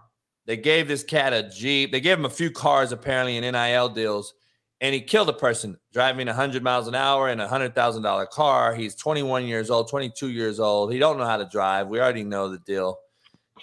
They 0.46 0.56
gave 0.56 0.88
this 0.88 1.02
cat 1.02 1.34
a 1.34 1.42
Jeep. 1.50 1.92
They 1.92 2.00
gave 2.00 2.18
him 2.18 2.24
a 2.24 2.30
few 2.30 2.50
cars 2.50 2.92
apparently 2.92 3.36
in 3.36 3.52
NIL 3.52 3.88
deals, 3.90 4.32
and 4.80 4.94
he 4.94 5.00
killed 5.00 5.28
a 5.28 5.32
person 5.32 5.76
driving 5.92 6.26
100 6.26 6.62
miles 6.62 6.86
an 6.86 6.94
hour 6.94 7.28
in 7.30 7.40
a 7.40 7.48
hundred 7.48 7.74
thousand 7.74 8.02
dollar 8.02 8.26
car. 8.26 8.74
He's 8.74 8.94
21 8.94 9.46
years 9.46 9.70
old, 9.70 9.88
22 9.88 10.30
years 10.30 10.60
old. 10.60 10.92
He 10.92 10.98
don't 10.98 11.18
know 11.18 11.24
how 11.24 11.36
to 11.36 11.48
drive. 11.50 11.88
We 11.88 12.00
already 12.00 12.24
know 12.24 12.48
the 12.48 12.58
deal. 12.58 12.98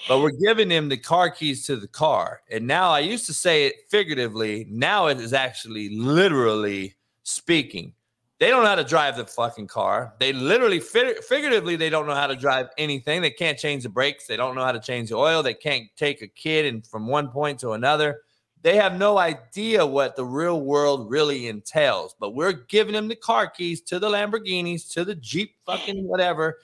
But 0.10 0.20
we're 0.20 0.32
giving 0.32 0.70
him 0.70 0.90
the 0.90 0.98
car 0.98 1.30
keys 1.30 1.66
to 1.68 1.78
the 1.78 1.88
car. 1.88 2.42
And 2.52 2.68
now 2.68 2.90
I 2.90 3.00
used 3.00 3.26
to 3.28 3.34
say 3.34 3.66
it 3.66 3.76
figuratively. 3.90 4.68
Now 4.70 5.08
it 5.08 5.20
is 5.22 5.32
actually 5.32 5.96
literally 5.96 6.96
speaking. 7.24 7.94
They 8.38 8.50
don't 8.50 8.64
know 8.64 8.70
how 8.70 8.76
to 8.76 8.84
drive 8.84 9.16
the 9.16 9.26
fucking 9.26 9.68
car. 9.68 10.14
They 10.20 10.34
literally, 10.34 10.82
fi- 10.82 11.16
figuratively, 11.26 11.78
they 11.78 11.90
don't 11.90 12.06
know 12.06 12.14
how 12.14 12.28
to 12.28 12.36
drive 12.36 12.68
anything. 12.78 13.22
They 13.22 13.32
can't 13.32 13.58
change 13.58 13.84
the 13.84 13.90
brakes. 13.90 14.28
They 14.28 14.36
don't 14.36 14.56
know 14.56 14.66
how 14.66 14.74
to 14.74 14.80
change 14.82 15.10
the 15.10 15.16
oil. 15.16 15.42
They 15.42 15.54
can't 15.54 15.86
take 15.96 16.22
a 16.22 16.28
kid 16.28 16.66
and 16.66 16.86
from 16.86 17.08
one 17.08 17.30
point 17.30 17.62
to 17.62 17.72
another. 17.72 18.20
They 18.66 18.78
have 18.78 18.98
no 18.98 19.20
idea 19.20 19.86
what 19.86 20.16
the 20.16 20.26
real 20.26 20.60
world 20.60 21.12
really 21.12 21.50
entails. 21.50 22.16
But 22.20 22.34
we're 22.34 22.52
giving 22.52 22.94
them 22.94 23.08
the 23.08 23.16
car 23.16 23.48
keys 23.48 23.82
to 23.82 24.00
the 24.00 24.10
Lamborghinis, 24.10 24.92
to 24.94 25.06
the 25.06 25.14
Jeep, 25.14 25.56
fucking 25.68 26.08
whatever, 26.08 26.58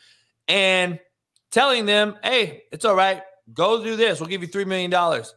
and 0.48 1.00
telling 1.52 1.86
them, 1.86 2.18
"Hey, 2.24 2.64
it's 2.72 2.86
all 2.86 2.96
right. 2.96 3.22
Go 3.54 3.84
do 3.84 3.96
this. 3.96 4.20
We'll 4.20 4.30
give 4.30 4.42
you 4.42 4.48
three 4.48 4.66
million 4.66 4.90
dollars." 4.90 5.36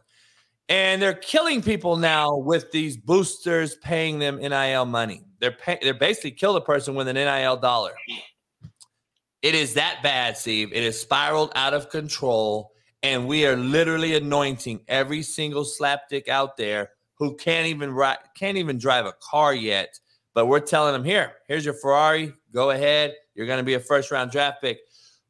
And 0.67 0.99
they're 0.99 1.13
killing 1.13 1.61
people 1.61 1.97
now 1.97 2.35
with 2.35 2.71
these 2.71 2.97
boosters 2.97 3.75
paying 3.75 4.17
them 4.17 4.37
NIL 4.37 4.85
money. 4.85 5.21
They're 5.37 5.51
pay- 5.51 5.77
they're 5.83 5.93
basically 5.93 6.31
kill 6.31 6.55
a 6.55 6.61
person 6.61 6.95
with 6.95 7.07
an 7.07 7.15
NIL 7.15 7.57
dollar. 7.57 7.93
It 9.43 9.53
is 9.53 9.75
that 9.75 10.01
bad, 10.01 10.35
Steve. 10.35 10.73
It 10.73 10.83
has 10.83 10.99
spiraled 10.99 11.51
out 11.53 11.75
of 11.75 11.91
control, 11.91 12.71
and 13.05 13.27
we 13.27 13.45
are 13.45 13.55
literally 13.55 14.15
anointing 14.15 14.81
every 14.87 15.21
single 15.21 15.63
slapdick 15.63 16.27
out 16.27 16.57
there 16.57 16.89
who 17.19 17.35
can't 17.35 17.67
even 17.67 17.95
can't 18.33 18.57
even 18.57 18.79
drive 18.79 19.05
a 19.05 19.13
car 19.21 19.53
yet. 19.53 19.99
But 20.33 20.47
we're 20.47 20.59
telling 20.59 20.93
them, 20.93 21.03
here, 21.03 21.33
here's 21.47 21.63
your 21.63 21.75
Ferrari. 21.75 22.33
Go 22.51 22.71
ahead. 22.71 23.13
You're 23.35 23.45
going 23.45 23.59
to 23.59 23.63
be 23.63 23.75
a 23.75 23.79
first 23.79 24.09
round 24.09 24.31
draft 24.31 24.59
pick. 24.59 24.79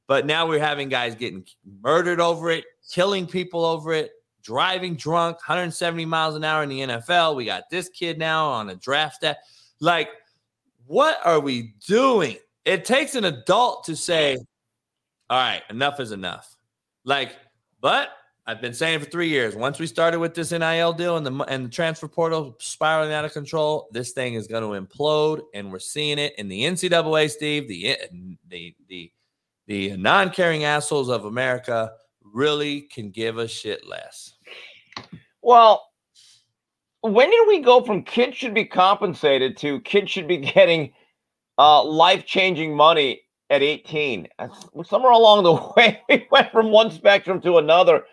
But 0.08 0.26
now 0.26 0.48
we're 0.48 0.62
having 0.62 0.88
guys 0.88 1.16
getting 1.16 1.46
murdered 1.84 2.22
over 2.22 2.50
it, 2.50 2.64
killing 2.90 3.28
people 3.28 3.66
over 3.66 3.92
it, 3.92 4.12
driving 4.42 4.96
drunk, 4.96 5.36
170 5.38 6.06
miles 6.06 6.36
an 6.36 6.46
hour 6.46 6.64
in 6.64 6.70
the 6.70 6.80
NFL. 6.80 7.36
We 7.36 7.44
got 7.44 7.70
this 7.70 7.90
kid 7.90 8.18
now 8.18 8.48
on 8.48 8.70
a 8.70 8.76
draft 8.76 9.16
stat. 9.16 9.40
Like, 9.82 10.08
what 10.86 11.20
are 11.26 11.42
we 11.42 11.74
doing? 11.86 12.38
It 12.64 12.86
takes 12.86 13.16
an 13.16 13.26
adult 13.26 13.84
to 13.86 13.98
say, 13.98 14.38
all 15.30 15.38
right, 15.38 15.62
enough 15.70 16.00
is 16.00 16.14
enough. 16.14 16.56
Like, 17.04 17.36
but 17.86 18.10
I've 18.48 18.62
been 18.62 18.74
saying 18.74 19.02
for 19.02 19.06
three 19.06 19.30
years. 19.30 19.56
Once 19.56 19.78
we 19.78 19.86
started 19.86 20.18
with 20.18 20.34
this 20.34 20.52
NIL 20.52 20.92
deal 20.94 21.18
and 21.18 21.26
the 21.28 21.44
and 21.44 21.66
the 21.66 21.70
transfer 21.70 22.08
portal 22.08 22.56
spiraling 22.58 23.14
out 23.14 23.26
of 23.26 23.32
control, 23.32 23.90
this 23.92 24.12
thing 24.12 24.34
is 24.34 24.48
going 24.48 24.64
to 24.64 24.82
implode, 24.88 25.44
and 25.54 25.72
we're 25.72 25.78
seeing 25.78 26.18
it 26.18 26.34
in 26.40 26.48
the 26.48 26.64
NCAA. 26.64 27.30
Steve, 27.30 27.68
the 27.68 27.96
the 28.48 28.76
the 28.90 29.12
the 29.68 29.98
non-caring 29.98 30.64
assholes 30.64 31.10
of 31.10 31.26
America 31.26 31.92
really 32.24 32.82
can 32.82 33.12
give 33.12 33.38
a 33.38 33.48
shit 33.48 33.88
less. 33.88 34.34
Well, 35.44 35.88
when 37.02 37.30
did 37.30 37.48
we 37.48 37.60
go 37.60 37.84
from 37.84 38.02
kids 38.02 38.36
should 38.36 38.56
be 38.56 38.66
compensated 38.66 39.58
to 39.58 39.80
kids 39.82 40.10
should 40.10 40.28
be 40.28 40.38
getting 40.38 40.92
uh, 41.60 41.84
life 41.84 42.26
changing 42.26 42.76
money 42.76 43.22
at 43.50 43.62
18? 43.62 44.28
Somewhere 44.86 45.12
along 45.12 45.44
the 45.44 45.74
way, 45.78 46.02
we 46.10 46.28
went 46.32 46.52
from 46.52 46.72
one 46.72 46.92
spectrum 46.92 47.42
to 47.42 47.58
another. 47.58 48.04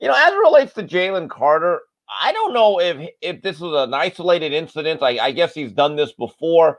You 0.00 0.08
know, 0.08 0.14
as 0.14 0.32
it 0.32 0.36
relates 0.36 0.72
to 0.74 0.82
Jalen 0.82 1.30
Carter, 1.30 1.80
I 2.08 2.32
don't 2.32 2.52
know 2.52 2.80
if 2.80 3.10
if 3.22 3.42
this 3.42 3.60
was 3.60 3.86
an 3.86 3.94
isolated 3.94 4.52
incident. 4.52 5.02
I, 5.02 5.18
I 5.18 5.32
guess 5.32 5.54
he's 5.54 5.72
done 5.72 5.96
this 5.96 6.12
before. 6.12 6.78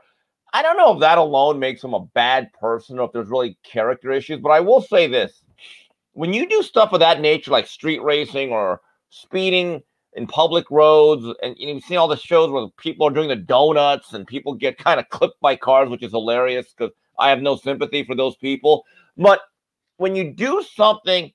I 0.52 0.62
don't 0.62 0.76
know 0.76 0.94
if 0.94 1.00
that 1.00 1.18
alone 1.18 1.58
makes 1.58 1.82
him 1.82 1.94
a 1.94 2.00
bad 2.00 2.52
person 2.52 2.98
or 2.98 3.06
if 3.06 3.12
there's 3.12 3.28
really 3.28 3.58
character 3.62 4.12
issues. 4.12 4.40
But 4.40 4.50
I 4.50 4.60
will 4.60 4.80
say 4.80 5.08
this: 5.08 5.42
when 6.12 6.32
you 6.32 6.48
do 6.48 6.62
stuff 6.62 6.92
of 6.92 7.00
that 7.00 7.20
nature, 7.20 7.50
like 7.50 7.66
street 7.66 8.02
racing 8.02 8.50
or 8.50 8.80
speeding 9.10 9.82
in 10.14 10.26
public 10.26 10.70
roads, 10.70 11.24
and 11.42 11.56
know, 11.58 11.72
you've 11.74 11.84
seen 11.84 11.98
all 11.98 12.08
the 12.08 12.16
shows 12.16 12.50
where 12.50 12.68
people 12.78 13.06
are 13.06 13.12
doing 13.12 13.28
the 13.28 13.36
donuts 13.36 14.14
and 14.14 14.26
people 14.26 14.54
get 14.54 14.78
kind 14.78 14.98
of 14.98 15.08
clipped 15.10 15.40
by 15.40 15.56
cars, 15.56 15.90
which 15.90 16.02
is 16.02 16.12
hilarious 16.12 16.72
because 16.76 16.94
I 17.18 17.30
have 17.30 17.40
no 17.40 17.56
sympathy 17.56 18.04
for 18.04 18.14
those 18.14 18.36
people. 18.36 18.84
But 19.16 19.40
when 19.96 20.14
you 20.16 20.32
do 20.32 20.62
something 20.74 21.32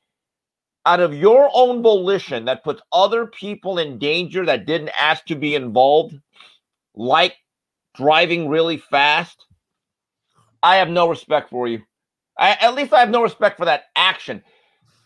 out 0.86 1.00
of 1.00 1.14
your 1.14 1.50
own 1.54 1.82
volition 1.82 2.46
that 2.46 2.64
puts 2.64 2.82
other 2.92 3.28
people 3.28 3.78
in 3.80 4.00
danger 4.00 4.46
that 4.46 4.66
didn't 4.66 4.92
ask 5.00 5.26
to 5.26 5.36
be 5.36 5.56
involved, 5.56 6.20
like 6.96 7.36
driving 7.96 8.50
really 8.50 8.78
fast, 8.78 9.46
I 10.64 10.78
have 10.78 10.90
no 10.90 11.10
respect 11.10 11.50
for 11.50 11.68
you. 11.68 11.82
I, 12.38 12.58
at 12.62 12.76
least 12.76 12.94
I 12.94 13.00
have 13.00 13.10
no 13.10 13.22
respect 13.22 13.58
for 13.58 13.66
that 13.66 13.86
action. 13.96 14.44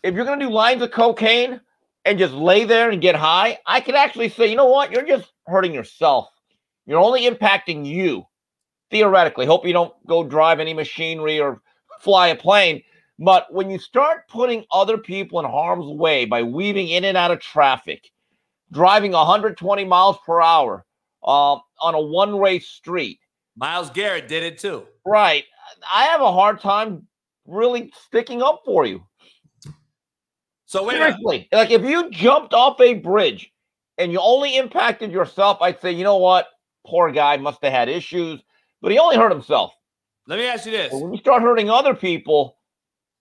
If 0.02 0.14
you're 0.14 0.24
going 0.24 0.38
to 0.40 0.46
do 0.46 0.52
lines 0.52 0.82
of 0.82 0.90
cocaine 0.90 1.60
and 2.04 2.18
just 2.18 2.34
lay 2.34 2.64
there 2.64 2.90
and 2.90 3.02
get 3.02 3.14
high, 3.14 3.58
I 3.66 3.80
could 3.80 3.94
actually 3.94 4.28
say, 4.28 4.46
you 4.46 4.56
know 4.56 4.66
what? 4.66 4.92
You're 4.92 5.06
just 5.06 5.30
hurting 5.46 5.74
yourself. 5.74 6.28
You're 6.86 7.00
only 7.00 7.28
impacting 7.28 7.84
you, 7.84 8.24
theoretically. 8.96 9.46
Hope 9.46 9.66
you 9.66 9.72
don't 9.72 9.94
go 10.06 10.24
drive 10.24 10.58
any 10.60 10.72
machinery 10.72 11.38
or 11.38 11.60
fly 12.00 12.28
a 12.28 12.36
plane. 12.36 12.82
But 13.18 13.52
when 13.52 13.70
you 13.70 13.78
start 13.78 14.28
putting 14.28 14.64
other 14.70 14.98
people 14.98 15.38
in 15.40 15.46
harm's 15.46 15.86
way 15.86 16.24
by 16.24 16.42
weaving 16.42 16.88
in 16.88 17.04
and 17.04 17.16
out 17.16 17.30
of 17.30 17.40
traffic, 17.40 18.10
driving 18.72 19.12
120 19.12 19.84
miles 19.84 20.16
per 20.24 20.40
hour 20.40 20.84
uh, 21.22 21.54
on 21.82 21.94
a 21.94 22.00
one 22.00 22.38
way 22.38 22.58
street, 22.58 23.20
Myles 23.56 23.90
Garrett 23.90 24.28
did 24.28 24.42
it 24.42 24.58
too. 24.58 24.86
right? 25.06 25.44
I 25.90 26.04
have 26.04 26.20
a 26.20 26.32
hard 26.32 26.60
time 26.60 27.06
really 27.46 27.90
sticking 28.06 28.42
up 28.42 28.62
for 28.64 28.84
you. 28.84 29.02
So 30.66 30.84
wait, 30.84 30.96
a 30.96 30.98
minute. 30.98 31.16
Seriously, 31.16 31.48
like 31.52 31.70
if 31.70 31.82
you 31.82 32.10
jumped 32.10 32.52
off 32.52 32.80
a 32.80 32.94
bridge 32.94 33.50
and 33.98 34.12
you 34.12 34.18
only 34.20 34.56
impacted 34.56 35.10
yourself, 35.10 35.58
I'd 35.62 35.80
say, 35.80 35.92
you 35.92 36.04
know 36.04 36.16
what? 36.18 36.48
Poor 36.86 37.10
guy 37.10 37.36
must 37.38 37.62
have 37.62 37.72
had 37.72 37.88
issues, 37.88 38.42
but 38.80 38.92
he 38.92 38.98
only 38.98 39.16
hurt 39.16 39.32
himself. 39.32 39.72
let 40.26 40.38
me 40.38 40.46
ask 40.46 40.66
you 40.66 40.72
this. 40.72 40.92
When 40.92 41.12
you 41.12 41.18
start 41.18 41.42
hurting 41.42 41.70
other 41.70 41.94
people, 41.94 42.56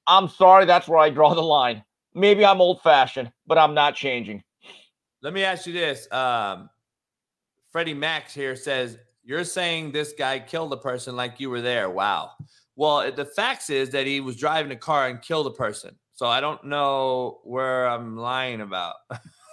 I'm 0.07 0.27
sorry, 0.27 0.65
that's 0.65 0.87
where 0.87 0.99
I 0.99 1.09
draw 1.09 1.33
the 1.33 1.41
line. 1.41 1.83
Maybe 2.13 2.45
I'm 2.45 2.61
old 2.61 2.81
fashioned, 2.81 3.31
but 3.45 3.57
I'm 3.57 3.73
not 3.73 3.95
changing. 3.95 4.43
Let 5.21 5.33
me 5.33 5.43
ask 5.43 5.65
you 5.65 5.73
this. 5.73 6.11
Um, 6.11 6.69
Freddie 7.71 7.93
Max 7.93 8.33
here 8.33 8.55
says, 8.55 8.97
You're 9.23 9.43
saying 9.43 9.91
this 9.91 10.13
guy 10.17 10.39
killed 10.39 10.71
a 10.71 10.77
person 10.77 11.15
like 11.15 11.39
you 11.39 11.49
were 11.49 11.61
there. 11.61 11.89
Wow. 11.89 12.31
Well, 12.75 13.11
the 13.11 13.25
facts 13.25 13.69
is 13.69 13.89
that 13.89 14.05
he 14.05 14.19
was 14.19 14.35
driving 14.35 14.71
a 14.71 14.75
car 14.75 15.07
and 15.07 15.21
killed 15.21 15.47
a 15.47 15.51
person. 15.51 15.95
So 16.13 16.27
I 16.27 16.39
don't 16.39 16.63
know 16.63 17.39
where 17.43 17.87
I'm 17.87 18.15
lying 18.15 18.61
about. 18.61 18.95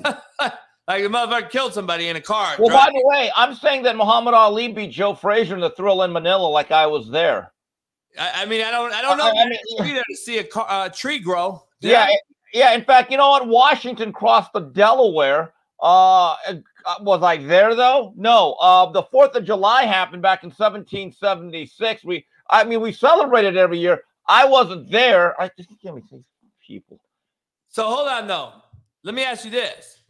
Like 0.89 1.03
the 1.03 1.09
motherfucker 1.09 1.51
killed 1.51 1.75
somebody 1.75 2.09
in 2.09 2.17
a 2.17 2.21
car. 2.21 2.57
Well, 2.59 2.69
drunk. 2.69 2.87
by 2.87 2.93
the 2.93 3.03
way, 3.07 3.31
I'm 3.37 3.55
saying 3.55 3.85
that 3.85 3.97
Muhammad 3.97 4.35
Ali 4.35 4.69
beat 4.73 4.91
Joe 4.91 5.15
Frazier 5.15 5.55
in 5.55 5.61
the 5.61 5.71
Thrilla 5.71 6.07
in 6.07 6.13
Manila, 6.13 6.47
like 6.47 6.71
I 6.73 6.87
was 6.87 7.09
there. 7.09 7.53
I, 8.19 8.43
I 8.43 8.47
mean, 8.47 8.63
I 8.63 8.71
don't, 8.71 8.93
I 8.93 9.01
don't 9.01 9.17
know. 9.17 9.27
I- 9.27 9.43
I 9.43 9.49
mean- 9.49 9.59
I 9.81 9.83
be 9.85 9.93
there 9.93 10.03
to 10.09 10.17
see 10.17 10.39
a 10.39 10.45
car, 10.45 10.67
uh, 10.69 10.89
tree 10.89 11.19
grow. 11.19 11.65
Yeah, 11.81 12.09
yeah. 12.53 12.75
In 12.75 12.85
fact, 12.85 13.11
you 13.11 13.17
know 13.17 13.31
what? 13.31 13.47
Washington 13.49 14.13
crossed 14.13 14.53
the 14.53 14.61
Delaware. 14.61 15.53
Uh, 15.81 16.33
uh, 16.85 16.95
was 17.01 17.23
I 17.23 17.37
there 17.39 17.75
though? 17.75 18.13
No. 18.17 18.55
Uh, 18.61 18.91
the 18.91 19.03
Fourth 19.05 19.35
of 19.35 19.45
July 19.45 19.85
happened 19.85 20.23
back 20.23 20.43
in 20.45 20.51
1776. 20.51 22.05
We, 22.05 22.25
I 22.51 22.65
mean, 22.65 22.81
we 22.81 22.93
celebrated 22.93 23.57
every 23.57 23.79
year. 23.79 24.03
I 24.29 24.45
wasn't 24.45 24.91
there. 24.91 25.41
I 25.41 25.51
just 25.57 25.71
me 25.71 26.03
these 26.11 26.23
people. 26.65 27.01
So 27.69 27.85
hold 27.87 28.09
on 28.09 28.27
though. 28.27 28.53
Let 29.03 29.15
me 29.15 29.25
ask 29.25 29.45
you 29.45 29.51
this. 29.51 30.02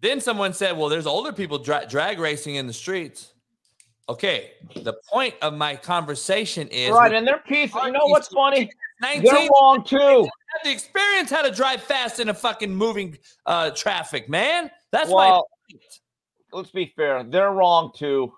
Then 0.00 0.20
someone 0.20 0.52
said, 0.52 0.76
"Well, 0.76 0.88
there's 0.88 1.06
older 1.06 1.32
people 1.32 1.58
dra- 1.58 1.86
drag 1.88 2.18
racing 2.18 2.54
in 2.56 2.66
the 2.66 2.72
streets." 2.72 3.32
Okay, 4.08 4.52
the 4.74 4.94
point 5.10 5.34
of 5.42 5.52
my 5.52 5.76
conversation 5.76 6.66
is 6.68 6.92
Right, 6.92 7.12
and 7.12 7.26
they're 7.26 7.42
pieces. 7.46 7.76
You 7.84 7.92
know 7.92 8.06
what's 8.06 8.28
funny? 8.28 8.70
19 9.02 9.22
They're 9.22 9.48
wrong 9.54 9.84
too. 9.84 9.98
have 9.98 10.64
the 10.64 10.72
experience 10.72 11.30
how 11.30 11.42
to 11.42 11.50
drive 11.52 11.82
fast 11.82 12.18
in 12.18 12.30
a 12.30 12.34
fucking 12.34 12.74
moving 12.74 13.16
uh 13.46 13.70
traffic, 13.70 14.28
man. 14.28 14.70
That's 14.90 15.10
my 15.10 15.30
point. 15.30 15.44
let's 16.52 16.70
be 16.70 16.92
fair. 16.96 17.22
They're 17.22 17.52
wrong 17.52 17.92
too. 17.94 18.32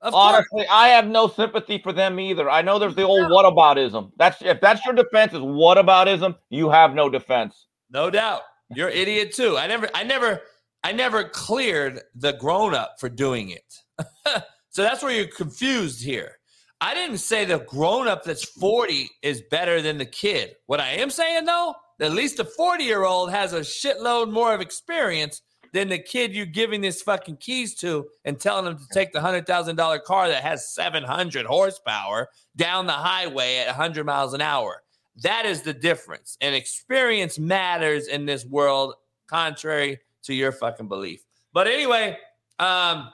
Of 0.00 0.12
course. 0.12 0.36
Honestly, 0.36 0.66
I 0.68 0.88
have 0.88 1.06
no 1.06 1.26
sympathy 1.26 1.78
for 1.78 1.92
them 1.92 2.20
either. 2.20 2.48
I 2.48 2.62
know 2.62 2.78
there's 2.78 2.94
the 2.94 3.02
old 3.02 3.30
whataboutism. 3.30 4.12
That's 4.16 4.40
if 4.40 4.60
that's 4.60 4.84
your 4.86 4.94
defense 4.94 5.32
is 5.32 5.40
whataboutism, 5.40 6.36
you 6.48 6.70
have 6.70 6.94
no 6.94 7.10
defense. 7.10 7.66
No 7.90 8.08
doubt. 8.08 8.42
You're 8.74 8.88
idiot 8.88 9.32
too. 9.34 9.58
I 9.58 9.66
never 9.66 9.88
I 9.94 10.04
never 10.04 10.42
I 10.86 10.92
never 10.92 11.24
cleared 11.24 12.02
the 12.14 12.34
grown 12.34 12.72
up 12.72 13.00
for 13.00 13.08
doing 13.08 13.50
it. 13.50 13.74
so 14.70 14.84
that's 14.84 15.02
where 15.02 15.10
you're 15.10 15.26
confused 15.26 16.00
here. 16.00 16.38
I 16.80 16.94
didn't 16.94 17.18
say 17.18 17.44
the 17.44 17.58
grown 17.58 18.06
up 18.06 18.22
that's 18.22 18.44
40 18.44 19.10
is 19.20 19.42
better 19.50 19.82
than 19.82 19.98
the 19.98 20.06
kid. 20.06 20.54
What 20.66 20.78
I 20.78 20.90
am 20.90 21.10
saying 21.10 21.44
though, 21.44 21.74
at 22.00 22.12
least 22.12 22.36
the 22.36 22.44
40 22.44 22.84
year 22.84 23.04
old 23.04 23.32
has 23.32 23.52
a 23.52 23.62
shitload 23.62 24.30
more 24.30 24.54
of 24.54 24.60
experience 24.60 25.42
than 25.72 25.88
the 25.88 25.98
kid 25.98 26.32
you're 26.32 26.46
giving 26.46 26.82
this 26.82 27.02
fucking 27.02 27.38
keys 27.38 27.74
to 27.80 28.06
and 28.24 28.38
telling 28.38 28.66
him 28.66 28.78
to 28.78 28.86
take 28.94 29.12
the 29.12 29.18
$100,000 29.18 30.02
car 30.04 30.28
that 30.28 30.44
has 30.44 30.72
700 30.72 31.46
horsepower 31.46 32.28
down 32.54 32.86
the 32.86 32.92
highway 32.92 33.56
at 33.56 33.66
100 33.66 34.06
miles 34.06 34.34
an 34.34 34.40
hour. 34.40 34.84
That 35.24 35.46
is 35.46 35.62
the 35.62 35.74
difference. 35.74 36.36
And 36.40 36.54
experience 36.54 37.40
matters 37.40 38.06
in 38.06 38.24
this 38.24 38.46
world, 38.46 38.94
contrary 39.26 39.98
to 40.26 40.34
your 40.34 40.52
fucking 40.52 40.88
belief. 40.88 41.24
But 41.52 41.66
anyway, 41.66 42.18
um, 42.58 43.10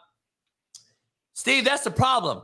Steve, 1.34 1.64
that's 1.64 1.84
the 1.84 1.90
problem. 1.90 2.43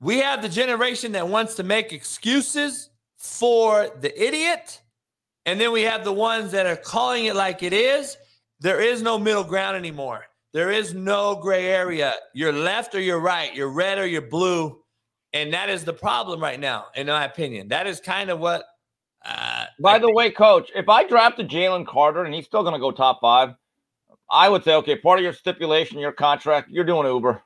We 0.00 0.18
have 0.18 0.42
the 0.42 0.48
generation 0.48 1.12
that 1.12 1.26
wants 1.28 1.54
to 1.54 1.62
make 1.62 1.92
excuses 1.92 2.90
for 3.16 3.88
the 4.00 4.12
idiot. 4.22 4.80
And 5.46 5.60
then 5.60 5.72
we 5.72 5.82
have 5.82 6.04
the 6.04 6.12
ones 6.12 6.50
that 6.52 6.66
are 6.66 6.76
calling 6.76 7.26
it 7.26 7.36
like 7.36 7.62
it 7.62 7.72
is. 7.72 8.16
There 8.60 8.80
is 8.80 9.02
no 9.02 9.18
middle 9.18 9.44
ground 9.44 9.76
anymore. 9.76 10.24
There 10.52 10.70
is 10.70 10.94
no 10.94 11.36
gray 11.36 11.66
area. 11.66 12.14
You're 12.32 12.52
left 12.52 12.94
or 12.94 13.00
you're 13.00 13.20
right. 13.20 13.54
You're 13.54 13.72
red 13.72 13.98
or 13.98 14.06
you're 14.06 14.22
blue. 14.22 14.80
And 15.32 15.52
that 15.52 15.68
is 15.68 15.84
the 15.84 15.92
problem 15.92 16.40
right 16.40 16.60
now, 16.60 16.86
in 16.94 17.08
my 17.08 17.24
opinion. 17.24 17.68
That 17.68 17.86
is 17.86 18.00
kind 18.00 18.30
of 18.30 18.38
what. 18.38 18.64
Uh, 19.24 19.64
By 19.80 19.98
the 19.98 20.12
way, 20.12 20.30
coach, 20.30 20.70
if 20.74 20.88
I 20.88 21.04
drafted 21.04 21.48
Jalen 21.48 21.86
Carter 21.86 22.24
and 22.24 22.34
he's 22.34 22.44
still 22.44 22.62
going 22.62 22.74
to 22.74 22.78
go 22.78 22.90
top 22.90 23.20
five, 23.20 23.54
I 24.30 24.48
would 24.48 24.64
say, 24.64 24.74
okay, 24.76 24.96
part 24.96 25.18
of 25.18 25.22
your 25.24 25.32
stipulation, 25.32 25.98
your 25.98 26.12
contract, 26.12 26.70
you're 26.70 26.84
doing 26.84 27.06
Uber. 27.06 27.42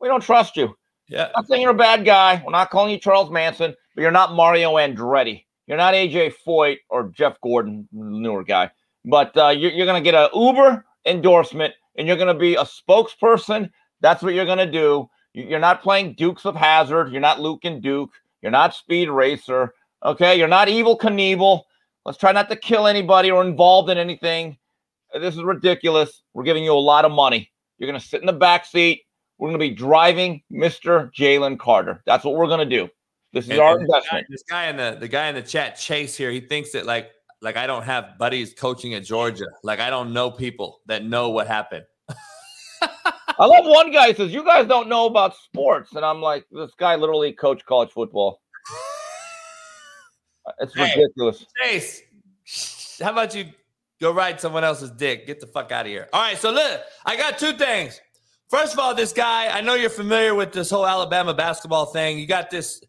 We 0.00 0.08
don't 0.08 0.22
trust 0.22 0.56
you. 0.56 0.74
yeah. 1.08 1.26
I'm 1.26 1.32
not 1.36 1.48
saying 1.48 1.62
you're 1.62 1.70
a 1.72 1.74
bad 1.74 2.04
guy. 2.04 2.42
We're 2.44 2.52
not 2.52 2.70
calling 2.70 2.92
you 2.92 2.98
Charles 2.98 3.30
Manson, 3.30 3.74
but 3.94 4.02
you're 4.02 4.10
not 4.10 4.34
Mario 4.34 4.74
Andretti. 4.74 5.44
You're 5.66 5.76
not 5.78 5.94
AJ 5.94 6.34
Foyt 6.46 6.78
or 6.88 7.08
Jeff 7.10 7.40
Gordon, 7.42 7.88
newer 7.92 8.42
guy. 8.44 8.70
But 9.04 9.36
uh, 9.36 9.48
you're, 9.48 9.70
you're 9.72 9.86
going 9.86 10.02
to 10.02 10.10
get 10.10 10.14
a 10.14 10.28
Uber 10.34 10.84
endorsement 11.06 11.74
and 11.96 12.06
you're 12.06 12.16
going 12.16 12.28
to 12.32 12.38
be 12.38 12.54
a 12.56 12.64
spokesperson. 12.64 13.70
That's 14.00 14.22
what 14.22 14.34
you're 14.34 14.46
going 14.46 14.58
to 14.58 14.70
do. 14.70 15.08
You- 15.32 15.44
You're 15.44 15.58
not 15.60 15.82
playing 15.82 16.14
Dukes 16.14 16.44
of 16.44 16.56
Hazzard. 16.56 17.12
You're 17.12 17.20
not 17.20 17.40
Luke 17.40 17.64
and 17.64 17.82
Duke. 17.82 18.10
You're 18.42 18.50
not 18.52 18.74
Speed 18.74 19.08
Racer. 19.10 19.72
Okay. 20.04 20.36
You're 20.38 20.48
not 20.48 20.68
Evel 20.68 20.98
Knievel. 20.98 21.62
Let's 22.04 22.18
try 22.18 22.32
not 22.32 22.48
to 22.48 22.56
kill 22.56 22.86
anybody 22.86 23.30
or 23.30 23.44
involved 23.44 23.90
in 23.90 23.98
anything. 23.98 24.56
This 25.14 25.34
is 25.36 25.42
ridiculous. 25.42 26.22
We're 26.34 26.44
giving 26.44 26.64
you 26.64 26.72
a 26.72 26.74
lot 26.78 27.04
of 27.04 27.12
money. 27.12 27.50
You're 27.78 27.88
going 27.90 28.00
to 28.00 28.06
sit 28.06 28.20
in 28.20 28.26
the 28.26 28.32
back 28.32 28.64
seat. 28.66 29.02
We're 29.38 29.48
going 29.48 29.58
to 29.58 29.66
be 29.68 29.74
driving 29.74 30.42
Mr. 30.52 31.10
Jalen 31.14 31.58
Carter. 31.58 32.02
That's 32.06 32.24
what 32.24 32.34
we're 32.36 32.46
going 32.46 32.68
to 32.68 32.76
do. 32.76 32.88
This 33.32 33.44
is 33.46 33.50
And- 33.52 33.60
our 33.60 33.78
and 33.78 33.82
this 33.82 33.88
guy- 33.90 33.96
investment. 33.98 34.26
This 34.30 34.42
guy 34.48 34.66
in 34.68 34.76
the 34.76 34.96
the 35.00 35.08
guy 35.08 35.28
in 35.28 35.34
the 35.34 35.42
chat, 35.42 35.76
Chase 35.76 36.16
here, 36.16 36.30
he 36.30 36.40
thinks 36.40 36.72
that 36.72 36.84
like 36.86 37.10
like 37.40 37.56
I 37.56 37.66
don't 37.66 37.84
have 37.84 38.18
buddies 38.18 38.52
coaching 38.54 38.94
at 38.94 39.04
Georgia. 39.04 39.46
Like 39.62 39.80
I 39.80 39.88
don't 39.88 40.12
know 40.12 40.30
people 40.30 40.80
that 40.86 41.04
know 41.04 41.30
what 41.30 41.46
happened. 41.46 41.84
I 42.82 43.46
love 43.46 43.64
one 43.64 43.90
guy 43.92 44.12
says, 44.12 44.32
You 44.32 44.44
guys 44.44 44.66
don't 44.66 44.88
know 44.88 45.06
about 45.06 45.34
sports. 45.36 45.94
And 45.94 46.04
I'm 46.04 46.20
like, 46.20 46.44
This 46.50 46.72
guy 46.78 46.94
literally 46.96 47.32
coached 47.32 47.64
college 47.66 47.90
football. 47.90 48.40
It's 50.58 50.74
Hey. 50.74 50.92
ridiculous. 50.96 51.46
Chase, 51.62 52.02
how 53.02 53.12
about 53.12 53.34
you 53.34 53.46
go 54.00 54.12
ride 54.12 54.40
someone 54.40 54.64
else's 54.64 54.90
dick? 54.90 55.26
Get 55.26 55.40
the 55.40 55.46
fuck 55.46 55.72
out 55.72 55.86
of 55.86 55.90
here. 55.90 56.08
All 56.12 56.20
right, 56.20 56.38
so 56.38 56.50
look, 56.50 56.80
I 57.04 57.16
got 57.16 57.38
two 57.38 57.52
things. 57.52 58.00
First 58.48 58.72
of 58.72 58.78
all, 58.78 58.94
this 58.94 59.12
guy, 59.12 59.48
I 59.48 59.60
know 59.60 59.74
you're 59.74 59.90
familiar 59.90 60.34
with 60.34 60.52
this 60.52 60.70
whole 60.70 60.86
Alabama 60.86 61.32
basketball 61.34 61.86
thing. 61.86 62.18
You 62.18 62.26
got 62.26 62.50
this. 62.50 62.82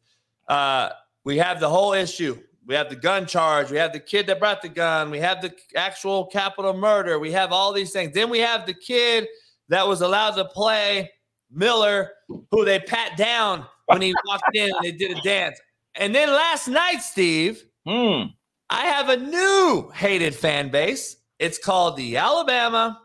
Uh, 0.48 0.90
we 1.24 1.38
have 1.38 1.60
the 1.60 1.70
whole 1.70 1.94
issue. 1.94 2.40
We 2.66 2.76
have 2.76 2.90
the 2.90 2.96
gun 2.96 3.26
charge. 3.26 3.70
We 3.70 3.78
have 3.78 3.94
the 3.94 4.00
kid 4.00 4.28
that 4.28 4.40
brought 4.40 4.62
the 4.62 4.70
gun. 4.70 5.12
We 5.12 5.20
have 5.20 5.42
the 5.42 5.54
actual 5.76 6.26
capital 6.26 6.74
murder. 6.74 7.20
We 7.20 7.32
have 7.34 7.52
all 7.52 7.74
these 7.74 7.92
things. 7.92 8.14
Then 8.14 8.30
we 8.30 8.40
have 8.40 8.66
the 8.66 8.74
kid 8.74 9.28
that 9.70 9.88
was 9.88 10.02
allowed 10.02 10.36
to 10.36 10.46
play 10.46 11.12
Miller, 11.52 12.12
who 12.28 12.66
they 12.66 12.80
pat 12.80 13.18
down 13.18 13.66
when 13.86 14.02
he 14.02 14.16
walked 14.26 14.56
in 14.56 14.70
and 14.70 14.84
they 14.84 14.92
did 14.92 15.18
a 15.18 15.22
dance. 15.22 15.60
And 15.96 16.16
then 16.16 16.30
last 16.30 16.68
night, 16.68 17.02
Steve, 17.02 17.66
Hmm. 17.86 18.24
I 18.72 18.86
have 18.86 19.10
a 19.10 19.18
new 19.18 19.92
hated 19.94 20.34
fan 20.34 20.70
base. 20.72 21.18
It's 21.40 21.58
called 21.58 21.98
the 21.98 22.16
Alabama 22.16 23.00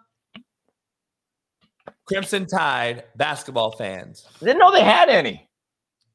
Crimson 2.06 2.47
Tide 2.47 3.02
basketball 3.16 3.72
fans. 3.72 4.26
Didn't 4.38 4.59
know 4.59 4.70
they 4.72 4.84
had 4.84 5.09
any. 5.09 5.51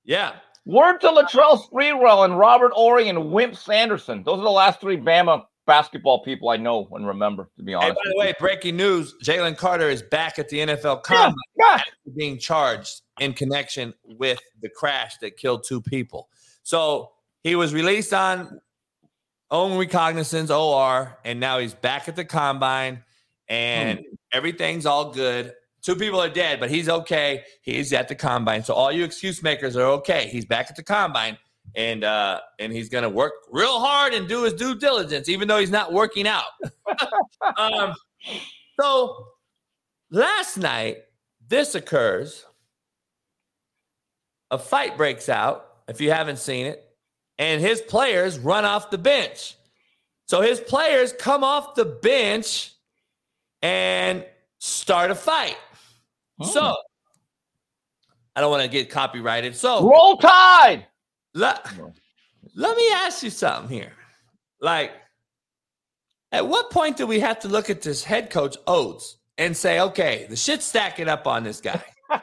Yeah. 0.06 0.36
Word 0.66 1.00
to 1.00 1.08
Latrell 1.10 1.60
Sprewell 1.68 2.24
and 2.24 2.38
Robert 2.40 2.72
Horry 2.72 3.10
and 3.10 3.32
Wimp 3.32 3.58
Sanderson. 3.58 4.24
Those 4.24 4.40
are 4.40 4.44
the 4.44 4.50
last 4.50 4.80
three 4.80 4.96
Bama 4.96 5.44
basketball 5.68 6.24
people 6.24 6.50
I 6.50 6.56
know 6.58 6.88
and 6.94 7.06
remember, 7.06 7.50
to 7.58 7.64
be 7.64 7.72
Hey, 7.74 7.78
honest. 7.78 7.96
by 7.96 8.10
the 8.10 8.18
way, 8.18 8.34
breaking 8.40 8.78
news 8.78 9.16
Jalen 9.24 9.58
Carter 9.58 9.90
is 9.90 10.02
back 10.02 10.40
at 10.40 10.48
the 10.48 10.60
NFL. 10.60 11.04
Combine 11.04 11.34
yeah, 11.58 11.82
yeah. 12.06 12.14
being 12.16 12.38
charged 12.40 13.02
in 13.20 13.34
connection 13.34 13.94
with 14.06 14.40
the 14.62 14.70
crash 14.70 15.18
that 15.18 15.36
killed 15.36 15.66
two 15.68 15.82
people. 15.82 16.30
So 16.64 17.12
he 17.44 17.56
was 17.56 17.74
released 17.74 18.14
on 18.14 18.62
own 19.52 19.78
recognizance, 19.78 20.50
OR, 20.50 21.18
and 21.24 21.40
now 21.40 21.60
he's 21.60 21.74
back 21.74 22.08
at 22.08 22.16
the 22.16 22.26
Combine 22.26 23.04
and 23.52 24.00
everything's 24.32 24.86
all 24.86 25.12
good. 25.12 25.54
Two 25.82 25.96
people 25.96 26.22
are 26.22 26.30
dead, 26.30 26.60
but 26.60 26.70
he's 26.70 26.88
okay. 26.88 27.44
He's 27.62 27.92
at 27.92 28.08
the 28.08 28.16
combine. 28.16 28.64
So 28.64 28.74
all 28.74 28.92
you 28.92 29.04
excuse 29.04 29.44
makers 29.44 29.76
are 29.76 29.86
okay. 29.86 30.30
He's 30.32 30.46
back 30.46 30.68
at 30.70 30.76
the 30.76 30.84
combine 30.84 31.38
and 31.76 32.04
uh 32.04 32.40
and 32.60 32.72
he's 32.72 32.90
gonna 32.90 33.10
work 33.10 33.34
real 33.52 33.80
hard 33.80 34.14
and 34.14 34.28
do 34.28 34.44
his 34.44 34.54
due 34.54 34.76
diligence, 34.76 35.28
even 35.28 35.48
though 35.48 35.58
he's 35.58 35.72
not 35.72 35.92
working 35.92 36.28
out. 36.28 36.46
um 37.58 37.94
so 38.80 39.28
last 40.10 40.58
night 40.58 41.00
this 41.48 41.76
occurs. 41.76 42.46
A 44.52 44.58
fight 44.58 44.98
breaks 44.98 45.30
out, 45.30 45.66
if 45.88 46.02
you 46.02 46.12
haven't 46.12 46.38
seen 46.38 46.66
it, 46.66 46.84
and 47.42 47.60
his 47.60 47.82
players 47.82 48.38
run 48.38 48.66
off 48.66 48.92
the 48.92 49.00
bench. 49.00 49.56
So 50.28 50.42
his 50.42 50.60
players 50.60 51.12
come 51.12 51.44
off 51.44 51.74
the 51.74 51.86
bench 51.86 52.72
and 53.64 54.24
start 54.60 55.10
a 55.10 55.16
fight. 55.16 55.58
So 56.44 56.62
hmm. 56.62 56.74
I 58.36 58.42
don't 58.42 58.52
want 58.52 58.62
to 58.62 58.70
get 58.70 58.92
copyrighted. 58.92 59.56
So 59.56 59.90
Roll 59.90 60.18
Tide. 60.18 60.86
let, 61.34 61.68
let 62.56 62.78
me 62.78 62.92
ask 62.94 63.24
you 63.24 63.32
something 63.32 63.76
here. 63.76 63.94
Like, 64.62 64.92
at 66.32 66.48
what 66.48 66.70
point 66.70 66.96
do 66.96 67.08
we 67.08 67.20
have 67.22 67.40
to 67.40 67.48
look 67.48 67.72
at 67.72 67.82
this 67.82 68.04
head 68.04 68.30
coach 68.30 68.56
Oats 68.68 69.18
and 69.40 69.58
say, 69.58 69.80
okay, 69.80 70.28
the 70.30 70.36
shit's 70.36 70.66
stacking 70.66 71.10
up 71.10 71.26
on 71.26 71.44
this 71.44 71.60
guy? 71.60 71.84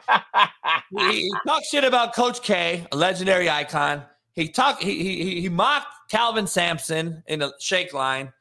he, 0.97 1.23
he 1.23 1.33
talked 1.45 1.65
shit 1.65 1.83
about 1.83 2.15
Coach 2.15 2.41
K, 2.41 2.87
a 2.93 2.95
legendary 2.95 3.49
icon. 3.49 4.05
He 4.39 4.47
talked, 4.47 4.81
he, 4.81 4.95
he, 5.03 5.41
he- 5.41 5.49
mocked 5.49 5.87
Kelvin 6.09 6.47
Sampson 6.47 7.21
in 7.27 7.41
a 7.41 7.51
shake 7.59 7.93
line. 7.93 8.31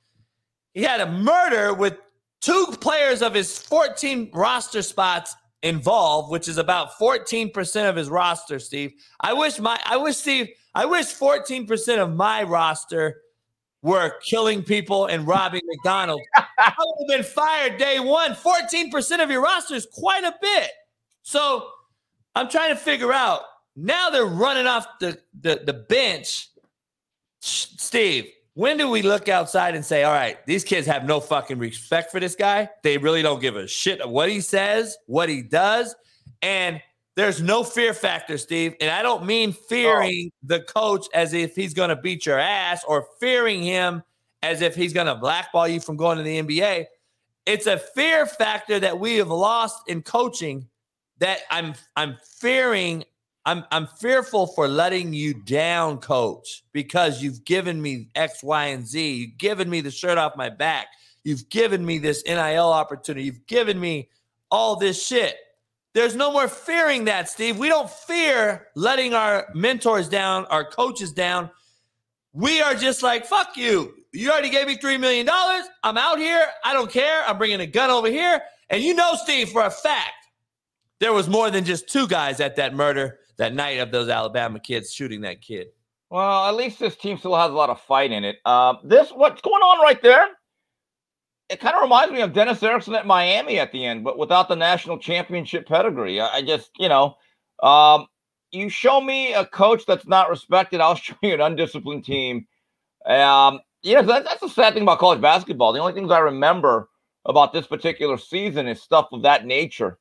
he 0.74 0.82
had 0.82 1.00
a 1.00 1.10
murder 1.10 1.74
with 1.74 1.96
two 2.40 2.66
players 2.80 3.20
of 3.20 3.34
his 3.34 3.58
14 3.58 4.30
roster 4.32 4.80
spots 4.82 5.34
involved, 5.64 6.30
which 6.30 6.46
is 6.46 6.56
about 6.56 6.92
14% 7.00 7.88
of 7.90 7.96
his 7.96 8.08
roster, 8.08 8.60
Steve. 8.60 8.92
I 9.20 9.32
wish 9.32 9.58
my 9.58 9.76
I 9.84 9.96
wish 9.96 10.16
Steve, 10.18 10.50
I 10.72 10.86
wish 10.86 11.06
14% 11.06 11.98
of 11.98 12.14
my 12.14 12.44
roster 12.44 13.22
were 13.82 14.14
killing 14.24 14.62
people 14.62 15.06
and 15.06 15.26
robbing 15.26 15.62
McDonald's. 15.64 16.24
I 16.36 16.72
would 16.78 17.10
have 17.10 17.18
been 17.18 17.24
fired 17.24 17.76
day 17.76 17.98
one. 17.98 18.34
14% 18.34 19.20
of 19.22 19.30
your 19.32 19.42
roster 19.42 19.74
is 19.74 19.86
quite 19.92 20.22
a 20.22 20.34
bit. 20.40 20.70
So 21.22 21.68
I'm 22.36 22.48
trying 22.48 22.70
to 22.70 22.76
figure 22.76 23.12
out 23.12 23.42
now 23.78 24.10
they're 24.10 24.26
running 24.26 24.66
off 24.66 24.86
the, 24.98 25.18
the, 25.40 25.62
the 25.64 25.72
bench. 25.72 26.50
Steve, 27.40 28.26
when 28.54 28.76
do 28.76 28.90
we 28.90 29.02
look 29.02 29.28
outside 29.28 29.76
and 29.76 29.84
say, 29.84 30.02
all 30.02 30.12
right, 30.12 30.44
these 30.44 30.64
kids 30.64 30.86
have 30.88 31.04
no 31.04 31.20
fucking 31.20 31.58
respect 31.58 32.10
for 32.10 32.18
this 32.18 32.34
guy? 32.34 32.68
They 32.82 32.98
really 32.98 33.22
don't 33.22 33.40
give 33.40 33.54
a 33.54 33.68
shit 33.68 34.00
of 34.00 34.10
what 34.10 34.28
he 34.28 34.40
says, 34.40 34.96
what 35.06 35.28
he 35.28 35.42
does. 35.42 35.94
And 36.42 36.82
there's 37.14 37.40
no 37.40 37.62
fear 37.62 37.94
factor, 37.94 38.36
Steve. 38.36 38.74
And 38.80 38.90
I 38.90 39.02
don't 39.02 39.24
mean 39.24 39.52
fearing 39.52 40.32
oh. 40.32 40.46
the 40.46 40.60
coach 40.60 41.06
as 41.14 41.32
if 41.32 41.54
he's 41.54 41.72
going 41.72 41.90
to 41.90 41.96
beat 41.96 42.26
your 42.26 42.38
ass 42.38 42.82
or 42.86 43.06
fearing 43.20 43.62
him 43.62 44.02
as 44.42 44.60
if 44.60 44.74
he's 44.74 44.92
going 44.92 45.06
to 45.06 45.14
blackball 45.14 45.68
you 45.68 45.78
from 45.78 45.96
going 45.96 46.18
to 46.18 46.24
the 46.24 46.42
NBA. 46.42 46.86
It's 47.46 47.66
a 47.68 47.78
fear 47.78 48.26
factor 48.26 48.80
that 48.80 48.98
we 48.98 49.16
have 49.16 49.28
lost 49.28 49.88
in 49.88 50.02
coaching 50.02 50.68
that 51.18 51.40
I'm 51.50 51.74
I'm 51.96 52.16
fearing 52.40 53.04
I'm 53.48 53.64
I'm 53.70 53.86
fearful 53.86 54.46
for 54.46 54.68
letting 54.68 55.14
you 55.14 55.32
down, 55.32 56.00
coach, 56.00 56.64
because 56.74 57.22
you've 57.22 57.46
given 57.46 57.80
me 57.80 58.08
X, 58.14 58.42
Y, 58.42 58.66
and 58.66 58.86
Z. 58.86 59.14
You've 59.14 59.38
given 59.38 59.70
me 59.70 59.80
the 59.80 59.90
shirt 59.90 60.18
off 60.18 60.36
my 60.36 60.50
back. 60.50 60.88
You've 61.24 61.48
given 61.48 61.82
me 61.82 61.96
this 61.96 62.22
NIL 62.26 62.70
opportunity. 62.70 63.24
You've 63.24 63.46
given 63.46 63.80
me 63.80 64.10
all 64.50 64.76
this 64.76 65.02
shit. 65.02 65.34
There's 65.94 66.14
no 66.14 66.30
more 66.30 66.46
fearing 66.46 67.06
that, 67.06 67.30
Steve. 67.30 67.56
We 67.56 67.68
don't 67.68 67.88
fear 67.88 68.66
letting 68.74 69.14
our 69.14 69.48
mentors 69.54 70.10
down, 70.10 70.44
our 70.46 70.70
coaches 70.70 71.10
down. 71.10 71.50
We 72.34 72.60
are 72.60 72.74
just 72.74 73.02
like, 73.02 73.24
fuck 73.24 73.56
you. 73.56 73.94
You 74.12 74.30
already 74.30 74.50
gave 74.50 74.66
me 74.66 74.76
$3 74.76 75.00
million. 75.00 75.26
I'm 75.82 75.96
out 75.96 76.18
here. 76.18 76.46
I 76.66 76.74
don't 76.74 76.90
care. 76.90 77.24
I'm 77.26 77.38
bringing 77.38 77.60
a 77.60 77.66
gun 77.66 77.88
over 77.88 78.08
here. 78.08 78.42
And 78.68 78.82
you 78.82 78.92
know, 78.92 79.14
Steve, 79.14 79.48
for 79.48 79.64
a 79.64 79.70
fact, 79.70 80.26
there 81.00 81.14
was 81.14 81.30
more 81.30 81.50
than 81.50 81.64
just 81.64 81.88
two 81.88 82.06
guys 82.06 82.40
at 82.40 82.56
that 82.56 82.74
murder 82.74 83.17
that 83.38 83.54
night 83.54 83.78
of 83.78 83.90
those 83.90 84.08
Alabama 84.08 84.60
kids 84.60 84.92
shooting 84.92 85.22
that 85.22 85.40
kid. 85.40 85.68
Well, 86.10 86.46
at 86.46 86.54
least 86.54 86.78
this 86.78 86.96
team 86.96 87.18
still 87.18 87.36
has 87.36 87.50
a 87.50 87.54
lot 87.54 87.70
of 87.70 87.80
fight 87.80 88.12
in 88.12 88.24
it. 88.24 88.36
Uh, 88.44 88.74
this 88.84 89.10
what's 89.10 89.40
going 89.40 89.62
on 89.62 89.80
right 89.80 90.00
there? 90.02 90.28
It 91.48 91.60
kind 91.60 91.74
of 91.74 91.82
reminds 91.82 92.12
me 92.12 92.20
of 92.20 92.32
Dennis 92.32 92.62
Erickson 92.62 92.94
at 92.94 93.06
Miami 93.06 93.58
at 93.58 93.72
the 93.72 93.84
end, 93.84 94.04
but 94.04 94.18
without 94.18 94.48
the 94.48 94.56
national 94.56 94.98
championship 94.98 95.66
pedigree. 95.66 96.20
I, 96.20 96.36
I 96.36 96.42
just, 96.42 96.70
you 96.78 96.88
know, 96.88 97.16
um, 97.62 98.06
you 98.50 98.68
show 98.68 99.00
me 99.00 99.32
a 99.34 99.46
coach 99.46 99.84
that's 99.86 100.06
not 100.06 100.30
respected, 100.30 100.80
I'll 100.80 100.94
show 100.96 101.14
you 101.22 101.34
an 101.34 101.40
undisciplined 101.40 102.04
team. 102.04 102.46
Um, 103.06 103.60
yeah, 103.82 104.02
that, 104.02 104.24
that's 104.24 104.40
the 104.40 104.48
sad 104.48 104.74
thing 104.74 104.82
about 104.82 104.98
college 104.98 105.20
basketball. 105.20 105.72
The 105.72 105.80
only 105.80 105.92
things 105.92 106.10
I 106.10 106.18
remember 106.18 106.88
about 107.24 107.52
this 107.52 107.66
particular 107.66 108.18
season 108.18 108.66
is 108.66 108.82
stuff 108.82 109.08
of 109.12 109.22
that 109.22 109.46
nature. 109.46 109.98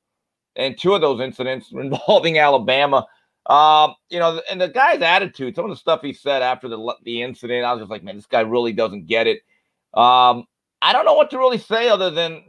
And 0.55 0.77
two 0.77 0.95
of 0.95 1.01
those 1.01 1.21
incidents 1.21 1.71
involving 1.71 2.39
Alabama 2.39 3.05
um, 3.47 3.95
you 4.09 4.19
know, 4.19 4.41
and 4.51 4.59
the 4.59 4.67
guy's 4.67 5.01
attitude, 5.01 5.55
some 5.55 5.65
of 5.65 5.71
the 5.71 5.77
stuff 5.77 6.01
he 6.01 6.13
said 6.13 6.41
after 6.41 6.67
the 6.67 6.95
the 7.03 7.21
incident, 7.21 7.65
I 7.65 7.73
was 7.73 7.81
just 7.81 7.91
like, 7.91 8.03
man, 8.03 8.15
this 8.15 8.25
guy 8.25 8.41
really 8.41 8.73
doesn't 8.73 9.07
get 9.07 9.27
it. 9.27 9.41
Um, 9.93 10.45
I 10.81 10.93
don't 10.93 11.05
know 11.05 11.13
what 11.13 11.29
to 11.31 11.37
really 11.37 11.57
say 11.57 11.89
other 11.89 12.11
than 12.11 12.43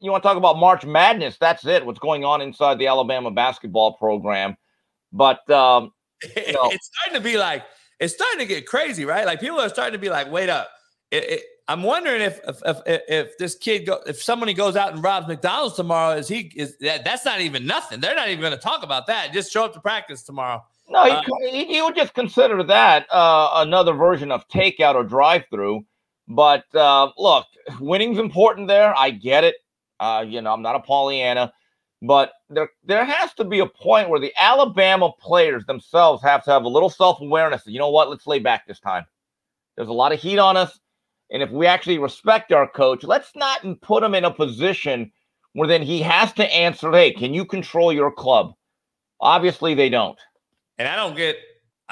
you 0.00 0.10
want 0.10 0.22
to 0.22 0.28
talk 0.28 0.36
about 0.36 0.58
March 0.58 0.84
Madness. 0.84 1.38
That's 1.38 1.64
it. 1.64 1.86
What's 1.86 1.98
going 1.98 2.24
on 2.24 2.42
inside 2.42 2.78
the 2.78 2.88
Alabama 2.88 3.30
basketball 3.30 3.94
program? 3.94 4.56
But 5.10 5.48
um, 5.50 5.92
you 6.36 6.52
know, 6.52 6.70
it's 6.70 6.90
starting 6.92 7.22
to 7.22 7.26
be 7.26 7.38
like 7.38 7.64
it's 7.98 8.12
starting 8.12 8.40
to 8.40 8.46
get 8.46 8.66
crazy, 8.66 9.04
right? 9.04 9.24
Like 9.24 9.40
people 9.40 9.58
are 9.58 9.68
starting 9.68 9.92
to 9.92 9.98
be 9.98 10.10
like, 10.10 10.30
wait 10.30 10.50
up. 10.50 10.68
It, 11.10 11.24
it, 11.24 11.42
I'm 11.68 11.82
wondering 11.82 12.20
if, 12.20 12.40
if 12.46 12.60
if, 12.66 13.02
if 13.08 13.38
this 13.38 13.54
kid 13.54 13.86
go 13.86 14.00
if 14.06 14.22
somebody 14.22 14.52
goes 14.54 14.76
out 14.76 14.92
and 14.92 15.02
robs 15.02 15.28
McDonald's 15.28 15.76
tomorrow, 15.76 16.16
is 16.16 16.28
he 16.28 16.52
is 16.56 16.76
that 16.78 17.04
that's 17.04 17.24
not 17.24 17.40
even 17.40 17.66
nothing. 17.66 18.00
They're 18.00 18.16
not 18.16 18.28
even 18.28 18.40
going 18.40 18.52
to 18.52 18.58
talk 18.58 18.82
about 18.82 19.06
that. 19.06 19.32
Just 19.32 19.52
show 19.52 19.64
up 19.64 19.72
to 19.74 19.80
practice 19.80 20.22
tomorrow. 20.22 20.62
No, 20.88 21.00
uh, 21.00 21.22
he, 21.50 21.64
he, 21.64 21.80
would 21.80 21.94
just 21.94 22.12
consider 22.12 22.62
that 22.64 23.06
uh, 23.10 23.50
another 23.54 23.94
version 23.94 24.30
of 24.30 24.46
takeout 24.48 24.94
or 24.94 25.04
drive-through. 25.04 25.86
But 26.28 26.64
uh, 26.74 27.10
look, 27.16 27.46
winning's 27.80 28.18
important 28.18 28.68
there. 28.68 28.94
I 28.96 29.10
get 29.10 29.44
it. 29.44 29.54
Uh, 30.00 30.24
you 30.26 30.42
know, 30.42 30.52
I'm 30.52 30.62
not 30.62 30.74
a 30.74 30.80
Pollyanna, 30.80 31.52
but 32.02 32.32
there 32.50 32.68
there 32.84 33.04
has 33.04 33.32
to 33.34 33.44
be 33.44 33.60
a 33.60 33.66
point 33.66 34.08
where 34.08 34.20
the 34.20 34.32
Alabama 34.38 35.12
players 35.20 35.64
themselves 35.66 36.22
have 36.22 36.44
to 36.44 36.50
have 36.50 36.64
a 36.64 36.68
little 36.68 36.90
self-awareness. 36.90 37.62
You 37.66 37.78
know 37.78 37.90
what? 37.90 38.10
Let's 38.10 38.26
lay 38.26 38.40
back 38.40 38.66
this 38.66 38.80
time. 38.80 39.06
There's 39.76 39.88
a 39.88 39.92
lot 39.92 40.12
of 40.12 40.20
heat 40.20 40.38
on 40.38 40.56
us. 40.56 40.78
And 41.32 41.42
if 41.42 41.50
we 41.50 41.66
actually 41.66 41.98
respect 41.98 42.52
our 42.52 42.68
coach, 42.68 43.02
let's 43.02 43.34
not 43.34 43.64
put 43.80 44.04
him 44.04 44.14
in 44.14 44.24
a 44.24 44.30
position 44.30 45.10
where 45.54 45.66
then 45.66 45.82
he 45.82 46.00
has 46.02 46.32
to 46.34 46.54
answer, 46.54 46.92
hey, 46.92 47.12
can 47.12 47.34
you 47.34 47.44
control 47.44 47.92
your 47.92 48.12
club? 48.12 48.52
Obviously, 49.20 49.74
they 49.74 49.88
don't. 49.88 50.18
And 50.78 50.86
I 50.86 50.96
don't 50.96 51.16
get 51.16 51.36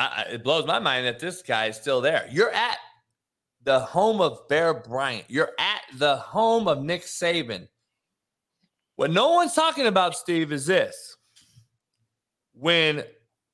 I, 0.01 0.25
it 0.31 0.45
blows 0.45 0.67
my 0.67 0.79
mind 0.79 1.07
that 1.07 1.19
this 1.19 1.43
guy 1.43 1.67
is 1.67 1.77
still 1.77 2.01
there. 2.01 2.27
You're 2.31 2.53
at 2.53 2.79
the 3.62 3.81
home 3.81 4.23
of 4.23 4.49
Bear 4.49 4.73
Bryant, 4.73 5.27
you're 5.29 5.53
at 5.59 5.83
the 5.99 6.17
home 6.17 6.69
of 6.69 6.83
Nick 6.83 7.03
Saban. 7.03 7.69
What 8.97 9.11
no 9.11 9.31
one's 9.31 9.55
talking 9.55 9.87
about, 9.87 10.17
Steve, 10.17 10.53
is 10.53 10.67
this. 10.67 11.17
When 12.55 13.05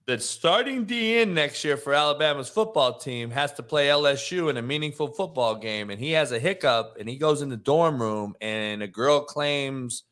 the 0.07 0.21
starting 0.21 0.87
DN 0.87 1.33
next 1.33 1.65
year 1.65 1.77
for 1.77 1.93
Alabama's 1.93 2.49
football 2.49 2.97
team 2.97 3.29
has 3.31 3.53
to 3.55 3.63
play 3.63 3.89
LSU 3.89 4.49
in 4.49 4.57
a 4.57 4.63
meaningful 4.63 5.09
football 5.09 5.57
game, 5.57 5.91
and 5.91 5.99
he 5.99 6.13
has 6.13 6.31
a 6.31 6.39
hiccup 6.39 6.97
and 7.01 7.09
he 7.09 7.17
goes 7.17 7.43
in 7.43 7.49
the 7.49 7.57
dorm 7.57 8.01
room 8.01 8.37
and 8.41 8.83
a 8.83 8.87
girl 8.87 9.25
claims 9.25 10.05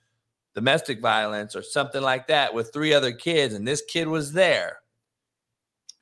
domestic 0.52 1.00
violence 1.00 1.54
or 1.54 1.62
something 1.62 2.02
like 2.02 2.26
that 2.26 2.54
with 2.54 2.72
three 2.72 2.92
other 2.92 3.12
kids, 3.12 3.54
and 3.54 3.66
this 3.66 3.82
kid 3.82 4.08
was 4.08 4.32
there. 4.32 4.78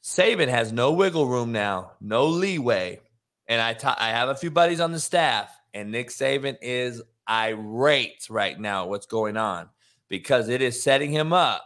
Saban 0.02 0.48
has 0.48 0.72
no 0.72 0.92
wiggle 0.92 1.28
room 1.28 1.52
now, 1.52 1.92
no 2.00 2.26
leeway. 2.26 2.98
And 3.46 3.60
I, 3.60 3.76
I 3.98 4.10
have 4.10 4.30
a 4.30 4.34
few 4.34 4.50
buddies 4.50 4.80
on 4.80 4.92
the 4.92 5.00
staff, 5.00 5.50
and 5.74 5.92
Nick 5.92 6.08
Saban 6.08 6.56
is 6.62 7.02
irate 7.28 8.26
right 8.30 8.58
now. 8.58 8.86
What's 8.86 9.06
going 9.06 9.36
on? 9.36 9.68
Because 10.08 10.48
it 10.48 10.62
is 10.62 10.82
setting 10.82 11.10
him 11.10 11.32
up 11.32 11.62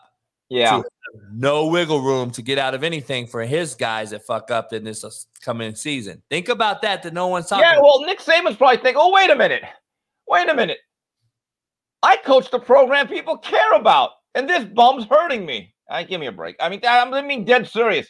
yeah. 0.49 0.83
no 1.33 1.67
wiggle 1.67 2.01
room 2.01 2.31
to 2.33 2.43
get 2.43 2.59
out 2.59 2.75
of 2.75 2.85
anything 2.85 3.27
for 3.27 3.45
his 3.45 3.75
guys 3.75 4.11
that 4.11 4.25
fuck 4.25 4.51
up 4.51 4.73
in 4.73 4.85
this 4.85 5.27
coming 5.43 5.75
season. 5.75 6.23
Think 6.31 6.49
about 6.49 6.83
that. 6.83 7.03
That 7.03 7.15
no 7.15 7.27
one's 7.27 7.47
talking. 7.49 7.65
Yeah, 7.65 7.81
well, 7.81 8.01
Nick 8.03 8.21
Saban's 8.21 8.57
probably 8.57 8.77
thinking, 8.77 8.97
"Oh, 8.97 9.13
wait 9.13 9.31
a 9.31 9.37
minute, 9.37 9.63
wait 10.29 10.49
a 10.49 10.55
minute. 10.55 10.79
I 12.03 12.17
coach 12.19 12.51
the 12.51 12.59
program 12.59 13.09
people 13.09 13.37
care 13.39 13.73
about, 13.75 14.11
and 14.35 14.49
this 14.49 14.65
bum's 14.65 15.07
hurting 15.07 15.45
me. 15.45 15.75
I 15.89 15.99
right, 15.99 16.09
give 16.09 16.21
me 16.21 16.27
a 16.27 16.33
break. 16.33 16.57
I 16.61 16.69
mean, 16.69 16.81
I'm 16.87 17.15
I 17.15 17.23
mean, 17.23 17.45
dead 17.45 17.67
serious. 17.67 18.09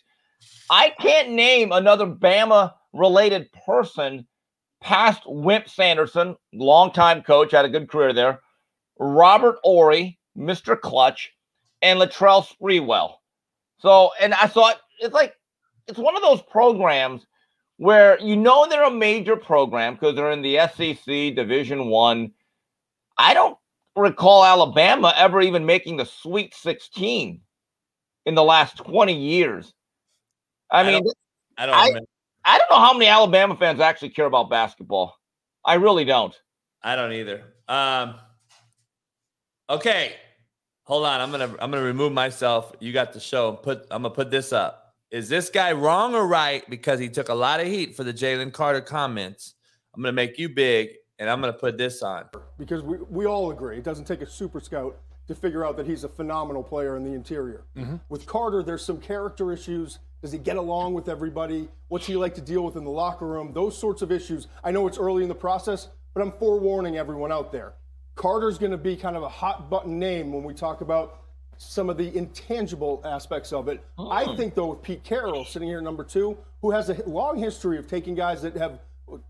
I 0.71 0.93
can't 0.99 1.31
name 1.31 1.73
another 1.73 2.07
Bama-related 2.07 3.51
person 3.65 4.27
past 4.83 5.23
Wimp 5.27 5.69
Sanderson, 5.69 6.37
longtime 6.53 7.23
coach, 7.23 7.53
had 7.53 7.65
a 7.65 7.71
good 7.71 7.89
career 7.89 8.13
there. 8.13 8.41
Robert 8.99 9.57
Horry, 9.63 10.19
Mr. 10.37 10.79
Clutch, 10.79 11.31
and 11.87 12.01
Latrell 12.01 12.45
Sprewell. 12.45 13.15
So, 13.79 14.11
and 14.21 14.35
I 14.35 14.49
thought 14.49 14.81
it's 15.01 15.15
like 15.15 15.35
it's 15.87 15.99
one 15.99 16.17
of 16.17 16.23
those 16.23 16.43
programs 16.43 17.25
where 17.77 18.19
you 18.21 18.37
know 18.37 18.67
they're 18.69 18.85
a 18.85 18.91
major 18.91 19.37
program 19.37 19.95
because 19.95 20.17
they're 20.17 20.33
in 20.33 20.43
the 20.43 20.59
SEC 20.75 21.35
Division 21.37 21.87
One. 21.87 22.33
I. 23.17 23.31
I 23.31 23.35
don't 23.35 23.57
recall 23.95 24.45
Alabama 24.45 25.15
ever 25.17 25.41
even 25.41 25.65
making 25.65 25.97
the 25.97 26.05
Sweet 26.05 26.55
16 26.55 27.41
in 28.27 28.35
the 28.35 28.43
last 28.43 28.79
20 28.79 29.15
years. 29.15 29.73
I, 30.71 30.81
I 30.81 30.85
mean, 30.85 31.05
don't, 31.05 31.17
I 31.57 31.67
don't. 31.67 31.75
I, 31.75 32.55
I 32.55 32.59
don't 32.59 32.71
know 32.71 32.85
how 32.85 32.93
many 32.93 33.07
Alabama 33.07 33.57
fans 33.57 33.81
actually 33.81 34.11
care 34.11 34.27
about 34.27 34.51
basketball. 34.51 35.17
I 35.65 35.75
really 35.75 36.05
don't. 36.05 36.35
I 36.83 36.97
don't 36.97 37.13
either. 37.13 37.43
Um, 37.69 38.17
okay, 39.71 40.15
hold 40.87 41.05
on. 41.05 41.21
I'm 41.21 41.31
gonna 41.31 41.51
I'm 41.61 41.71
gonna 41.71 41.83
remove 41.83 42.13
myself. 42.13 42.73
You 42.81 42.93
got 42.93 43.13
the 43.13 43.21
show. 43.21 43.53
Put 43.53 43.87
I'm 43.91 44.03
gonna 44.03 44.15
put 44.15 44.31
this 44.31 44.53
up. 44.53 44.95
Is 45.11 45.29
this 45.29 45.51
guy 45.51 45.73
wrong 45.73 46.15
or 46.15 46.27
right? 46.27 46.69
Because 46.69 46.99
he 46.99 47.09
took 47.09 47.29
a 47.29 47.35
lot 47.35 47.61
of 47.61 47.67
heat 47.67 47.95
for 47.95 48.03
the 48.03 48.15
Jalen 48.15 48.53
Carter 48.53 48.81
comments. 48.81 49.55
I'm 49.95 50.03
gonna 50.03 50.13
make 50.13 50.39
you 50.39 50.49
big, 50.49 50.91
and 51.19 51.29
I'm 51.29 51.41
gonna 51.41 51.53
put 51.53 51.77
this 51.77 52.03
on. 52.03 52.25
Because 52.59 52.83
we 52.83 52.99
we 53.11 53.27
all 53.27 53.51
agree 53.51 53.77
it 53.77 53.85
doesn't 53.85 54.07
take 54.07 54.23
a 54.23 54.27
super 54.27 54.61
scout 54.61 54.99
to 55.29 55.35
figure 55.35 55.65
out 55.65 55.77
that 55.77 55.87
he's 55.87 56.05
a 56.05 56.09
phenomenal 56.09 56.63
player 56.63 56.97
in 56.97 57.05
the 57.05 57.13
interior. 57.13 57.65
Mm-hmm. 57.77 57.97
With 58.09 58.27
Carter, 58.27 58.63
there's 58.63 58.85
some 58.85 58.99
character 58.99 59.53
issues. 59.53 59.99
Does 60.23 60.33
he 60.33 60.39
get 60.39 60.57
along 60.57 60.95
with 60.95 61.09
everybody? 61.09 61.69
What's 61.89 62.07
he 62.07 62.17
like 62.17 62.35
to 62.37 62.41
deal 62.41 62.65
with 62.65 62.77
in 62.77 62.85
the 62.85 62.91
locker 62.91 63.27
room? 63.27 63.53
Those 63.53 63.77
sorts 63.77 64.03
of 64.03 64.13
issues. 64.13 64.47
I 64.63 64.71
know 64.71 64.87
it's 64.87 64.99
early 64.99 65.23
in 65.23 65.29
the 65.29 65.35
process, 65.35 65.89
but 66.15 66.23
I'm 66.23 66.33
forewarning 66.33 66.97
everyone 66.97 67.33
out 67.33 67.53
there. 67.53 67.75
Carter's 68.17 68.57
going 68.59 68.73
to 68.73 68.79
be 68.79 68.97
kind 68.97 69.15
of 69.15 69.23
a 69.23 69.29
hot 69.29 69.71
button 69.71 69.99
name 69.99 70.33
when 70.33 70.43
we 70.43 70.55
talk 70.55 70.81
about 70.81 71.23
some 71.59 71.89
of 71.89 71.97
the 71.97 72.15
intangible 72.17 73.01
aspects 73.05 73.53
of 73.53 73.69
it. 73.69 73.85
I 73.99 74.25
hmm. 74.25 74.37
think, 74.37 74.55
though, 74.55 74.69
with 74.69 74.83
Pete 74.83 75.05
Carroll 75.05 75.45
sitting 75.45 75.69
here 75.69 75.79
at 75.79 75.85
number 75.85 76.03
two, 76.03 76.37
who 76.63 76.71
has 76.71 76.91
a 76.91 77.03
long 77.07 77.39
history 77.39 77.79
of 77.79 77.87
taking 77.87 78.15
guys 78.15 78.43
that 78.43 78.57
have 78.57 78.81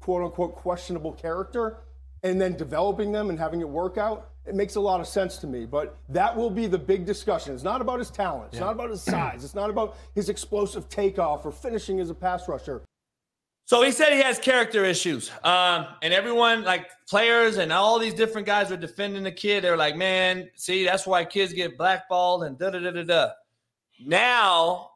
quote 0.01 0.25
unquote 0.25 0.55
questionable 0.55 1.13
character 1.13 1.79
and 2.23 2.41
then 2.41 2.57
developing 2.57 3.13
them 3.13 3.29
and 3.29 3.39
having 3.39 3.61
it 3.61 3.69
work 3.69 3.99
out, 3.99 4.31
it 4.47 4.55
makes 4.55 4.77
a 4.77 4.81
lot 4.81 5.01
of 5.01 5.07
sense 5.07 5.37
to 5.39 5.47
me. 5.47 5.67
But 5.67 5.97
that 6.09 6.35
will 6.35 6.51
be 6.51 6.67
the 6.67 6.79
big 6.79 7.05
discussion. 7.05 7.55
It's 7.55 7.63
not 7.63 7.81
about 7.81 7.99
his 7.99 8.11
talent, 8.11 8.51
it's 8.53 8.61
not 8.61 8.73
about 8.73 8.91
his 8.91 9.03
size, 9.03 9.45
it's 9.45 9.55
not 9.55 9.69
about 9.69 9.97
his 10.15 10.29
explosive 10.29 10.89
takeoff 10.89 11.45
or 11.45 11.53
finishing 11.53 12.01
as 12.01 12.11
a 12.11 12.15
pass 12.15 12.49
rusher. 12.49 12.83
So 13.67 13.83
he 13.83 13.91
said 13.91 14.13
he 14.13 14.23
has 14.23 14.39
character 14.39 14.85
issues. 14.85 15.31
Um, 15.43 15.87
and 16.01 16.15
everyone, 16.15 16.63
like 16.63 16.89
players 17.09 17.57
and 17.57 17.73
all 17.73 17.99
these 17.99 18.15
different 18.15 18.47
guys 18.47 18.71
were 18.71 18.77
defending 18.77 19.25
the 19.25 19.33
kid. 19.33 19.65
They 19.65 19.71
were 19.71 19.77
like, 19.77 19.97
man, 19.97 20.49
see, 20.55 20.85
that's 20.85 21.05
why 21.05 21.25
kids 21.25 21.53
get 21.53 21.77
blackballed 21.77 22.45
and 22.45 22.57
da 22.57 22.71
da 22.71 22.79
da 22.79 22.93
da 22.93 23.03
da. 23.03 23.29
Now, 23.99 24.91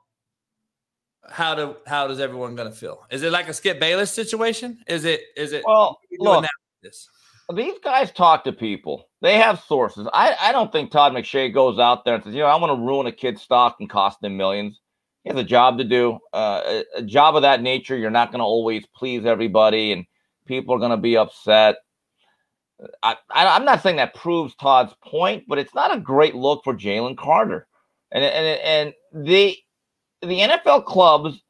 how 1.29 1.57
do 1.57 1.77
how 1.85 2.07
does 2.07 2.21
everyone 2.21 2.55
gonna 2.55 2.71
feel? 2.71 3.05
Is 3.11 3.25
it 3.25 3.33
like 3.33 3.49
a 3.49 3.53
Skip 3.53 3.81
Bayless 3.81 4.13
situation? 4.13 4.79
Is 4.87 5.05
it 5.05 5.21
is 5.37 5.53
it 5.53 5.65
Well, 5.67 5.77
what 5.77 5.91
are 5.91 5.97
we 6.11 6.17
doing 6.19 6.43
look, 6.43 6.51
this? 6.83 7.09
these 7.53 7.79
guys 7.83 8.13
talk 8.13 8.45
to 8.45 8.53
people. 8.53 9.09
They 9.21 9.37
have 9.39 9.61
sources. 9.61 10.07
I, 10.13 10.37
I 10.41 10.53
don't 10.53 10.71
think 10.71 10.93
Todd 10.93 11.13
McShay 11.13 11.53
goes 11.53 11.81
out 11.81 12.05
there 12.05 12.15
and 12.15 12.23
says, 12.23 12.35
you 12.35 12.41
know, 12.41 12.47
I 12.47 12.55
want 12.57 12.71
to 12.71 12.87
ruin 12.87 13.09
a 13.09 13.13
kid's 13.13 13.43
stock 13.43 13.79
and 13.81 13.91
cost 13.91 14.21
them 14.21 14.37
millions. 14.37 14.81
He 15.25 15.31
has 15.31 15.39
a 15.39 15.45
job 15.45 15.79
to 15.79 15.85
do. 15.85 16.19
Uh, 16.33 16.83
a, 16.97 17.03
job 17.03 17.37
of 17.37 17.43
that 17.43 17.63
nature, 17.63 17.97
you're 17.97 18.11
not 18.11 18.31
going 18.31 18.39
to 18.41 18.45
always 18.45 18.87
please 18.87 19.27
everybody, 19.27 19.93
and 19.93 20.07
people 20.47 20.75
are 20.75 20.79
going 20.79 20.91
to 20.91 20.97
be 20.97 21.17
upset. 21.17 21.77
I, 23.03 23.17
I, 23.31 23.47
I'm 23.47 23.67
not 23.67 23.83
saying 23.83 23.97
that 23.97 24.15
proves 24.15 24.55
Todd's 24.55 24.95
point, 25.05 25.45
but 25.47 25.59
it's 25.59 25.75
not 25.75 25.95
a 25.95 26.01
great 26.01 26.35
look 26.35 26.65
for 26.65 26.75
Jalen 26.75 27.19
Carter. 27.19 27.67
And 28.13 28.25
and 28.25 28.95
and 29.15 29.27
the 29.27 29.57
the 30.23 30.41
NFL 30.41 30.87
clubs 30.87 31.43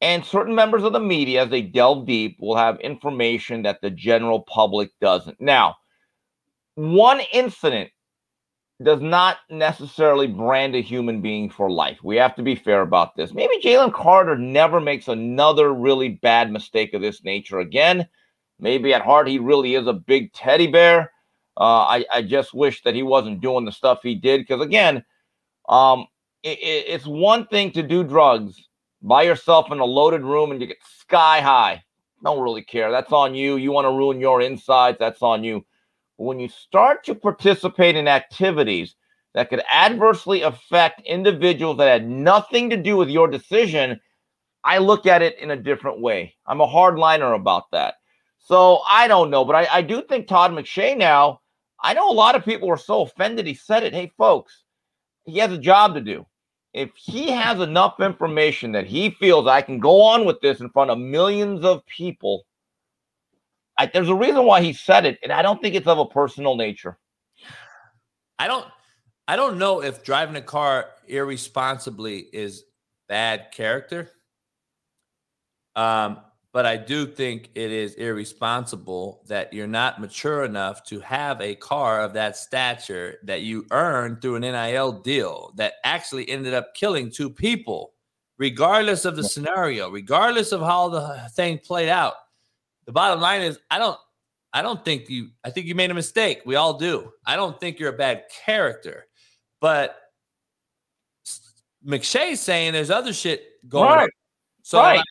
and 0.00 0.24
certain 0.24 0.54
members 0.54 0.82
of 0.82 0.92
the 0.92 1.00
media, 1.00 1.44
as 1.44 1.50
they 1.50 1.62
delve 1.62 2.06
deep, 2.06 2.36
will 2.40 2.56
have 2.56 2.78
information 2.80 3.62
that 3.62 3.80
the 3.80 3.90
general 3.90 4.40
public 4.42 4.90
doesn't. 5.00 5.40
Now, 5.40 5.76
one 6.74 7.20
incident 7.32 7.90
does 8.82 9.00
not 9.00 9.38
necessarily 9.48 10.26
brand 10.26 10.74
a 10.74 10.82
human 10.82 11.22
being 11.22 11.48
for 11.48 11.70
life. 11.70 11.98
We 12.02 12.16
have 12.16 12.34
to 12.36 12.42
be 12.42 12.54
fair 12.54 12.82
about 12.82 13.16
this. 13.16 13.32
Maybe 13.32 13.58
Jalen 13.62 13.92
Carter 13.92 14.36
never 14.36 14.80
makes 14.80 15.08
another 15.08 15.72
really 15.72 16.10
bad 16.10 16.52
mistake 16.52 16.92
of 16.92 17.00
this 17.00 17.24
nature 17.24 17.60
again. 17.60 18.06
Maybe 18.60 18.92
at 18.92 19.02
heart 19.02 19.28
he 19.28 19.38
really 19.38 19.74
is 19.74 19.86
a 19.86 19.94
big 19.94 20.32
teddy 20.32 20.66
bear. 20.66 21.12
Uh, 21.58 21.84
I, 21.84 22.04
I 22.12 22.22
just 22.22 22.52
wish 22.52 22.82
that 22.82 22.94
he 22.94 23.02
wasn't 23.02 23.40
doing 23.40 23.64
the 23.64 23.72
stuff 23.72 24.00
he 24.02 24.14
did 24.14 24.42
because 24.42 24.60
again, 24.60 25.02
um, 25.70 26.06
it, 26.42 26.58
it, 26.58 26.84
it's 26.88 27.06
one 27.06 27.46
thing 27.46 27.72
to 27.72 27.82
do 27.82 28.04
drugs 28.04 28.68
by 29.00 29.22
yourself 29.22 29.72
in 29.72 29.78
a 29.78 29.84
loaded 29.84 30.22
room 30.22 30.50
and 30.50 30.60
you 30.60 30.66
get 30.66 30.76
sky 31.00 31.40
high. 31.40 31.82
Don't 32.22 32.42
really 32.42 32.62
care. 32.62 32.90
That's 32.90 33.12
on 33.12 33.34
you. 33.34 33.56
You 33.56 33.72
want 33.72 33.86
to 33.86 33.90
ruin 33.90 34.20
your 34.20 34.42
insides. 34.42 34.98
That's 34.98 35.22
on 35.22 35.44
you. 35.44 35.64
When 36.16 36.40
you 36.40 36.48
start 36.48 37.04
to 37.04 37.14
participate 37.14 37.96
in 37.96 38.08
activities 38.08 38.94
that 39.34 39.50
could 39.50 39.62
adversely 39.70 40.42
affect 40.42 41.02
individuals 41.02 41.76
that 41.76 41.88
had 41.88 42.08
nothing 42.08 42.70
to 42.70 42.76
do 42.76 42.96
with 42.96 43.10
your 43.10 43.28
decision, 43.28 44.00
I 44.64 44.78
look 44.78 45.06
at 45.06 45.22
it 45.22 45.38
in 45.38 45.50
a 45.50 45.56
different 45.56 46.00
way. 46.00 46.34
I'm 46.46 46.60
a 46.60 46.66
hardliner 46.66 47.36
about 47.36 47.70
that. 47.72 47.94
So 48.38 48.80
I 48.88 49.08
don't 49.08 49.30
know, 49.30 49.44
but 49.44 49.56
I, 49.56 49.68
I 49.70 49.82
do 49.82 50.02
think 50.02 50.26
Todd 50.26 50.52
McShay 50.52 50.96
now, 50.96 51.40
I 51.80 51.94
know 51.94 52.10
a 52.10 52.12
lot 52.12 52.34
of 52.34 52.44
people 52.44 52.68
were 52.68 52.76
so 52.76 53.02
offended 53.02 53.46
he 53.46 53.54
said 53.54 53.82
it. 53.82 53.92
Hey, 53.92 54.12
folks, 54.16 54.64
he 55.24 55.38
has 55.38 55.52
a 55.52 55.58
job 55.58 55.94
to 55.94 56.00
do. 56.00 56.26
If 56.72 56.90
he 56.94 57.30
has 57.30 57.60
enough 57.60 58.00
information 58.00 58.72
that 58.72 58.86
he 58.86 59.10
feels 59.10 59.46
I 59.46 59.62
can 59.62 59.78
go 59.80 60.00
on 60.00 60.24
with 60.24 60.40
this 60.40 60.60
in 60.60 60.70
front 60.70 60.90
of 60.90 60.98
millions 60.98 61.64
of 61.64 61.84
people, 61.86 62.46
I, 63.78 63.86
there's 63.86 64.08
a 64.08 64.14
reason 64.14 64.44
why 64.44 64.62
he 64.62 64.72
said 64.72 65.04
it, 65.04 65.18
and 65.22 65.32
I 65.32 65.42
don't 65.42 65.60
think 65.60 65.74
it's 65.74 65.86
of 65.86 65.98
a 65.98 66.06
personal 66.06 66.56
nature. 66.56 66.98
I 68.38 68.46
don't 68.46 68.66
I 69.28 69.36
don't 69.36 69.58
know 69.58 69.82
if 69.82 70.04
driving 70.04 70.36
a 70.36 70.42
car 70.42 70.90
irresponsibly 71.08 72.26
is 72.32 72.64
bad 73.08 73.50
character. 73.52 74.10
Um, 75.74 76.18
but 76.52 76.64
I 76.64 76.78
do 76.78 77.06
think 77.06 77.50
it 77.54 77.70
is 77.70 77.94
irresponsible 77.96 79.22
that 79.26 79.52
you're 79.52 79.66
not 79.66 80.00
mature 80.00 80.44
enough 80.44 80.84
to 80.84 81.00
have 81.00 81.40
a 81.40 81.54
car 81.56 82.00
of 82.00 82.14
that 82.14 82.36
stature 82.36 83.18
that 83.24 83.42
you 83.42 83.66
earned 83.72 84.22
through 84.22 84.36
an 84.36 84.42
NIL 84.42 84.92
deal 85.02 85.52
that 85.56 85.74
actually 85.84 86.26
ended 86.30 86.54
up 86.54 86.74
killing 86.74 87.10
two 87.10 87.28
people, 87.28 87.92
regardless 88.38 89.04
of 89.04 89.16
the 89.16 89.24
scenario, 89.24 89.90
regardless 89.90 90.52
of 90.52 90.62
how 90.62 90.88
the 90.88 91.28
thing 91.32 91.58
played 91.58 91.90
out. 91.90 92.14
The 92.86 92.92
bottom 92.92 93.20
line 93.20 93.42
is 93.42 93.58
I 93.70 93.78
don't 93.78 93.98
I 94.52 94.62
don't 94.62 94.84
think 94.84 95.10
you 95.10 95.28
I 95.44 95.50
think 95.50 95.66
you 95.66 95.74
made 95.74 95.90
a 95.90 95.94
mistake. 95.94 96.42
We 96.46 96.54
all 96.56 96.78
do. 96.78 97.12
I 97.26 97.36
don't 97.36 97.58
think 97.60 97.78
you're 97.78 97.92
a 97.94 97.96
bad 97.96 98.24
character. 98.44 99.06
But 99.60 99.96
McShay's 101.86 102.40
saying 102.40 102.72
there's 102.72 102.90
other 102.90 103.12
shit 103.12 103.44
going 103.68 103.88
on. 103.90 103.96
Right. 103.98 104.10
So 104.62 104.78
Right. 104.78 104.96
like, 104.96 105.04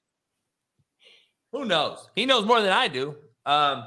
who 1.52 1.66
knows? 1.66 2.10
He 2.16 2.26
knows 2.26 2.46
more 2.46 2.62
than 2.62 2.72
I 2.72 2.88
do. 2.88 3.16
Um, 3.46 3.86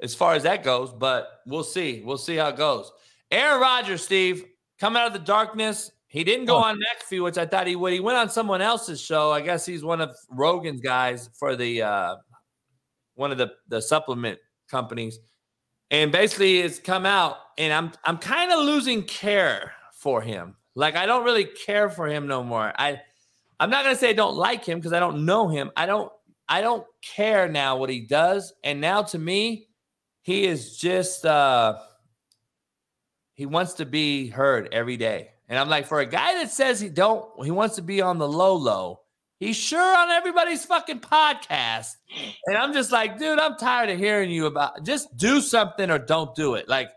as 0.00 0.14
far 0.14 0.34
as 0.34 0.42
that 0.42 0.62
goes, 0.64 0.92
but 0.92 1.40
we'll 1.46 1.62
see. 1.64 2.02
We'll 2.04 2.18
see 2.18 2.36
how 2.36 2.48
it 2.48 2.56
goes. 2.56 2.90
Aaron 3.30 3.60
Rodgers, 3.60 4.04
Steve, 4.04 4.44
coming 4.78 5.00
out 5.00 5.06
of 5.06 5.12
the 5.12 5.18
darkness. 5.20 5.90
He 6.08 6.24
didn't 6.24 6.46
go 6.46 6.56
on 6.56 6.76
McAfee, 6.78 7.22
which 7.22 7.38
I 7.38 7.46
thought 7.46 7.66
he 7.66 7.76
would. 7.76 7.92
He 7.92 8.00
went 8.00 8.18
on 8.18 8.28
someone 8.28 8.60
else's 8.60 9.00
show. 9.00 9.30
I 9.32 9.40
guess 9.40 9.64
he's 9.66 9.84
one 9.84 10.00
of 10.00 10.16
Rogan's 10.30 10.80
guys 10.80 11.30
for 11.38 11.56
the 11.56 11.82
uh, 11.82 12.16
one 13.16 13.32
of 13.32 13.38
the 13.38 13.52
the 13.68 13.82
supplement 13.82 14.38
companies, 14.70 15.18
and 15.90 16.12
basically 16.12 16.60
it's 16.60 16.78
come 16.78 17.04
out, 17.04 17.36
and 17.58 17.72
I'm 17.72 17.92
I'm 18.04 18.18
kind 18.18 18.52
of 18.52 18.60
losing 18.60 19.02
care 19.02 19.72
for 19.92 20.22
him. 20.22 20.54
Like 20.74 20.94
I 20.94 21.06
don't 21.06 21.24
really 21.24 21.44
care 21.44 21.90
for 21.90 22.06
him 22.06 22.26
no 22.26 22.44
more. 22.44 22.72
I 22.78 23.00
I'm 23.58 23.70
not 23.70 23.82
gonna 23.84 23.96
say 23.96 24.10
I 24.10 24.12
don't 24.12 24.36
like 24.36 24.64
him 24.64 24.78
because 24.78 24.92
I 24.92 25.00
don't 25.00 25.24
know 25.24 25.48
him. 25.48 25.70
I 25.76 25.86
don't 25.86 26.12
I 26.48 26.60
don't 26.60 26.86
care 27.02 27.48
now 27.48 27.76
what 27.76 27.90
he 27.90 28.00
does, 28.00 28.52
and 28.62 28.80
now 28.80 29.02
to 29.02 29.18
me, 29.18 29.68
he 30.22 30.46
is 30.46 30.76
just 30.76 31.26
uh 31.26 31.78
he 33.34 33.46
wants 33.46 33.74
to 33.74 33.86
be 33.86 34.28
heard 34.28 34.68
every 34.72 34.96
day. 34.96 35.30
And 35.48 35.58
I'm 35.58 35.68
like, 35.68 35.86
for 35.86 36.00
a 36.00 36.06
guy 36.06 36.34
that 36.34 36.50
says 36.50 36.80
he 36.80 36.88
don't, 36.88 37.28
he 37.44 37.50
wants 37.50 37.76
to 37.76 37.82
be 37.82 38.00
on 38.00 38.18
the 38.18 38.28
low 38.28 38.56
low. 38.56 39.00
He's 39.38 39.56
sure 39.56 39.96
on 39.96 40.10
everybody's 40.10 40.64
fucking 40.64 41.00
podcast. 41.00 41.96
And 42.46 42.56
I'm 42.56 42.72
just 42.72 42.90
like, 42.90 43.18
dude, 43.18 43.38
I'm 43.38 43.56
tired 43.56 43.90
of 43.90 43.98
hearing 43.98 44.30
you 44.30 44.46
about 44.46 44.84
just 44.84 45.14
do 45.16 45.40
something 45.40 45.90
or 45.90 45.98
don't 45.98 46.34
do 46.34 46.54
it. 46.54 46.68
Like 46.68 46.88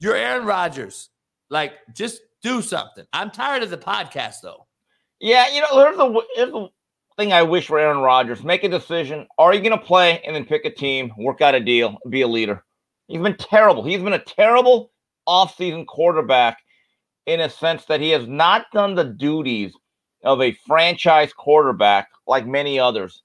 you're 0.00 0.16
Aaron 0.16 0.44
Rodgers. 0.44 1.10
Like 1.50 1.74
just 1.94 2.20
do 2.42 2.62
something. 2.62 3.04
I'm 3.12 3.30
tired 3.30 3.62
of 3.62 3.70
the 3.70 3.78
podcast 3.78 4.36
though. 4.42 4.66
Yeah, 5.20 5.48
you 5.52 5.60
know, 5.60 5.78
there's 5.78 5.96
the 5.96 6.22
here's 6.34 6.50
the 6.50 6.68
thing 7.16 7.32
I 7.32 7.42
wish 7.42 7.68
for 7.68 7.78
Aaron 7.78 7.98
Rodgers: 7.98 8.42
make 8.42 8.64
a 8.64 8.68
decision. 8.68 9.26
Are 9.38 9.54
you 9.54 9.60
going 9.60 9.78
to 9.78 9.84
play 9.84 10.20
and 10.26 10.34
then 10.34 10.44
pick 10.44 10.64
a 10.64 10.70
team, 10.70 11.12
work 11.16 11.40
out 11.40 11.54
a 11.54 11.60
deal, 11.60 11.96
be 12.10 12.22
a 12.22 12.28
leader? 12.28 12.64
He's 13.06 13.22
been 13.22 13.36
terrible. 13.36 13.84
He's 13.84 14.02
been 14.02 14.14
a 14.14 14.18
terrible 14.18 14.90
offseason 15.28 15.86
quarterback 15.86 16.58
in 17.26 17.40
a 17.40 17.48
sense 17.48 17.84
that 17.86 18.00
he 18.00 18.10
has 18.10 18.26
not 18.26 18.66
done 18.72 18.94
the 18.94 19.04
duties 19.04 19.72
of 20.24 20.40
a 20.40 20.56
franchise 20.66 21.32
quarterback 21.32 22.08
like 22.26 22.46
many 22.46 22.78
others. 22.78 23.22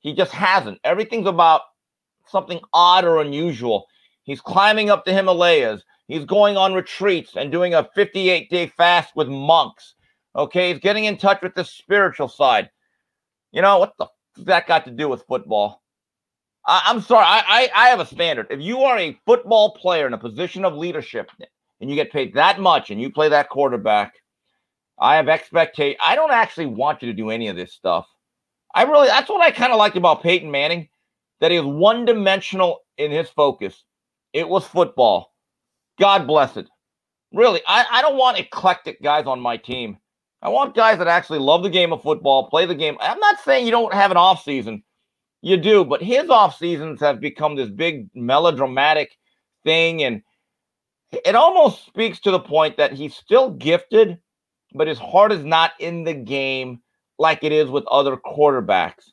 He 0.00 0.14
just 0.14 0.32
hasn't. 0.32 0.80
Everything's 0.84 1.26
about 1.26 1.62
something 2.28 2.60
odd 2.72 3.04
or 3.04 3.20
unusual. 3.20 3.86
He's 4.24 4.40
climbing 4.40 4.90
up 4.90 5.04
the 5.04 5.12
Himalayas. 5.12 5.84
He's 6.08 6.24
going 6.24 6.56
on 6.56 6.74
retreats 6.74 7.36
and 7.36 7.50
doing 7.50 7.74
a 7.74 7.88
58 7.94 8.50
day 8.50 8.66
fast 8.66 9.14
with 9.16 9.28
monks. 9.28 9.94
Okay, 10.34 10.72
he's 10.72 10.80
getting 10.80 11.04
in 11.04 11.16
touch 11.16 11.42
with 11.42 11.54
the 11.54 11.64
spiritual 11.64 12.28
side. 12.28 12.70
You 13.52 13.62
know 13.62 13.78
what 13.78 13.94
the 13.98 14.04
f- 14.04 14.44
that 14.44 14.66
got 14.66 14.84
to 14.84 14.90
do 14.90 15.08
with 15.08 15.24
football? 15.26 15.82
I, 16.66 16.82
I'm 16.86 17.00
sorry, 17.00 17.24
I, 17.26 17.42
I 17.48 17.86
I 17.86 17.88
have 17.88 18.00
a 18.00 18.06
standard. 18.06 18.48
If 18.50 18.60
you 18.60 18.82
are 18.82 18.98
a 18.98 19.18
football 19.24 19.74
player 19.74 20.06
in 20.06 20.12
a 20.12 20.18
position 20.18 20.64
of 20.64 20.74
leadership 20.74 21.30
and 21.80 21.88
you 21.88 21.96
get 21.96 22.12
paid 22.12 22.34
that 22.34 22.60
much 22.60 22.90
and 22.90 23.00
you 23.00 23.10
play 23.10 23.28
that 23.28 23.48
quarterback, 23.48 24.14
I 24.98 25.16
have 25.16 25.28
expectation. 25.28 25.98
I 26.02 26.14
don't 26.14 26.32
actually 26.32 26.66
want 26.66 27.02
you 27.02 27.08
to 27.08 27.16
do 27.16 27.30
any 27.30 27.48
of 27.48 27.56
this 27.56 27.72
stuff. 27.72 28.06
I 28.74 28.82
really 28.82 29.08
that's 29.08 29.28
what 29.28 29.42
I 29.42 29.50
kind 29.50 29.72
of 29.72 29.78
liked 29.78 29.96
about 29.96 30.22
Peyton 30.22 30.50
Manning, 30.50 30.88
that 31.40 31.50
he 31.50 31.58
was 31.58 31.66
one 31.66 32.04
dimensional 32.04 32.80
in 32.98 33.10
his 33.10 33.28
focus. 33.30 33.84
It 34.32 34.48
was 34.48 34.66
football. 34.66 35.32
God 35.98 36.26
bless 36.26 36.56
it. 36.56 36.68
Really, 37.32 37.60
I, 37.66 37.84
I 37.90 38.02
don't 38.02 38.16
want 38.16 38.38
eclectic 38.38 39.02
guys 39.02 39.26
on 39.26 39.40
my 39.40 39.56
team. 39.56 39.98
I 40.42 40.48
want 40.50 40.76
guys 40.76 40.98
that 40.98 41.08
actually 41.08 41.38
love 41.38 41.62
the 41.62 41.70
game 41.70 41.92
of 41.92 42.02
football, 42.02 42.48
play 42.48 42.66
the 42.66 42.74
game. 42.74 42.96
I'm 43.00 43.18
not 43.18 43.40
saying 43.40 43.64
you 43.64 43.70
don't 43.72 43.92
have 43.92 44.10
an 44.10 44.16
off 44.16 44.44
season, 44.44 44.82
You 45.42 45.56
do, 45.56 45.84
but 45.84 46.02
his 46.02 46.28
off 46.30 46.56
seasons 46.56 47.00
have 47.00 47.20
become 47.20 47.56
this 47.56 47.70
big 47.70 48.08
melodramatic 48.14 49.16
thing, 49.64 50.02
and 50.02 50.22
it 51.24 51.34
almost 51.34 51.86
speaks 51.86 52.20
to 52.20 52.30
the 52.30 52.40
point 52.40 52.76
that 52.76 52.92
he's 52.92 53.14
still 53.14 53.50
gifted, 53.50 54.18
but 54.74 54.88
his 54.88 54.98
heart 54.98 55.32
is 55.32 55.44
not 55.44 55.72
in 55.78 56.04
the 56.04 56.14
game 56.14 56.80
like 57.18 57.42
it 57.42 57.52
is 57.52 57.70
with 57.70 57.86
other 57.86 58.16
quarterbacks. 58.16 59.10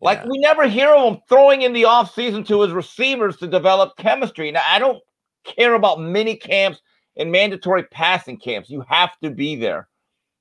Like 0.00 0.18
Yeah. 0.18 0.28
we 0.28 0.38
never 0.38 0.68
hear 0.68 0.90
of 0.94 1.14
him 1.14 1.22
throwing 1.28 1.62
in 1.62 1.72
the 1.72 1.84
offseason 1.84 2.46
to 2.48 2.62
his 2.62 2.72
receivers 2.72 3.36
to 3.38 3.46
develop 3.46 3.96
chemistry. 3.96 4.50
Now, 4.50 4.62
I 4.68 4.78
don't 4.78 5.02
care 5.44 5.74
about 5.74 6.00
mini 6.00 6.36
camps 6.36 6.80
and 7.16 7.32
mandatory 7.32 7.84
passing 7.84 8.36
camps. 8.36 8.68
You 8.68 8.84
have 8.88 9.18
to 9.22 9.30
be 9.30 9.56
there. 9.56 9.88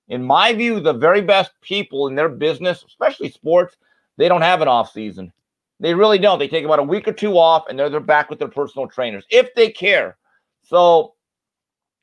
In 0.10 0.24
my 0.24 0.54
view, 0.54 0.80
the 0.80 0.94
very 0.94 1.22
best 1.22 1.52
people 1.62 2.08
in 2.08 2.16
their 2.16 2.30
business, 2.30 2.84
especially 2.86 3.30
sports, 3.30 3.76
they 4.18 4.28
don't 4.28 4.42
have 4.42 4.62
an 4.62 4.68
off 4.68 4.92
season. 4.92 5.32
They 5.80 5.94
really 5.94 6.20
don't. 6.20 6.38
They 6.40 6.48
take 6.48 6.66
about 6.66 6.80
a 6.80 6.84
week 6.84 7.08
or 7.08 7.14
two 7.14 7.38
off 7.38 7.64
and 7.70 7.78
they're, 7.80 7.90
they're 7.90 8.00
back 8.00 8.30
with 8.30 8.40
their 8.40 8.48
personal 8.50 8.88
trainers 8.88 9.26
if 9.30 9.54
they 9.56 9.70
care. 9.72 10.18
So 10.64 11.16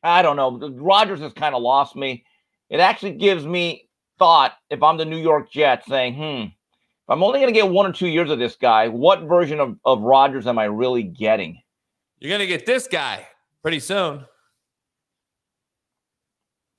I 0.02 0.22
don't 0.22 0.36
know. 0.36 0.58
Rodgers 0.74 1.20
has 1.20 1.32
kind 1.32 1.54
of 1.54 1.62
lost 1.62 1.96
me. 1.96 2.24
It 2.72 2.80
actually 2.80 3.12
gives 3.12 3.46
me 3.46 3.88
thought 4.18 4.54
if 4.70 4.82
I'm 4.82 4.96
the 4.96 5.04
New 5.04 5.18
York 5.18 5.52
Jets 5.52 5.86
saying, 5.86 6.14
hmm, 6.14 6.46
if 6.46 7.08
I'm 7.08 7.22
only 7.22 7.38
going 7.38 7.52
to 7.52 7.60
get 7.60 7.68
one 7.68 7.86
or 7.86 7.92
two 7.92 8.08
years 8.08 8.30
of 8.30 8.40
this 8.40 8.56
guy, 8.56 8.88
what 8.88 9.22
version 9.22 9.60
of, 9.60 9.76
of 9.84 10.00
Rodgers 10.00 10.48
am 10.48 10.58
I 10.58 10.64
really 10.64 11.04
getting? 11.04 11.62
You're 12.22 12.30
gonna 12.30 12.46
get 12.46 12.66
this 12.66 12.86
guy 12.86 13.26
pretty 13.62 13.80
soon. 13.80 14.24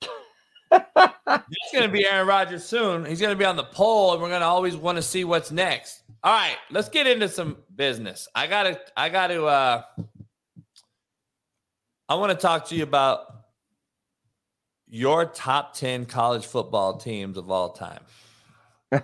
He's 0.72 1.70
gonna 1.74 1.88
be 1.92 2.06
Aaron 2.06 2.26
Rodgers 2.26 2.64
soon. 2.64 3.04
He's 3.04 3.20
gonna 3.20 3.36
be 3.36 3.44
on 3.44 3.54
the 3.54 3.64
pole, 3.64 4.14
and 4.14 4.22
we're 4.22 4.30
gonna 4.30 4.46
always 4.46 4.74
want 4.74 4.96
to 4.96 5.02
see 5.02 5.22
what's 5.22 5.52
next. 5.52 6.02
All 6.22 6.32
right, 6.32 6.56
let's 6.70 6.88
get 6.88 7.06
into 7.06 7.28
some 7.28 7.58
business. 7.76 8.26
I 8.34 8.46
gotta, 8.46 8.80
I 8.96 9.10
gotta, 9.10 9.44
uh, 9.44 9.82
I 12.08 12.14
want 12.14 12.32
to 12.32 12.38
talk 12.38 12.66
to 12.68 12.74
you 12.74 12.84
about 12.84 13.43
your 14.94 15.24
top 15.26 15.74
10 15.74 16.06
college 16.06 16.46
football 16.46 16.96
teams 16.98 17.36
of 17.36 17.50
all 17.50 17.72
time. 17.72 17.98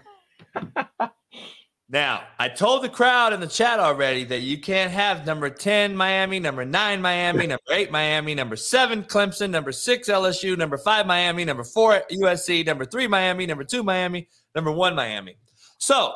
now, 1.89 2.23
I 2.39 2.49
told 2.49 2.85
the 2.85 2.89
crowd 2.89 3.33
in 3.33 3.41
the 3.41 3.49
chat 3.49 3.81
already 3.81 4.23
that 4.23 4.43
you 4.43 4.61
can't 4.61 4.93
have 4.93 5.27
number 5.27 5.51
10 5.51 5.97
Miami, 5.97 6.39
number 6.39 6.65
9 6.65 7.03
Miami, 7.03 7.49
number 7.49 7.65
8 7.69 7.91
Miami, 7.91 8.37
number 8.37 8.55
7 8.55 9.03
Clemson, 9.03 9.51
number 9.51 9.73
6 9.73 10.09
LSU, 10.09 10.57
number 10.57 10.79
5 10.79 11.07
Miami, 11.07 11.45
number 11.45 11.65
4 11.65 12.03
USC, 12.13 12.65
number 12.65 12.85
3 12.85 13.09
Miami, 13.09 13.47
number 13.47 13.65
2 13.65 13.83
Miami, 13.83 14.29
number 14.55 14.71
1 14.71 14.95
Miami. 14.95 15.39
So, 15.79 16.13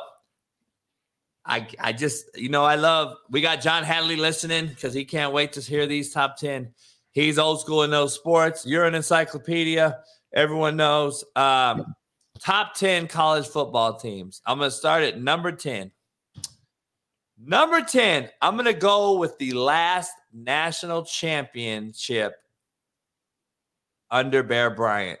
I, 1.45 1.67
I 1.81 1.91
just, 1.91 2.29
you 2.37 2.47
know, 2.47 2.63
I 2.63 2.75
love, 2.75 3.17
we 3.29 3.41
got 3.41 3.59
John 3.59 3.83
Hadley 3.83 4.15
listening 4.15 4.67
because 4.67 4.93
he 4.93 5.03
can't 5.03 5.33
wait 5.33 5.51
to 5.51 5.59
hear 5.59 5.85
these 5.85 6.13
top 6.13 6.37
10. 6.37 6.71
He's 7.15 7.39
old 7.39 7.61
school 7.61 7.83
in 7.83 7.91
those 7.91 8.13
sports. 8.13 8.65
You're 8.65 8.83
an 8.83 8.93
encyclopedia. 8.93 9.99
Everyone 10.33 10.75
knows. 10.75 11.23
Um, 11.37 11.95
top 12.39 12.75
10 12.75 13.07
college 13.07 13.47
football 13.47 13.95
teams. 13.95 14.41
I'm 14.45 14.57
going 14.57 14.69
to 14.69 14.75
start 14.75 15.01
at 15.01 15.19
number 15.19 15.53
10. 15.53 15.91
Number 17.37 17.81
10, 17.81 18.29
I'm 18.41 18.55
going 18.55 18.65
to 18.65 18.73
go 18.73 19.17
with 19.17 19.37
the 19.37 19.53
last 19.53 20.11
national 20.33 21.05
championship 21.05 22.35
under 24.11 24.43
Bear 24.43 24.69
Bryant. 24.69 25.19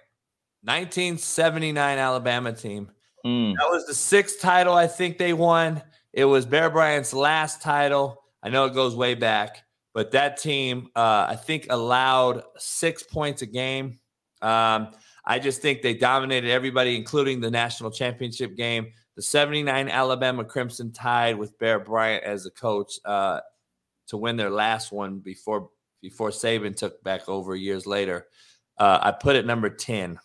1979 0.63 1.97
Alabama 1.97 2.51
team. 2.51 2.89
Hmm. 3.23 3.53
That 3.53 3.69
was 3.69 3.85
the 3.85 3.95
sixth 3.95 4.41
title 4.41 4.73
I 4.73 4.87
think 4.87 5.17
they 5.17 5.31
won. 5.31 5.81
It 6.11 6.25
was 6.25 6.45
Bear 6.45 6.69
Bryant's 6.69 7.13
last 7.13 7.61
title. 7.61 8.23
I 8.43 8.49
know 8.49 8.65
it 8.65 8.73
goes 8.73 8.95
way 8.95 9.15
back, 9.15 9.63
but 9.95 10.11
that 10.11 10.35
team, 10.35 10.89
uh, 10.93 11.25
I 11.29 11.37
think, 11.37 11.67
allowed 11.69 12.43
six 12.57 13.01
points 13.01 13.41
a 13.41 13.45
game. 13.45 13.97
Um, 14.41 14.89
I 15.23 15.39
just 15.39 15.61
think 15.61 15.81
they 15.81 15.93
dominated 15.93 16.51
everybody, 16.51 16.97
including 16.97 17.39
the 17.39 17.49
national 17.49 17.91
championship 17.91 18.57
game. 18.57 18.91
The 19.15 19.21
79 19.21 19.87
Alabama 19.87 20.43
Crimson 20.43 20.91
Tide 20.91 21.39
with 21.39 21.57
Bear 21.59 21.79
Bryant 21.79 22.25
as 22.25 22.43
the 22.43 22.51
coach 22.51 22.99
uh, 23.05 23.39
to 24.07 24.17
win 24.17 24.35
their 24.35 24.49
last 24.49 24.91
one 24.91 25.19
before 25.19 25.69
before 26.01 26.29
Saban 26.29 26.75
took 26.75 27.01
back 27.01 27.29
over 27.29 27.55
years 27.55 27.87
later. 27.87 28.27
Uh, 28.77 28.99
I 29.01 29.11
put 29.11 29.37
it 29.37 29.45
number 29.45 29.69
10. 29.69 30.19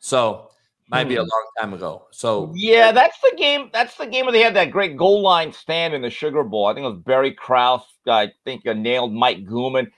So 0.00 0.49
might 0.90 1.08
be 1.08 1.16
a 1.16 1.22
Hmm. 1.22 1.28
long 1.28 1.46
time 1.60 1.72
ago. 1.74 2.06
So 2.10 2.52
Yeah, 2.54 2.92
that's 2.92 3.18
the 3.20 3.34
game. 3.36 3.70
That's 3.72 3.94
the 3.96 4.06
game 4.06 4.26
where 4.26 4.32
they 4.32 4.40
had 4.40 4.54
that 4.56 4.70
great 4.70 4.96
goal 4.96 5.22
line 5.22 5.52
stand 5.52 5.94
in 5.94 6.02
the 6.02 6.10
Sugar 6.10 6.42
Bowl. 6.44 6.66
I 6.66 6.74
think 6.74 6.84
it 6.84 6.90
was 6.90 6.98
Barry 6.98 7.32
Krauss. 7.32 7.84
I 8.08 8.32
think 8.44 8.66
uh, 8.66 8.72
nailed 8.72 9.12
Mike 9.12 9.44
Guman. 9.44 9.90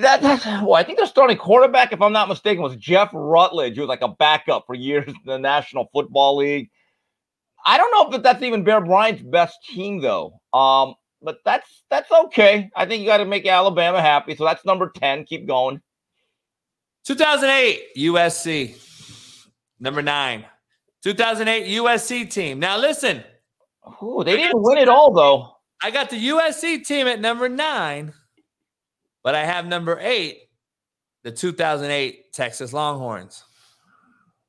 That, 0.00 0.22
that's 0.22 0.46
well, 0.46 0.74
I 0.74 0.84
think 0.84 0.96
their 0.98 1.06
starting 1.06 1.36
quarterback, 1.36 1.92
if 1.92 2.00
I'm 2.00 2.14
not 2.14 2.28
mistaken, 2.28 2.62
was 2.62 2.76
Jeff 2.76 3.10
Rutledge, 3.12 3.74
who 3.74 3.82
was 3.82 3.88
like 3.88 4.00
a 4.00 4.08
backup 4.08 4.64
for 4.66 4.74
years 4.74 5.06
in 5.06 5.14
the 5.26 5.38
National 5.38 5.88
Football 5.92 6.36
League. 6.38 6.70
I 7.66 7.76
don't 7.76 7.90
know 7.92 8.16
if 8.16 8.22
that's 8.22 8.42
even 8.42 8.64
Bear 8.64 8.80
Bryant's 8.80 9.22
best 9.22 9.58
team 9.68 10.00
though. 10.00 10.40
Um, 10.54 10.94
but 11.20 11.38
that's 11.44 11.84
that's 11.90 12.10
okay. 12.10 12.70
I 12.74 12.86
think 12.86 13.00
you 13.00 13.06
got 13.06 13.18
to 13.18 13.26
make 13.26 13.46
Alabama 13.46 14.00
happy. 14.00 14.34
So 14.34 14.44
that's 14.44 14.64
number 14.64 14.90
ten. 14.96 15.24
Keep 15.24 15.46
going. 15.46 15.80
2008 17.04 17.80
USC, 17.98 18.74
number 19.82 20.00
nine. 20.00 20.46
2008 21.02 21.66
USC 21.78 22.30
team. 22.30 22.58
Now 22.60 22.78
listen, 22.78 23.22
they 24.24 24.36
didn't 24.36 24.62
win 24.62 24.78
it 24.78 24.88
all 24.88 25.12
though. 25.12 25.56
I 25.82 25.90
got 25.90 26.08
the 26.10 26.28
USC 26.28 26.86
team 26.86 27.08
at 27.08 27.20
number 27.20 27.48
nine, 27.48 28.12
but 29.24 29.34
I 29.34 29.44
have 29.44 29.66
number 29.66 29.98
eight, 30.00 30.38
the 31.24 31.32
2008 31.32 32.32
Texas 32.32 32.72
Longhorns. 32.72 33.42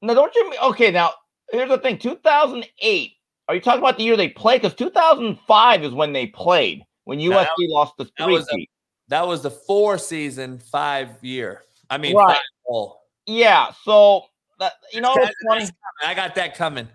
Now, 0.04 0.14
don't 0.14 0.34
you 0.36 0.50
mean 0.52 0.60
okay? 0.62 0.92
Now, 0.92 1.12
here's 1.52 1.70
the 1.70 1.80
thing: 1.80 1.98
2008. 1.98 3.12
Are 3.48 3.56
you 3.56 3.62
talking 3.62 3.80
about 3.80 3.98
the 3.98 4.04
year 4.04 4.16
they 4.16 4.30
played? 4.30 4.62
Because 4.62 4.76
2005 4.78 5.84
is 5.84 5.92
when 5.94 6.14
they 6.14 6.28
played 6.28 6.84
when 7.06 7.20
USC 7.20 7.32
that 7.32 7.50
lost 7.58 7.98
the 7.98 8.06
that 8.06 8.26
three 8.26 8.34
was 8.34 8.48
a- 8.54 8.68
That 9.10 9.28
was 9.28 9.42
the 9.42 9.52
four 9.52 9.98
season, 9.98 10.60
five 10.60 11.10
year. 11.22 11.64
I 11.90 11.98
mean, 11.98 12.16
Right. 12.16 12.40
five. 12.70 12.90
Yeah. 13.26 13.72
So 13.84 14.26
that 14.60 14.74
you 14.92 15.02
know, 15.02 15.14
it's 15.18 15.36
funny. 15.48 15.66
I 16.06 16.14
got 16.14 16.36
that 16.36 16.56
coming. 16.56 16.88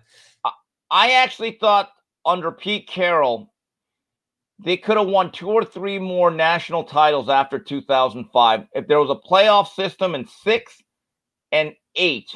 I 0.91 1.11
actually 1.11 1.51
thought 1.51 1.91
under 2.25 2.51
Pete 2.51 2.87
Carroll, 2.87 3.53
they 4.59 4.75
could 4.75 4.97
have 4.97 5.07
won 5.07 5.31
two 5.31 5.49
or 5.49 5.63
three 5.63 5.99
more 5.99 6.31
national 6.31 6.83
titles 6.83 7.29
after 7.29 7.59
2005 7.59 8.67
if 8.73 8.87
there 8.87 8.99
was 8.99 9.09
a 9.09 9.27
playoff 9.27 9.67
system 9.69 10.15
in 10.15 10.27
six 10.27 10.81
and 11.51 11.73
eight. 11.95 12.33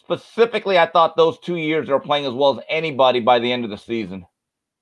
Specifically, 0.00 0.78
I 0.78 0.86
thought 0.86 1.16
those 1.16 1.38
two 1.40 1.56
years 1.56 1.86
they 1.86 1.92
were 1.92 2.00
playing 2.00 2.26
as 2.26 2.32
well 2.32 2.58
as 2.58 2.64
anybody 2.68 3.20
by 3.20 3.38
the 3.38 3.52
end 3.52 3.64
of 3.64 3.70
the 3.70 3.78
season. 3.78 4.24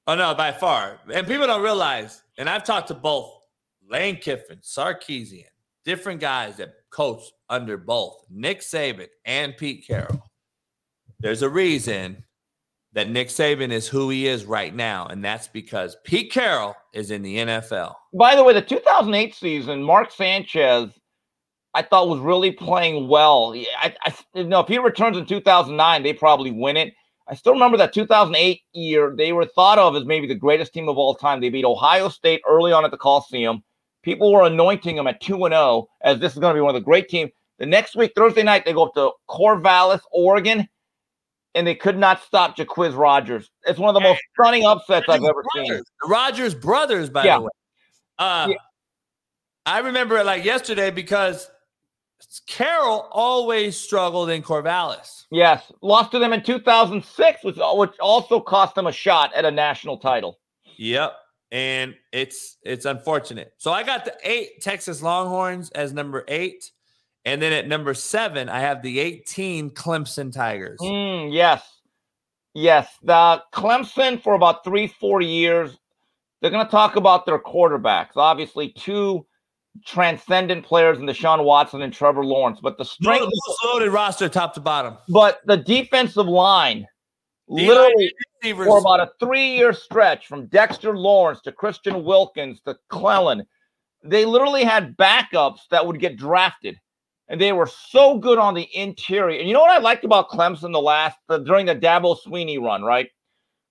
Oh 0.06 0.14
no, 0.14 0.34
by 0.34 0.52
far. 0.52 1.00
And 1.12 1.26
people 1.26 1.46
don't 1.46 1.62
realize, 1.62 2.22
and 2.36 2.48
I've 2.48 2.64
talked 2.64 2.88
to 2.88 2.94
both 2.94 3.32
Lane 3.88 4.16
Kiffin, 4.16 4.58
Sarkisian, 4.58 5.44
different 5.84 6.20
guys 6.20 6.58
that 6.58 6.74
coach 6.90 7.22
under 7.54 7.76
both 7.76 8.16
Nick 8.28 8.60
Saban 8.60 9.06
and 9.24 9.56
Pete 9.56 9.86
Carroll. 9.86 10.22
There's 11.20 11.42
a 11.42 11.48
reason 11.48 12.24
that 12.92 13.08
Nick 13.08 13.28
Saban 13.28 13.70
is 13.70 13.86
who 13.88 14.10
he 14.10 14.26
is 14.26 14.44
right 14.44 14.74
now, 14.74 15.06
and 15.06 15.24
that's 15.24 15.48
because 15.48 15.96
Pete 16.04 16.32
Carroll 16.32 16.74
is 16.92 17.10
in 17.10 17.22
the 17.22 17.36
NFL. 17.36 17.94
By 18.12 18.34
the 18.34 18.42
way, 18.42 18.52
the 18.52 18.62
2008 18.62 19.34
season, 19.34 19.82
Mark 19.82 20.10
Sanchez, 20.10 20.90
I 21.74 21.82
thought 21.82 22.08
was 22.08 22.20
really 22.20 22.50
playing 22.50 23.08
well. 23.08 23.54
I, 23.80 23.94
I 24.02 24.14
you 24.34 24.44
know 24.44 24.60
if 24.60 24.68
he 24.68 24.78
returns 24.78 25.16
in 25.16 25.26
2009, 25.26 26.02
they 26.02 26.12
probably 26.12 26.50
win 26.50 26.76
it. 26.76 26.92
I 27.26 27.34
still 27.34 27.54
remember 27.54 27.78
that 27.78 27.94
2008 27.94 28.60
year. 28.72 29.14
They 29.16 29.32
were 29.32 29.46
thought 29.46 29.78
of 29.78 29.96
as 29.96 30.04
maybe 30.04 30.26
the 30.26 30.34
greatest 30.34 30.74
team 30.74 30.88
of 30.88 30.98
all 30.98 31.14
time. 31.14 31.40
They 31.40 31.50
beat 31.50 31.64
Ohio 31.64 32.08
State 32.08 32.42
early 32.48 32.72
on 32.72 32.84
at 32.84 32.90
the 32.90 32.96
Coliseum. 32.96 33.62
People 34.02 34.30
were 34.30 34.44
anointing 34.44 34.96
them 34.96 35.06
at 35.06 35.22
2 35.22 35.46
and 35.46 35.52
0 35.52 35.86
as 36.02 36.20
this 36.20 36.34
is 36.34 36.38
going 36.38 36.54
to 36.54 36.58
be 36.58 36.60
one 36.60 36.74
of 36.74 36.80
the 36.80 36.84
great 36.84 37.08
teams. 37.08 37.30
The 37.58 37.66
next 37.66 37.94
week, 37.96 38.12
Thursday 38.16 38.42
night, 38.42 38.64
they 38.64 38.72
go 38.72 38.86
up 38.86 38.94
to 38.94 39.10
Corvallis, 39.28 40.00
Oregon, 40.10 40.68
and 41.54 41.66
they 41.66 41.74
could 41.74 41.96
not 41.96 42.22
stop 42.22 42.56
Jacquizz 42.56 42.96
Rodgers. 42.96 43.50
It's 43.64 43.78
one 43.78 43.88
of 43.88 43.94
the 43.94 44.00
most 44.08 44.20
stunning 44.32 44.66
upsets 44.66 45.06
I've 45.08 45.22
ever 45.22 45.44
seen. 45.54 45.68
The 45.68 45.84
Rodgers 46.08 46.54
brothers, 46.54 47.08
by 47.10 47.24
Yeah. 47.24 47.36
the 47.38 47.42
way. 47.44 47.50
Uh, 48.18 48.46
Yeah. 48.50 48.56
I 49.66 49.78
remember 49.78 50.18
it 50.18 50.26
like 50.26 50.44
yesterday 50.44 50.90
because 50.90 51.48
Carroll 52.46 53.08
always 53.12 53.78
struggled 53.80 54.30
in 54.30 54.42
Corvallis. 54.42 55.24
Yes, 55.30 55.70
lost 55.80 56.10
to 56.12 56.18
them 56.18 56.32
in 56.32 56.42
2006, 56.42 57.44
which, 57.44 57.56
which 57.58 57.98
also 58.00 58.40
cost 58.40 58.74
them 58.74 58.86
a 58.86 58.92
shot 58.92 59.32
at 59.34 59.44
a 59.44 59.50
national 59.50 59.98
title. 59.98 60.38
Yep. 60.76 61.14
And 61.52 61.94
it's 62.12 62.56
it's 62.62 62.84
unfortunate. 62.84 63.54
So 63.58 63.72
I 63.72 63.84
got 63.84 64.04
the 64.04 64.16
eight 64.24 64.60
Texas 64.60 65.02
Longhorns 65.02 65.70
as 65.70 65.92
number 65.92 66.24
eight. 66.26 66.72
And 67.24 67.40
then 67.40 67.52
at 67.52 67.66
number 67.66 67.94
seven, 67.94 68.48
I 68.48 68.60
have 68.60 68.82
the 68.82 68.98
18 69.00 69.70
Clemson 69.70 70.32
Tigers. 70.32 70.78
Mm, 70.80 71.32
yes. 71.32 71.62
Yes, 72.54 72.88
the 73.02 73.42
Clemson 73.52 74.22
for 74.22 74.34
about 74.34 74.62
three, 74.62 74.86
four 74.86 75.20
years. 75.20 75.76
They're 76.40 76.50
going 76.50 76.64
to 76.64 76.70
talk 76.70 76.96
about 76.96 77.26
their 77.26 77.38
quarterbacks. 77.38 78.16
Obviously, 78.16 78.68
two 78.68 79.26
transcendent 79.84 80.64
players 80.64 80.98
in 80.98 81.06
Deshaun 81.06 81.42
Watson 81.44 81.82
and 81.82 81.92
Trevor 81.92 82.24
Lawrence, 82.24 82.60
but 82.62 82.78
the 82.78 82.84
strength, 82.84 83.22
most 83.22 83.64
loaded 83.64 83.90
roster, 83.90 84.28
top 84.28 84.54
to 84.54 84.60
bottom. 84.60 84.96
but 85.08 85.40
the 85.46 85.56
defensive 85.56 86.26
line, 86.26 86.86
D-line 87.48 87.66
literally 87.66 88.12
Receivers. 88.42 88.66
for 88.66 88.78
about 88.78 89.00
a 89.00 89.10
three-year 89.18 89.72
stretch 89.72 90.26
from 90.26 90.46
Dexter 90.46 90.96
Lawrence 90.96 91.40
to 91.42 91.52
Christian 91.52 92.04
Wilkins 92.04 92.60
to 92.66 92.76
Clelin, 92.90 93.44
they 94.04 94.24
literally 94.24 94.64
had 94.64 94.96
backups 94.96 95.60
that 95.70 95.84
would 95.84 95.98
get 95.98 96.16
drafted, 96.16 96.78
and 97.28 97.40
they 97.40 97.52
were 97.52 97.66
so 97.66 98.18
good 98.18 98.38
on 98.38 98.54
the 98.54 98.68
interior. 98.76 99.38
And 99.38 99.48
you 99.48 99.54
know 99.54 99.60
what 99.60 99.70
I 99.70 99.78
liked 99.78 100.04
about 100.04 100.28
Clemson 100.28 100.72
the 100.72 100.80
last 100.80 101.18
the, 101.28 101.38
during 101.38 101.66
the 101.66 101.76
Dabo 101.76 102.16
Swinney 102.18 102.60
run, 102.60 102.82
right? 102.82 103.08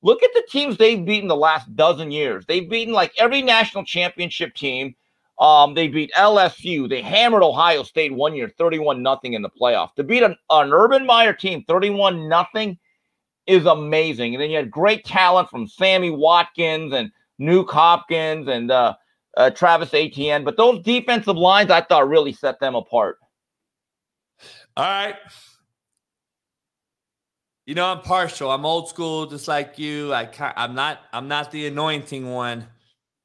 Look 0.02 0.24
at 0.24 0.34
the 0.34 0.46
teams 0.50 0.78
they've 0.78 1.06
beaten 1.06 1.30
the 1.30 1.36
last 1.36 1.74
dozen 1.76 2.12
years. 2.12 2.46
They've 2.46 2.70
beaten 2.70 2.94
like 2.94 3.14
every 3.18 3.42
national 3.42 3.86
championship 3.86 4.54
team. 4.54 4.96
Um, 5.40 5.74
they 5.74 5.88
beat 5.88 6.12
LSU. 6.16 6.90
They 6.90 7.02
hammered 7.02 7.42
Ohio 7.42 7.84
State 7.84 8.14
one 8.14 8.36
year, 8.36 8.52
31 8.58 9.02
nothing 9.02 9.34
in 9.34 9.42
the 9.42 9.50
playoff. 9.50 9.94
To 9.96 10.04
beat 10.04 10.24
an, 10.24 10.36
an 10.50 10.74
Urban 10.74 11.06
Meyer 11.06 11.34
team 11.34 11.64
31 11.68 12.28
nothing 12.28 12.78
is 13.48 13.66
amazing. 13.66 14.36
And 14.36 14.42
then 14.42 14.50
you 14.50 14.58
had 14.58 14.72
great 14.72 15.06
talent 15.06 15.50
from 15.50 15.68
Sammy 15.68 16.10
Watkins 16.10 16.94
and 16.94 17.12
Nuke 17.40 17.72
Hopkins 17.72 18.48
and 18.48 18.72
uh, 18.72 18.96
uh, 19.38 19.50
Travis 19.52 19.94
Etienne. 19.94 20.44
But 20.44 20.58
those 20.58 20.82
defensive 20.84 21.38
lines, 21.38 21.72
I 21.72 21.82
thought, 21.82 22.08
really 22.08 22.34
set 22.34 22.60
them 22.60 22.76
apart. 22.76 23.18
All 24.76 24.86
right. 24.86 25.16
You 27.66 27.76
know, 27.76 27.86
I'm 27.86 28.02
partial. 28.02 28.52
I'm 28.52 28.66
old 28.66 28.90
school, 28.90 29.26
just 29.26 29.48
like 29.48 29.80
you. 29.80 30.14
I 30.14 30.26
ca- 30.26 30.54
I'm 30.56 30.76
not. 30.76 31.00
I'm 31.14 31.28
not 31.28 31.52
the 31.52 31.68
anointing 31.68 32.30
one. 32.32 32.68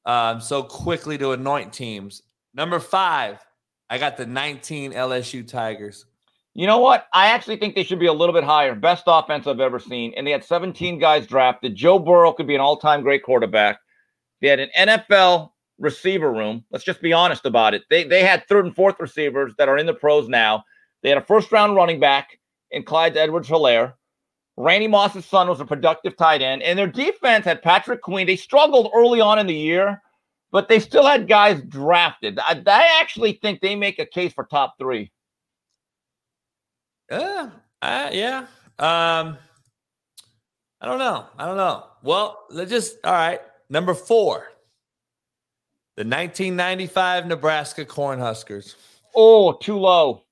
Um, 0.05 0.39
so 0.39 0.63
quickly 0.63 1.17
to 1.17 1.31
anoint 1.31 1.73
teams. 1.73 2.23
Number 2.53 2.79
five, 2.79 3.39
I 3.89 3.97
got 3.97 4.15
the 4.17 4.25
19 4.25 4.93
LSU 4.93 5.47
Tigers. 5.47 6.05
You 6.55 6.67
know 6.67 6.79
what? 6.79 7.07
I 7.13 7.27
actually 7.27 7.57
think 7.57 7.75
they 7.75 7.83
should 7.83 7.99
be 7.99 8.07
a 8.07 8.13
little 8.13 8.33
bit 8.33 8.43
higher. 8.43 8.75
Best 8.75 9.03
offense 9.07 9.45
I've 9.45 9.59
ever 9.59 9.79
seen. 9.79 10.13
And 10.15 10.25
they 10.25 10.31
had 10.31 10.43
17 10.43 10.99
guys 10.99 11.27
drafted. 11.27 11.75
Joe 11.75 11.99
Burrow 11.99 12.33
could 12.33 12.47
be 12.47 12.55
an 12.55 12.61
all 12.61 12.77
time 12.77 13.01
great 13.01 13.23
quarterback. 13.23 13.79
They 14.41 14.47
had 14.47 14.59
an 14.59 14.69
NFL 14.77 15.51
receiver 15.79 16.31
room. 16.31 16.63
Let's 16.71 16.85
just 16.85 17.01
be 17.01 17.13
honest 17.13 17.45
about 17.45 17.73
it. 17.73 17.83
They, 17.89 18.03
they 18.03 18.23
had 18.23 18.47
third 18.47 18.65
and 18.65 18.75
fourth 18.75 18.99
receivers 18.99 19.53
that 19.57 19.69
are 19.69 19.77
in 19.77 19.85
the 19.85 19.93
pros 19.93 20.27
now. 20.27 20.63
They 21.01 21.09
had 21.09 21.17
a 21.17 21.25
first 21.25 21.51
round 21.51 21.75
running 21.75 21.99
back 21.99 22.39
in 22.71 22.83
Clyde 22.83 23.17
Edwards 23.17 23.49
Helaire. 23.49 23.93
Randy 24.57 24.87
Moss's 24.87 25.25
son 25.25 25.47
was 25.47 25.61
a 25.61 25.65
productive 25.65 26.17
tight 26.17 26.41
end. 26.41 26.61
And 26.63 26.77
their 26.77 26.87
defense 26.87 27.45
had 27.45 27.61
Patrick 27.61 28.01
Queen. 28.01 28.27
They 28.27 28.35
struggled 28.35 28.91
early 28.93 29.21
on 29.21 29.39
in 29.39 29.47
the 29.47 29.55
year, 29.55 30.01
but 30.51 30.67
they 30.67 30.79
still 30.79 31.05
had 31.05 31.29
guys 31.29 31.61
drafted. 31.61 32.39
I, 32.39 32.61
I 32.67 32.99
actually 32.99 33.39
think 33.41 33.61
they 33.61 33.75
make 33.75 33.99
a 33.99 34.05
case 34.05 34.33
for 34.33 34.43
top 34.43 34.75
three. 34.77 35.11
Uh, 37.09 37.49
uh, 37.81 38.09
yeah. 38.11 38.39
Um, 38.77 39.37
I 40.81 40.85
don't 40.85 40.99
know. 40.99 41.25
I 41.37 41.45
don't 41.45 41.57
know. 41.57 41.85
Well, 42.03 42.45
let's 42.49 42.69
just 42.69 42.97
all 43.03 43.13
right. 43.13 43.41
Number 43.69 43.93
four, 43.93 44.47
the 45.95 46.03
1995 46.03 47.27
Nebraska 47.27 47.85
Cornhuskers. 47.85 48.75
Oh, 49.15 49.53
too 49.53 49.77
low. 49.77 50.23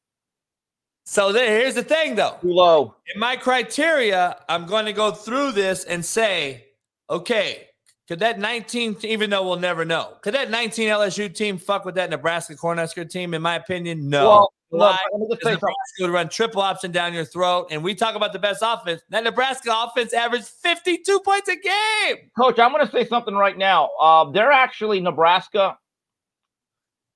So 1.10 1.32
there, 1.32 1.62
here's 1.62 1.76
the 1.76 1.84
thing, 1.84 2.16
though. 2.16 2.36
Too 2.42 2.52
low. 2.52 2.94
In 3.16 3.18
my 3.18 3.38
criteria, 3.38 4.36
I'm 4.50 4.66
going 4.66 4.84
to 4.86 4.92
go 4.92 5.12
through 5.12 5.54
this 5.54 5.86
and 5.86 6.04
say, 6.04 6.66
okay, 7.10 7.70
could 8.10 8.20
that 8.20 8.40
19, 8.40 8.98
even 9.04 9.30
though 9.30 9.48
we'll 9.48 9.58
never 9.58 9.86
know, 9.86 10.18
could 10.22 10.34
that 10.34 10.52
19 10.52 10.90
LSU 10.90 11.34
team 11.34 11.58
fuck 11.58 11.86
with 11.86 11.96
that 11.96 12.10
Nebraska 12.10 12.56
Cornhusker 12.56 13.10
team? 13.10 13.34
In 13.34 13.42
my 13.42 13.56
opinion, 13.56 14.10
no. 14.10 14.28
Well, 14.28 14.54
look, 14.72 14.80
Why? 14.82 14.98
let 15.14 15.22
me 15.22 15.28
just 15.30 15.40
Because 15.40 15.48
say 15.48 15.54
Nebraska 15.54 16.02
would 16.02 16.10
run 16.10 16.28
triple 16.28 16.62
option 16.62 16.92
down 16.92 17.14
your 17.14 17.24
throat. 17.24 17.68
And 17.72 17.82
we 17.82 17.96
talk 17.96 18.16
about 18.16 18.34
the 18.34 18.40
best 18.40 18.62
offense. 18.62 19.02
That 19.10 19.24
Nebraska 19.24 19.74
offense 19.74 20.12
averaged 20.12 20.48
52 20.62 21.22
points 21.22 21.48
a 21.48 21.56
game. 21.56 22.18
Coach, 22.38 22.60
I'm 22.60 22.74
going 22.74 22.86
to 22.86 22.92
say 22.92 23.08
something 23.08 23.34
right 23.34 23.58
now. 23.58 23.92
Uh, 23.98 24.30
they're 24.32 24.52
actually 24.52 25.00
Nebraska. 25.00 25.78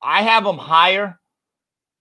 I 0.02 0.24
have 0.24 0.46
them 0.46 0.58
higher. 0.58 1.20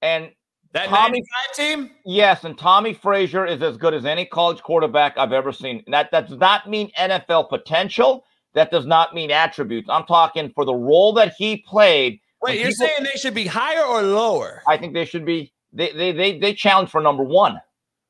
And 0.03 0.31
That 0.73 0.89
Tommy- 0.89 1.21
95 1.21 1.57
team? 1.57 1.91
yes, 2.05 2.45
and 2.45 2.57
Tommie 2.57 2.95
Frazier 2.95 3.45
is 3.45 3.61
as 3.61 3.77
good 3.77 3.93
as 3.93 4.05
any 4.05 4.25
college 4.25 4.63
quarterback 4.63 5.19
I've 5.19 5.33
ever 5.33 5.53
seen. 5.53 5.83
That, 5.89 6.11
that 6.13 6.29
does 6.29 6.39
not 6.39 6.69
mean 6.69 6.93
NFL 6.97 7.49
potential. 7.49 8.25
That 8.55 8.71
does 8.71 8.87
not 8.87 9.15
mean 9.15 9.31
attributes. 9.31 9.89
I'm 9.89 10.05
talking 10.05 10.53
for 10.55 10.65
the 10.65 10.75
role 10.75 11.13
that 11.15 11.35
he 11.37 11.59
played. 11.59 12.21
Wait, 12.41 12.61
you're 12.61 12.69
people- 12.69 12.87
saying 12.87 13.05
they 13.05 13.19
should 13.19 13.35
be 13.35 13.47
higher 13.47 13.85
or 13.85 14.03
lower? 14.03 14.63
I 14.67 14.77
think 14.77 14.95
they 14.95 15.05
should 15.05 15.25
be. 15.25 15.53
They 15.73 15.93
they 15.93 16.13
they, 16.13 16.39
they 16.39 16.55
challenge 16.55 16.91
for 16.91 17.01
number 17.01 17.23
one. 17.23 17.61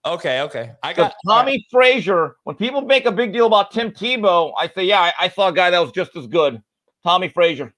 Okay, 0.07 0.41
okay. 0.43 0.73
I 0.83 0.95
got 0.95 1.15
Tommie 1.27 1.67
Frazier, 1.71 2.37
when 2.45 2.57
people 2.57 2.81
make 2.81 3.05
a 3.05 3.13
big 3.13 3.35
deal 3.35 3.47
about 3.47 3.71
Tim 3.71 3.91
Tebow, 3.91 4.53
I 4.57 4.67
say, 4.69 4.85
yeah, 4.85 5.01
I, 5.01 5.13
I 5.21 5.29
saw 5.29 5.49
a 5.49 5.53
guy 5.53 5.69
that 5.69 5.79
was 5.79 5.93
just 5.93 6.17
as 6.17 6.27
good. 6.27 6.63
Tommie 7.05 7.29
Frazier, 7.29 7.75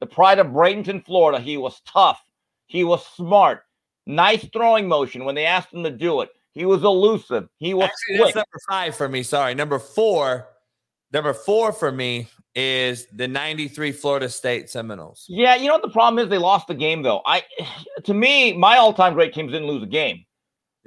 the 0.00 0.06
pride 0.06 0.38
of 0.38 0.48
Bradenton, 0.48 1.02
Florida. 1.02 1.40
He 1.40 1.56
was 1.56 1.80
tough. 1.86 2.22
He 2.66 2.84
was 2.84 3.06
smart. 3.06 3.64
Nice 4.06 4.46
throwing 4.52 4.88
motion 4.88 5.24
when 5.24 5.34
they 5.34 5.46
asked 5.46 5.72
him 5.72 5.84
to 5.84 5.90
do 5.90 6.20
it. 6.22 6.30
He 6.52 6.66
was 6.66 6.82
elusive. 6.82 7.48
He 7.58 7.72
was 7.74 7.84
Actually, 7.84 8.16
quick. 8.18 8.34
that's 8.34 8.36
number 8.36 8.60
five 8.68 8.96
for 8.96 9.08
me. 9.08 9.22
Sorry. 9.22 9.54
Number 9.54 9.78
four. 9.78 10.48
Number 11.12 11.34
four 11.34 11.72
for 11.72 11.92
me 11.92 12.28
is 12.54 13.06
the 13.12 13.28
93 13.28 13.92
Florida 13.92 14.28
State 14.28 14.70
Seminoles. 14.70 15.26
Yeah, 15.28 15.54
you 15.54 15.66
know 15.66 15.74
what 15.74 15.82
the 15.82 15.90
problem 15.90 16.22
is? 16.22 16.30
They 16.30 16.38
lost 16.38 16.68
the 16.68 16.74
game 16.74 17.02
though. 17.02 17.22
I, 17.24 17.42
to 18.04 18.14
me, 18.14 18.52
my 18.56 18.76
all-time 18.78 19.14
great 19.14 19.34
teams 19.34 19.52
didn't 19.52 19.68
lose 19.68 19.82
a 19.82 19.86
game. 19.86 20.24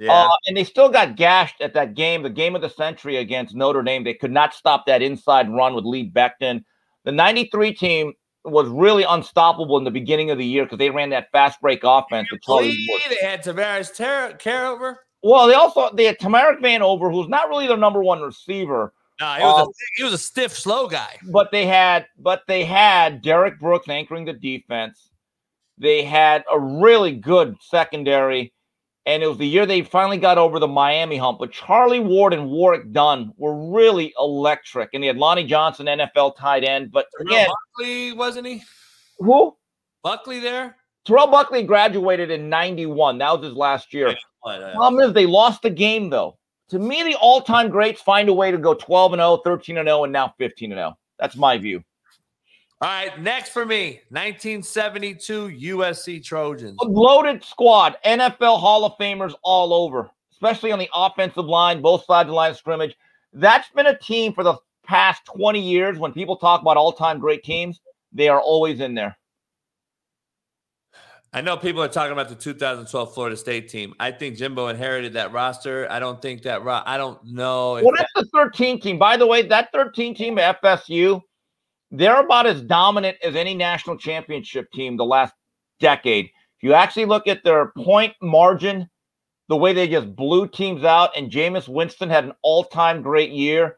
Uh, 0.08 0.28
and 0.46 0.54
they 0.54 0.64
still 0.64 0.90
got 0.90 1.16
gashed 1.16 1.62
at 1.62 1.72
that 1.72 1.94
game, 1.94 2.22
the 2.22 2.28
game 2.28 2.54
of 2.54 2.60
the 2.60 2.68
century 2.68 3.16
against 3.16 3.54
Notre 3.54 3.82
Dame. 3.82 4.04
They 4.04 4.12
could 4.12 4.30
not 4.30 4.52
stop 4.52 4.84
that 4.86 5.00
inside 5.00 5.50
run 5.50 5.74
with 5.74 5.86
Lee 5.86 6.10
Becton. 6.10 6.64
The 7.04 7.12
93 7.12 7.72
team 7.72 8.12
was 8.46 8.68
really 8.68 9.02
unstoppable 9.04 9.76
in 9.78 9.84
the 9.84 9.90
beginning 9.90 10.30
of 10.30 10.38
the 10.38 10.46
year 10.46 10.64
because 10.64 10.78
they 10.78 10.90
ran 10.90 11.10
that 11.10 11.30
fast 11.32 11.60
break 11.60 11.80
offense 11.84 12.30
with 12.30 12.42
Charlie 12.42 12.74
they 13.08 13.26
had 13.26 13.42
Tavares 13.42 13.94
Ter- 13.94 14.36
Carover. 14.38 14.96
Well, 15.22 15.46
they 15.46 15.54
also 15.54 15.90
they 15.94 16.04
had 16.04 16.18
Tamarick 16.18 16.60
Vanover, 16.60 17.10
who's 17.10 17.28
not 17.28 17.48
really 17.48 17.66
their 17.66 17.76
number 17.76 18.02
one 18.02 18.20
receiver, 18.20 18.92
No, 19.20 19.32
he 19.34 19.42
was, 19.42 19.60
Um, 19.62 19.68
a, 19.68 19.72
he 19.96 20.04
was 20.04 20.12
a 20.12 20.18
stiff, 20.18 20.52
slow 20.56 20.86
guy. 20.88 21.18
but 21.32 21.50
they 21.50 21.66
had 21.66 22.06
but 22.18 22.42
they 22.46 22.64
had 22.64 23.22
Derrick 23.22 23.58
Brooks 23.58 23.88
anchoring 23.88 24.24
the 24.26 24.32
defense. 24.34 25.10
They 25.78 26.04
had 26.04 26.44
a 26.50 26.58
really 26.58 27.12
good 27.12 27.56
secondary, 27.60 28.52
and 29.06 29.22
it 29.22 29.28
was 29.28 29.38
the 29.38 29.46
year 29.46 29.64
they 29.64 29.82
finally 29.82 30.18
got 30.18 30.36
over 30.36 30.58
the 30.58 30.66
Miami 30.68 31.16
hump. 31.16 31.38
But 31.38 31.52
Charlie 31.52 32.00
Ward 32.00 32.34
and 32.34 32.50
Warrick 32.50 32.92
Dunn 32.92 33.32
were 33.36 33.72
really 33.72 34.12
electric, 34.18 34.90
and 34.92 35.02
they 35.02 35.06
had 35.06 35.16
Lonnie 35.16 35.44
Johnson, 35.44 35.86
NFL 35.86 36.36
tight 36.36 36.64
end. 36.64 36.90
But 36.90 37.06
again, 37.20 37.48
Buckley, 37.78 38.12
wasn't 38.12 38.46
he? 38.46 38.62
who? 39.18 39.56
Buckley 40.02 40.40
there? 40.40 40.76
Terrell 41.04 41.28
Buckley 41.28 41.62
graduated 41.62 42.30
in 42.30 42.48
'91. 42.48 43.18
That 43.18 43.32
was 43.32 43.46
his 43.46 43.54
last 43.54 43.94
year. 43.94 44.14
What, 44.40 44.60
uh, 44.60 44.74
Problem 44.74 45.08
is, 45.08 45.14
they 45.14 45.26
lost 45.26 45.62
the 45.62 45.70
game 45.70 46.10
though. 46.10 46.36
To 46.70 46.80
me, 46.80 47.04
the 47.04 47.14
all-time 47.14 47.70
greats 47.70 48.02
find 48.02 48.28
a 48.28 48.34
way 48.34 48.50
to 48.50 48.58
go 48.58 48.74
12 48.74 49.12
and 49.12 49.20
0, 49.20 49.36
13 49.44 49.78
and 49.78 49.86
0, 49.86 50.02
and 50.04 50.12
now 50.12 50.34
15 50.36 50.72
and 50.72 50.78
0. 50.80 50.98
That's 51.20 51.36
my 51.36 51.58
view. 51.58 51.84
All 52.82 52.90
right, 52.90 53.18
next 53.22 53.50
for 53.50 53.64
me, 53.64 54.02
1972 54.10 55.48
USC 55.48 56.22
Trojans. 56.22 56.76
A 56.82 56.84
loaded 56.84 57.42
squad, 57.42 57.96
NFL 58.04 58.60
Hall 58.60 58.84
of 58.84 58.92
Famers 58.98 59.34
all 59.42 59.72
over, 59.72 60.10
especially 60.30 60.72
on 60.72 60.78
the 60.78 60.90
offensive 60.94 61.46
line, 61.46 61.80
both 61.80 62.04
sides 62.04 62.26
of 62.26 62.32
the 62.32 62.34
line 62.34 62.50
of 62.50 62.58
scrimmage. 62.58 62.94
That's 63.32 63.70
been 63.70 63.86
a 63.86 63.98
team 63.98 64.34
for 64.34 64.44
the 64.44 64.56
past 64.84 65.24
20 65.24 65.58
years. 65.58 65.98
When 65.98 66.12
people 66.12 66.36
talk 66.36 66.60
about 66.60 66.76
all-time 66.76 67.18
great 67.18 67.42
teams, 67.44 67.80
they 68.12 68.28
are 68.28 68.40
always 68.40 68.80
in 68.80 68.94
there. 68.94 69.16
I 71.32 71.40
know 71.40 71.56
people 71.56 71.82
are 71.82 71.88
talking 71.88 72.12
about 72.12 72.28
the 72.28 72.34
2012 72.34 73.14
Florida 73.14 73.38
State 73.38 73.70
team. 73.70 73.94
I 73.98 74.10
think 74.10 74.36
Jimbo 74.36 74.68
inherited 74.68 75.14
that 75.14 75.32
roster. 75.32 75.90
I 75.90 75.98
don't 75.98 76.20
think 76.20 76.42
that 76.42 76.62
ro- 76.62 76.82
I 76.84 76.98
don't 76.98 77.24
know. 77.24 77.76
If 77.76 77.84
Well, 77.84 77.94
that's 77.96 78.12
the 78.14 78.26
13 78.34 78.80
team. 78.80 78.98
By 78.98 79.16
the 79.16 79.26
way, 79.26 79.42
that 79.42 79.72
13 79.72 80.14
team 80.14 80.36
FSU, 80.36 81.22
they're 81.90 82.24
about 82.24 82.46
as 82.46 82.62
dominant 82.62 83.16
as 83.22 83.36
any 83.36 83.54
national 83.54 83.96
championship 83.96 84.70
team 84.72 84.96
the 84.96 85.04
last 85.04 85.34
decade. 85.80 86.26
If 86.26 86.62
you 86.62 86.74
actually 86.74 87.04
look 87.04 87.26
at 87.26 87.44
their 87.44 87.72
point 87.76 88.14
margin, 88.20 88.88
the 89.48 89.56
way 89.56 89.72
they 89.72 89.86
just 89.86 90.14
blew 90.16 90.48
teams 90.48 90.84
out, 90.84 91.16
and 91.16 91.30
Jameis 91.30 91.68
Winston 91.68 92.10
had 92.10 92.24
an 92.24 92.32
all-time 92.42 93.02
great 93.02 93.30
year. 93.30 93.76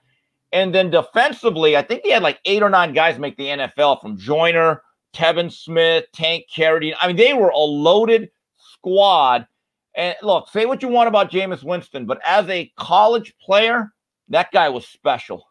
And 0.53 0.75
then 0.75 0.91
defensively, 0.91 1.77
I 1.77 1.83
think 1.83 2.03
they 2.03 2.11
had 2.11 2.23
like 2.23 2.41
eight 2.47 2.63
or 2.63 2.71
nine 2.71 2.95
guys 2.95 3.19
make 3.19 3.37
the 3.37 3.49
NFL 3.49 4.01
from 4.01 4.17
Joyner, 4.17 4.83
Telvin 5.15 5.53
Smith, 5.53 6.07
Tank 6.15 6.47
Carradine. 6.55 6.95
I 7.01 7.07
mean, 7.07 7.17
they 7.17 7.35
were 7.35 7.51
a 7.51 7.59
loaded 7.59 8.31
squad. 8.57 9.47
And 9.95 10.17
look, 10.23 10.49
say 10.49 10.65
what 10.65 10.81
you 10.81 10.89
want 10.89 11.09
about 11.09 11.31
Jameis 11.31 11.63
Winston, 11.63 12.07
but 12.07 12.21
as 12.25 12.49
a 12.49 12.73
college 12.79 13.35
player, 13.39 13.93
That 14.29 14.53
guy 14.53 14.69
was 14.69 14.87
special. 14.87 15.47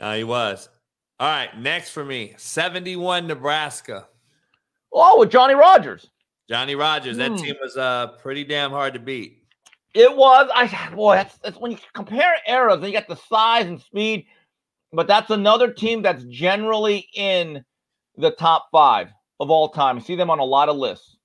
No, 0.00 0.16
he 0.16 0.24
was. 0.24 0.68
All 1.18 1.28
right, 1.28 1.58
next 1.58 1.90
for 1.90 2.04
me, 2.04 2.34
71 2.36 3.26
Nebraska. 3.26 4.06
Oh, 4.92 5.18
with 5.18 5.30
Johnny 5.30 5.54
Rodgers. 5.54 6.10
Johnny 6.48 6.74
Rodgers. 6.74 7.16
That 7.16 7.32
Hmm. 7.32 7.36
team 7.36 7.54
was 7.60 7.76
uh 7.76 8.08
pretty 8.22 8.44
damn 8.44 8.70
hard 8.70 8.92
to 8.94 9.00
beat. 9.00 9.42
It 9.94 10.14
was. 10.14 10.50
I 10.54 10.90
boy, 10.94 11.14
that's, 11.16 11.38
that's 11.38 11.56
when 11.58 11.72
you 11.72 11.78
compare 11.94 12.36
eras 12.46 12.76
and 12.76 12.86
you 12.86 12.92
got 12.92 13.08
the 13.08 13.16
size 13.16 13.66
and 13.66 13.80
speed, 13.80 14.26
but 14.92 15.06
that's 15.06 15.30
another 15.30 15.72
team 15.72 16.02
that's 16.02 16.22
generally 16.24 17.08
in 17.14 17.64
the 18.16 18.30
top 18.32 18.68
five 18.70 19.08
of 19.40 19.50
all 19.50 19.70
time. 19.70 19.96
You 19.96 20.02
see 20.02 20.16
them 20.16 20.30
on 20.30 20.38
a 20.38 20.44
lot 20.44 20.68
of 20.68 20.76
lists. 20.76 21.16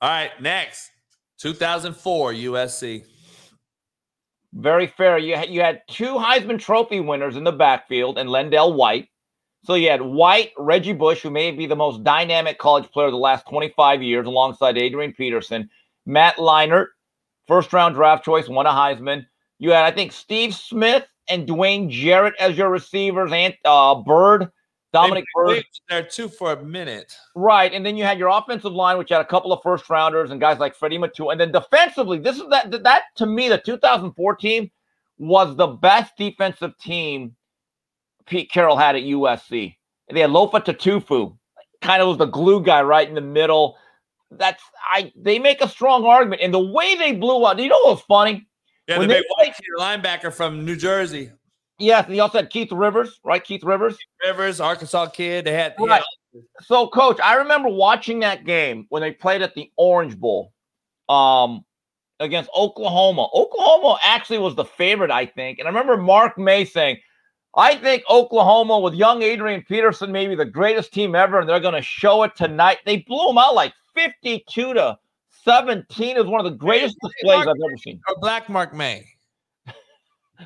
All 0.00 0.10
right, 0.10 0.30
next, 0.40 0.90
2004 1.38 2.32
USC. 2.32 3.04
Very 4.54 4.86
fair. 4.86 5.18
You 5.18 5.36
had, 5.36 5.50
you 5.50 5.60
had 5.60 5.82
two 5.88 6.14
Heisman 6.14 6.60
Trophy 6.60 7.00
winners 7.00 7.36
in 7.36 7.44
the 7.44 7.52
backfield 7.52 8.18
and 8.18 8.28
LenDale 8.28 8.76
White. 8.76 9.08
So 9.64 9.74
you 9.74 9.90
had 9.90 10.02
White, 10.02 10.52
Reggie 10.58 10.92
Bush, 10.92 11.22
who 11.22 11.30
may 11.30 11.50
be 11.50 11.66
the 11.66 11.74
most 11.74 12.04
dynamic 12.04 12.58
college 12.58 12.90
player 12.92 13.06
of 13.06 13.12
the 13.12 13.18
last 13.18 13.48
25 13.48 14.02
years, 14.02 14.26
alongside 14.26 14.78
Adrian 14.78 15.12
Peterson, 15.12 15.68
Matt 16.06 16.36
Leinart, 16.36 16.88
first 17.48 17.72
round 17.72 17.94
draft 17.94 18.24
choice, 18.24 18.48
won 18.48 18.66
a 18.66 18.70
Heisman. 18.70 19.26
You 19.58 19.70
had, 19.70 19.86
I 19.86 19.90
think, 19.90 20.12
Steve 20.12 20.54
Smith 20.54 21.06
and 21.28 21.48
Dwayne 21.48 21.88
Jarrett 21.88 22.34
as 22.38 22.56
your 22.56 22.68
receivers, 22.68 23.32
and 23.32 23.54
uh, 23.64 23.94
Byrd, 23.94 24.50
Dominique 24.94 25.24
They- 25.24 25.42
Byrd. 25.42 25.48
they 25.50 25.54
was 25.56 25.80
there 25.90 26.02
too 26.02 26.28
for 26.28 26.52
a 26.52 26.62
minute. 26.64 27.14
Right. 27.34 27.72
And 27.72 27.84
then 27.84 27.96
you 27.96 28.04
had 28.04 28.18
your 28.18 28.28
offensive 28.28 28.72
line, 28.72 28.96
which 28.98 29.10
had 29.10 29.20
a 29.20 29.24
couple 29.26 29.52
of 29.52 29.62
first 29.62 29.88
rounders 29.90 30.30
and 30.30 30.40
guys 30.40 30.58
like 30.58 30.74
Freddie 30.74 30.98
Matu. 30.98 31.30
And 31.30 31.40
then 31.40 31.52
defensively, 31.52 32.18
this 32.18 32.36
is 32.36 32.44
that 32.50 32.70
that 32.84 33.02
to 33.16 33.26
me, 33.26 33.48
the 33.48 33.58
2004 33.58 34.36
team 34.36 34.70
was 35.18 35.54
the 35.56 35.66
best 35.68 36.16
defensive 36.16 36.76
team 36.78 37.36
Pete 38.26 38.50
Carroll 38.50 38.76
had 38.76 38.96
at 38.96 39.02
USC. 39.02 39.76
They 40.10 40.20
had 40.20 40.30
Lofa 40.30 40.64
Tatupu, 40.64 41.36
kind 41.82 42.00
of 42.02 42.08
was 42.08 42.18
the 42.18 42.26
glue 42.26 42.62
guy 42.62 42.82
right 42.82 43.08
in 43.08 43.14
the 43.14 43.20
middle. 43.20 43.76
That's 44.30 44.62
I 44.90 45.12
they 45.16 45.38
make 45.38 45.60
a 45.60 45.68
strong 45.68 46.04
argument. 46.04 46.40
And 46.42 46.52
the 46.52 46.58
way 46.64 46.96
they 46.96 47.12
blew 47.12 47.46
out, 47.46 47.58
you 47.58 47.68
know 47.68 47.78
what 47.84 47.96
was 47.96 48.00
funny? 48.02 48.46
Yeah, 48.88 48.98
When 48.98 49.08
the 49.08 49.14
they 49.14 49.20
big 49.20 49.54
white 49.78 50.02
linebacker 50.02 50.32
from 50.32 50.64
New 50.64 50.76
Jersey. 50.76 51.30
Yes, 51.78 52.04
and 52.06 52.14
he 52.14 52.20
also 52.20 52.38
had 52.38 52.50
Keith 52.50 52.70
Rivers, 52.70 53.20
right? 53.24 53.42
Keith 53.42 53.64
Rivers. 53.64 53.96
Rivers, 54.24 54.60
Arkansas 54.60 55.06
kid. 55.06 55.44
They 55.44 55.52
had 55.52 55.74
Right. 55.78 56.02
So, 56.62 56.88
coach, 56.88 57.18
I 57.20 57.36
remember 57.36 57.68
watching 57.68 58.20
that 58.20 58.44
game 58.44 58.86
when 58.88 59.02
they 59.02 59.12
played 59.12 59.42
at 59.42 59.54
the 59.54 59.70
Orange 59.76 60.16
Bowl 60.18 60.52
um, 61.08 61.64
against 62.20 62.50
Oklahoma. 62.56 63.28
Oklahoma 63.34 63.98
actually 64.02 64.38
was 64.38 64.54
the 64.54 64.64
favorite, 64.64 65.10
I 65.10 65.26
think. 65.26 65.58
And 65.58 65.68
I 65.68 65.70
remember 65.70 65.96
Mark 65.96 66.38
May 66.38 66.64
saying, 66.64 66.98
I 67.56 67.76
think 67.76 68.02
Oklahoma 68.10 68.80
with 68.80 68.94
young 68.94 69.22
Adrian 69.22 69.62
Peterson, 69.62 70.10
maybe 70.10 70.34
the 70.34 70.44
greatest 70.44 70.92
team 70.92 71.14
ever, 71.14 71.38
and 71.38 71.48
they're 71.48 71.60
going 71.60 71.74
to 71.74 71.82
show 71.82 72.24
it 72.24 72.34
tonight. 72.34 72.78
They 72.84 72.98
blew 72.98 73.28
them 73.28 73.38
out 73.38 73.54
like 73.54 73.72
52 73.94 74.74
to 74.74 74.98
17. 75.44 76.16
Is 76.16 76.24
one 76.24 76.44
of 76.44 76.50
the 76.50 76.56
greatest 76.56 76.96
displays 77.00 77.40
I've 77.40 77.48
ever 77.48 77.76
seen. 77.78 78.00
or 78.08 78.16
Black 78.20 78.48
Mark 78.48 78.74
May. 78.74 79.06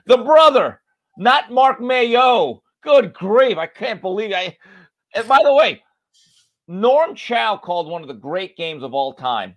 The 0.07 0.19
brother, 0.19 0.83
not 1.19 1.51
Mark 1.53 1.81
Mayo. 1.81 2.63
Good 2.83 3.13
grief. 3.13 3.59
I 3.59 3.67
can't 3.67 4.01
believe 4.01 4.33
I. 4.33 4.57
And 5.15 5.27
by 5.29 5.41
the 5.43 5.53
way, 5.55 5.83
Norm 6.69 7.15
Chow 7.15 7.57
called 7.57 7.89
one 7.89 8.03
of 8.03 8.09
the 8.09 8.15
great 8.15 8.57
games 8.57 8.83
of 8.83 8.95
all 8.95 9.15
time. 9.15 9.57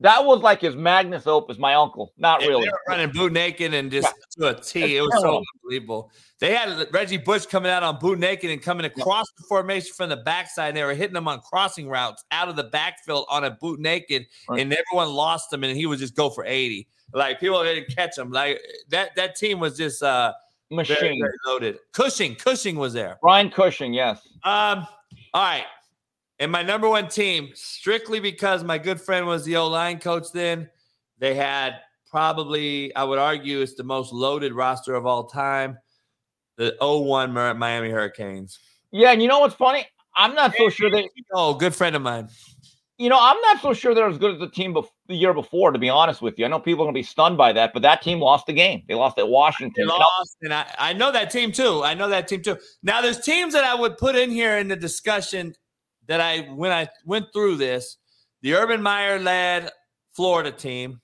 That 0.00 0.24
was 0.24 0.40
like 0.40 0.60
his 0.60 0.74
magnus 0.74 1.28
opus, 1.28 1.58
my 1.58 1.74
uncle. 1.74 2.12
Not 2.18 2.40
They 2.40 2.48
really. 2.48 2.68
were 2.68 2.80
running 2.88 3.10
boot 3.12 3.32
naked 3.32 3.72
and 3.72 3.88
just 3.88 4.12
to 4.36 4.48
a 4.48 4.54
T. 4.60 4.96
It 4.96 5.00
was 5.00 5.12
so 5.20 5.40
unbelievable. 5.64 6.10
They 6.40 6.52
had 6.56 6.92
Reggie 6.92 7.18
Bush 7.18 7.46
coming 7.46 7.70
out 7.70 7.84
on 7.84 8.00
boot 8.00 8.18
naked 8.18 8.50
and 8.50 8.60
coming 8.60 8.84
across 8.84 9.26
the 9.38 9.44
formation 9.44 9.92
from 9.94 10.08
the 10.08 10.16
backside. 10.16 10.70
And 10.70 10.76
they 10.76 10.82
were 10.82 10.94
hitting 10.94 11.14
him 11.14 11.28
on 11.28 11.38
crossing 11.40 11.88
routes 11.88 12.24
out 12.32 12.48
of 12.48 12.56
the 12.56 12.64
backfield 12.64 13.26
on 13.30 13.44
a 13.44 13.52
boot 13.52 13.78
naked, 13.78 14.26
Right. 14.48 14.60
and 14.60 14.72
everyone 14.74 15.14
lost 15.14 15.52
him, 15.52 15.62
and 15.62 15.76
he 15.76 15.86
would 15.86 16.00
just 16.00 16.16
go 16.16 16.30
for 16.30 16.44
80. 16.44 16.88
Like 17.14 17.38
people 17.38 17.62
didn't 17.62 17.94
catch 17.94 18.18
him. 18.18 18.32
Like 18.32 18.60
that 18.88 19.14
that 19.14 19.36
team 19.36 19.60
was 19.60 19.76
just 19.76 20.02
uh 20.02 20.32
Machine. 20.72 20.96
very 20.96 21.20
loaded. 21.46 21.78
Cushing, 21.92 22.34
Cushing 22.34 22.76
was 22.76 22.92
there. 22.92 23.18
Brian 23.22 23.50
Cushing, 23.50 23.92
yes. 23.92 24.20
Um, 24.44 24.86
all 25.34 25.42
right. 25.42 25.64
And 26.38 26.50
my 26.50 26.62
number 26.62 26.88
one 26.88 27.08
team, 27.08 27.50
strictly 27.54 28.18
because 28.18 28.64
my 28.64 28.78
good 28.78 29.00
friend 29.00 29.26
was 29.26 29.44
the 29.44 29.56
O 29.56 29.68
line 29.68 30.00
coach 30.00 30.32
then, 30.32 30.68
they 31.18 31.34
had 31.34 31.76
probably, 32.10 32.94
I 32.96 33.04
would 33.04 33.18
argue, 33.18 33.60
it's 33.60 33.74
the 33.74 33.84
most 33.84 34.12
loaded 34.12 34.52
roster 34.52 34.94
of 34.94 35.06
all 35.06 35.24
time. 35.24 35.78
The 36.56 36.76
01 36.80 37.32
Mer- 37.32 37.54
Miami 37.54 37.90
Hurricanes. 37.90 38.58
Yeah, 38.90 39.12
and 39.12 39.22
you 39.22 39.28
know 39.28 39.40
what's 39.40 39.54
funny? 39.54 39.86
I'm 40.16 40.34
not 40.34 40.54
so 40.56 40.68
sure 40.68 40.90
they. 40.90 41.08
Oh, 41.32 41.54
good 41.54 41.74
friend 41.74 41.96
of 41.96 42.02
mine. 42.02 42.28
You 42.98 43.08
know, 43.08 43.18
I'm 43.18 43.40
not 43.40 43.62
so 43.62 43.72
sure 43.72 43.94
they're 43.94 44.08
as 44.08 44.18
good 44.18 44.34
as 44.34 44.38
the 44.40 44.50
team 44.50 44.74
bef- 44.74 44.88
the 45.12 45.18
year 45.18 45.34
before. 45.34 45.70
To 45.70 45.78
be 45.78 45.88
honest 45.88 46.20
with 46.22 46.38
you, 46.38 46.44
I 46.44 46.48
know 46.48 46.58
people 46.58 46.82
are 46.82 46.86
going 46.86 46.94
to 46.94 46.98
be 46.98 47.04
stunned 47.04 47.36
by 47.36 47.52
that, 47.52 47.72
but 47.72 47.82
that 47.82 48.02
team 48.02 48.20
lost 48.20 48.46
the 48.46 48.52
game. 48.52 48.82
They 48.88 48.94
lost 48.94 49.18
at 49.18 49.28
Washington. 49.28 49.82
And 49.82 49.88
lost, 49.88 50.36
and 50.42 50.52
I, 50.52 50.66
I 50.78 50.92
know 50.92 51.12
that 51.12 51.30
team 51.30 51.52
too. 51.52 51.82
I 51.84 51.94
know 51.94 52.08
that 52.08 52.28
team 52.28 52.42
too. 52.42 52.58
Now, 52.82 53.00
there's 53.00 53.20
teams 53.20 53.52
that 53.54 53.64
I 53.64 53.74
would 53.74 53.98
put 53.98 54.16
in 54.16 54.30
here 54.30 54.58
in 54.58 54.68
the 54.68 54.76
discussion 54.76 55.54
that 56.08 56.20
I 56.20 56.40
when 56.40 56.72
I 56.72 56.88
went 57.04 57.26
through 57.32 57.56
this. 57.56 57.98
The 58.42 58.54
Urban 58.54 58.82
Meyer 58.82 59.20
led 59.20 59.70
Florida 60.14 60.50
team. 60.50 61.00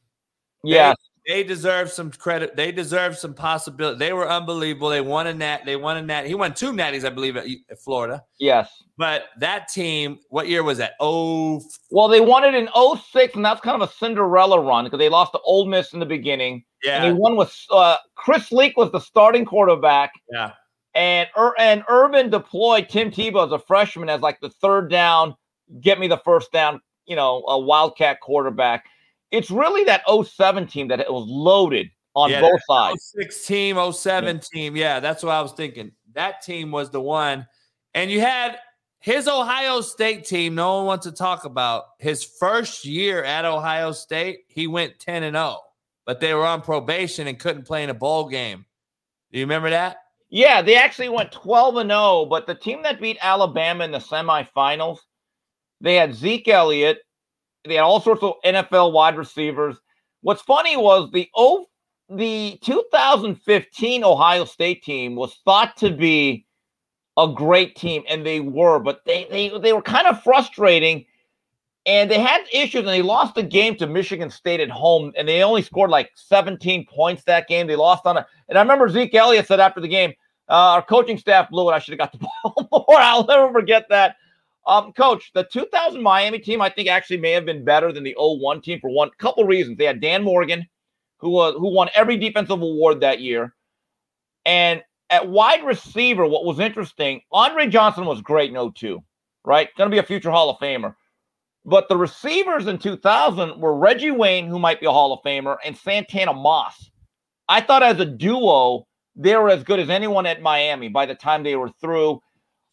Yeah, 0.65 0.95
they 1.29 1.45
deserve 1.45 1.93
some 1.93 2.11
credit. 2.11 2.57
They 2.57 2.73
deserve 2.73 3.19
some 3.19 3.35
possibility. 3.35 3.99
They 3.99 4.15
were 4.15 4.29
unbelievable. 4.29 4.89
They 4.89 5.03
won 5.03 5.27
a 5.27 5.35
nat. 5.35 5.61
They 5.67 5.77
won 5.77 5.99
a 5.99 6.03
nat. 6.03 6.27
He 6.27 6.35
won 6.35 6.55
two 6.55 6.73
natties, 6.73 7.05
I 7.05 7.11
believe, 7.11 7.37
at, 7.37 7.47
at 7.71 7.79
Florida. 7.79 8.25
yes. 8.41 8.83
But 8.97 9.27
that 9.39 9.69
team, 9.69 10.21
what 10.31 10.49
year 10.49 10.65
was 10.65 10.79
that? 10.79 10.95
Oh, 10.99 11.61
Well, 11.91 12.09
they 12.09 12.23
won 12.23 12.45
it 12.45 12.55
in 12.55 12.69
06, 12.75 13.37
and 13.37 13.45
that's 13.45 13.61
kind 13.61 13.81
of 13.81 13.89
a 13.89 13.93
Cinderella 13.93 14.59
run 14.59 14.85
because 14.85 14.99
they 14.99 15.11
lost 15.11 15.33
to 15.33 15.41
Ole 15.45 15.67
Miss 15.67 15.93
in 15.93 16.01
the 16.01 16.07
beginning. 16.07 16.65
And 16.89 17.05
they 17.05 17.13
won 17.13 17.37
with 17.37 17.55
uh, 17.71 17.99
Chris 18.15 18.51
Leak 18.51 18.79
was 18.79 18.91
the 18.91 18.99
starting 18.99 19.45
quarterback, 19.45 20.13
yeah. 20.33 20.53
and 20.95 21.29
Ur- 21.37 21.55
and 21.59 21.85
Urban 21.89 22.31
deployed 22.31 22.89
Tim 22.89 23.11
Tebow 23.11 23.47
as 23.47 23.53
a 23.53 23.59
freshman 23.59 24.09
as 24.09 24.21
like 24.23 24.41
the 24.41 24.51
third 24.51 24.91
down, 24.91 25.37
get 25.81 26.01
me 26.01 26.09
the 26.09 26.19
first 26.25 26.51
down, 26.53 26.81
you 27.05 27.17
know, 27.17 27.45
a 27.49 27.59
wildcat 27.59 28.21
quarterback. 28.21 28.87
It's 29.31 29.51
really 29.51 29.85
that 29.85 30.03
07 30.09 30.67
team 30.67 30.89
that 30.89 31.01
it 31.01 31.13
was 31.13 31.27
loaded 31.29 31.91
on 32.15 32.31
Yeah, 32.31 32.41
both 32.41 32.61
sides. 32.69 33.13
06 33.17 33.47
team, 33.47 33.93
07 33.93 34.41
team. 34.41 34.77
Yeah, 34.77 35.01
that's 35.01 35.23
what 35.23 35.33
I 35.33 35.43
was 35.43 35.53
thinking. 35.53 35.93
That 36.15 36.43
team 36.43 36.71
was 36.71 36.91
the 36.91 37.01
one. 37.01 37.47
And 37.95 38.11
you 38.11 38.21
had 38.21 38.59
his 39.01 39.29
Ohio 39.29 39.81
State 39.81 40.25
team, 40.25 40.55
no 40.55 40.79
one 40.79 40.87
wants 40.87 41.07
to 41.07 41.13
talk 41.13 41.45
about. 41.45 41.85
His 41.99 42.25
first 42.25 42.85
year 42.85 43.23
at 43.23 43.45
Ohio 43.45 43.93
State, 43.93 44.41
he 44.49 44.67
went 44.67 44.99
10 44.99 45.23
and 45.23 45.37
0, 45.37 45.59
but 46.05 46.21
they 46.21 46.35
were 46.35 46.47
on 46.47 46.63
probation 46.63 47.27
and 47.29 47.39
couldn't 47.39 47.67
play 47.67 47.85
in 47.85 47.91
a 47.91 47.95
bowl 47.95 48.29
game. 48.29 48.65
Do 49.31 49.39
you 49.39 49.45
remember 49.45 49.71
that? 49.71 49.99
Yeah, 50.31 50.61
they 50.63 50.77
actually 50.77 51.09
went 51.09 51.33
12 51.33 51.77
and 51.77 51.91
0, 51.91 52.27
but 52.27 52.47
the 52.47 52.55
team 52.55 52.83
that 52.83 53.01
beat 53.01 53.19
Alabama 53.23 53.85
in 53.85 53.93
the 53.93 53.99
semifinals, 53.99 54.99
they 55.81 55.95
had 55.95 56.15
Zeke 56.15 56.49
Elliott, 56.49 56.99
they 57.69 57.75
had 57.75 57.85
all 57.85 58.01
sorts 58.01 58.23
of 58.23 58.35
NFL 58.45 58.93
wide 58.93 59.17
receivers. 59.17 59.77
What's 60.23 60.43
funny 60.43 60.77
was 60.77 61.11
the 61.13 61.29
oh, 61.37 61.67
the 62.09 62.59
2015 62.63 64.05
Ohio 64.05 64.45
State 64.45 64.83
team 64.83 65.15
was 65.15 65.37
thought 65.45 65.77
to 65.77 65.91
be 65.91 66.47
a 67.19 67.29
great 67.29 67.77
team, 67.77 68.05
and 68.09 68.25
they 68.25 68.41
were, 68.41 68.79
but 68.79 69.05
they 69.05 69.27
they 69.31 69.59
they 69.59 69.73
were 69.73 69.83
kind 69.83 70.07
of 70.07 70.23
frustrating. 70.23 71.05
And 71.87 72.11
they 72.11 72.21
had 72.21 72.43
issues, 72.53 72.81
and 72.81 72.89
they 72.89 73.01
lost 73.01 73.35
the 73.35 73.43
game 73.43 73.75
to 73.77 73.87
Michigan 73.87 74.29
State 74.29 74.61
at 74.61 74.69
home, 74.69 75.11
and 75.17 75.27
they 75.27 75.43
only 75.43 75.63
scored 75.63 75.91
like 75.91 76.11
17 76.17 76.87
points 76.87 77.25
that 77.25 77.49
game. 77.49 77.67
They 77.67 77.77
lost 77.77 78.05
on 78.05 78.19
a, 78.19 78.27
and 78.49 78.59
I 78.59 78.61
remember 78.61 78.91
Zeke 78.91 79.15
Elliott 79.15 79.47
said 79.47 79.59
after 79.59 79.81
the 79.81 79.89
game, 79.89 80.13
uh, 80.51 80.53
"Our 80.53 80.83
coaching 80.83 81.17
staff 81.17 81.49
blew 81.49 81.71
it. 81.71 81.73
I 81.73 81.79
should 81.79 81.99
have 81.99 81.99
got 81.99 82.13
the 82.13 82.19
ball 82.45 82.69
more." 82.71 82.99
I'll 82.99 83.25
never 83.25 83.51
forget 83.53 83.87
that. 83.89 84.17
Um, 84.69 84.93
coach, 84.93 85.33
the 85.33 85.45
2000 85.45 86.03
Miami 86.03 86.39
team, 86.39 86.61
I 86.61 86.69
think 86.69 86.89
actually 86.89 87.17
may 87.17 87.33
have 87.33 87.47
been 87.47 87.65
better 87.65 87.91
than 87.91 88.05
the 88.05 88.15
01 88.19 88.61
team 88.61 88.79
for 88.81 88.91
one 88.91 89.11
couple 89.19 89.45
reasons. 89.45 89.79
They 89.79 89.87
had 89.87 90.01
Dan 90.01 90.23
Morgan, 90.23 90.67
who 91.19 91.43
who 91.53 91.75
won 91.75 91.89
every 91.95 92.19
defensive 92.19 92.61
award 92.61 93.01
that 93.01 93.21
year, 93.21 93.55
and 94.45 94.83
at 95.11 95.29
wide 95.29 95.65
receiver, 95.65 96.27
what 96.27 96.45
was 96.45 96.61
interesting, 96.61 97.23
Andre 97.33 97.67
Johnson 97.67 98.05
was 98.05 98.21
great 98.21 98.55
in 98.55 98.73
02, 98.73 99.03
right? 99.45 99.69
Going 99.77 99.91
to 99.91 99.95
be 99.95 99.99
a 99.99 100.03
future 100.03 100.31
Hall 100.31 100.51
of 100.51 100.59
Famer. 100.59 100.95
But 101.65 101.89
the 101.89 101.97
receivers 101.97 102.67
in 102.67 102.79
2000 102.79 103.61
were 103.61 103.75
Reggie 103.75 104.11
Wayne, 104.11 104.47
who 104.47 104.59
might 104.59 104.81
be 104.81 104.87
a 104.87 104.93
Hall 104.93 105.13
of 105.13 105.21
Famer, 105.25 105.57
and 105.65 105.77
Santana 105.77 106.33
Moss. 106.33 106.91
I 107.49 107.61
thought 107.61 107.83
as 107.83 108.01
a 108.01 108.05
duo, 108.05 108.87
they 109.17 109.37
were 109.37 109.51
as 109.51 109.65
good 109.65 109.81
as 109.81 109.91
anyone 109.91 110.27
at 110.27 110.43
Miami 110.43 110.89
by 110.89 111.07
the 111.07 111.15
time 111.15 111.43
they 111.43 111.57
were 111.57 111.71
through. 111.81 112.21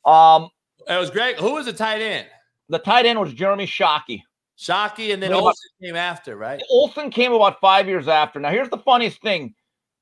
Um, 0.06 0.50
It 0.88 0.98
was 0.98 1.10
great. 1.10 1.38
Who 1.40 1.54
was 1.54 1.66
the 1.66 1.74
tight 1.74 2.02
end? 2.02 2.28
the 2.70 2.80
tight 2.80 3.06
end 3.06 3.20
was 3.20 3.32
Jeremy 3.34 3.68
Shockey. 3.68 4.22
Shockey, 4.58 5.14
and 5.14 5.22
then 5.22 5.32
What 5.32 5.40
about- 5.42 5.56
came 5.84 5.96
after, 5.96 6.36
right? 6.36 6.62
Olson 6.70 7.12
came 7.12 7.32
about 7.34 7.60
five 7.60 7.88
years 7.88 8.08
after. 8.08 8.40
Now, 8.40 8.50
here's 8.50 8.70
the 8.70 8.78
funniest 8.80 9.22
thing 9.22 9.54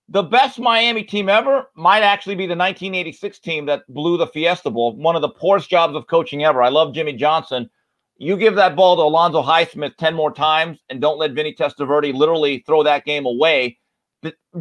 The 0.09 0.21
best 0.23 0.59
Miami 0.59 1.03
team 1.03 1.29
ever 1.29 1.69
might 1.75 2.03
actually 2.03 2.35
be 2.35 2.45
the 2.45 2.55
1986 2.55 3.39
team 3.39 3.65
that 3.67 3.83
blew 3.87 4.17
the 4.17 4.27
Fiesta 4.27 4.69
Bowl. 4.69 4.95
One 4.97 5.15
of 5.15 5.21
the 5.21 5.29
poorest 5.29 5.69
jobs 5.69 5.95
of 5.95 6.07
coaching 6.07 6.43
ever. 6.43 6.61
I 6.61 6.67
love 6.69 6.93
Jimmy 6.93 7.13
Johnson. 7.13 7.69
You 8.17 8.35
give 8.37 8.55
that 8.55 8.75
ball 8.75 8.97
to 8.97 9.01
Alonzo 9.01 9.41
Highsmith 9.41 9.95
10 9.97 10.13
more 10.13 10.31
times 10.31 10.77
and 10.89 10.99
don't 11.01 11.17
let 11.17 11.31
Vinny 11.31 11.53
Testaverde 11.53 12.13
literally 12.13 12.59
throw 12.65 12.83
that 12.83 13.05
game 13.05 13.25
away. 13.25 13.77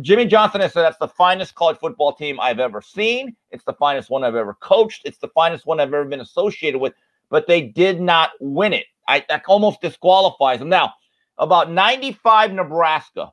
Jimmy 0.01 0.24
Johnson 0.24 0.60
has 0.62 0.73
said 0.73 0.82
that's 0.82 0.98
the 0.98 1.09
finest 1.09 1.55
college 1.55 1.77
football 1.78 2.14
team 2.14 2.40
I've 2.40 2.60
ever 2.60 2.81
seen. 2.81 3.36
It's 3.51 3.64
the 3.64 3.74
finest 3.74 4.09
one 4.09 4.24
I've 4.24 4.35
ever 4.35 4.55
coached. 4.55 5.02
It's 5.05 5.19
the 5.19 5.28
finest 5.28 5.66
one 5.66 5.81
I've 5.81 5.93
ever 5.93 6.06
been 6.06 6.20
associated 6.20 6.78
with, 6.78 6.94
but 7.28 7.47
they 7.47 7.60
did 7.60 8.01
not 8.01 8.31
win 8.40 8.73
it. 8.73 8.86
I, 9.06 9.24
that 9.28 9.43
almost 9.47 9.82
disqualifies 9.82 10.60
them. 10.60 10.70
Now, 10.70 10.94
about 11.36 11.70
95 11.70 12.52
Nebraska. 12.52 13.32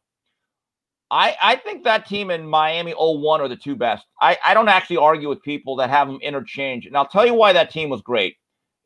I, 1.12 1.36
I 1.42 1.56
think 1.56 1.84
that 1.86 2.08
team 2.08 2.30
in 2.30 2.46
Miami 2.46 2.94
01 2.98 3.42
are 3.42 3.48
the 3.48 3.56
two 3.56 3.76
best. 3.76 4.06
I, 4.22 4.38
I 4.46 4.54
don't 4.54 4.68
actually 4.68 4.98
argue 4.98 5.30
with 5.30 5.42
people 5.42 5.76
that 5.78 5.90
have 5.90 6.08
them 6.08 6.20
interchange. 6.22 6.86
And 6.86 6.96
I'll 6.96 7.08
tell 7.08 7.26
you 7.26 7.34
why 7.34 7.54
that 7.54 7.72
team 7.72 7.90
was 7.90 8.02
great, 8.02 8.36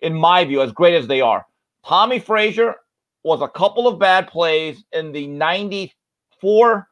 in 0.01 0.13
my 0.13 0.45
view, 0.45 0.61
as 0.61 0.71
great 0.71 0.95
as 0.95 1.07
they 1.07 1.21
are. 1.21 1.45
Tommie 1.85 2.19
Frazier 2.19 2.75
was 3.23 3.41
a 3.41 3.47
couple 3.47 3.87
of 3.87 3.99
bad 3.99 4.27
plays 4.27 4.85
in 4.93 5.11
the 5.11 5.27
94 5.27 6.87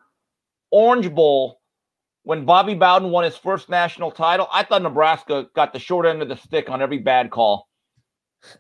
Orange 0.72 1.14
Bowl 1.14 1.60
when 2.23 2.45
Bobby 2.45 2.73
Bowden 2.73 3.10
won 3.11 3.23
his 3.23 3.35
first 3.35 3.69
national 3.69 4.11
title. 4.11 4.48
I 4.52 4.64
thought 4.64 4.81
Nebraska 4.81 5.48
got 5.56 5.73
the 5.73 5.80
short 5.80 6.06
end 6.06 6.22
of 6.22 6.30
the 6.30 6.38
stick 6.38 6.69
on 6.69 6.81
every 6.81 6.99
bad 6.99 7.31
call. 7.31 7.68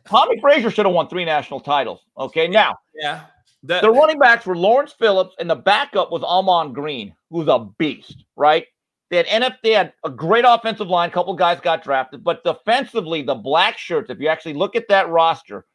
Tommie 0.05 0.39
Frazier 0.39 0.69
should 0.69 0.85
have 0.85 0.93
won 0.93 1.07
three 1.07 1.25
national 1.25 1.59
titles. 1.59 2.01
Okay, 2.17 2.47
now 2.47 2.75
Yeah. 2.93 3.21
The, 3.63 3.79
the 3.79 3.91
running 3.91 4.17
backs 4.17 4.45
were 4.47 4.57
Lawrence 4.57 4.91
Phillips, 4.91 5.35
and 5.39 5.47
the 5.47 5.55
backup 5.55 6.11
was 6.11 6.23
Ahman 6.23 6.73
Green, 6.73 7.13
who's 7.29 7.47
a 7.47 7.67
beast, 7.77 8.25
right? 8.35 8.65
They 9.11 9.17
had 9.17 9.27
NF, 9.27 9.57
they 9.61 9.71
had 9.71 9.93
a 10.03 10.09
great 10.09 10.45
offensive 10.47 10.87
line. 10.87 11.09
A 11.09 11.11
couple 11.11 11.35
guys 11.35 11.59
got 11.59 11.83
drafted, 11.83 12.23
but 12.23 12.43
defensively, 12.43 13.21
the 13.21 13.35
black 13.35 13.77
shirts, 13.77 14.09
if 14.09 14.19
you 14.19 14.29
actually 14.29 14.53
look 14.53 14.75
at 14.75 14.87
that 14.87 15.09
roster, 15.09 15.65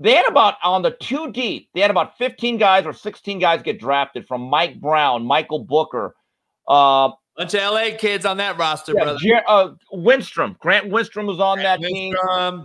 they 0.00 0.14
had 0.14 0.26
about 0.26 0.54
on 0.64 0.82
the 0.82 0.92
two 0.92 1.30
deep, 1.30 1.68
they 1.74 1.80
had 1.80 1.90
about 1.90 2.16
15 2.18 2.56
guys 2.56 2.86
or 2.86 2.92
16 2.92 3.38
guys 3.38 3.62
get 3.62 3.78
drafted 3.78 4.26
from 4.26 4.40
Mike 4.40 4.80
Brown, 4.80 5.24
Michael 5.24 5.64
Booker, 5.64 6.16
uh, 6.66 7.10
bunch 7.36 7.54
of 7.54 7.60
LA 7.60 7.96
kids 7.96 8.24
on 8.24 8.36
that 8.38 8.58
roster, 8.58 8.92
yeah, 8.96 9.04
brother. 9.04 9.18
Jer- 9.18 9.44
uh, 9.46 9.70
Wistrom, 9.92 10.58
Grant 10.58 10.90
Wistrom 10.90 11.26
was 11.26 11.40
on 11.40 11.58
that 11.58 11.80
team. 11.80 12.14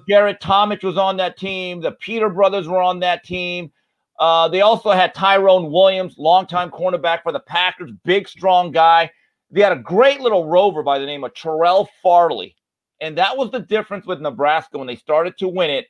Garrett 0.08 0.42
Tomich 0.42 0.84
was 0.84 0.98
on 0.98 1.18
that 1.18 1.38
team. 1.38 1.82
The 1.82 1.92
Peter 1.92 2.30
brothers 2.30 2.68
were 2.68 2.82
on 2.82 3.00
that 3.00 3.24
team. 3.24 3.72
Uh, 4.20 4.48
they 4.48 4.62
also 4.62 4.92
had 4.92 5.14
Tyrone 5.14 5.72
Williams, 5.72 6.16
longtime 6.18 6.72
cornerback 6.72 7.24
for 7.24 7.32
the 7.32 7.40
Packers, 7.42 7.92
big, 8.04 8.28
strong 8.28 8.72
guy. 8.72 9.10
They 9.52 9.62
had 9.62 9.74
a 9.74 9.82
great 9.82 10.22
little 10.22 10.48
rover 10.48 10.84
by 10.84 11.00
the 11.00 11.06
name 11.06 11.24
of 11.24 11.34
Terrell 11.34 11.90
Farley. 12.02 12.56
And 13.02 13.18
that 13.18 13.36
was 13.36 13.52
the 13.52 13.60
difference 13.60 14.06
with 14.06 14.22
Nebraska 14.22 14.78
when 14.78 14.88
they 14.88 14.96
started 14.96 15.38
to 15.40 15.50
win 15.50 15.70
it. 15.70 15.88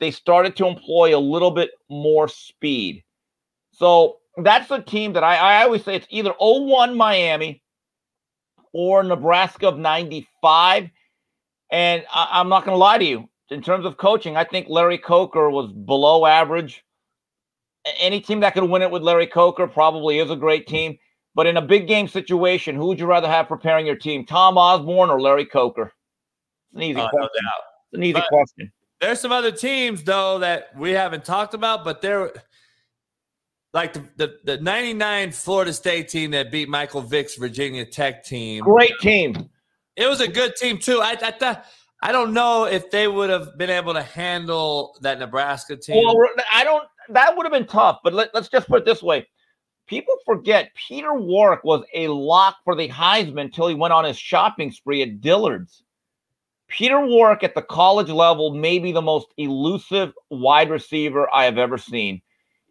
They 0.00 0.10
started 0.10 0.56
to 0.56 0.66
employ 0.66 1.16
a 1.16 1.20
little 1.20 1.50
bit 1.50 1.70
more 1.88 2.28
speed. 2.28 3.02
So 3.72 4.18
that's 4.36 4.70
a 4.70 4.82
team 4.82 5.14
that 5.14 5.24
I, 5.24 5.36
I 5.36 5.62
always 5.64 5.84
say 5.84 5.96
it's 5.96 6.06
either 6.10 6.34
01 6.38 6.96
Miami 6.96 7.62
or 8.72 9.02
Nebraska 9.02 9.68
of 9.68 9.78
95. 9.78 10.90
And 11.70 12.04
I, 12.12 12.28
I'm 12.32 12.48
not 12.48 12.64
going 12.64 12.74
to 12.74 12.78
lie 12.78 12.98
to 12.98 13.04
you. 13.04 13.28
In 13.50 13.62
terms 13.62 13.86
of 13.86 13.96
coaching, 13.96 14.36
I 14.36 14.44
think 14.44 14.66
Larry 14.68 14.98
Coker 14.98 15.50
was 15.50 15.72
below 15.72 16.26
average. 16.26 16.82
Any 17.98 18.20
team 18.20 18.40
that 18.40 18.54
could 18.54 18.64
win 18.68 18.82
it 18.82 18.90
with 18.90 19.02
Larry 19.02 19.28
Coker 19.28 19.66
probably 19.68 20.18
is 20.18 20.30
a 20.30 20.36
great 20.36 20.66
team. 20.66 20.98
But 21.36 21.46
in 21.46 21.56
a 21.56 21.62
big 21.62 21.86
game 21.86 22.08
situation, 22.08 22.74
who 22.74 22.86
would 22.86 22.98
you 22.98 23.06
rather 23.06 23.28
have 23.28 23.46
preparing 23.46 23.86
your 23.86 23.96
team, 23.96 24.26
Tom 24.26 24.58
Osborne 24.58 25.10
or 25.10 25.20
Larry 25.20 25.46
Coker? 25.46 25.92
It's 26.72 26.76
an 26.76 26.82
easy 26.82 26.98
uh, 26.98 27.04
no 27.04 27.08
question. 27.10 27.28
doubt. 27.44 27.62
It's 27.92 27.98
an 27.98 28.02
easy 28.04 28.12
But- 28.14 28.28
question. 28.28 28.72
There's 29.00 29.20
some 29.20 29.32
other 29.32 29.52
teams 29.52 30.02
though 30.02 30.38
that 30.38 30.76
we 30.76 30.92
haven't 30.92 31.24
talked 31.24 31.54
about, 31.54 31.84
but 31.84 32.00
they're 32.00 32.32
like 33.74 33.92
the, 33.92 34.04
the, 34.16 34.38
the 34.44 34.56
99 34.58 35.32
Florida 35.32 35.72
State 35.72 36.08
team 36.08 36.30
that 36.30 36.50
beat 36.50 36.68
Michael 36.68 37.02
Vick's 37.02 37.34
Virginia 37.34 37.84
Tech 37.84 38.24
team. 38.24 38.64
Great 38.64 38.98
team. 39.00 39.50
It 39.96 40.08
was 40.08 40.20
a 40.20 40.28
good 40.28 40.56
team 40.56 40.78
too. 40.78 41.00
I 41.02 41.10
I, 41.22 41.30
thought 41.30 41.66
I 42.02 42.12
don't 42.12 42.32
know 42.32 42.64
if 42.64 42.90
they 42.90 43.08
would 43.08 43.30
have 43.30 43.56
been 43.58 43.70
able 43.70 43.94
to 43.94 44.02
handle 44.02 44.96
that 45.02 45.18
Nebraska 45.18 45.76
team. 45.76 46.04
Well, 46.04 46.28
I 46.52 46.64
don't. 46.64 46.84
That 47.10 47.36
would 47.36 47.44
have 47.44 47.52
been 47.52 47.66
tough. 47.66 48.00
But 48.02 48.14
let, 48.14 48.34
let's 48.34 48.48
just 48.48 48.68
put 48.68 48.82
it 48.82 48.84
this 48.84 49.02
way: 49.02 49.26
people 49.86 50.14
forget 50.24 50.70
Peter 50.74 51.14
Warrick 51.14 51.64
was 51.64 51.84
a 51.94 52.08
lock 52.08 52.56
for 52.64 52.74
the 52.74 52.88
Heisman 52.88 53.42
until 53.42 53.68
he 53.68 53.74
went 53.74 53.92
on 53.92 54.04
his 54.04 54.18
shopping 54.18 54.70
spree 54.70 55.02
at 55.02 55.20
Dillard's. 55.20 55.82
Peter 56.68 57.00
Warrick 57.04 57.42
at 57.42 57.54
the 57.54 57.62
college 57.62 58.08
level 58.08 58.52
may 58.52 58.78
be 58.78 58.92
the 58.92 59.02
most 59.02 59.28
elusive 59.36 60.12
wide 60.30 60.70
receiver 60.70 61.32
I 61.32 61.44
have 61.44 61.58
ever 61.58 61.78
seen. 61.78 62.20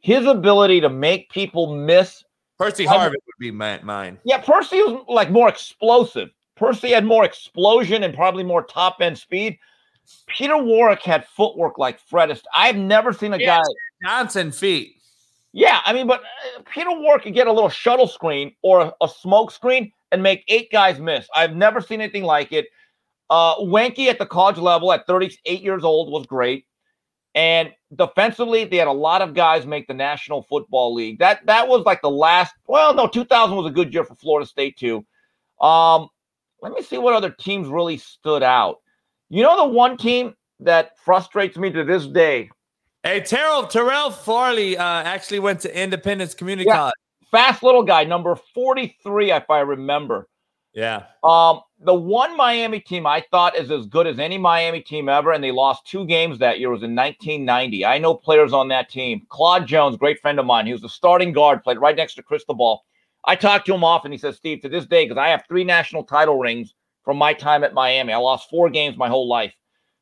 His 0.01 0.26
ability 0.26 0.81
to 0.81 0.89
make 0.89 1.30
people 1.30 1.76
miss. 1.76 2.23
Percy 2.57 2.85
Harvin 2.85 3.11
would 3.11 3.39
be 3.39 3.51
my, 3.51 3.80
mine. 3.81 4.19
Yeah, 4.23 4.39
Percy 4.39 4.77
was 4.77 5.03
like 5.07 5.31
more 5.31 5.49
explosive. 5.49 6.30
Percy 6.55 6.91
had 6.91 7.05
more 7.05 7.26
explosion 7.26 8.03
and 8.03 8.13
probably 8.13 8.43
more 8.43 8.63
top 8.63 8.97
end 9.01 9.17
speed. 9.17 9.57
Peter 10.27 10.57
Warrick 10.57 11.01
had 11.01 11.26
footwork 11.26 11.77
like 11.77 11.99
Fred. 11.99 12.39
I've 12.53 12.77
never 12.77 13.11
seen 13.11 13.34
a 13.34 13.39
guy. 13.39 13.61
Johnson 14.03 14.51
feet. 14.51 14.97
Yeah, 15.51 15.80
I 15.85 15.93
mean, 15.93 16.05
but 16.05 16.22
uh, 16.22 16.61
Peter 16.69 16.91
Warrick 16.91 17.23
could 17.23 17.34
get 17.34 17.47
a 17.47 17.51
little 17.51 17.69
shuttle 17.69 18.07
screen 18.07 18.53
or 18.61 18.81
a, 18.81 18.93
a 19.01 19.09
smoke 19.09 19.51
screen 19.51 19.91
and 20.11 20.22
make 20.22 20.43
eight 20.49 20.69
guys 20.72 20.99
miss. 20.99 21.27
I've 21.34 21.55
never 21.55 21.81
seen 21.81 22.01
anything 22.01 22.23
like 22.23 22.51
it. 22.51 22.67
Uh, 23.30 23.56
Weinke 23.57 24.07
at 24.07 24.19
the 24.19 24.26
college 24.26 24.57
level 24.57 24.91
at 24.93 25.07
38 25.07 25.61
years 25.61 25.84
old 25.84 26.11
was 26.11 26.26
great. 26.26 26.65
And 27.34 27.72
defensively, 27.95 28.64
they 28.65 28.77
had 28.77 28.88
a 28.88 28.93
lot 28.93 29.22
of 29.22 29.34
guys 29.34 29.65
make 29.65 29.88
the 29.88 29.93
National 29.93 30.43
Football 30.43 30.93
League. 30.93 31.19
That 31.19 31.45
that 31.47 31.68
was 31.68 31.84
like 31.85 32.02
the 32.02 32.10
last. 32.10 32.53
Well, 32.68 32.93
no, 32.93 33.07
2000 33.07 33.56
was 33.56 33.65
a 33.65 33.72
good 33.72 33.93
year 33.93 34.06
for 34.06 34.15
Florida 34.15 34.47
State 34.47 34.77
too. 34.77 35.06
Um, 35.60 36.07
let 36.61 36.72
me 36.72 36.81
see 36.81 36.97
what 36.97 37.14
other 37.14 37.30
teams 37.31 37.68
really 37.68 37.97
stood 37.97 38.41
out. 38.43 38.77
You 39.30 39.43
know, 39.43 39.57
the 39.57 39.73
one 39.73 39.97
team 39.97 40.34
that 40.61 40.97
frustrates 40.99 41.57
me 41.57 41.69
to 41.72 41.84
this 41.84 42.07
day 42.07 42.49
Hey, 43.03 43.19
Terrell 43.22 43.68
Terrell 43.68 44.10
Farley 44.10 44.77
uh, 44.77 44.84
actually 44.84 45.38
went 45.39 45.60
to 45.60 45.80
Independence 45.80 46.34
Community 46.34 46.68
Yeah. 46.68 46.76
College. 46.76 46.93
fast 47.30 47.61
little 47.61 47.84
guy, 47.84 48.03
number 48.03 48.35
43, 48.56 49.31
if 49.31 49.47
I 49.49 49.60
remember. 49.60 50.27
Yeah. 50.73 51.03
Um, 51.23 51.61
the 51.80 51.93
one 51.93 52.35
Miami 52.38 52.80
team 52.80 53.06
I 53.06 53.23
thought 53.31 53.56
is 53.56 53.69
as 53.69 53.85
good 53.85 54.07
as 54.07 54.18
any 54.18 54.38
Miami 54.38 54.81
team 54.81 55.10
ever, 55.10 55.31
and 55.31 55.43
they 55.43 55.52
lost 55.52 55.85
two 55.85 56.06
games 56.06 56.39
that 56.39 56.60
year 56.60 56.69
was 56.69 56.84
in 56.84 56.95
1990. 56.95 57.85
I 57.85 57.97
know 57.97 58.14
players 58.14 58.53
on 58.53 58.69
that 58.69 58.89
team. 58.89 59.26
Claude 59.30 59.68
Jones, 59.68 59.97
great 59.97 60.19
friend 60.22 60.39
of 60.39 60.45
mine. 60.45 60.65
He 60.65 60.72
was 60.72 60.81
the 60.81 60.89
starting 60.89 61.34
guard, 61.34 61.64
played 61.64 61.80
right 61.80 61.95
next 61.95 62.15
to 62.15 62.23
Cristobal. 62.23 62.85
I 63.26 63.35
talked 63.35 63.65
to 63.65 63.73
him 63.73 63.84
often. 63.84 64.11
He 64.11 64.18
says, 64.18 64.38
Steve, 64.38 64.61
to 64.61 64.69
this 64.69 64.85
day, 64.85 65.06
because 65.06 65.18
I 65.18 65.27
have 65.30 65.43
three 65.47 65.64
national 65.64 66.03
title 66.03 66.38
rings 66.38 66.73
from 67.03 67.18
my 67.18 67.34
time 67.34 67.64
at 67.64 67.73
Miami. 67.73 68.14
I 68.14 68.18
lost 68.18 68.49
four 68.49 68.69
games 68.69 68.97
my 68.97 69.10
whole 69.10 69.27
life. 69.27 69.53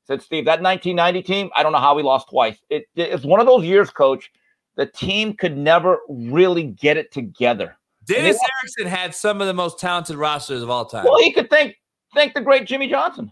Said 0.06 0.22
Steve, 0.22 0.46
that 0.46 0.62
1990 0.62 1.22
team, 1.24 1.50
I 1.56 1.64
don't 1.64 1.72
know 1.72 1.78
how 1.78 1.96
we 1.96 2.04
lost 2.04 2.30
twice. 2.30 2.58
It, 2.70 2.86
it's 2.96 3.24
one 3.24 3.40
of 3.40 3.46
those 3.46 3.64
years, 3.64 3.90
coach. 3.90 4.32
The 4.76 4.86
team 4.86 5.34
could 5.34 5.58
never 5.58 6.00
really 6.10 6.64
get 6.64 6.98
it 6.98 7.12
together. 7.12 7.78
Dennis 8.06 8.38
Erickson 8.62 8.88
had 8.88 9.16
some 9.16 9.42
of 9.42 9.48
the 9.48 9.54
most 9.54 9.80
talented 9.80 10.16
rosters 10.16 10.62
of 10.62 10.70
all 10.70 10.86
time. 10.86 11.06
Well, 11.06 11.20
he 11.20 11.32
could 11.32 11.50
thank 11.50 11.76
thank 12.14 12.34
the 12.34 12.42
great 12.42 12.68
Jimmy 12.68 12.88
Johnson. 12.88 13.32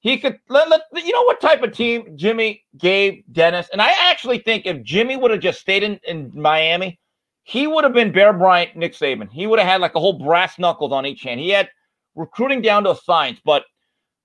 He 0.00 0.18
could 0.18 0.38
let, 0.48 0.68
let 0.68 0.82
you 0.94 1.12
know 1.12 1.22
what 1.22 1.40
type 1.40 1.62
of 1.62 1.72
team 1.72 2.16
Jimmy 2.16 2.64
gave 2.76 3.22
Dennis, 3.32 3.68
and 3.72 3.80
I 3.80 3.92
actually 4.10 4.38
think 4.38 4.66
if 4.66 4.82
Jimmy 4.82 5.16
would 5.16 5.30
have 5.30 5.40
just 5.40 5.60
stayed 5.60 5.84
in, 5.84 6.00
in 6.08 6.32
Miami, 6.34 6.98
he 7.44 7.66
would 7.66 7.84
have 7.84 7.92
been 7.92 8.12
Bear 8.12 8.32
Bryant, 8.32 8.76
Nick 8.76 8.94
Saban. 8.94 9.30
He 9.30 9.46
would 9.46 9.58
have 9.58 9.68
had 9.68 9.80
like 9.80 9.94
a 9.94 10.00
whole 10.00 10.18
brass 10.18 10.58
knuckles 10.58 10.92
on 10.92 11.06
each 11.06 11.22
hand. 11.22 11.40
He 11.40 11.50
had 11.50 11.68
recruiting 12.14 12.62
down 12.62 12.84
to 12.84 12.90
a 12.90 12.96
science, 12.96 13.40
but 13.44 13.64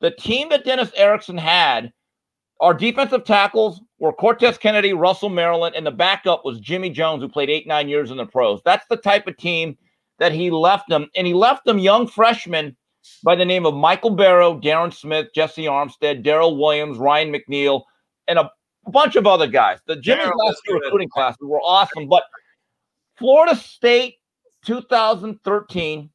the 0.01 0.11
team 0.11 0.49
that 0.49 0.65
Dennis 0.65 0.91
Erickson 0.95 1.37
had, 1.37 1.91
our 2.59 2.73
defensive 2.73 3.23
tackles 3.23 3.81
were 3.99 4.13
Cortez 4.13 4.57
Kennedy, 4.57 4.93
Russell 4.93 5.29
Maryland, 5.29 5.75
and 5.75 5.85
the 5.85 5.91
backup 5.91 6.43
was 6.43 6.59
Jimmy 6.59 6.89
Jones, 6.89 7.21
who 7.21 7.29
played 7.29 7.49
eight, 7.49 7.67
nine 7.67 7.87
years 7.89 8.11
in 8.11 8.17
the 8.17 8.25
pros. 8.25 8.61
That's 8.65 8.85
the 8.89 8.97
type 8.97 9.27
of 9.27 9.37
team 9.37 9.77
that 10.19 10.31
he 10.31 10.49
left 10.49 10.89
them, 10.89 11.07
and 11.15 11.27
he 11.27 11.33
left 11.33 11.65
them 11.65 11.77
young 11.77 12.07
freshmen 12.07 12.75
by 13.23 13.35
the 13.35 13.45
name 13.45 13.65
of 13.65 13.73
Michael 13.73 14.09
Barrow, 14.09 14.59
Darrin 14.59 14.91
Smith, 14.91 15.27
Jessie 15.33 15.65
Armstead, 15.65 16.23
Daryl 16.23 16.57
Williams, 16.57 16.97
Ryan 16.97 17.33
McNeil, 17.33 17.83
and 18.27 18.39
a 18.39 18.51
bunch 18.87 19.15
of 19.15 19.27
other 19.27 19.47
guys. 19.47 19.79
The 19.85 19.95
Jimmy's 19.95 20.27
last 20.35 20.61
good. 20.65 20.81
recruiting 20.81 21.09
classes 21.09 21.39
were 21.41 21.61
awesome, 21.61 22.07
but 22.07 22.23
Florida 23.17 23.55
State 23.55 24.15
2013, 24.65 26.09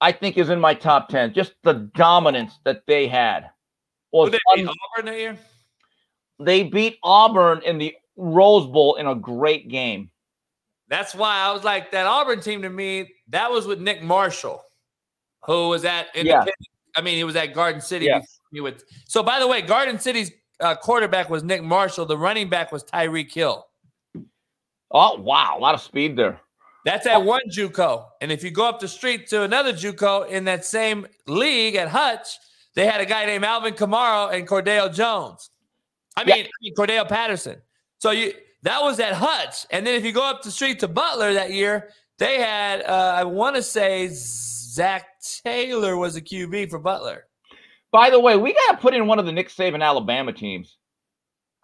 I 0.00 0.12
think, 0.12 0.36
is 0.36 0.50
in 0.50 0.60
my 0.60 0.74
top 0.74 1.08
10. 1.08 1.32
Just 1.34 1.54
the 1.62 1.90
dominance 1.94 2.58
that 2.64 2.82
they 2.86 3.06
had. 3.06 3.50
Was 4.12 4.30
Who 4.30 4.38
they 4.54 4.62
un- 4.62 4.68
Auburn 4.68 5.06
that 5.06 5.18
year? 5.18 5.38
They 6.38 6.62
beat 6.64 6.98
Auburn 7.02 7.62
in 7.64 7.78
the 7.78 7.94
Rose 8.16 8.66
Bowl 8.66 8.96
in 8.96 9.06
a 9.06 9.14
great 9.14 9.68
game. 9.68 10.10
That's 10.88 11.14
why 11.14 11.38
I 11.38 11.52
was 11.52 11.64
like 11.64 11.90
that 11.92 12.06
Auburn 12.06 12.40
team 12.40 12.62
to 12.62 12.68
me. 12.70 13.12
That 13.28 13.50
was 13.50 13.66
with 13.66 13.80
Nick 13.80 14.02
Marshall, 14.02 14.62
who 15.44 15.68
was 15.68 15.84
at 15.84 16.08
Independent. 16.14 16.56
I 16.94 17.00
mean, 17.00 17.16
he 17.16 17.24
was 17.24 17.36
at 17.36 17.54
Garden 17.54 17.80
City. 17.80 18.04
He 18.52 18.60
would- 18.60 18.82
so, 19.06 19.22
by 19.22 19.38
the 19.40 19.46
way, 19.46 19.62
Garden 19.62 19.98
City's 19.98 20.30
uh, 20.60 20.74
quarterback 20.76 21.30
was 21.30 21.42
Nick 21.42 21.62
Marshall. 21.62 22.04
The 22.06 22.18
running 22.18 22.48
back 22.50 22.70
was 22.70 22.84
Tyreek 22.84 23.32
Hill. 23.32 23.66
Oh 24.90 25.18
wow, 25.20 25.56
a 25.56 25.60
lot 25.60 25.74
of 25.74 25.80
speed 25.80 26.16
there. 26.16 26.38
That's 26.84 27.06
at 27.06 27.22
one 27.24 27.40
JUCO. 27.50 28.04
And 28.20 28.30
if 28.32 28.42
you 28.44 28.50
go 28.50 28.68
up 28.68 28.80
the 28.80 28.88
street 28.88 29.28
to 29.28 29.42
another 29.44 29.72
JUCO 29.72 30.28
in 30.28 30.44
that 30.44 30.64
same 30.64 31.06
league 31.26 31.76
at 31.76 31.88
Hutch, 31.88 32.26
they 32.74 32.84
had 32.86 33.00
a 33.00 33.06
guy 33.06 33.24
named 33.24 33.44
Alvin 33.44 33.74
Kamara 33.74 34.34
and 34.34 34.46
Cordell 34.46 34.92
Jones. 34.92 35.48
I 36.16 36.24
Yeah. 36.26 36.34
mean, 36.34 36.44
I 36.46 36.50
mean, 36.62 36.74
Cordell 36.74 37.08
Patterson. 37.08 37.62
So 37.98 38.10
you 38.10 38.34
that 38.62 38.80
was 38.82 39.00
at 39.00 39.12
Hutch. 39.12 39.66
And 39.70 39.86
then 39.86 39.94
if 39.94 40.04
you 40.04 40.12
go 40.12 40.24
up 40.28 40.42
the 40.42 40.50
street 40.50 40.78
to 40.80 40.88
Butler 40.88 41.32
that 41.34 41.50
year, 41.52 41.90
they 42.18 42.38
had 42.40 42.82
uh, 42.82 43.14
I 43.16 43.24
want 43.24 43.56
to 43.56 43.62
say 43.62 44.08
Zach 44.12 45.06
Taylor 45.44 45.96
was 45.96 46.16
a 46.16 46.20
QB 46.20 46.70
for 46.70 46.78
Butler. 46.78 47.26
By 47.90 48.08
the 48.10 48.20
way, 48.20 48.36
we 48.36 48.54
got 48.54 48.72
to 48.72 48.78
put 48.78 48.94
in 48.94 49.06
one 49.06 49.18
of 49.18 49.26
the 49.26 49.32
Nick 49.32 49.48
Saban 49.50 49.82
Alabama 49.82 50.32
teams. 50.32 50.78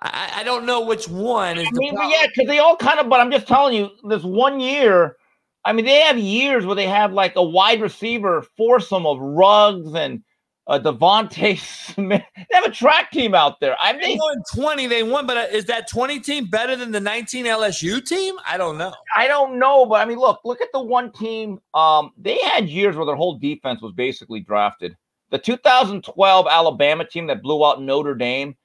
I, 0.00 0.30
I 0.36 0.44
don't 0.44 0.66
know 0.66 0.84
which 0.84 1.08
one 1.08 1.58
is 1.58 1.66
I 1.66 1.70
mean, 1.72 1.94
yeah, 1.94 2.26
because 2.26 2.46
they 2.46 2.58
all 2.58 2.76
kind 2.76 3.00
of. 3.00 3.08
But 3.08 3.20
I'm 3.20 3.30
just 3.30 3.48
telling 3.48 3.74
you, 3.74 3.90
this 4.08 4.22
one 4.22 4.60
year. 4.60 5.16
I 5.64 5.72
mean, 5.72 5.84
they 5.84 6.00
have 6.00 6.16
years 6.16 6.64
where 6.64 6.76
they 6.76 6.86
have 6.86 7.12
like 7.12 7.34
a 7.36 7.42
wide 7.42 7.80
receiver 7.80 8.42
foursome 8.56 9.06
of 9.06 9.18
Ruggs 9.18 9.92
and 9.94 10.22
uh, 10.68 10.78
DeVonta 10.78 11.58
Smith. 11.58 12.22
They 12.36 12.46
have 12.52 12.64
a 12.64 12.70
track 12.70 13.10
team 13.10 13.34
out 13.34 13.58
there. 13.58 13.76
I 13.82 13.92
They 13.94 14.08
mean, 14.08 14.18
won 14.18 14.42
20, 14.54 14.86
they 14.86 15.02
won, 15.02 15.26
but 15.26 15.36
uh, 15.36 15.46
is 15.50 15.64
that 15.66 15.88
20 15.88 16.20
team 16.20 16.46
better 16.46 16.76
than 16.76 16.92
the 16.92 17.00
19 17.00 17.46
LSU 17.46 18.04
team? 18.04 18.36
I 18.46 18.58
don't 18.58 18.76
know. 18.76 18.92
I 19.16 19.26
don't 19.26 19.58
know, 19.58 19.86
but 19.86 20.00
I 20.00 20.04
mean, 20.04 20.18
look, 20.18 20.40
look 20.44 20.60
at 20.60 20.68
the 20.72 20.80
one 20.80 21.10
team. 21.12 21.58
Um, 21.74 22.12
they 22.18 22.38
had 22.38 22.68
years 22.68 22.96
where 22.96 23.06
their 23.06 23.16
whole 23.16 23.38
defense 23.38 23.80
was 23.80 23.92
basically 23.92 24.40
drafted. 24.40 24.96
The 25.30 25.38
2012 25.38 26.46
Alabama 26.48 27.04
team 27.04 27.26
that 27.26 27.42
blew 27.42 27.64
out 27.66 27.82
Notre 27.82 28.14
Dame. 28.14 28.56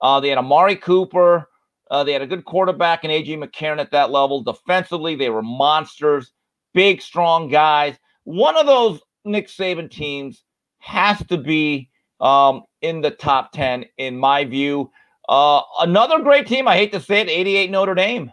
Uh, 0.00 0.20
they 0.20 0.28
had 0.30 0.38
Amari 0.38 0.76
Cooper. 0.76 1.48
Uh, 1.90 2.02
they 2.02 2.12
had 2.12 2.22
a 2.22 2.26
good 2.26 2.44
quarterback 2.46 3.04
and 3.04 3.12
AJ 3.12 3.38
McCarron 3.38 3.78
at 3.78 3.90
that 3.90 4.10
level. 4.10 4.42
Defensively, 4.42 5.14
they 5.14 5.28
were 5.28 5.42
monsters, 5.42 6.32
big, 6.72 7.02
strong 7.02 7.48
guys. 7.48 7.98
One 8.24 8.56
of 8.56 8.64
those 8.66 9.00
Nick 9.24 9.48
Saban 9.48 9.90
teams 9.90 10.42
has 10.82 11.24
to 11.28 11.38
be 11.38 11.88
um, 12.20 12.62
in 12.80 13.00
the 13.00 13.10
top 13.10 13.52
10, 13.52 13.84
in 13.98 14.18
my 14.18 14.44
view. 14.44 14.90
Uh, 15.28 15.62
another 15.80 16.20
great 16.20 16.46
team, 16.46 16.66
I 16.66 16.76
hate 16.76 16.92
to 16.92 17.00
say 17.00 17.20
it, 17.20 17.28
88 17.28 17.70
Notre 17.70 17.94
Dame. 17.94 18.32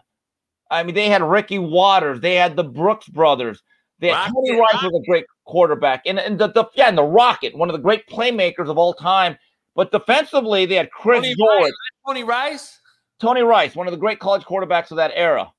I 0.70 0.82
mean, 0.82 0.94
they 0.94 1.08
had 1.08 1.22
Ricky 1.22 1.58
Watters, 1.58 2.20
they 2.20 2.34
had 2.34 2.56
the 2.56 2.64
Brooks 2.64 3.08
brothers, 3.08 3.62
they 4.00 4.08
had 4.08 4.14
Rocket, 4.14 4.32
Tony 4.34 4.60
Rice 4.60 4.82
was 4.82 5.02
a 5.02 5.08
great 5.08 5.24
quarterback, 5.44 6.02
and, 6.06 6.18
and 6.18 6.38
the, 6.38 6.48
the 6.48 6.64
yeah, 6.74 6.88
and 6.88 6.98
the 6.98 7.04
Rocket, 7.04 7.56
one 7.56 7.68
of 7.68 7.72
the 7.72 7.82
great 7.82 8.06
playmakers 8.08 8.68
of 8.68 8.78
all 8.78 8.94
time. 8.94 9.36
But 9.76 9.92
defensively, 9.92 10.66
they 10.66 10.74
had 10.74 10.90
Chris 10.90 11.22
Tony 11.22 11.34
Rice, 11.40 11.72
Tony 12.06 12.24
Rice? 12.24 12.80
Tony 13.20 13.42
Rice, 13.42 13.76
one 13.76 13.86
of 13.86 13.92
the 13.92 13.98
great 13.98 14.18
college 14.18 14.42
quarterbacks 14.42 14.90
of 14.90 14.96
that 14.96 15.12
era, 15.14 15.52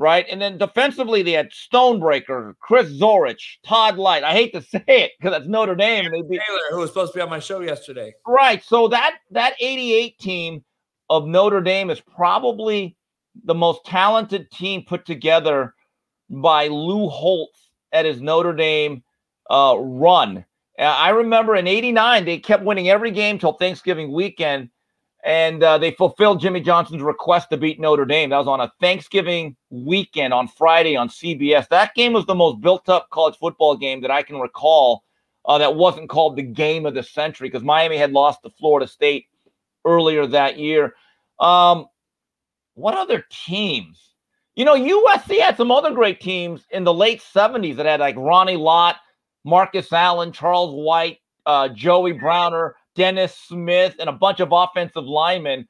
right? 0.00 0.24
And 0.30 0.40
then 0.40 0.56
defensively, 0.56 1.22
they 1.22 1.32
had 1.32 1.50
Stonebreaker, 1.50 2.54
Chris 2.58 2.88
Zorich, 2.98 3.58
Todd 3.62 3.96
Lyght. 3.96 4.24
I 4.24 4.32
hate 4.32 4.54
to 4.54 4.62
say 4.62 4.82
it 4.86 5.12
because 5.18 5.32
that's 5.32 5.46
Notre 5.46 5.74
Dame, 5.74 6.06
and 6.06 6.14
they 6.14 6.22
beat 6.22 6.40
Taylor, 6.46 6.58
who 6.70 6.78
was 6.78 6.88
supposed 6.88 7.12
to 7.12 7.18
be 7.18 7.22
on 7.22 7.28
my 7.28 7.38
show 7.38 7.60
yesterday. 7.60 8.14
Right. 8.26 8.64
So 8.64 8.88
that 8.88 9.18
that 9.30 9.54
88 9.60 10.18
team 10.18 10.64
of 11.10 11.26
Notre 11.26 11.60
Dame 11.60 11.90
is 11.90 12.00
probably 12.00 12.96
the 13.44 13.54
most 13.54 13.84
talented 13.84 14.50
team 14.50 14.84
put 14.88 15.04
together 15.04 15.74
by 16.30 16.68
Lou 16.68 17.08
Holtz 17.08 17.70
at 17.92 18.06
his 18.06 18.22
Notre 18.22 18.54
Dame 18.54 19.02
uh, 19.50 19.76
run. 19.78 20.46
Uh, 20.78 20.82
I 20.82 21.10
remember 21.10 21.56
in 21.56 21.66
89, 21.66 22.24
they 22.24 22.38
kept 22.38 22.64
winning 22.64 22.88
every 22.88 23.10
game 23.10 23.38
till 23.38 23.52
Thanksgiving 23.52 24.12
weekend, 24.12 24.70
and 25.24 25.62
uh, 25.62 25.78
they 25.78 25.90
fulfilled 25.92 26.40
Jimmy 26.40 26.60
Johnson's 26.60 27.02
request 27.02 27.50
to 27.50 27.56
beat 27.56 27.80
Notre 27.80 28.04
Dame. 28.04 28.30
That 28.30 28.38
was 28.38 28.46
on 28.46 28.60
a 28.60 28.72
Thanksgiving 28.80 29.56
weekend 29.70 30.32
on 30.32 30.48
Friday 30.48 30.96
on 30.96 31.08
CBS. 31.08 31.68
That 31.68 31.94
game 31.94 32.12
was 32.12 32.26
the 32.26 32.34
most 32.34 32.60
built 32.60 32.88
up 32.88 33.10
college 33.10 33.36
football 33.36 33.76
game 33.76 34.00
that 34.00 34.10
I 34.10 34.22
can 34.22 34.40
recall 34.40 35.04
uh, 35.44 35.58
that 35.58 35.76
wasn't 35.76 36.08
called 36.08 36.36
the 36.36 36.42
game 36.42 36.86
of 36.86 36.94
the 36.94 37.02
century 37.02 37.48
because 37.48 37.62
Miami 37.62 37.96
had 37.96 38.12
lost 38.12 38.42
to 38.42 38.50
Florida 38.50 38.86
State 38.86 39.26
earlier 39.84 40.26
that 40.26 40.58
year. 40.58 40.94
Um, 41.38 41.86
what 42.74 42.94
other 42.96 43.24
teams? 43.30 44.14
You 44.54 44.64
know, 44.64 44.74
USC 44.74 45.40
had 45.40 45.56
some 45.56 45.70
other 45.70 45.92
great 45.92 46.20
teams 46.20 46.66
in 46.70 46.84
the 46.84 46.94
late 46.94 47.22
70s 47.34 47.76
that 47.76 47.86
had 47.86 48.00
like 48.00 48.16
Ronnie 48.16 48.56
Lott, 48.56 48.96
Marcus 49.44 49.92
Allen, 49.92 50.32
Charles 50.32 50.74
White, 50.74 51.18
uh, 51.46 51.68
Joey 51.68 52.12
Browner, 52.12 52.76
Dennis 52.94 53.36
Smith, 53.36 53.96
and 53.98 54.08
a 54.08 54.12
bunch 54.12 54.40
of 54.40 54.48
offensive 54.52 55.04
linemen. 55.04 55.66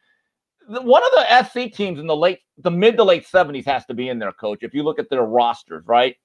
One 0.68 1.02
of 1.02 1.10
the 1.12 1.44
SC 1.44 1.74
teams 1.74 1.98
in 1.98 2.06
the 2.06 2.16
late, 2.16 2.40
the 2.58 2.70
mid 2.70 2.96
to 2.96 3.04
late 3.04 3.26
70s 3.26 3.64
has 3.66 3.84
to 3.86 3.94
be 3.94 4.08
in 4.08 4.18
there, 4.18 4.32
coach, 4.32 4.60
if 4.62 4.74
you 4.74 4.82
look 4.82 4.98
at 4.98 5.10
their 5.10 5.22
rosters, 5.22 5.84
right? 5.86 6.16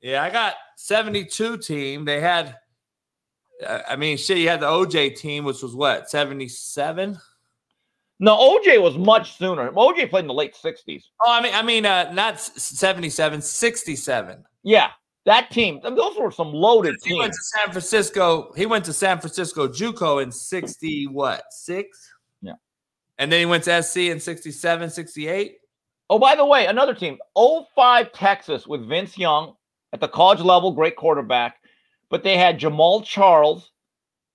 Yeah, 0.00 0.22
I 0.22 0.30
got 0.30 0.54
72 0.76 1.58
team. 1.58 2.04
They 2.04 2.20
had, 2.20 2.56
uh, 3.64 3.80
I 3.88 3.96
mean, 3.96 4.16
shit, 4.16 4.38
you 4.38 4.48
had 4.48 4.60
the 4.60 4.66
OJ 4.66 5.16
team, 5.16 5.44
which 5.44 5.62
was 5.62 5.76
what, 5.76 6.10
77? 6.10 7.16
No, 8.18 8.36
OJ 8.36 8.80
was 8.80 8.96
much 8.96 9.36
sooner. 9.36 9.70
OJ 9.72 10.08
played 10.10 10.22
in 10.22 10.28
the 10.28 10.34
late 10.34 10.54
60s. 10.54 11.04
Oh, 11.24 11.30
I 11.32 11.42
mean, 11.42 11.54
I 11.54 11.62
mean, 11.62 11.86
uh, 11.86 12.12
not 12.12 12.34
s- 12.34 12.52
77, 12.54 13.40
67. 13.42 14.44
Yeah, 14.62 14.90
that 15.24 15.50
team. 15.50 15.80
and 15.84 15.96
Those 15.96 16.16
were 16.18 16.30
some 16.30 16.52
loaded 16.52 16.96
He 17.04 17.14
went 17.14 17.32
teams. 17.32 17.36
to 17.36 17.58
San 17.58 17.72
Francisco. 17.72 18.52
He 18.56 18.66
went 18.66 18.84
to 18.86 18.92
San 18.92 19.18
Francisco 19.20 19.68
JUCO 19.68 20.22
in 20.22 20.32
60, 20.32 21.06
what, 21.08 21.44
six? 21.50 22.10
Yeah. 22.40 22.54
And 23.18 23.30
then 23.30 23.38
he 23.40 23.46
went 23.46 23.64
to 23.64 23.82
SC 23.82 23.98
in 23.98 24.18
67, 24.20 24.90
68. 24.90 25.56
Oh, 26.10 26.18
by 26.18 26.34
the 26.34 26.44
way, 26.44 26.66
another 26.66 26.94
team. 26.94 27.18
05 27.36 28.12
Texas 28.12 28.66
with 28.66 28.86
Vince 28.88 29.16
Young 29.16 29.54
at 29.92 30.00
the 30.00 30.08
college 30.08 30.40
level, 30.40 30.72
great 30.72 30.96
quarterback. 30.96 31.56
But 32.10 32.22
they 32.22 32.36
had 32.36 32.58
Jamaal 32.60 33.04
Charles, 33.04 33.70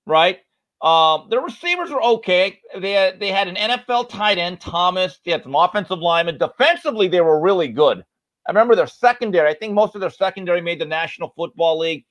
right? 0.06 0.40
Um, 0.82 1.28
their 1.30 1.42
receivers 1.42 1.90
were 1.90 2.02
okay. 2.04 2.60
They 2.78 2.92
had, 2.92 3.20
they 3.20 3.32
had 3.32 3.48
an 3.48 3.56
NFL 3.56 4.10
tight 4.10 4.38
end, 4.38 4.62
Thomas. 4.62 5.20
They 5.26 5.32
had 5.32 5.44
some 5.44 5.56
offensive 5.56 6.00
linemen. 6.00 6.38
Defensively, 6.38 7.08
they 7.08 7.22
were 7.22 7.40
really 7.42 7.68
good. 7.68 8.06
I 8.48 8.52
remember 8.52 8.76
their 8.76 8.88
secondary. 8.88 9.50
I 9.50 9.54
think 9.54 9.74
most 9.74 9.94
of 9.94 10.02
their 10.02 10.10
secondary 10.10 10.62
made 10.62 10.80
the 10.80 10.86
National 10.86 11.34
Football 11.36 11.80
League. 11.80 12.06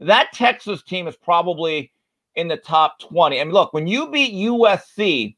That 0.00 0.32
Texas 0.32 0.82
team 0.82 1.06
is 1.06 1.16
probably 1.16 1.92
in 2.34 2.48
the 2.48 2.56
top 2.56 2.98
20. 3.00 3.40
I 3.40 3.44
mean, 3.44 3.52
look, 3.52 3.72
when 3.72 3.86
you 3.86 4.10
beat 4.10 4.34
USC 4.34 5.36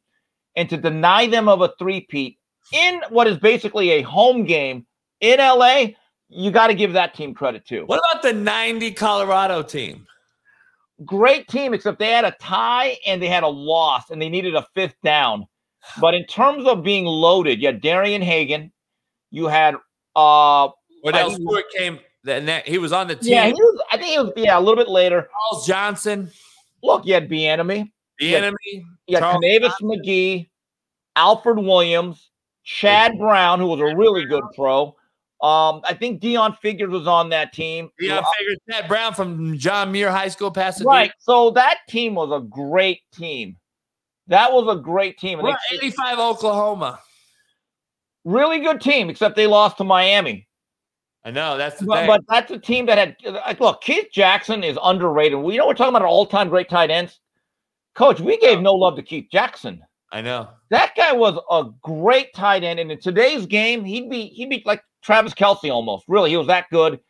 and 0.57 0.69
to 0.69 0.77
deny 0.77 1.27
them 1.27 1.49
of 1.49 1.61
a 1.61 1.73
three-peat 1.79 2.39
in 2.73 3.01
what 3.11 3.27
is 3.27 3.39
basically 3.39 3.91
a 3.91 4.03
home 4.03 4.45
game 4.45 4.87
in 5.21 5.39
LA, 5.39 5.87
you 6.29 6.51
got 6.51 6.69
to 6.69 6.75
give 6.75 6.93
that 6.93 7.15
team 7.15 7.35
credit 7.35 7.67
too. 7.67 7.85
What 7.87 8.03
about 8.11 8.23
the 8.23 8.33
90 8.33 8.93
Colorado 8.93 9.63
team? 9.63 10.07
Great 11.05 11.49
team, 11.49 11.75
except 11.75 11.99
they 11.99 12.11
had 12.11 12.25
a 12.25 12.37
tie 12.41 12.97
and 13.07 13.23
they 13.23 13.29
had 13.29 13.45
a 13.45 13.49
loss 13.49 14.11
and 14.11 14.21
they 14.21 14.29
needed 14.29 14.55
a 14.55 14.67
fifth 14.75 14.97
down. 15.03 15.47
But 16.01 16.15
in 16.15 16.27
terms 16.27 16.67
of 16.67 16.83
being 16.83 17.05
loaded, 17.07 17.61
you 17.61 17.69
had 17.69 17.81
Darian 17.81 18.21
Hagan, 18.21 18.73
you 19.31 19.47
had 19.47 19.77
uh 20.19 20.69
Odell 21.05 21.31
Stewart 21.31 21.65
came, 21.77 22.01
ne- 22.25 22.63
he 22.67 22.79
was 22.79 22.93
on 22.93 23.07
the 23.07 23.15
team. 23.15 23.33
yeah, 23.33 23.47
he 23.47 23.53
was, 23.53 23.83
I 23.93 23.97
think 23.97 24.17
it 24.17 24.21
was 24.21 24.33
yeah, 24.37 24.59
a 24.59 24.61
little 24.61 24.77
bit 24.77 24.89
later. 24.89 25.29
Charles 25.31 25.67
Johnson, 25.67 26.31
Look, 26.83 27.07
you 27.07 27.15
had 27.15 27.29
Bieniemy, 27.29 27.91
the 28.19 28.37
enemy. 28.37 28.57
you 29.07 29.17
had 29.17 29.23
Kanavis 29.23 29.75
McGhee, 29.81 30.49
Alfred 31.17 31.59
Williams, 31.59 32.31
Chad 32.65 33.19
Brown, 33.19 33.61
who 33.61 33.67
was 33.67 33.81
a 33.81 33.97
really 33.97 34.25
good 34.25 34.45
pro. 34.55 34.97
Um, 35.41 35.83
I 35.85 35.95
think 35.97 36.21
Deon 36.21 36.59
Figures 36.59 36.91
was 36.91 37.07
on 37.07 37.29
that 37.31 37.53
team. 37.53 37.91
Deon 38.03 38.25
Figures, 38.39 38.59
Chad 38.69 38.89
Brown 38.89 39.15
from 39.15 39.57
John 39.57 39.93
Muir 39.93 40.11
High 40.11 40.29
School, 40.29 40.51
Pasadena. 40.51 40.89
Right. 40.89 41.13
So 41.21 41.51
that 41.51 41.79
team 41.89 42.17
was 42.17 42.31
a 42.33 42.45
great 42.45 43.03
team. 43.15 43.57
That 44.27 44.53
was 44.53 44.77
a 44.77 44.81
great 44.81 45.17
team. 45.19 45.39
And 45.39 45.47
We're 45.49 45.57
85 45.73 46.19
Oklahoma. 46.19 47.01
Really 48.25 48.61
good 48.61 48.81
team, 48.81 49.09
except 49.11 49.37
they 49.37 49.47
lost 49.47 49.79
to 49.79 49.85
Miami. 49.85 50.47
I 51.25 51.31
know 51.31 51.57
that's 51.57 51.81
the 51.81 51.87
But, 51.87 51.97
thing. 51.97 52.07
but 52.07 52.21
that's 52.29 52.51
a 52.51 52.59
team 52.59 52.87
that 52.87 52.99
had 52.99 53.17
like, 53.25 53.61
look, 53.61 53.81
Keith 53.83 54.07
Jackson 54.13 54.63
is 54.65 54.79
underrated. 54.83 55.39
We 55.39 55.55
you 55.55 55.59
know 55.59 55.67
we're 55.67 55.75
talking 55.75 55.91
about 55.91 56.03
our 56.03 56.09
all-time 56.09 56.49
great 56.49 56.69
tight 56.69 56.91
ends. 56.91 57.21
Coach, 57.95 58.21
we 58.21 58.39
gave 58.39 58.61
no 58.61 58.75
love 58.75 58.97
to 58.97 59.03
Keith 59.03 59.27
Jackson. 59.31 59.83
I 60.13 60.23
know. 60.23 60.49
That 60.71 60.95
guy 60.97 61.13
was 61.13 61.39
a 61.51 61.65
great 61.83 62.33
tight 62.35 62.65
end, 62.65 62.79
and 62.81 62.91
in 62.91 63.01
today's 63.01 63.45
game, 63.47 63.85
he'd 63.85 64.09
be 64.09 64.27
he'd 64.29 64.49
be 64.49 64.63
like 64.65 64.83
Travis 65.03 65.35
Kelce 65.35 65.71
almost. 65.71 66.05
Really, 66.09 66.31
he 66.31 66.37
was 66.37 66.47
that 66.47 66.67
good. 66.71 67.01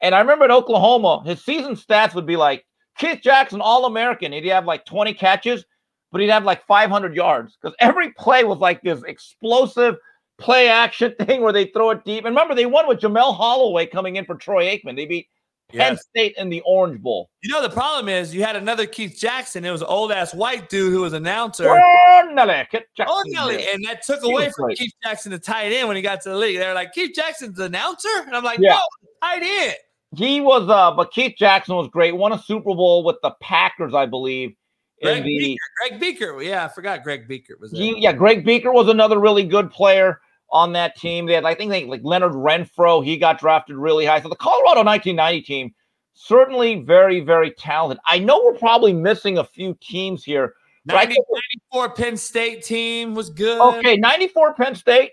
And 0.00 0.14
I 0.14 0.20
remember 0.20 0.44
at 0.44 0.50
Oklahoma, 0.50 1.22
his 1.24 1.44
season 1.44 1.74
stats 1.74 2.14
would 2.14 2.26
be 2.26 2.36
like 2.36 2.64
Keith 2.98 3.20
Jackson, 3.22 3.60
All 3.60 3.86
American. 3.86 4.32
He'd 4.32 4.46
have 4.46 4.66
like 4.66 4.84
20 4.84 5.14
catches, 5.14 5.64
but 6.12 6.20
he'd 6.20 6.30
have 6.30 6.44
like 6.44 6.66
500 6.66 7.14
yards 7.14 7.56
because 7.60 7.74
every 7.80 8.12
play 8.12 8.44
was 8.44 8.58
like 8.58 8.80
this 8.82 9.02
explosive 9.04 9.96
play 10.38 10.68
action 10.68 11.14
thing 11.20 11.40
where 11.42 11.52
they 11.52 11.66
throw 11.66 11.90
it 11.90 12.04
deep. 12.04 12.24
And 12.24 12.34
remember, 12.34 12.54
they 12.54 12.66
won 12.66 12.86
with 12.88 13.00
Jamelle 13.00 13.34
Holloway 13.36 13.86
coming 13.86 14.16
in 14.16 14.24
for 14.24 14.34
Troy 14.34 14.66
Aikman. 14.66 14.96
They 14.96 15.06
beat 15.06 15.28
Penn 15.68 15.94
Yes. 15.94 16.06
State 16.08 16.34
in 16.36 16.48
the 16.48 16.60
Orange 16.64 17.00
Bowl. 17.02 17.28
You 17.42 17.50
know 17.50 17.60
the 17.62 17.70
problem 17.70 18.08
is 18.08 18.34
you 18.34 18.44
had 18.44 18.54
another 18.56 18.86
Keith 18.86 19.16
Jackson. 19.18 19.64
It 19.64 19.70
was 19.70 19.80
an 19.82 19.88
old 19.88 20.12
ass 20.12 20.32
white 20.32 20.68
dude 20.68 20.92
who 20.92 21.00
was 21.00 21.12
announcer. 21.12 21.64
Ornelas, 21.64 22.68
Kit 22.70 22.86
Jackson. 22.96 23.16
Oh, 23.16 23.22
Nelly, 23.26 23.66
and 23.72 23.84
that 23.84 24.02
took 24.02 24.22
away 24.22 24.50
from. 24.56 24.70
Keith 24.74 24.92
Jackson 25.02 25.32
to 25.32 25.38
tight 25.38 25.72
end 25.72 25.88
when 25.88 25.96
he 25.96 26.02
got 26.02 26.20
to 26.22 26.28
the 26.30 26.36
league. 26.36 26.58
They 26.58 26.66
were 26.68 26.74
like, 26.74 26.92
Keith 26.92 27.12
Jackson's 27.14 27.58
announcer, 27.58 28.08
and 28.26 28.36
I'm 28.36 28.44
like, 28.44 28.58
Yeah. 28.60 28.74
no, 28.74 28.80
tight 29.22 29.42
end. 29.42 29.74
He 30.14 30.40
was, 30.40 30.68
uh, 30.70 30.92
but 30.92 31.10
Keith 31.12 31.34
Jackson 31.36 31.74
was 31.74 31.88
great. 31.88 32.16
Won 32.16 32.32
a 32.32 32.38
Super 32.38 32.74
Bowl 32.74 33.02
with 33.02 33.16
the 33.22 33.32
Packers, 33.42 33.92
I 33.92 34.06
believe. 34.06 34.54
Greg 35.02 35.24
the 35.24 35.36
Beaker. 35.36 35.58
Greg 35.80 36.00
Beaker. 36.00 36.42
Yeah, 36.42 36.64
I 36.64 36.68
forgot 36.68 37.02
Greg 37.02 37.26
Beaker 37.28 37.56
was 37.60 37.72
there. 37.72 37.82
he, 37.82 37.98
yeah, 38.00 38.12
Greg 38.12 38.44
Beaker 38.44 38.72
was 38.72 38.88
another 38.88 39.18
really 39.18 39.42
good 39.44 39.70
player 39.70 40.20
on 40.50 40.72
that 40.72 40.96
team. 40.96 41.26
They 41.26 41.34
had, 41.34 41.44
I 41.44 41.54
think, 41.54 41.70
they 41.70 41.84
like 41.84 42.02
Leonard 42.04 42.32
Renfro. 42.32 43.04
He 43.04 43.16
got 43.16 43.38
drafted 43.38 43.76
really 43.76 44.06
high. 44.06 44.20
So 44.20 44.28
the 44.28 44.36
Colorado 44.36 44.82
1990 44.84 45.42
team 45.42 45.74
certainly 46.14 46.76
very, 46.76 47.20
very 47.20 47.50
talented. 47.52 48.00
I 48.06 48.18
know 48.18 48.42
we're 48.44 48.58
probably 48.58 48.92
missing 48.92 49.38
a 49.38 49.44
few 49.44 49.76
teams 49.80 50.24
here. 50.24 50.54
but 50.86 50.94
90, 50.94 51.14
think- 51.14 51.26
94 51.72 51.94
Penn 51.94 52.16
State 52.16 52.64
team 52.64 53.14
was 53.14 53.30
good. 53.30 53.60
Okay, 53.60 53.96
94 53.96 54.54
Penn 54.54 54.74
State, 54.74 55.12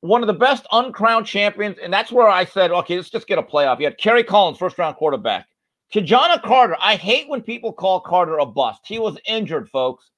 one 0.00 0.22
of 0.22 0.26
the 0.26 0.32
best 0.32 0.66
uncrowned 0.72 1.26
champions. 1.26 1.76
And 1.82 1.92
that's 1.92 2.10
where 2.10 2.28
I 2.28 2.44
said, 2.44 2.70
okay, 2.70 2.96
let's 2.96 3.10
just 3.10 3.26
get 3.26 3.38
a 3.38 3.42
playoff. 3.42 3.78
You 3.78 3.84
had 3.84 3.98
Kerry 3.98 4.24
Collins, 4.24 4.58
first 4.58 4.78
round 4.78 4.96
quarterback. 4.96 5.46
Ki-Jana 5.90 6.40
Carter, 6.40 6.76
I 6.80 6.94
hate 6.96 7.28
when 7.28 7.42
people 7.42 7.72
call 7.72 8.00
Carter 8.00 8.38
a 8.38 8.46
bust. 8.46 8.82
He 8.84 8.98
was 8.98 9.18
injured, 9.26 9.68
folks. 9.68 10.10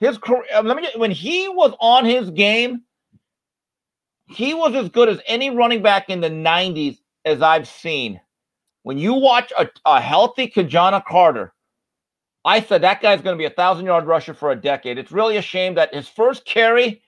His 0.00 0.18
career, 0.18 0.44
uh, 0.54 0.62
let 0.62 0.76
me 0.76 0.88
when 0.96 1.10
he 1.10 1.48
was 1.48 1.74
on 1.78 2.04
his 2.04 2.30
game, 2.30 2.82
he 4.32 4.54
was 4.54 4.74
as 4.74 4.88
good 4.88 5.08
as 5.08 5.20
any 5.26 5.50
running 5.50 5.82
back 5.82 6.08
in 6.08 6.20
the 6.20 6.30
90s 6.30 6.98
as 7.24 7.42
I've 7.42 7.68
seen. 7.68 8.20
When 8.82 8.98
you 8.98 9.14
watch 9.14 9.52
a, 9.58 9.68
a 9.84 10.00
healthy 10.00 10.48
Ki-Jana 10.48 11.04
Carter, 11.06 11.52
I 12.44 12.60
said 12.60 12.82
that 12.82 13.00
guy's 13.00 13.20
going 13.20 13.34
to 13.34 13.38
be 13.38 13.44
a 13.44 13.50
thousand 13.50 13.86
yard 13.86 14.06
rusher 14.06 14.34
for 14.34 14.50
a 14.50 14.56
decade. 14.56 14.98
It's 14.98 15.12
really 15.12 15.36
a 15.36 15.42
shame 15.42 15.74
that 15.74 15.94
his 15.94 16.08
first 16.08 16.44
carry 16.44 17.02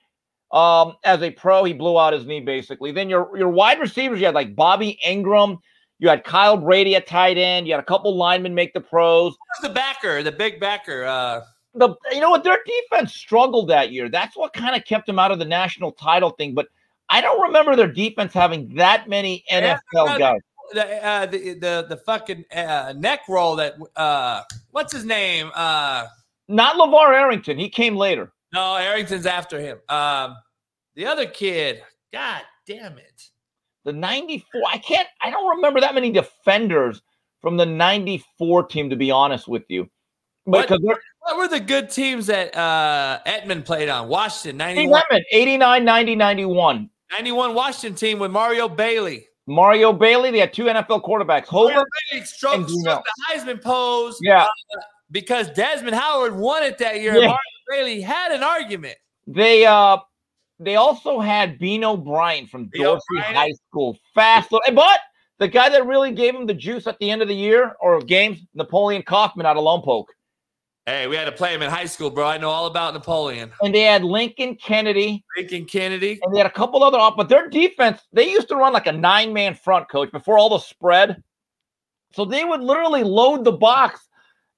um, 0.52 0.94
as 1.04 1.20
a 1.22 1.30
pro, 1.32 1.64
he 1.64 1.72
blew 1.72 1.98
out 1.98 2.12
his 2.12 2.26
knee 2.26 2.40
basically. 2.40 2.92
Then 2.92 3.10
your 3.10 3.36
your 3.36 3.48
wide 3.48 3.80
receivers, 3.80 4.20
you 4.20 4.26
had 4.26 4.36
like 4.36 4.54
Bobby 4.54 4.98
Engram, 5.04 5.58
you 5.98 6.08
had 6.08 6.22
Kyle 6.22 6.56
Brady 6.56 6.94
at 6.94 7.08
tight 7.08 7.36
end, 7.36 7.66
you 7.66 7.72
had 7.72 7.80
a 7.80 7.86
couple 7.86 8.16
linemen 8.16 8.54
make 8.54 8.72
the 8.72 8.80
pros. 8.80 9.32
Who's 9.32 9.68
the 9.68 9.74
backer, 9.74 10.22
the 10.22 10.30
big 10.30 10.60
backer? 10.60 11.04
Uh, 11.04 11.40
The 11.74 11.96
you 12.12 12.20
know 12.20 12.30
what 12.30 12.44
their 12.44 12.58
defense 12.64 13.12
struggled 13.12 13.68
that 13.70 13.90
year. 13.90 14.08
That's 14.08 14.36
what 14.36 14.52
kind 14.52 14.76
of 14.76 14.84
kept 14.84 15.06
them 15.06 15.18
out 15.18 15.32
of 15.32 15.40
the 15.40 15.44
national 15.44 15.90
title 15.90 16.30
thing. 16.30 16.54
But 16.54 16.68
I 17.10 17.20
don't 17.20 17.40
remember 17.42 17.76
their 17.76 17.88
defense 17.92 18.32
having 18.32 18.74
that 18.76 19.08
many 19.08 19.44
NFL 19.50 20.18
guys. 20.18 20.40
the, 20.72 21.06
uh, 21.06 21.26
the 21.26 21.38
the 21.54 21.86
the 21.90 21.96
fucking 22.06 22.44
uh, 22.54 22.94
neck 22.96 23.20
roll 23.28 23.56
that 23.56 23.74
uh, 23.96 24.42
what's 24.70 24.92
his 24.92 25.04
name? 25.04 25.50
Uh, 25.54 26.06
Not 26.48 26.76
LaVar 26.76 27.14
Arrington. 27.14 27.58
He 27.58 27.68
came 27.68 27.96
later. 27.96 28.32
no, 28.52 28.76
Arrington's 28.76 29.26
after 29.26 29.58
him. 29.60 29.78
Um, 29.88 30.36
the 30.94 31.06
other 31.06 31.26
kid, 31.26 31.82
God 32.12 32.42
damn 32.66 32.98
it. 32.98 33.22
The 33.84 33.92
94, 33.92 34.62
I 34.70 34.78
can't, 34.78 35.08
I 35.20 35.30
don't 35.30 35.56
remember 35.56 35.80
that 35.80 35.94
many 35.94 36.10
defenders 36.10 37.02
from 37.42 37.58
the 37.58 37.66
94 37.66 38.62
team, 38.68 38.88
to 38.88 38.96
be 38.96 39.10
honest 39.10 39.46
with 39.46 39.64
you. 39.68 39.90
What- 40.44 40.70
What 40.70 41.36
were 41.38 41.48
the 41.48 41.60
good 41.60 41.90
teams 41.90 42.26
that 42.28 42.54
uh, 42.56 43.18
Emtman 43.26 43.64
played 43.64 43.88
on? 43.88 44.08
Washington, 44.08 44.56
Steve 44.72 44.88
91, 44.90 45.02
89, 45.32 45.84
90, 45.84 46.14
91. 46.16 46.90
91 47.14 47.54
Washington 47.54 47.94
team 47.94 48.18
with 48.18 48.32
Mario 48.32 48.68
Bailey. 48.68 49.28
Mario 49.46 49.92
Bailey, 49.92 50.32
they 50.32 50.40
had 50.40 50.52
two 50.52 50.64
NFL 50.64 51.04
quarterbacks. 51.04 51.46
Hobert, 51.46 51.86
Bailey 52.10 52.24
struck, 52.24 52.56
and 52.56 52.68
struck 52.68 53.04
the 53.04 53.34
Heisman 53.34 53.62
pose 53.62 54.18
yeah. 54.20 54.46
because 55.12 55.48
Desmond 55.50 55.94
Howard 55.94 56.34
won 56.34 56.64
it 56.64 56.76
that 56.78 57.00
year. 57.00 57.14
Yeah. 57.14 57.26
Mario 57.26 57.38
Bailey 57.70 58.00
had 58.00 58.32
an 58.32 58.42
argument. 58.42 58.96
They 59.28 59.64
uh 59.64 59.98
they 60.58 60.74
also 60.74 61.20
had 61.20 61.58
Beno 61.60 62.02
Bryant 62.02 62.50
from 62.50 62.68
Dorsey. 62.74 63.04
High 63.18 63.52
School. 63.68 63.96
Fast 64.14 64.50
little- 64.50 64.74
but 64.74 64.98
the 65.38 65.46
guy 65.46 65.68
that 65.68 65.86
really 65.86 66.10
gave 66.10 66.34
him 66.34 66.46
the 66.46 66.54
juice 66.54 66.88
at 66.88 66.98
the 66.98 67.10
end 67.10 67.22
of 67.22 67.28
the 67.28 67.34
year 67.34 67.76
or 67.80 68.00
games, 68.00 68.40
Napoleon 68.54 69.02
Kaufman 69.02 69.46
out 69.46 69.56
of 69.56 69.62
Lompoc. 69.62 70.06
Hey, 70.86 71.06
we 71.06 71.16
had 71.16 71.24
to 71.24 71.32
play 71.32 71.54
him 71.54 71.62
in 71.62 71.70
high 71.70 71.86
school, 71.86 72.10
bro. 72.10 72.26
I 72.26 72.36
know 72.36 72.50
all 72.50 72.66
about 72.66 72.92
Napoleon. 72.92 73.50
And 73.62 73.74
they 73.74 73.82
had 73.82 74.04
Lincoln 74.04 74.54
Kennedy. 74.56 75.24
Lincoln 75.34 75.64
Kennedy. 75.64 76.20
and 76.22 76.34
they 76.34 76.38
had 76.38 76.46
a 76.46 76.50
couple 76.50 76.84
other 76.84 76.98
off, 76.98 77.16
but 77.16 77.30
their 77.30 77.48
defense, 77.48 78.02
they 78.12 78.30
used 78.30 78.48
to 78.48 78.56
run 78.56 78.74
like 78.74 78.86
a 78.86 78.92
nine 78.92 79.32
man 79.32 79.54
front 79.54 79.88
coach 79.88 80.12
before 80.12 80.36
all 80.36 80.50
the 80.50 80.58
spread. 80.58 81.22
So 82.12 82.26
they 82.26 82.44
would 82.44 82.60
literally 82.60 83.02
load 83.02 83.44
the 83.44 83.52
box 83.52 84.06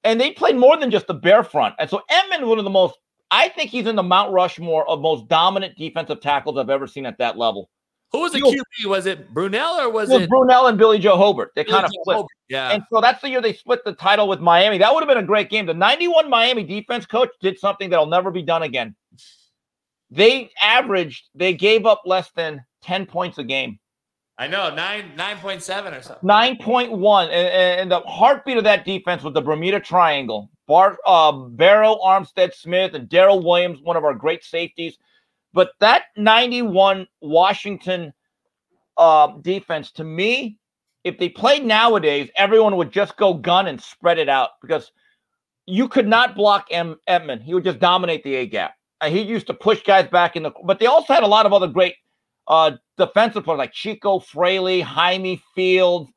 and 0.02 0.20
they 0.20 0.32
played 0.32 0.56
more 0.56 0.76
than 0.76 0.90
just 0.90 1.06
the 1.06 1.14
bear 1.14 1.44
front. 1.44 1.76
And 1.78 1.88
so 1.88 2.02
Emtman, 2.10 2.48
one 2.48 2.58
of 2.58 2.64
the 2.64 2.70
most, 2.70 2.98
I 3.30 3.48
think 3.48 3.70
he's 3.70 3.86
in 3.86 3.94
the 3.94 4.02
Mount 4.02 4.32
Rushmore 4.32 4.88
of 4.88 5.00
most 5.00 5.28
dominant 5.28 5.76
defensive 5.78 6.20
tackles 6.20 6.58
I've 6.58 6.70
ever 6.70 6.88
seen 6.88 7.06
at 7.06 7.18
that 7.18 7.38
level. 7.38 7.70
Who 8.16 8.22
was 8.22 8.32
the. 8.32 8.40
QB? 8.40 8.88
Was 8.88 9.06
it 9.06 9.32
Brunell 9.34 9.78
or 9.78 9.90
was 9.90 10.10
It 10.10 10.14
was 10.14 10.22
it 10.22 10.30
Brunell 10.30 10.68
and 10.68 10.78
Billy 10.78 10.98
Joe 10.98 11.16
Hobert. 11.16 11.52
They 11.54 11.64
kind 11.64 11.84
of 11.84 11.92
Joe 11.92 12.00
flipped. 12.04 12.16
Hobert? 12.16 12.30
Yeah. 12.48 12.70
And 12.70 12.82
so 12.90 13.00
that's 13.00 13.20
the 13.20 13.28
year 13.28 13.42
they 13.42 13.52
split 13.52 13.84
the 13.84 13.92
title 13.92 14.26
with 14.26 14.40
Miami. 14.40 14.78
That 14.78 14.94
would 14.94 15.02
have 15.02 15.08
been 15.08 15.22
a 15.22 15.26
great 15.26 15.50
game. 15.50 15.66
The 15.66 15.74
91 15.74 16.30
Miami 16.30 16.64
defense 16.64 17.04
coach 17.04 17.30
did 17.40 17.58
something 17.58 17.90
that'll 17.90 18.06
never 18.06 18.30
be 18.30 18.42
done 18.42 18.62
again. 18.62 18.94
They 20.10 20.50
averaged, 20.62 21.28
they 21.34 21.52
gave 21.52 21.84
up 21.84 22.02
less 22.06 22.30
than 22.30 22.64
10 22.82 23.06
points 23.06 23.38
a 23.38 23.44
game. 23.44 23.78
I 24.38 24.46
know 24.46 24.74
nine 24.74 25.12
nine 25.16 25.38
point 25.38 25.62
seven 25.62 25.94
or 25.94 26.02
something. 26.02 26.28
9.1. 26.28 27.24
And, 27.24 27.32
and 27.32 27.90
the 27.90 28.00
heartbeat 28.00 28.58
of 28.58 28.64
that 28.64 28.84
defense 28.84 29.22
was 29.22 29.34
the 29.34 29.40
Bermuda 29.40 29.80
Triangle. 29.80 30.50
Bar, 30.66 30.98
uh, 31.06 31.32
Barrow, 31.32 31.98
Armstead, 32.04 32.52
Smith, 32.52 32.94
and 32.94 33.08
Daryl 33.08 33.42
Williams, 33.42 33.80
one 33.82 33.96
of 33.96 34.04
our 34.04 34.14
great 34.14 34.44
safeties. 34.44 34.98
But 35.56 35.70
that 35.80 36.02
91 36.18 37.06
Washington 37.22 38.12
uh, 38.98 39.28
defense, 39.40 39.90
to 39.92 40.04
me, 40.04 40.58
if 41.02 41.16
they 41.16 41.30
played 41.30 41.64
nowadays, 41.64 42.28
everyone 42.36 42.76
would 42.76 42.92
just 42.92 43.16
go 43.16 43.32
gun 43.32 43.66
and 43.66 43.80
spread 43.80 44.18
it 44.18 44.28
out 44.28 44.50
because 44.60 44.92
you 45.64 45.88
could 45.88 46.06
not 46.06 46.34
block 46.34 46.66
M- 46.70 47.00
Emtman. 47.08 47.42
He 47.42 47.54
would 47.54 47.64
just 47.64 47.78
dominate 47.78 48.22
the 48.22 48.34
A 48.34 48.46
gap. 48.46 48.74
Uh, 49.00 49.08
he 49.08 49.22
used 49.22 49.46
to 49.46 49.54
push 49.54 49.82
guys 49.82 50.06
back 50.08 50.36
in 50.36 50.42
the, 50.42 50.52
but 50.62 50.78
they 50.78 50.84
also 50.84 51.14
had 51.14 51.22
a 51.22 51.26
lot 51.26 51.46
of 51.46 51.54
other 51.54 51.68
great 51.68 51.94
uh, 52.48 52.72
defensive 52.98 53.44
players 53.44 53.56
like 53.56 53.72
Chico 53.72 54.18
Fraley, 54.18 54.82
Jaime 54.82 55.40
Fields. 55.54 56.10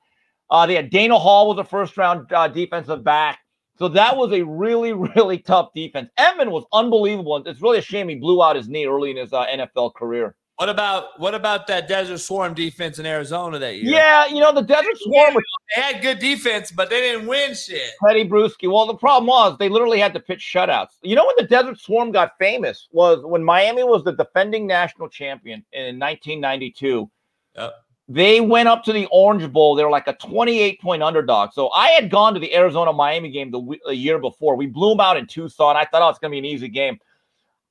Uh, 0.50 0.66
they 0.66 0.76
had 0.76 0.90
Dana 0.90 1.18
Hall 1.18 1.48
was 1.48 1.60
a 1.60 1.64
first 1.64 1.96
round 1.96 2.30
uh, 2.34 2.50
defensive 2.50 3.06
back. 3.06 3.40
So 3.80 3.88
that 3.88 4.16
was 4.18 4.32
a 4.34 4.44
really, 4.44 4.94
really 5.16 5.40
tough 5.40 5.74
defense. 5.74 6.10
Emtman 6.20 6.52
was 6.52 6.66
unbelievable. 6.74 7.38
and 7.38 7.48
It's 7.48 7.62
really 7.62 7.80
a 7.80 7.82
shame 7.82 8.10
he 8.10 8.16
blew 8.16 8.44
out 8.44 8.56
his 8.56 8.68
knee 8.68 8.86
early 8.86 9.12
in 9.12 9.18
his 9.18 9.34
uh, 9.34 9.46
NFL 9.46 9.96
career. 9.96 10.36
What 10.58 10.68
about 10.68 11.18
what 11.22 11.34
about 11.34 11.68
that 11.68 11.88
Desert 11.88 12.18
Swarm 12.18 12.54
defense 12.54 13.00
in 13.00 13.06
Arizona 13.06 13.60
that 13.60 13.76
year? 13.76 13.94
Yeah, 13.94 14.28
you 14.28 14.42
know, 14.42 14.52
the 14.54 14.62
Desert 14.62 14.98
Swarm 14.98 15.36
They 15.74 15.82
had 15.82 16.02
good 16.02 16.20
defense, 16.20 16.70
but 16.70 16.90
they 16.90 17.00
didn't 17.00 17.28
win 17.28 17.56
shit. 17.56 17.92
Tedy 18.04 18.28
Bruschi. 18.28 18.70
Well, 18.70 18.86
the 18.86 18.96
problem 18.96 19.28
was 19.28 19.58
they 19.58 19.70
literally 19.70 20.00
had 20.00 20.14
to 20.16 20.20
pitch 20.20 20.42
shutouts. 20.54 20.98
You 21.02 21.16
know 21.16 21.26
when 21.26 21.36
the 21.38 21.46
Desert 21.46 21.80
Swarm 21.80 22.12
got 22.12 22.34
famous 22.38 22.90
was 22.92 23.24
when 23.24 23.42
Miami 23.42 23.84
was 23.86 24.04
the 24.04 24.12
defending 24.12 24.68
national 24.68 25.08
champion 25.08 25.64
in 25.72 25.98
1992. 25.98 27.10
Yep. 27.56 27.74
They 28.12 28.42
went 28.42 28.68
up 28.68 28.84
to 28.86 28.92
the 28.92 29.08
Orange 29.12 29.52
Bowl. 29.52 29.76
They 29.76 29.84
were 29.84 29.92
like 29.92 30.08
a 30.08 30.14
28 30.14 30.82
point 30.82 31.04
underdog. 31.04 31.54
So 31.54 31.70
I 31.70 31.90
had 31.90 32.10
gone 32.10 32.34
to 32.34 32.40
the 32.40 32.56
Arizona 32.56 32.92
Miami 32.92 33.30
game 33.30 33.52
the, 33.52 33.78
the 33.86 33.96
year 33.96 34.18
before. 34.18 34.56
We 34.56 34.66
blew 34.66 34.90
them 34.90 35.00
out 35.00 35.16
in 35.16 35.28
Tucson. 35.28 35.78
I 35.78 35.86
thought, 35.86 36.02
oh, 36.02 36.10
it's 36.10 36.18
going 36.18 36.32
to 36.32 36.34
be 36.34 36.40
an 36.40 36.46
easy 36.46 36.70
game. 36.70 36.98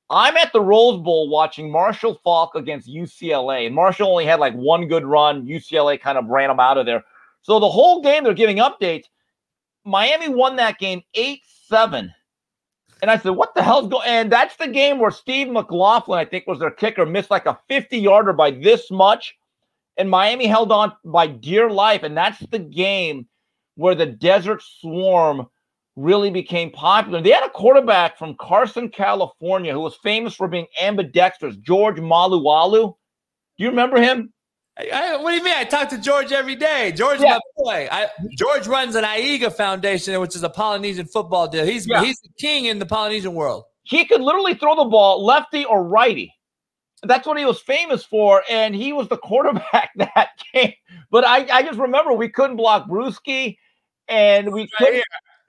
I'm 0.09 0.37
at 0.37 0.53
the 0.53 0.61
Rose 0.61 1.01
Bowl 1.01 1.29
watching 1.29 1.69
Marshall 1.69 2.19
Faulk 2.23 2.55
against 2.55 2.87
UCLA. 2.87 3.67
And 3.67 3.75
Marshall 3.75 4.09
only 4.09 4.25
had 4.25 4.39
like 4.39 4.53
one 4.53 4.87
good 4.87 5.05
run. 5.05 5.45
UCLA 5.45 5.99
kind 5.99 6.17
of 6.17 6.25
ran 6.27 6.47
them 6.47 6.59
out 6.59 6.77
of 6.77 6.85
there. 6.85 7.03
So 7.41 7.59
the 7.59 7.69
whole 7.69 8.01
game, 8.01 8.23
they're 8.23 8.33
giving 8.33 8.57
updates. 8.57 9.05
Miami 9.83 10.29
won 10.29 10.55
that 10.55 10.79
game 10.79 11.01
8 11.15 11.41
7. 11.67 12.13
And 13.01 13.11
I 13.11 13.17
said, 13.17 13.31
what 13.31 13.55
the 13.55 13.63
hell's 13.63 13.89
going 13.89 14.07
And 14.07 14.31
that's 14.31 14.55
the 14.55 14.67
game 14.67 14.99
where 14.99 15.11
Steve 15.11 15.49
McLaughlin, 15.49 16.19
I 16.19 16.25
think, 16.25 16.47
was 16.47 16.59
their 16.59 16.71
kicker, 16.71 17.05
missed 17.05 17.31
like 17.31 17.45
a 17.45 17.59
50 17.67 17.97
yarder 17.97 18.33
by 18.33 18.51
this 18.51 18.89
much. 18.89 19.37
And 19.99 20.09
Miami 20.09 20.47
held 20.47 20.71
on 20.71 20.93
by 21.05 21.27
dear 21.27 21.69
life. 21.69 22.01
And 22.03 22.15
that's 22.17 22.39
the 22.47 22.57
game 22.59 23.27
where 23.75 23.93
the 23.95 24.05
Desert 24.07 24.61
Swarm 24.81 25.47
really 25.95 26.31
became 26.31 26.71
popular. 26.71 27.21
They 27.21 27.31
had 27.31 27.45
a 27.45 27.49
quarterback 27.49 28.17
from 28.17 28.35
Carson, 28.39 28.89
California, 28.89 29.73
who 29.73 29.81
was 29.81 29.95
famous 30.01 30.33
for 30.33 30.47
being 30.47 30.67
ambidextrous, 30.81 31.57
George 31.57 31.97
Malauulu. 31.97 32.95
Do 33.57 33.63
you 33.63 33.69
remember 33.69 34.01
him? 34.01 34.33
I, 34.77 34.89
I- 34.93 35.17
what 35.21 35.31
do 35.31 35.35
you 35.37 35.43
mean? 35.43 35.53
I 35.57 35.65
talk 35.65 35.89
to 35.89 35.97
George 35.97 36.31
every 36.31 36.55
day. 36.55 36.93
George, 36.95 37.19
Yeah. 37.19 37.33
my 37.33 37.39
boy. 37.57 37.87
I, 37.91 38.07
George 38.37 38.65
runs 38.67 38.95
an 38.95 39.03
AIGA 39.03 39.53
Foundation, 39.53 40.17
which 40.21 40.35
is 40.37 40.43
a 40.43 40.49
Polynesian 40.49 41.05
football 41.05 41.47
deal. 41.49 41.65
He's 41.65 41.85
Yeah. 41.85 42.01
he's 42.03 42.19
the 42.21 42.29
king 42.39 42.65
in 42.65 42.79
the 42.79 42.85
Polynesian 42.85 43.33
world. 43.33 43.65
He 43.83 44.05
could 44.05 44.21
literally 44.21 44.53
throw 44.53 44.75
the 44.77 44.85
ball 44.85 45.25
lefty 45.25 45.65
or 45.65 45.83
righty. 45.83 46.33
That's 47.03 47.25
what 47.25 47.37
he 47.37 47.45
was 47.45 47.59
famous 47.59 48.03
for, 48.03 48.43
and 48.49 48.75
he 48.75 48.93
was 48.93 49.07
the 49.07 49.17
quarterback 49.17 49.91
that 49.95 50.29
game. 50.53 50.73
But 51.09 51.25
I, 51.25 51.47
I 51.51 51.63
just 51.63 51.79
remember 51.79 52.13
we 52.13 52.29
couldn't 52.29 52.57
block 52.57 52.87
Bruschi, 52.87 53.57
and 54.07 54.51
we 54.51 54.69
couldn't. 54.77 55.03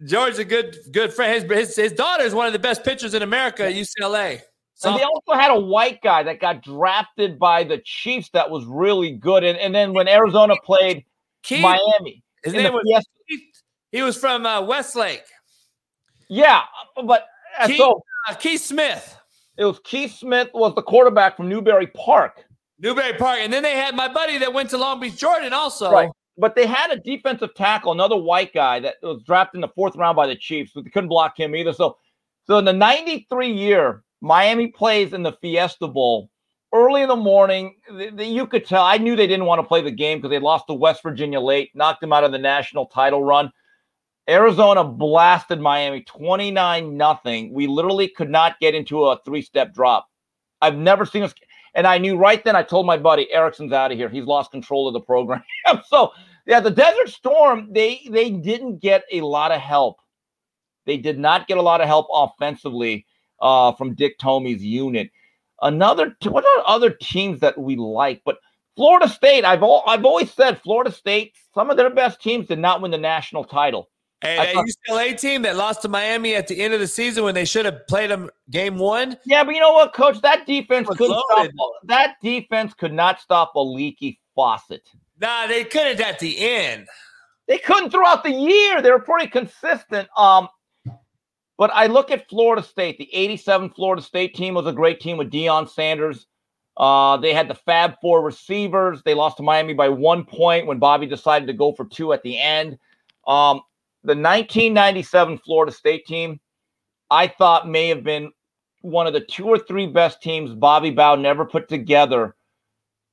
George's 0.06 0.38
a 0.38 0.44
good 0.44 0.76
good 0.92 1.12
friend. 1.12 1.34
His, 1.34 1.68
his, 1.68 1.76
his 1.76 1.92
daughter 1.92 2.24
is 2.24 2.34
one 2.34 2.46
of 2.46 2.52
the 2.52 2.58
best 2.58 2.84
pitchers 2.84 3.14
in 3.14 3.22
America 3.22 3.64
at 3.66 3.74
UCLA. 3.74 4.40
And 4.82 4.98
they 4.98 5.02
also 5.02 5.32
had 5.32 5.50
a 5.50 5.60
white 5.60 6.00
guy 6.00 6.22
that 6.22 6.40
got 6.40 6.62
drafted 6.62 7.38
by 7.38 7.64
the 7.64 7.82
Chiefs 7.84 8.30
that 8.32 8.48
was 8.50 8.64
really 8.64 9.12
good. 9.12 9.44
And, 9.44 9.58
and 9.58 9.74
then 9.74 9.92
when 9.92 10.08
Arizona 10.08 10.54
played 10.64 11.04
Keith, 11.42 11.60
Miami, 11.60 12.22
his 12.42 12.54
name 12.54 12.72
was 12.72 12.82
Fiesta- 12.86 13.10
Keith. 13.28 13.62
He 13.92 14.02
was 14.02 14.16
from 14.16 14.46
uh, 14.46 14.62
Westlake. 14.62 15.24
yeah, 16.28 16.62
but 17.04 17.26
uh, 17.58 17.66
Keith, 17.66 17.76
so 17.76 18.02
uh, 18.28 18.34
Keith 18.34 18.62
Smith, 18.62 19.16
it 19.60 19.64
was 19.66 19.78
Keith 19.84 20.14
Smith 20.16 20.48
was 20.54 20.74
the 20.74 20.82
quarterback 20.82 21.36
from 21.36 21.48
Newbury 21.50 21.86
Park. 21.88 22.44
Newbury 22.78 23.12
Park, 23.12 23.40
and 23.42 23.52
then 23.52 23.62
they 23.62 23.76
had 23.76 23.94
my 23.94 24.08
buddy 24.08 24.38
that 24.38 24.54
went 24.54 24.70
to 24.70 24.78
Long 24.78 24.98
Beach, 24.98 25.16
Jordan, 25.16 25.52
also. 25.52 25.92
Right. 25.92 26.08
But 26.38 26.56
they 26.56 26.64
had 26.64 26.90
a 26.90 26.96
defensive 26.96 27.54
tackle, 27.54 27.92
another 27.92 28.16
white 28.16 28.54
guy 28.54 28.80
that 28.80 28.94
was 29.02 29.22
drafted 29.22 29.58
in 29.58 29.60
the 29.60 29.68
fourth 29.68 29.94
round 29.96 30.16
by 30.16 30.26
the 30.26 30.34
Chiefs, 30.34 30.72
but 30.74 30.84
they 30.84 30.90
couldn't 30.90 31.10
block 31.10 31.38
him 31.38 31.54
either. 31.54 31.74
So, 31.74 31.98
so 32.46 32.56
in 32.56 32.64
the 32.64 32.72
'93 32.72 33.52
year, 33.52 34.02
Miami 34.22 34.68
plays 34.68 35.12
in 35.12 35.22
the 35.22 35.32
Fiesta 35.42 35.86
Bowl 35.88 36.30
early 36.72 37.02
in 37.02 37.08
the 37.08 37.16
morning. 37.16 37.74
th- 37.86 38.16
th- 38.16 38.30
You 38.30 38.46
could 38.46 38.64
tell. 38.64 38.82
I 38.82 38.96
knew 38.96 39.14
they 39.14 39.26
didn't 39.26 39.44
want 39.44 39.58
to 39.60 39.66
play 39.66 39.82
the 39.82 39.90
game 39.90 40.16
because 40.18 40.30
they 40.30 40.38
lost 40.38 40.68
to 40.68 40.74
West 40.74 41.02
Virginia 41.02 41.38
late, 41.38 41.70
knocked 41.74 42.00
them 42.00 42.14
out 42.14 42.24
of 42.24 42.32
the 42.32 42.38
national 42.38 42.86
title 42.86 43.22
run. 43.22 43.52
Arizona 44.30 44.84
blasted 44.84 45.60
Miami 45.60 46.02
29 46.02 46.96
nothing. 46.96 47.52
We 47.52 47.66
literally 47.66 48.08
could 48.08 48.30
not 48.30 48.60
get 48.60 48.74
into 48.74 49.04
a 49.06 49.18
three 49.24 49.42
step 49.42 49.74
drop. 49.74 50.06
I've 50.62 50.76
never 50.76 51.04
seen 51.04 51.24
us. 51.24 51.34
And 51.74 51.86
I 51.86 51.98
knew 51.98 52.16
right 52.16 52.42
then, 52.42 52.56
I 52.56 52.62
told 52.62 52.86
my 52.86 52.96
buddy, 52.96 53.30
Erickson's 53.32 53.72
out 53.72 53.92
of 53.92 53.98
here. 53.98 54.08
He's 54.08 54.24
lost 54.24 54.50
control 54.50 54.88
of 54.88 54.92
the 54.92 55.00
program. 55.00 55.42
so, 55.86 56.12
yeah, 56.46 56.60
the 56.60 56.70
Desert 56.70 57.10
Storm, 57.10 57.68
they 57.72 58.00
they 58.10 58.30
didn't 58.30 58.78
get 58.78 59.04
a 59.12 59.20
lot 59.20 59.52
of 59.52 59.60
help. 59.60 59.98
They 60.86 60.96
did 60.96 61.18
not 61.18 61.46
get 61.46 61.58
a 61.58 61.62
lot 61.62 61.80
of 61.80 61.86
help 61.86 62.06
offensively 62.12 63.06
uh, 63.40 63.72
from 63.72 63.94
Dick 63.94 64.18
Tomey's 64.18 64.64
unit. 64.64 65.10
Another, 65.62 66.16
what 66.24 66.44
are 66.44 66.64
other 66.66 66.90
teams 66.90 67.40
that 67.40 67.58
we 67.58 67.76
like? 67.76 68.22
But 68.24 68.38
Florida 68.76 69.08
State, 69.08 69.44
I've 69.44 69.62
all, 69.62 69.84
I've 69.86 70.04
always 70.04 70.32
said 70.32 70.60
Florida 70.60 70.90
State, 70.90 71.36
some 71.54 71.68
of 71.68 71.76
their 71.76 71.90
best 71.90 72.22
teams 72.22 72.46
did 72.46 72.58
not 72.58 72.80
win 72.80 72.90
the 72.90 72.98
national 72.98 73.44
title. 73.44 73.89
That 74.22 74.54
UCLA 74.54 75.18
team 75.18 75.42
that 75.42 75.56
lost 75.56 75.82
to 75.82 75.88
Miami 75.88 76.34
at 76.34 76.46
the 76.46 76.60
end 76.60 76.74
of 76.74 76.80
the 76.80 76.86
season 76.86 77.24
when 77.24 77.34
they 77.34 77.46
should 77.46 77.64
have 77.64 77.86
played 77.86 78.10
them 78.10 78.30
game 78.50 78.76
one. 78.76 79.16
Yeah, 79.24 79.44
but 79.44 79.54
you 79.54 79.60
know 79.60 79.72
what, 79.72 79.94
Coach? 79.94 80.20
That 80.20 80.46
defense 80.46 80.88
couldn't 80.88 81.22
stop. 81.30 81.48
That 81.84 82.16
defense 82.22 82.74
could 82.74 82.92
not 82.92 83.20
stop 83.20 83.54
a 83.54 83.60
leaky 83.60 84.20
faucet. 84.34 84.86
Nah, 85.20 85.46
they 85.46 85.64
couldn't 85.64 86.00
at 86.00 86.18
the 86.18 86.38
end. 86.38 86.86
They 87.48 87.58
couldn't 87.58 87.90
throughout 87.90 88.22
the 88.22 88.30
year. 88.30 88.82
They 88.82 88.90
were 88.90 89.00
pretty 89.00 89.28
consistent. 89.28 90.08
Um, 90.16 90.48
but 91.56 91.70
I 91.74 91.86
look 91.86 92.10
at 92.10 92.28
Florida 92.28 92.62
State. 92.62 92.98
The 92.98 93.08
'87 93.14 93.70
Florida 93.70 94.02
State 94.02 94.34
team 94.34 94.54
was 94.54 94.66
a 94.66 94.72
great 94.72 95.00
team 95.00 95.16
with 95.16 95.30
Deion 95.30 95.68
Sanders. 95.68 96.26
Uh, 96.76 97.16
they 97.16 97.34
had 97.34 97.48
the 97.48 97.54
Fab 97.54 97.96
Four 98.00 98.22
receivers. 98.22 99.02
They 99.02 99.14
lost 99.14 99.38
to 99.38 99.42
Miami 99.42 99.74
by 99.74 99.88
one 99.88 100.24
point 100.24 100.66
when 100.66 100.78
Bobby 100.78 101.06
decided 101.06 101.46
to 101.46 101.52
go 101.52 101.72
for 101.72 101.84
two 101.86 102.12
at 102.12 102.22
the 102.22 102.38
end. 102.38 102.78
Um, 103.26 103.62
the 104.02 104.12
1997 104.12 105.38
Florida 105.38 105.72
State 105.72 106.06
team, 106.06 106.40
I 107.10 107.28
thought 107.28 107.68
may 107.68 107.88
have 107.88 108.04
been 108.04 108.30
one 108.82 109.06
of 109.06 109.12
the 109.12 109.20
two 109.20 109.46
or 109.46 109.58
three 109.58 109.86
best 109.86 110.22
teams 110.22 110.54
Bobby 110.54 110.90
Bowden 110.90 111.26
ever 111.26 111.44
put 111.44 111.68
together. 111.68 112.34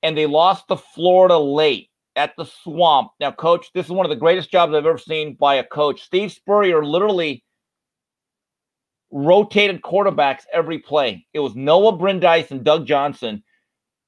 And 0.04 0.18
they 0.18 0.26
lost 0.26 0.68
to 0.70 0.78
Florida 0.78 1.38
late 1.38 1.90
at 2.16 2.36
the 2.38 2.46
swamp. 2.46 3.12
Now, 3.20 3.32
coach, 3.32 3.72
this 3.74 3.86
is 3.86 3.92
one 3.92 4.06
of 4.06 4.10
the 4.10 4.16
greatest 4.16 4.52
jobs 4.52 4.74
I've 4.74 4.86
ever 4.86 4.98
seen 4.98 5.36
by 5.36 5.56
a 5.56 5.64
coach. 5.64 6.04
Steve 6.04 6.32
Spurrier 6.32 6.86
literally 6.86 7.44
rotated 9.12 9.82
quarterbacks 9.82 10.44
every 10.54 10.80
play. 10.80 11.26
It 11.34 11.40
was 11.40 11.56
Noah 11.56 11.98
Brindise 11.98 12.52
and 12.52 12.64
Doug 12.64 12.86
Johnson. 12.86 13.44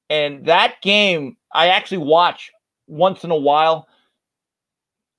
And 0.08 0.46
that 0.46 0.80
game, 0.82 1.36
I 1.52 1.68
actually 1.68 1.98
watch 1.98 2.50
once 2.86 3.24
in 3.24 3.30
a 3.30 3.36
while. 3.36 3.86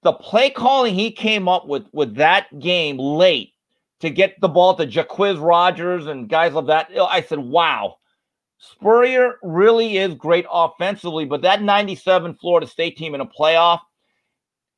The 0.03 0.13
play 0.13 0.49
calling 0.49 0.95
he 0.95 1.11
came 1.11 1.47
up 1.47 1.67
with 1.67 1.85
with 1.93 2.15
that 2.15 2.59
game 2.59 2.97
late 2.97 3.53
to 4.01 4.09
get 4.09 4.39
the 4.41 4.49
ball 4.49 4.75
to 4.75 4.85
Jacquizz 4.85 5.41
Rodgers 5.41 6.07
and 6.07 6.27
guys 6.27 6.53
of 6.53 6.67
that, 6.67 6.89
I 6.99 7.21
said, 7.21 7.39
wow. 7.39 7.97
Spurrier 8.57 9.39
really 9.41 9.97
is 9.97 10.13
great 10.13 10.45
offensively, 10.51 11.25
but 11.25 11.41
that 11.41 11.63
97 11.63 12.35
Florida 12.35 12.67
State 12.67 12.97
team 12.97 13.15
in 13.15 13.21
a 13.21 13.25
playoff, 13.25 13.80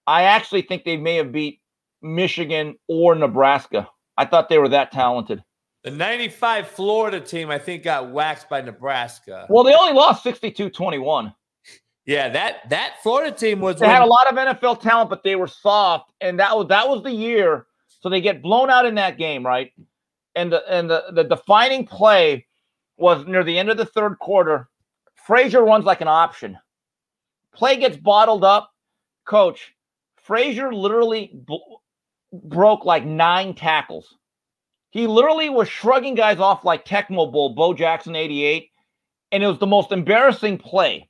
I 0.08 0.24
actually 0.24 0.62
think 0.62 0.84
they 0.84 0.96
may 0.96 1.16
have 1.16 1.32
beat 1.32 1.60
Michigan 2.02 2.78
or 2.88 3.16
Nebraska. 3.16 3.90
I 4.18 4.26
thought 4.26 4.48
they 4.48 4.58
were 4.58 4.70
that 4.70 4.92
talented. 4.92 5.44
The 5.84 5.92
95 5.92 6.68
Florida 6.68 7.20
team, 7.20 7.50
I 7.50 7.60
think, 7.60 7.84
got 7.84 8.12
waxed 8.12 8.48
by 8.48 8.62
Nebraska. 8.62 9.48
Well, 9.50 9.66
they 9.66 9.74
only 9.74 9.94
lost 9.94 10.24
62 10.24 10.70
21. 10.70 11.34
Yeah, 12.06 12.30
that 12.30 12.70
that 12.70 12.96
Florida 13.02 13.34
team 13.34 13.62
was 13.62 13.80
They 13.80 13.88
had 13.88 14.02
a 14.02 14.06
lot 14.06 14.32
of 14.32 14.36
NFL 14.38 14.82
talent, 14.82 15.10
but 15.10 15.24
they 15.24 15.36
were 15.36 15.48
soft, 15.48 16.12
and 16.20 16.40
that 16.40 16.58
was 16.58 16.68
that 16.68 16.88
was 16.90 17.04
the 17.04 17.12
year. 17.12 17.68
So 18.02 18.10
they 18.10 18.20
get 18.20 18.42
blown 18.42 18.70
out 18.70 18.86
in 18.86 18.96
that 18.96 19.18
game, 19.18 19.46
right? 19.46 19.72
And 20.36 20.52
the 20.52 20.64
and 20.70 20.90
the, 20.90 21.06
the 21.14 21.24
defining 21.24 21.88
play 21.88 22.46
was 22.98 23.26
near 23.26 23.44
the 23.44 23.58
end 23.58 23.70
of 23.70 23.78
the 23.78 23.86
third 23.86 24.20
quarter. 24.20 24.70
Frazier 25.16 25.64
runs 25.64 25.86
like 25.86 26.02
an 26.02 26.10
option. 26.10 26.58
Play 27.54 27.78
gets 27.78 27.96
bottled 27.96 28.44
up. 28.44 28.72
Coach, 29.26 29.74
Frazier 30.18 30.74
literally 30.74 31.32
bl- 31.34 31.56
broke 32.34 32.84
like 32.84 33.06
nine 33.06 33.54
tackles. 33.54 34.18
He 34.90 35.08
literally 35.08 35.50
was 35.50 35.70
shrugging 35.70 36.16
guys 36.16 36.40
off 36.40 36.66
like 36.66 36.86
Tecmo 36.86 37.32
Bowl, 37.32 37.56
Bo 37.56 37.74
Jackson 37.74 38.16
88, 38.16 38.70
and 39.32 39.42
it 39.42 39.48
was 39.48 39.60
the 39.60 39.66
most 39.66 39.92
embarrassing 39.94 40.58
play. 40.58 41.10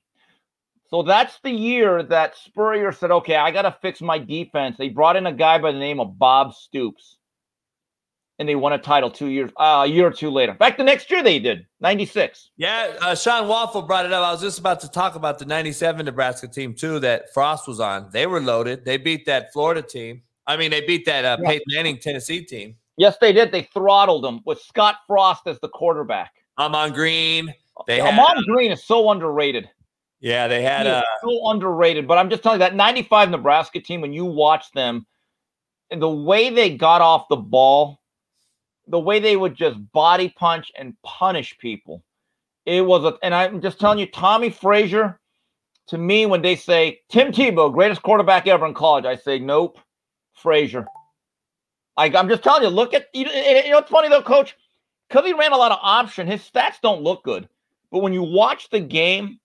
So 0.94 1.02
that's 1.02 1.40
the 1.40 1.50
year 1.50 2.04
that 2.04 2.38
Spurrier 2.38 2.92
said, 2.92 3.10
okay, 3.10 3.36
I 3.36 3.50
got 3.50 3.64
to 3.64 3.76
fix 3.82 4.00
my 4.00 4.20
defense. 4.20 4.78
They 4.78 4.90
brought 4.90 5.16
in 5.16 5.26
a 5.26 5.34
guy 5.34 5.58
by 5.58 5.72
the 5.72 5.80
name 5.80 6.00
of 6.00 6.20
Bob 6.20 6.54
Stoops, 6.54 7.18
and 8.38 8.48
they 8.48 8.54
won 8.54 8.74
a 8.74 8.78
title 8.78 9.10
two 9.10 9.30
years, 9.30 9.50
uh, 9.58 9.82
a 9.86 9.88
year 9.88 10.06
or 10.06 10.12
two 10.12 10.30
later. 10.30 10.52
In 10.52 10.58
fact, 10.60 10.78
the 10.78 10.84
next 10.84 11.10
year 11.10 11.24
they 11.24 11.40
did, 11.40 11.66
96. 11.80 12.52
Yeah, 12.58 12.96
uh, 13.02 13.16
Sean 13.16 13.48
Waffle 13.48 13.82
brought 13.82 14.06
it 14.06 14.14
up. 14.14 14.24
I 14.24 14.32
was 14.32 14.42
just 14.42 14.60
about 14.60 14.82
to 14.82 14.88
talk 14.88 15.16
about 15.16 15.40
the 15.40 15.46
97 15.46 16.06
Nebraska 16.06 16.48
team, 16.48 16.76
too, 16.76 17.00
that 17.00 17.34
Frost 17.34 17.68
was 17.68 17.80
on. 17.80 18.12
They 18.14 18.28
were 18.28 18.40
loaded. 18.40 18.86
They 18.86 18.98
beat 18.98 19.26
that 19.26 19.52
Florida 19.52 19.82
team. 19.82 20.22
I 20.46 20.58
mean, 20.58 20.70
they 20.70 20.82
beat 20.82 21.08
that 21.08 21.26
uh, 21.26 21.38
Yeah. 21.42 21.50
Peyton 21.50 21.66
Manning 21.70 21.98
Tennessee 21.98 22.46
team. 22.46 22.76
Yes, 22.98 23.18
they 23.20 23.34
did. 23.34 23.52
They 23.52 23.64
throttled 23.64 24.24
them 24.24 24.42
with 24.46 24.62
Scott 24.62 24.98
Frost 25.08 25.48
as 25.48 25.60
the 25.60 25.70
quarterback. 25.70 26.34
Ahman 26.60 26.94
Green. 26.94 27.52
They 27.88 28.00
had, 28.00 28.14
Ahman 28.14 28.44
Green 28.46 28.72
is 28.72 28.84
so 28.84 29.10
underrated. 29.10 29.68
Yeah, 30.24 30.48
they 30.48 30.62
had 30.62 30.88
is 30.88 30.94
uh, 30.94 31.04
so 31.22 31.50
underrated. 31.50 32.08
But 32.08 32.18
I'm 32.18 32.30
just 32.30 32.44
telling 32.44 32.56
you 32.56 32.66
that 32.66 32.76
95 32.76 33.30
Nebraska 33.30 33.82
team, 33.82 34.00
when 34.00 34.14
you 34.14 34.24
watch 34.24 34.72
them 34.72 35.06
and 35.92 36.02
the 36.02 36.10
way 36.10 36.50
they 36.50 36.78
got 36.78 37.02
off 37.02 37.28
the 37.28 37.36
ball, 37.36 38.00
the 38.88 39.00
way 39.00 39.20
they 39.20 39.36
would 39.36 39.54
just 39.54 39.78
body 39.92 40.30
punch 40.30 40.72
and 40.78 40.96
punish 41.04 41.58
people, 41.58 42.06
it 42.66 42.86
was 42.86 43.04
a. 43.04 43.18
And 43.22 43.36
I'm 43.36 43.60
just 43.60 43.82
telling 43.82 44.00
you, 44.00 44.06
Tommie 44.06 44.50
Frazier, 44.50 45.20
to 45.88 45.98
me, 45.98 46.26
when 46.26 46.42
they 46.42 46.56
say 46.56 47.02
Tim 47.10 47.34
Tebow, 47.34 47.74
greatest 47.74 48.02
quarterback 48.02 48.48
ever 48.48 48.66
in 48.66 48.74
college, 48.74 49.04
I 49.04 49.18
say 49.18 49.40
nope, 49.40 49.78
Frazier. 50.36 50.88
I, 51.98 52.06
I'm 52.06 52.30
just 52.30 52.44
telling 52.44 52.64
you, 52.64 52.70
look 52.70 52.94
at 52.94 53.08
you, 53.14 53.26
you 53.26 53.72
know 53.72 53.76
what's 53.76 53.92
funny 53.92 54.08
though, 54.08 54.22
Coach, 54.22 54.56
because 55.10 55.26
he 55.26 55.34
ran 55.34 55.52
a 55.52 55.58
lot 55.58 55.74
of 55.74 55.80
option, 55.82 56.28
his 56.28 56.42
stats 56.42 56.80
don't 56.82 57.02
look 57.02 57.26
good. 57.26 57.50
But 57.92 58.00
when 58.00 58.14
you 58.14 58.24
watch 58.24 58.70
the 58.70 58.80
game, 58.80 59.42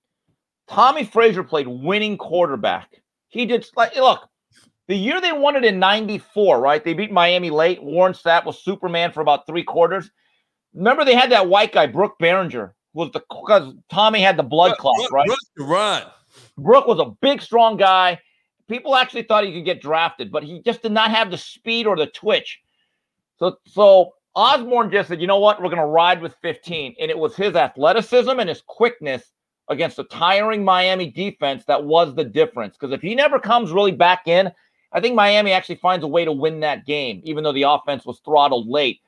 Tommie 0.68 1.04
Frazier 1.04 1.42
played 1.42 1.66
winning 1.66 2.16
quarterback. 2.16 3.00
He 3.28 3.46
did 3.46 3.66
like 3.76 3.96
look, 3.96 4.28
the 4.88 4.96
year 4.96 5.20
they 5.20 5.32
won 5.32 5.56
it 5.56 5.64
in 5.64 5.78
94, 5.78 6.60
right? 6.60 6.82
They 6.82 6.94
beat 6.94 7.12
Miami 7.12 7.50
late. 7.50 7.82
Warren 7.82 8.14
Sapp 8.14 8.44
was 8.44 8.62
Superman 8.62 9.12
for 9.12 9.20
about 9.20 9.46
three 9.46 9.62
quarters. 9.62 10.10
Remember, 10.74 11.04
they 11.04 11.14
had 11.14 11.30
that 11.32 11.48
white 11.48 11.72
guy, 11.72 11.86
Brook 11.86 12.16
Berringer, 12.20 12.72
was 12.94 13.10
the 13.12 13.20
because 13.20 13.74
Tommie 13.90 14.20
had 14.20 14.36
the 14.36 14.42
blood 14.42 14.76
clot, 14.78 14.96
Brook- 14.96 15.12
right? 15.12 15.26
Brook 15.26 15.68
run. 15.68 16.02
Brook 16.56 16.86
was 16.86 17.00
a 17.00 17.12
big, 17.20 17.42
strong 17.42 17.76
guy. 17.76 18.20
People 18.68 18.94
actually 18.94 19.22
thought 19.22 19.44
he 19.44 19.52
could 19.52 19.64
get 19.64 19.80
drafted, 19.80 20.30
but 20.30 20.42
he 20.42 20.60
just 20.60 20.82
did 20.82 20.92
not 20.92 21.10
have 21.10 21.30
the 21.30 21.38
speed 21.38 21.86
or 21.86 21.96
the 21.96 22.06
twitch. 22.06 22.60
So, 23.38 23.56
so 23.66 24.12
Osborne 24.34 24.90
just 24.90 25.08
said, 25.08 25.20
"You 25.20 25.26
know 25.26 25.38
what? 25.38 25.60
We're 25.60 25.70
going 25.70 25.78
to 25.78 25.86
ride 25.86 26.20
with 26.20 26.34
15," 26.42 26.96
and 27.00 27.10
it 27.10 27.18
was 27.18 27.34
his 27.34 27.56
athleticism 27.56 28.38
and 28.38 28.48
his 28.48 28.62
quickness 28.66 29.32
against 29.68 29.98
a 29.98 30.04
tiring 30.04 30.64
Miami 30.64 31.10
defense 31.10 31.64
that 31.66 31.84
was 31.84 32.14
the 32.14 32.24
difference. 32.24 32.76
Because 32.76 32.92
if 32.92 33.02
he 33.02 33.14
never 33.14 33.38
comes 33.38 33.70
really 33.70 33.92
back 33.92 34.26
in, 34.26 34.50
I 34.92 35.00
think 35.00 35.14
Miami 35.14 35.52
actually 35.52 35.76
finds 35.76 36.04
a 36.04 36.08
way 36.08 36.24
to 36.24 36.32
win 36.32 36.60
that 36.60 36.86
game, 36.86 37.20
even 37.24 37.44
though 37.44 37.52
the 37.52 37.64
offense 37.64 38.06
was 38.06 38.20
throttled 38.20 38.68
late. 38.68 39.00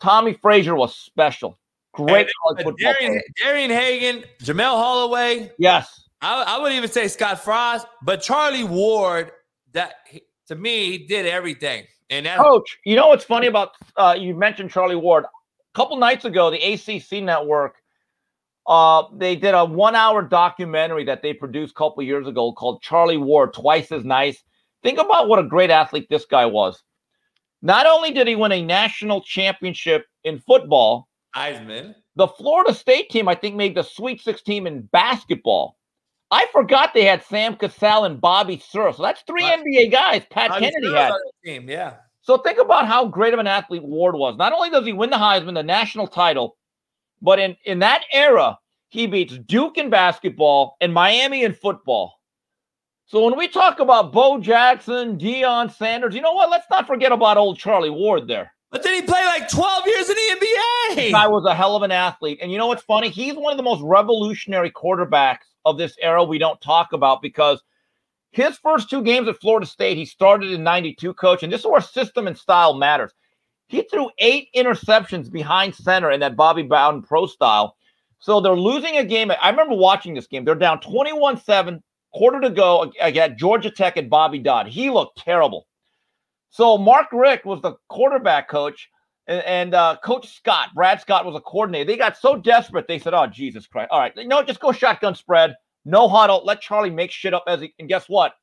Tommie 0.00 0.32
Frazier 0.34 0.74
was 0.74 0.96
special. 0.96 1.58
Great 1.92 2.28
football. 2.48 2.72
Darian. 2.78 3.20
Darian 3.36 3.70
Hagan, 3.70 4.24
Jamelle 4.42 4.76
Holloway. 4.76 5.52
Yes. 5.58 6.08
I, 6.22 6.42
I 6.42 6.58
would 6.62 6.72
even 6.72 6.90
say 6.90 7.08
Scott 7.08 7.42
Frost, 7.42 7.86
but 8.02 8.22
Charlie 8.22 8.64
Ward. 8.64 9.32
That 9.72 9.94
to 10.48 10.54
me, 10.54 10.90
he 10.90 10.98
did 10.98 11.26
everything, 11.26 11.84
and 12.10 12.26
that 12.26 12.38
Coach, 12.38 12.78
you 12.84 12.94
know 12.94 13.08
what's 13.08 13.24
funny 13.24 13.46
about 13.46 13.70
uh, 13.96 14.14
you 14.18 14.34
mentioned 14.34 14.70
Charlie 14.70 14.96
Ward. 14.96 15.24
A 15.24 15.28
couple 15.74 15.96
nights 15.96 16.26
ago, 16.26 16.50
the 16.50 16.58
ACC 16.58 17.22
network 17.22 17.81
uh, 18.66 19.04
they 19.16 19.36
did 19.36 19.54
a 19.54 19.64
one-hour 19.64 20.22
documentary 20.22 21.04
that 21.04 21.22
they 21.22 21.32
produced 21.32 21.72
a 21.72 21.74
couple 21.74 22.02
years 22.02 22.26
ago 22.26 22.52
called 22.52 22.82
Charlie 22.82 23.16
Ward, 23.16 23.52
Twice 23.54 23.90
as 23.90 24.04
Nice. 24.04 24.42
Think 24.82 24.98
about 24.98 25.28
what 25.28 25.38
a 25.38 25.44
great 25.44 25.70
athlete 25.70 26.08
this 26.10 26.24
guy 26.24 26.46
was. 26.46 26.82
Not 27.62 27.86
only 27.86 28.12
did 28.12 28.26
he 28.26 28.34
win 28.34 28.52
a 28.52 28.62
national 28.62 29.22
championship 29.22 30.06
in 30.24 30.40
football, 30.40 31.08
Heisman. 31.34 31.94
the 32.16 32.26
Florida 32.26 32.74
State 32.74 33.10
team, 33.10 33.28
I 33.28 33.34
think, 33.34 33.54
made 33.54 33.76
the 33.76 33.84
Sweet 33.84 34.20
16 34.20 34.66
in 34.66 34.82
basketball. 34.92 35.76
I 36.32 36.46
forgot 36.50 36.94
they 36.94 37.04
had 37.04 37.22
Sam 37.22 37.56
Cassell 37.56 38.04
and 38.04 38.20
Bobby 38.20 38.62
Sura. 38.66 38.94
So 38.94 39.02
that's 39.02 39.22
three. 39.22 39.42
NBA 39.42 39.92
guys. 39.92 40.22
Pat 40.30 40.50
Bobby 40.50 40.70
Kennedy 40.70 40.94
had. 40.94 41.12
team. 41.44 41.68
Yeah, 41.68 41.94
So 42.22 42.38
think 42.38 42.58
about 42.58 42.88
how 42.88 43.06
great 43.06 43.34
of 43.34 43.40
an 43.40 43.46
athlete 43.46 43.82
Ward 43.82 44.14
was. 44.14 44.36
Not 44.38 44.52
only 44.52 44.70
does 44.70 44.86
he 44.86 44.92
win 44.92 45.10
the 45.10 45.16
Heisman, 45.16 45.54
the 45.54 45.62
national 45.62 46.06
title, 46.06 46.56
but 47.22 47.38
in, 47.38 47.56
in 47.64 47.78
that 47.78 48.02
era, 48.12 48.58
he 48.88 49.06
beats 49.06 49.38
Duke 49.38 49.78
in 49.78 49.88
basketball 49.88 50.76
and 50.82 50.92
Miami 50.92 51.44
in 51.44 51.54
football. 51.54 52.18
So 53.06 53.24
when 53.24 53.38
we 53.38 53.48
talk 53.48 53.80
about 53.80 54.12
Bo 54.12 54.38
Jackson, 54.38 55.18
Deion 55.18 55.72
Sanders, 55.72 56.14
you 56.14 56.20
know 56.20 56.32
what? 56.32 56.50
Let's 56.50 56.66
not 56.70 56.86
forget 56.86 57.12
about 57.12 57.36
old 57.36 57.58
Charlie 57.58 57.90
Ward 57.90 58.26
there. 58.26 58.52
but 58.70 58.82
then 58.82 58.94
he 58.94 59.02
played 59.02 59.24
like 59.26 59.48
twelve 59.48 59.86
years 59.86 60.08
in 60.08 60.16
the 60.16 60.46
NBA. 60.96 61.12
guy 61.12 61.26
was 61.26 61.44
a 61.44 61.54
hell 61.54 61.76
of 61.76 61.82
an 61.82 61.92
athlete. 61.92 62.38
And 62.42 62.50
you 62.50 62.58
know 62.58 62.66
what's 62.66 62.82
funny? 62.82 63.08
He's 63.08 63.34
one 63.34 63.52
of 63.52 63.56
the 63.56 63.62
most 63.62 63.82
revolutionary 63.82 64.70
quarterbacks 64.70 65.44
of 65.64 65.78
this 65.78 65.96
era 66.00 66.24
we 66.24 66.38
don't 66.38 66.60
talk 66.60 66.92
about 66.92 67.22
because 67.22 67.62
his 68.30 68.56
first 68.58 68.88
two 68.88 69.02
games 69.02 69.28
at 69.28 69.40
Florida 69.40 69.66
State, 69.66 69.98
he 69.98 70.06
started 70.06 70.50
in 70.50 70.62
92, 70.64 71.12
coach. 71.14 71.42
And 71.42 71.52
this 71.52 71.60
is 71.60 71.66
where 71.66 71.82
system 71.82 72.26
and 72.26 72.36
style 72.36 72.74
matters. 72.74 73.12
He 73.72 73.82
threw 73.90 74.10
eight 74.18 74.48
interceptions 74.54 75.32
behind 75.32 75.74
center 75.74 76.10
in 76.10 76.20
that 76.20 76.36
Bobby 76.36 76.62
Bowden 76.62 77.02
pro 77.02 77.26
style. 77.26 77.76
So 78.18 78.40
they're 78.40 78.54
losing 78.54 78.98
a 78.98 79.04
game. 79.04 79.32
I 79.40 79.48
remember 79.48 79.74
watching 79.74 80.14
this 80.14 80.26
game. 80.26 80.44
They're 80.44 80.54
down 80.54 80.80
21 80.80 81.40
7, 81.40 81.82
quarter 82.12 82.40
to 82.40 82.50
go. 82.50 82.92
Got 83.14 83.36
Georgia 83.36 83.70
Tech 83.70 83.96
and 83.96 84.10
Bobby 84.10 84.38
Dodd. 84.38 84.68
He 84.68 84.90
looked 84.90 85.18
terrible. 85.18 85.66
So 86.50 86.76
Mark 86.76 87.06
Richt 87.12 87.46
was 87.46 87.62
the 87.62 87.72
quarterback 87.88 88.46
coach 88.46 88.90
and, 89.26 89.42
and 89.44 89.74
uh, 89.74 89.96
Coach 90.04 90.36
Scott, 90.36 90.70
Brad 90.74 91.00
Scott 91.00 91.24
was 91.24 91.34
a 91.34 91.40
coordinator. 91.40 91.86
They 91.86 91.96
got 91.96 92.18
so 92.18 92.36
desperate, 92.36 92.86
they 92.88 92.98
said, 92.98 93.14
"Oh 93.14 93.26
Jesus 93.26 93.66
Christ! 93.66 93.88
All 93.90 94.00
right, 94.00 94.12
you 94.16 94.28
know, 94.28 94.42
just 94.42 94.60
go 94.60 94.72
shotgun 94.72 95.14
spread, 95.14 95.54
no 95.84 96.08
huddle, 96.08 96.42
let 96.44 96.60
Charlie 96.60 96.90
make 96.90 97.10
shit 97.10 97.34
up 97.34 97.44
as 97.46 97.60
he." 97.60 97.72
And 97.78 97.88
guess 97.88 98.06
what? 98.06 98.34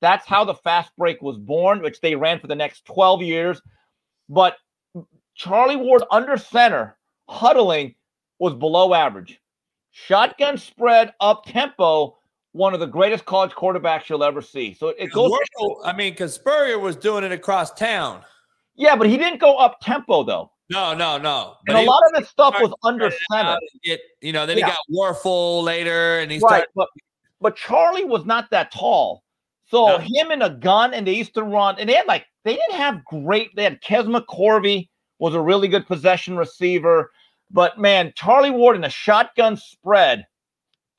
That's 0.00 0.26
how 0.26 0.44
the 0.44 0.54
fast 0.54 0.92
break 0.96 1.20
was 1.22 1.38
born, 1.38 1.82
which 1.82 2.00
they 2.00 2.14
ran 2.14 2.38
for 2.38 2.46
the 2.46 2.54
next 2.54 2.84
twelve 2.84 3.22
years. 3.22 3.60
But 4.30 4.56
Charlie 5.34 5.76
Ward 5.76 6.04
under 6.10 6.38
center, 6.38 6.96
huddling, 7.28 7.94
was 8.38 8.54
below 8.54 8.94
average. 8.94 9.40
Shotgun 9.90 10.56
spread, 10.56 11.12
up 11.20 11.44
tempo, 11.44 12.16
one 12.52 12.72
of 12.72 12.80
the 12.80 12.86
greatest 12.86 13.24
college 13.26 13.50
quarterbacks 13.50 14.08
you'll 14.08 14.24
ever 14.24 14.40
see. 14.40 14.72
So 14.72 14.88
it 14.90 15.08
goes. 15.12 15.30
Wardle- 15.30 15.82
I 15.84 15.92
mean, 15.92 16.12
because 16.12 16.32
Spurrier 16.34 16.78
was 16.78 16.96
doing 16.96 17.24
it 17.24 17.32
across 17.32 17.72
town. 17.74 18.22
Yeah, 18.76 18.96
but 18.96 19.08
he 19.08 19.16
didn't 19.18 19.40
go 19.40 19.56
up 19.56 19.80
tempo 19.82 20.22
though. 20.22 20.52
No, 20.70 20.94
no, 20.94 21.18
no. 21.18 21.56
And 21.66 21.76
a 21.76 21.80
he 21.80 21.86
lot 21.86 22.00
of 22.12 22.20
his 22.20 22.28
stuff 22.28 22.54
was 22.60 22.72
under 22.84 23.10
center. 23.32 23.58
Get, 23.82 24.00
you 24.20 24.32
know, 24.32 24.46
then 24.46 24.56
Yeah. 24.58 24.66
he 24.66 24.70
got 24.72 24.78
Wuerffel 25.16 25.64
later, 25.64 26.20
and 26.20 26.30
he 26.30 26.38
Right, 26.38 26.48
started. 26.48 26.68
but 26.76 26.88
but 27.40 27.56
Charlie 27.56 28.04
was 28.04 28.24
not 28.24 28.48
that 28.50 28.70
tall. 28.70 29.24
So 29.70 29.86
No. 29.86 29.98
him 29.98 30.30
and 30.32 30.42
a 30.42 30.50
gun, 30.50 30.92
and 30.94 31.06
they 31.06 31.12
used 31.14 31.34
to 31.34 31.42
run, 31.44 31.76
and 31.78 31.88
they 31.88 31.94
had 31.94 32.06
like 32.06 32.26
they 32.44 32.56
didn't 32.56 32.74
have 32.76 33.04
great. 33.04 33.54
They 33.54 33.62
had 33.64 33.80
Kez 33.80 34.04
McCorvey 34.06 34.88
was 35.18 35.34
a 35.34 35.40
really 35.40 35.68
good 35.68 35.86
possession 35.86 36.36
receiver, 36.36 37.12
but 37.50 37.78
man, 37.78 38.12
Charlie 38.16 38.50
Ward 38.50 38.74
in 38.76 38.84
a 38.84 38.90
shotgun 38.90 39.56
spread 39.56 40.26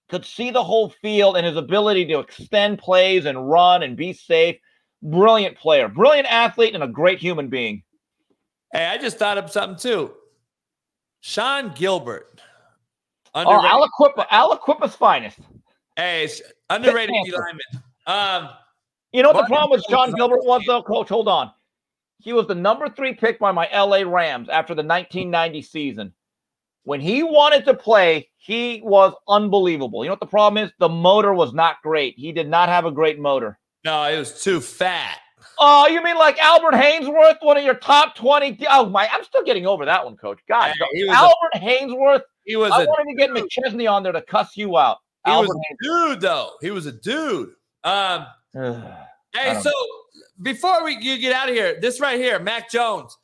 could 0.09 0.23
see 0.25 0.51
the 0.51 0.63
whole 0.63 0.89
field 0.89 1.35
and 1.37 1.45
his 1.45 1.57
ability 1.57 2.05
to 2.05 2.19
extend 2.19 2.77
plays 2.79 3.25
and 3.25 3.49
run 3.49 3.83
and 3.83 3.97
be 3.97 4.13
safe. 4.13 4.57
Brilliant 5.03 5.57
player, 5.57 5.87
brilliant 5.87 6.31
athlete, 6.31 6.73
and 6.75 6.83
a 6.83 6.87
great 6.87 7.19
human 7.19 7.49
being. 7.49 7.83
Hey, 8.71 8.85
I 8.85 8.97
just 8.97 9.17
thought 9.17 9.37
of 9.37 9.49
something 9.51 9.79
too. 9.79 10.13
Sean 11.21 11.73
Gilbert, 11.75 12.41
Oh, 13.33 13.41
underrated. 13.41 13.71
Aliquippa, 13.71 14.27
Aliquippa's 14.27 14.95
finest. 14.95 15.39
hey, 15.97 16.29
underrated 16.69 17.15
lineman. 17.15 17.83
Um, 18.07 18.49
You 19.13 19.23
know 19.23 19.29
what 19.31 19.41
the 19.41 19.47
problem 19.47 19.71
with 19.71 19.83
John 19.89 20.11
Gilbert 20.13 20.43
was, 20.45 20.63
though, 20.65 20.81
Coach? 20.83 21.09
Hold 21.09 21.27
on. 21.27 21.51
He 22.19 22.33
was 22.33 22.47
the 22.47 22.55
number 22.55 22.87
three 22.87 23.13
pick 23.13 23.39
by 23.39 23.51
my 23.51 23.67
LA 23.73 24.03
Rams 24.03 24.47
after 24.47 24.73
the 24.73 24.83
1990 24.83 25.61
season. 25.63 26.13
When 26.83 27.01
he 27.01 27.23
wanted 27.23 27.65
to 27.65 27.73
play, 27.73 28.29
he 28.37 28.81
was 28.83 29.13
unbelievable. 29.27 30.03
You 30.03 30.09
know 30.09 30.13
what 30.13 30.19
the 30.19 30.25
problem 30.27 30.63
is? 30.63 30.71
The 30.79 30.89
motor 30.89 31.33
was 31.33 31.53
not 31.53 31.77
great. 31.83 32.15
He 32.17 32.31
did 32.31 32.47
not 32.47 32.69
have 32.69 32.85
a 32.85 32.91
great 32.91 33.19
motor. 33.19 33.59
no, 33.83 34.03
it 34.05 34.17
was 34.17 34.43
too 34.43 34.61
fat. 34.61 35.17
Oh, 35.59 35.87
you 35.87 36.03
mean 36.03 36.15
like 36.17 36.39
Albert 36.39 36.73
Haynesworth, 36.73 37.37
one 37.41 37.57
of 37.57 37.63
your 37.63 37.75
top 37.75 38.15
20? 38.15 38.65
Oh, 38.69 38.87
my. 38.89 39.07
I'm 39.11 39.23
still 39.23 39.43
getting 39.43 39.65
over 39.67 39.85
that 39.85 40.03
one, 40.05 40.15
Coach. 40.17 40.39
God, 40.47 40.67
Hey, 40.71 40.73
he 40.93 41.07
a- 41.07 41.11
Albert 41.11 41.53
Haynesworth. 41.55 42.21
He 42.45 42.55
was 42.55 42.71
I 42.71 42.85
wanted 42.85 43.11
to 43.11 43.15
get 43.15 43.29
McChesney 43.29 43.91
on 43.91 44.01
there 44.03 44.11
to 44.11 44.21
cuss 44.21 44.55
you 44.57 44.77
out. 44.77 44.97
he 45.25 45.31
was 45.31 45.49
a 45.49 45.83
dude 45.83 46.21
though. 46.21 46.51
He 46.61 46.71
was 46.71 46.85
a 46.87 46.91
dude. 46.91 47.51
Um, 47.83 48.25
Hey, 48.53 49.59
so 49.61 49.71
before 50.41 50.83
we 50.83 50.97
you 50.99 51.17
get 51.17 51.33
out 51.33 51.49
of 51.49 51.55
here, 51.55 51.79
this 51.79 51.99
right 51.99 52.19
here, 52.19 52.39
Mac 52.39 52.69
Jones. 52.69 53.17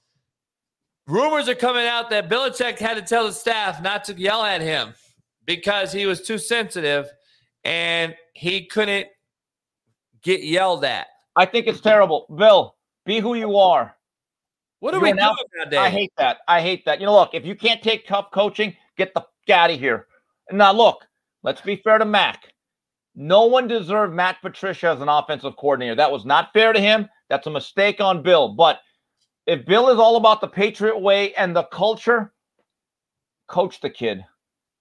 Rumors 1.07 1.47
are 1.47 1.55
coming 1.55 1.87
out 1.87 2.09
that 2.09 2.29
Belichick 2.29 2.79
had 2.79 2.95
to 2.95 3.01
tell 3.01 3.25
the 3.25 3.31
staff 3.33 3.81
not 3.81 4.03
to 4.05 4.13
yell 4.13 4.43
at 4.43 4.61
him 4.61 4.93
because 5.45 5.91
he 5.93 6.05
was 6.05 6.21
too 6.21 6.37
sensitive 6.37 7.09
and 7.63 8.13
he 8.33 8.65
couldn't 8.65 9.07
get 10.21 10.43
yelled 10.43 10.83
at. 10.83 11.07
I 11.35 11.45
think 11.45 11.67
it's 11.67 11.79
terrible. 11.79 12.25
Bill, 12.37 12.75
be 13.05 13.19
who 13.19 13.35
you 13.35 13.55
are. 13.57 13.95
What 14.79 14.91
do 14.91 14.97
You're 14.97 15.03
we 15.03 15.09
an 15.11 15.17
do 15.17 15.23
alpha- 15.23 15.43
nowadays? 15.55 15.79
I 15.79 15.89
hate 15.89 16.11
that. 16.17 16.37
I 16.47 16.61
hate 16.61 16.85
that. 16.85 16.99
You 16.99 17.05
know, 17.05 17.13
look, 17.15 17.29
if 17.33 17.45
you 17.45 17.55
can't 17.55 17.81
take 17.81 18.05
tough 18.05 18.31
coaching, 18.31 18.75
get 18.97 19.13
the 19.13 19.21
f- 19.21 19.55
out 19.55 19.71
of 19.71 19.79
here. 19.79 20.07
Now, 20.51 20.73
look, 20.73 21.05
let's 21.41 21.61
be 21.61 21.77
fair 21.77 21.97
to 21.99 22.05
Mac. 22.05 22.53
No 23.19 23.47
one 23.47 23.67
deserved 23.67 24.13
Matt 24.13 24.39
Patricia 24.43 24.89
as 24.89 25.01
an 25.01 25.09
offensive 25.09 25.57
coordinator. 25.57 25.95
That 25.95 26.11
was 26.11 26.23
not 26.23 26.53
fair 26.53 26.71
to 26.71 26.79
him. 26.79 27.09
That's 27.29 27.47
a 27.47 27.49
mistake 27.49 27.99
on 27.99 28.21
Bill. 28.21 28.49
But 28.49 28.79
if 29.47 29.65
Bill 29.65 29.89
is 29.89 29.97
all 29.97 30.17
about 30.17 30.39
the 30.39 30.47
Patriot 30.47 30.99
way 30.99 31.33
and 31.33 31.55
the 31.55 31.63
culture, 31.63 32.31
coach 33.47 33.81
the 33.81 33.89
kid. 33.89 34.23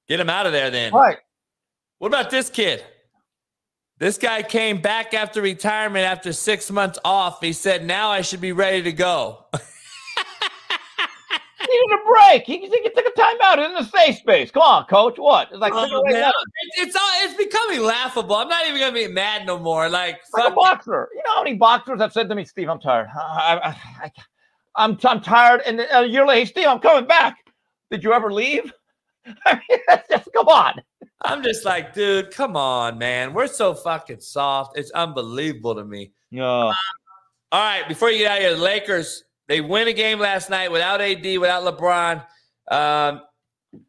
Get 0.07 0.21
him 0.21 0.29
out 0.29 0.45
of 0.45 0.53
there 0.53 0.71
then. 0.71 0.93
All 0.93 1.01
right. 1.01 1.17
What 1.99 2.09
about 2.09 2.29
this 2.29 2.51
kid? 2.51 2.85
This 3.99 4.19
guy 4.19 4.43
came 4.43 4.83
back 4.83 5.15
after 5.15 5.41
retirement 5.41 6.05
after 6.05 6.31
six 6.35 6.71
months 6.71 6.99
off. 7.07 7.41
He 7.41 7.55
said, 7.55 7.87
Now 7.87 8.11
I 8.11 8.21
should 8.21 8.43
be 8.43 8.53
ready 8.53 8.83
to 8.83 8.93
go. 8.93 9.47
Needed 11.77 11.99
a 12.01 12.09
break. 12.09 12.45
He, 12.45 12.59
he 12.59 12.91
took 12.91 13.07
a 13.07 13.21
timeout 13.21 13.65
in 13.65 13.75
the 13.75 13.85
safe 13.85 14.19
space. 14.19 14.51
Come 14.51 14.63
on, 14.63 14.85
coach. 14.87 15.19
What? 15.19 15.49
It's 15.51 15.59
like, 15.59 15.73
Oh, 15.75 16.03
letter. 16.07 16.25
Uh, 16.25 16.33
it's, 16.63 16.89
it's 16.89 16.97
all 16.97 17.11
it's 17.25 17.35
becoming 17.35 17.81
laughable. 17.83 18.37
I'm 18.37 18.49
not 18.49 18.67
even 18.67 18.81
gonna 18.81 18.93
be 18.93 19.09
mad 19.09 19.47
no 19.47 19.59
more. 19.59 19.89
Like, 19.89 20.21
like 20.33 20.53
a 20.53 20.55
boxer. 20.55 21.09
You 21.13 21.23
know 21.25 21.35
how 21.35 21.43
many 21.43 21.57
boxers 21.57 22.01
have 22.01 22.13
said 22.13 22.29
to 22.29 22.35
me, 22.35 22.45
Steve, 22.45 22.69
I'm 22.69 22.81
tired. 22.81 23.09
I, 23.15 23.59
I, 23.63 24.05
I, 24.05 24.85
am 24.85 24.99
I'm 25.05 25.21
tired. 25.21 25.63
And 25.67 25.81
a 25.81 26.07
year 26.07 26.27
later, 26.27 26.41
hey, 26.41 26.45
Steve, 26.47 26.67
I'm 26.69 26.81
coming 26.81 27.07
back. 27.07 27.37
Did 27.91 28.05
you 28.05 28.13
ever 28.13 28.33
leave? 28.33 28.73
I 29.47 29.55
mean, 29.55 29.79
that's 29.89 30.09
just 30.09 30.29
come 30.33 30.49
on. 30.49 30.81
I'm 31.25 31.43
just 31.43 31.65
like, 31.65 31.95
dude, 31.95 32.31
come 32.31 32.57
on, 32.57 32.99
man. 32.99 33.35
We're 33.35 33.49
so 33.49 33.75
fucking 33.75 34.21
soft. 34.21 34.79
It's 34.79 34.91
unbelievable 34.93 35.75
to 35.75 35.85
me. 35.85 36.13
Yeah. 36.31 36.73
All 37.53 37.63
right, 37.63 37.87
before 37.89 38.11
you 38.11 38.19
get 38.19 38.31
out 38.31 38.39
of 38.39 38.43
here, 38.43 38.55
the 38.55 38.63
Lakers, 38.63 39.25
they 39.49 39.61
win 39.61 39.89
a 39.89 39.93
game 39.93 40.19
last 40.19 40.51
night 40.51 40.71
without 40.71 41.01
AD, 41.01 41.25
without 41.39 41.63
LeBron. 41.63 42.25
Um, 42.69 43.23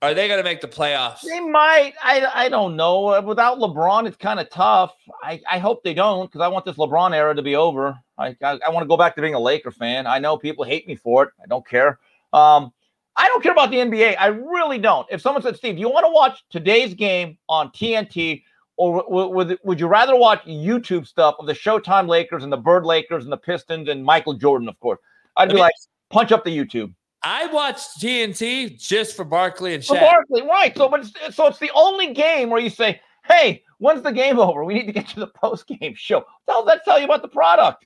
are 0.02 0.14
they 0.14 0.28
gonna 0.28 0.44
make 0.44 0.62
the 0.62 0.68
playoffs? 0.68 1.22
They 1.22 1.40
might. 1.40 1.94
I, 2.04 2.26
I 2.34 2.50
don't 2.50 2.76
know. 2.76 3.08
Uh, 3.08 3.22
Without 3.22 3.58
LeBron, 3.60 4.08
it's 4.08 4.18
kind 4.18 4.40
of 4.40 4.50
tough. 4.50 4.94
I, 5.24 5.42
I 5.50 5.60
hope 5.60 5.84
they 5.84 5.94
don't 5.94 6.28
because 6.28 6.42
I 6.42 6.48
want 6.48 6.66
this 6.66 6.76
LeBron 6.76 7.14
era 7.16 7.34
to 7.36 7.42
be 7.42 7.56
over. 7.56 7.98
I, 8.18 8.36
I, 8.44 8.60
I 8.66 8.70
want 8.70 8.84
to 8.84 8.88
go 8.88 8.98
back 8.98 9.16
to 9.16 9.22
being 9.22 9.36
a 9.36 9.40
Laker 9.40 9.72
fan. 9.72 10.06
I 10.08 10.20
know 10.20 10.38
people 10.38 10.64
hate 10.66 10.88
me 10.88 10.96
for 10.96 11.24
it. 11.24 11.30
I 11.42 11.48
don't 11.48 11.66
care. 11.66 12.00
Um, 12.34 12.74
I 13.16 13.28
don't 13.28 13.42
care 13.42 13.52
about 13.52 13.72
the 13.72 13.78
NBA. 13.78 14.16
I 14.20 14.28
really 14.28 14.78
don't. 14.78 15.08
If 15.10 15.22
someone 15.22 15.42
said, 15.42 15.56
Steve, 15.56 15.76
do 15.76 15.82
you 15.82 15.90
want 15.90 16.06
to 16.06 16.12
watch 16.12 16.44
today's 16.50 16.94
game 16.94 17.38
on 17.50 17.70
TNT 17.72 18.44
or 18.76 19.02
w- 19.04 19.30
w- 19.30 19.58
would 19.64 19.80
you 19.80 19.88
rather 19.88 20.16
watch 20.16 20.44
YouTube 20.46 21.08
stuff 21.08 21.36
of 21.40 21.48
the 21.48 21.54
Showtime 21.54 22.08
Lakers 22.08 22.44
and 22.44 22.52
the 22.54 22.58
Bird 22.58 22.86
Lakers 22.86 23.24
and 23.24 23.32
the 23.32 23.38
Pistons 23.38 23.90
and 23.90 24.04
Michael 24.04 24.34
Jordan, 24.34 24.70
of 24.70 24.80
course? 24.80 25.00
I'd 25.38 25.44
Let 25.44 25.50
be 25.50 25.56
me- 25.56 25.62
like, 25.62 25.74
punch 26.10 26.32
up 26.32 26.44
the 26.44 26.56
YouTube. 26.58 26.94
I 27.24 27.48
watched 27.48 28.00
TNT 28.00 28.80
just 28.80 29.16
for 29.16 29.26
Barkley 29.26 29.74
and 29.74 29.84
For 29.84 29.96
Barkley, 30.00 30.44
right? 30.44 30.76
So, 30.78 30.88
but 30.88 31.02
it's, 31.02 31.36
so 31.36 31.48
it's 31.48 31.58
the 31.60 31.72
only 31.74 32.14
game 32.14 32.50
where 32.50 32.62
you 32.62 32.70
say, 32.70 33.02
"Hey, 33.26 33.64
when's 33.80 34.04
the 34.04 34.12
game 34.12 34.40
over? 34.48 34.64
We 34.64 34.76
need 34.76 34.86
to 34.86 34.92
get 34.94 35.08
to 35.10 35.20
the 35.22 35.28
post 35.28 35.68
game 35.68 35.94
show." 35.96 36.24
What 36.46 36.66
that 36.68 36.86
tell 36.86 37.00
you 37.00 37.06
about 37.06 37.24
the 37.24 37.28
product? 37.28 37.86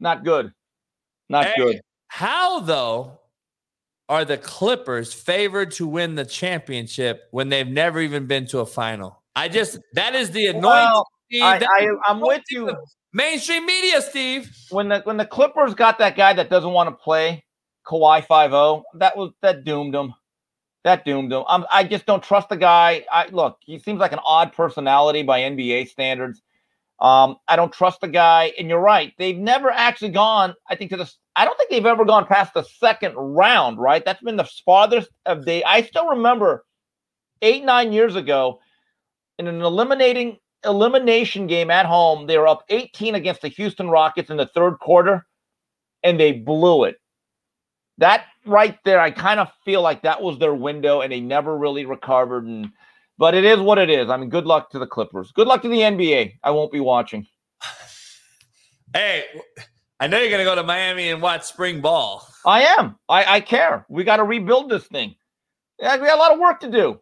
Not 0.00 0.24
good. 0.24 0.52
Not 1.28 1.46
Hey, 1.46 1.52
good. 1.56 1.80
How 2.08 2.60
though 2.60 3.20
are 4.08 4.24
the 4.24 4.36
Clippers 4.36 5.14
favored 5.14 5.70
to 5.72 5.86
win 5.86 6.16
the 6.16 6.26
championship 6.26 7.22
when 7.30 7.48
they've 7.48 7.68
never 7.68 8.00
even 8.00 8.26
been 8.26 8.46
to 8.48 8.58
a 8.58 8.66
final? 8.66 9.22
I 9.36 9.48
just 9.48 9.78
that 9.94 10.14
is 10.14 10.30
the 10.32 10.48
annoying. 10.48 10.62
Well, 10.64 11.06
I, 11.40 11.64
I, 11.64 11.88
I'm 12.06 12.20
with 12.20 12.42
you. 12.50 12.76
Mainstream 13.12 13.66
media, 13.66 14.00
Steve. 14.02 14.50
When 14.70 14.88
the 14.88 15.00
when 15.00 15.16
the 15.16 15.26
Clippers 15.26 15.74
got 15.74 15.98
that 15.98 16.16
guy 16.16 16.32
that 16.32 16.50
doesn't 16.50 16.72
want 16.72 16.88
to 16.88 16.94
play 16.94 17.44
Kawhi 17.86 18.24
5 18.24 18.82
that 18.94 19.16
was 19.16 19.32
that 19.42 19.64
doomed 19.64 19.94
him. 19.94 20.14
That 20.84 21.04
doomed 21.04 21.32
him. 21.32 21.44
I'm, 21.48 21.64
I 21.72 21.84
just 21.84 22.06
don't 22.06 22.22
trust 22.22 22.48
the 22.48 22.56
guy. 22.56 23.04
I 23.10 23.28
look, 23.28 23.58
he 23.60 23.78
seems 23.78 24.00
like 24.00 24.12
an 24.12 24.20
odd 24.24 24.52
personality 24.52 25.22
by 25.22 25.40
NBA 25.40 25.88
standards. 25.88 26.42
Um, 27.00 27.36
I 27.48 27.56
don't 27.56 27.72
trust 27.72 28.00
the 28.00 28.08
guy. 28.08 28.52
And 28.58 28.68
you're 28.68 28.80
right. 28.80 29.12
They've 29.18 29.38
never 29.38 29.70
actually 29.70 30.10
gone, 30.10 30.54
I 30.68 30.76
think, 30.76 30.90
to 30.90 30.96
the 30.96 31.12
I 31.34 31.44
don't 31.44 31.56
think 31.56 31.70
they've 31.70 31.86
ever 31.86 32.04
gone 32.04 32.26
past 32.26 32.54
the 32.54 32.62
second 32.62 33.14
round, 33.16 33.78
right? 33.78 34.04
That's 34.04 34.22
been 34.22 34.36
the 34.36 34.48
farthest 34.64 35.10
of 35.26 35.44
they 35.44 35.64
I 35.64 35.82
still 35.82 36.08
remember 36.08 36.64
eight, 37.42 37.64
nine 37.64 37.92
years 37.92 38.16
ago 38.16 38.60
in 39.38 39.48
an 39.48 39.62
eliminating 39.62 40.38
elimination 40.64 41.46
game 41.46 41.70
at 41.70 41.86
home, 41.86 42.26
they 42.26 42.38
were 42.38 42.48
up 42.48 42.64
18 42.68 43.14
against 43.14 43.42
the 43.42 43.48
Houston 43.48 43.88
Rockets 43.88 44.30
in 44.30 44.36
the 44.36 44.46
third 44.46 44.78
quarter, 44.78 45.26
and 46.02 46.18
they 46.18 46.32
blew 46.32 46.84
it. 46.84 46.96
That 47.98 48.24
right 48.46 48.78
there, 48.84 49.00
I 49.00 49.10
kind 49.10 49.40
of 49.40 49.48
feel 49.64 49.82
like 49.82 50.02
that 50.02 50.22
was 50.22 50.38
their 50.38 50.54
window, 50.54 51.00
and 51.00 51.12
they 51.12 51.20
never 51.20 51.56
really 51.56 51.84
recovered. 51.84 52.46
And 52.46 52.70
but 53.18 53.34
it 53.34 53.44
is 53.44 53.60
what 53.60 53.78
it 53.78 53.90
is. 53.90 54.10
I 54.10 54.16
mean, 54.16 54.30
good 54.30 54.46
luck 54.46 54.70
to 54.70 54.78
the 54.78 54.86
Clippers. 54.86 55.30
Good 55.32 55.46
luck 55.46 55.62
to 55.62 55.68
the 55.68 55.80
NBA. 55.80 56.34
I 56.42 56.50
won't 56.50 56.72
be 56.72 56.80
watching. 56.80 57.26
Hey, 58.94 59.24
I 60.00 60.06
know 60.06 60.18
you're 60.18 60.30
gonna 60.30 60.44
go 60.44 60.54
to 60.54 60.62
Miami 60.62 61.08
and 61.08 61.22
watch 61.22 61.44
spring 61.44 61.80
ball. 61.80 62.28
I 62.44 62.62
am. 62.78 62.96
I, 63.08 63.36
I 63.36 63.40
care. 63.40 63.86
We 63.88 64.04
got 64.04 64.16
to 64.16 64.24
rebuild 64.24 64.68
this 64.68 64.84
thing. 64.84 65.14
Yeah, 65.78 65.96
we 65.96 66.06
got 66.06 66.18
a 66.18 66.20
lot 66.20 66.32
of 66.32 66.38
work 66.38 66.60
to 66.60 66.70
do. 66.70 67.00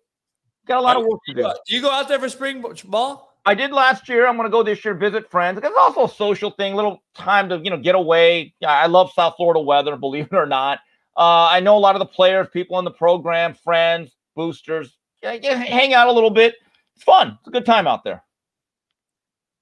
Got 0.66 0.78
a 0.78 0.82
lot 0.82 0.96
of 0.96 1.04
work 1.04 1.18
to 1.26 1.34
do. 1.34 1.42
Do 1.42 1.74
you 1.74 1.82
go 1.82 1.90
out 1.90 2.08
there 2.08 2.18
for 2.18 2.28
spring 2.28 2.62
ball? 2.84 3.29
I 3.46 3.54
did 3.54 3.72
last 3.72 4.08
year. 4.08 4.26
I'm 4.26 4.36
going 4.36 4.46
to 4.46 4.50
go 4.50 4.62
this 4.62 4.84
year, 4.84 4.94
visit 4.94 5.30
friends. 5.30 5.58
It's 5.58 5.76
also 5.78 6.04
a 6.04 6.08
social 6.08 6.50
thing, 6.50 6.74
little 6.74 7.02
time 7.14 7.48
to 7.48 7.58
you 7.58 7.70
know 7.70 7.78
get 7.78 7.94
away. 7.94 8.54
I 8.66 8.86
love 8.86 9.12
South 9.12 9.34
Florida 9.36 9.60
weather, 9.60 9.96
believe 9.96 10.26
it 10.26 10.34
or 10.34 10.46
not. 10.46 10.78
Uh, 11.16 11.48
I 11.50 11.60
know 11.60 11.76
a 11.76 11.80
lot 11.80 11.94
of 11.94 12.00
the 12.00 12.06
players, 12.06 12.48
people 12.52 12.78
in 12.78 12.84
the 12.84 12.90
program, 12.90 13.54
friends, 13.54 14.16
boosters. 14.36 14.96
Yeah, 15.22 15.32
yeah, 15.32 15.54
hang 15.54 15.92
out 15.92 16.08
a 16.08 16.12
little 16.12 16.30
bit. 16.30 16.54
It's 16.94 17.04
fun. 17.04 17.36
It's 17.40 17.48
a 17.48 17.50
good 17.50 17.66
time 17.66 17.86
out 17.86 18.04
there. 18.04 18.22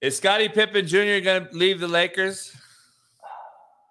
Is 0.00 0.16
Scottie 0.16 0.48
Pippen 0.48 0.86
Jr. 0.86 1.18
gonna 1.24 1.48
leave 1.52 1.80
the 1.80 1.88
Lakers? 1.88 2.56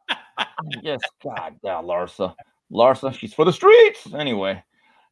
yes, 0.81 0.99
God, 1.21 1.55
yeah, 1.63 1.81
Larsa, 1.81 2.33
Larsa, 2.71 3.13
she's 3.13 3.33
for 3.33 3.43
the 3.43 3.51
streets. 3.51 4.07
Anyway, 4.13 4.63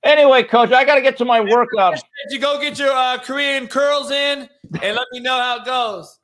anyway, 0.05 0.43
coach, 0.43 0.71
I 0.71 0.85
got 0.85 0.95
to 0.95 1.01
get 1.01 1.17
to 1.17 1.25
my 1.25 1.41
workout. 1.41 2.01
You 2.29 2.39
go 2.39 2.59
get 2.59 2.79
your 2.79 2.91
uh, 2.91 3.19
Korean 3.19 3.67
curls 3.67 4.09
in 4.09 4.49
and 4.81 4.95
let 4.95 5.05
me 5.11 5.19
know 5.19 5.37
how 5.37 5.59
it 5.59 5.65
goes? 5.65 6.19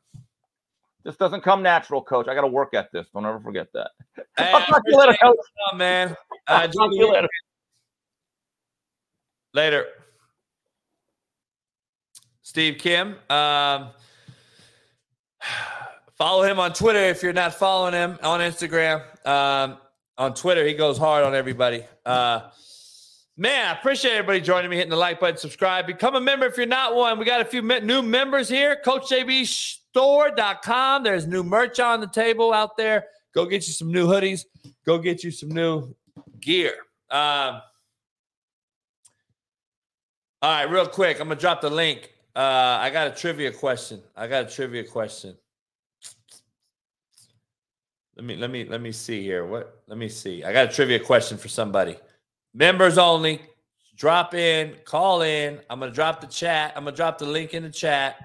This 1.04 1.16
doesn't 1.16 1.42
come 1.42 1.62
natural, 1.62 2.02
coach. 2.02 2.28
I 2.28 2.34
got 2.34 2.42
to 2.42 2.48
work 2.48 2.74
at 2.74 2.92
this. 2.92 3.08
Don't 3.14 3.26
ever 3.26 3.40
forget 3.40 3.68
that. 3.74 3.92
Hey, 4.38 4.52
I'll 4.52 4.66
talk 4.66 4.84
to 4.84 4.92
you 4.92 4.98
later, 4.98 5.18
coach. 5.22 5.36
it, 5.74 5.78
man. 5.78 6.10
Uh, 6.10 6.16
I'll 6.48 6.70
talk 6.70 6.90
to 6.90 6.96
you 6.98 7.12
later. 7.12 7.28
Later. 9.54 9.86
Steve 12.42 12.78
Kim. 12.80 13.16
Um, 13.30 13.90
follow 16.18 16.44
him 16.44 16.60
on 16.60 16.74
Twitter 16.74 17.00
if 17.00 17.22
you're 17.22 17.34
not 17.34 17.54
following 17.54 17.94
him 17.94 18.18
on 18.24 18.40
Instagram. 18.40 19.04
Um, 19.28 19.78
on 20.18 20.34
Twitter, 20.34 20.66
he 20.66 20.74
goes 20.74 20.98
hard 20.98 21.24
on 21.24 21.36
everybody. 21.36 21.84
Uh, 22.06 22.50
man, 23.42 23.68
I 23.68 23.72
appreciate 23.72 24.14
everybody 24.14 24.40
joining 24.40 24.70
me, 24.70 24.76
hitting 24.76 24.92
the 24.92 24.96
like 24.96 25.20
button, 25.20 25.36
subscribe. 25.36 25.88
Become 25.88 26.16
a 26.16 26.22
member 26.22 26.46
if 26.46 26.58
you're 26.58 26.68
not 26.68 26.96
one. 26.96 27.18
We 27.18 27.26
got 27.26 27.42
a 27.42 27.46
few 27.46 27.64
new 27.64 28.04
members 28.04 28.48
here. 28.48 28.78
CoachJBStore.com. 28.86 31.04
There's 31.04 31.26
new 31.26 31.44
merch 31.44 31.80
on 31.80 32.02
the 32.02 32.08
table 32.08 32.54
out 32.54 32.78
there. 32.78 33.06
Go 33.34 33.48
get 33.48 33.68
you 33.68 33.74
some 33.74 33.92
new 33.92 34.06
hoodies. 34.06 34.46
Go 34.86 35.00
get 35.00 35.24
you 35.24 35.32
some 35.32 35.50
new 35.50 35.96
gear. 36.40 36.74
Um, 37.10 37.62
all 40.44 40.52
right, 40.52 40.70
real 40.70 40.86
quick, 40.86 41.20
I'm 41.20 41.28
gonna 41.28 41.40
drop 41.40 41.62
the 41.62 41.72
link. 41.72 42.14
Uh, 42.36 42.78
I 42.80 42.92
got 42.92 43.08
a 43.08 43.12
trivia 43.12 43.52
question. 43.52 44.04
I 44.16 44.28
got 44.28 44.46
a 44.46 44.50
trivia 44.54 44.84
question. 44.84 45.36
Let 48.16 48.24
me 48.24 48.36
let 48.36 48.52
me 48.52 48.66
let 48.66 48.82
me 48.82 48.92
see 48.92 49.24
here. 49.24 49.48
What? 49.48 49.82
Let 49.88 49.98
me 49.98 50.10
see. 50.10 50.44
I 50.44 50.54
got 50.54 50.70
a 50.70 50.72
trivia 50.72 51.00
question 51.00 51.40
for 51.40 51.48
somebody. 51.48 51.98
Members 52.54 52.98
only. 52.98 53.42
Drop 53.96 54.34
in, 54.34 54.76
call 54.84 55.22
in. 55.22 55.60
I'm 55.70 55.80
gonna 55.80 55.92
drop 55.92 56.22
the 56.22 56.28
chat. 56.28 56.74
I'm 56.76 56.86
gonna 56.86 56.96
drop 56.96 57.18
the 57.20 57.26
link 57.26 57.54
in 57.54 57.64
the 57.64 57.70
chat. 57.70 58.16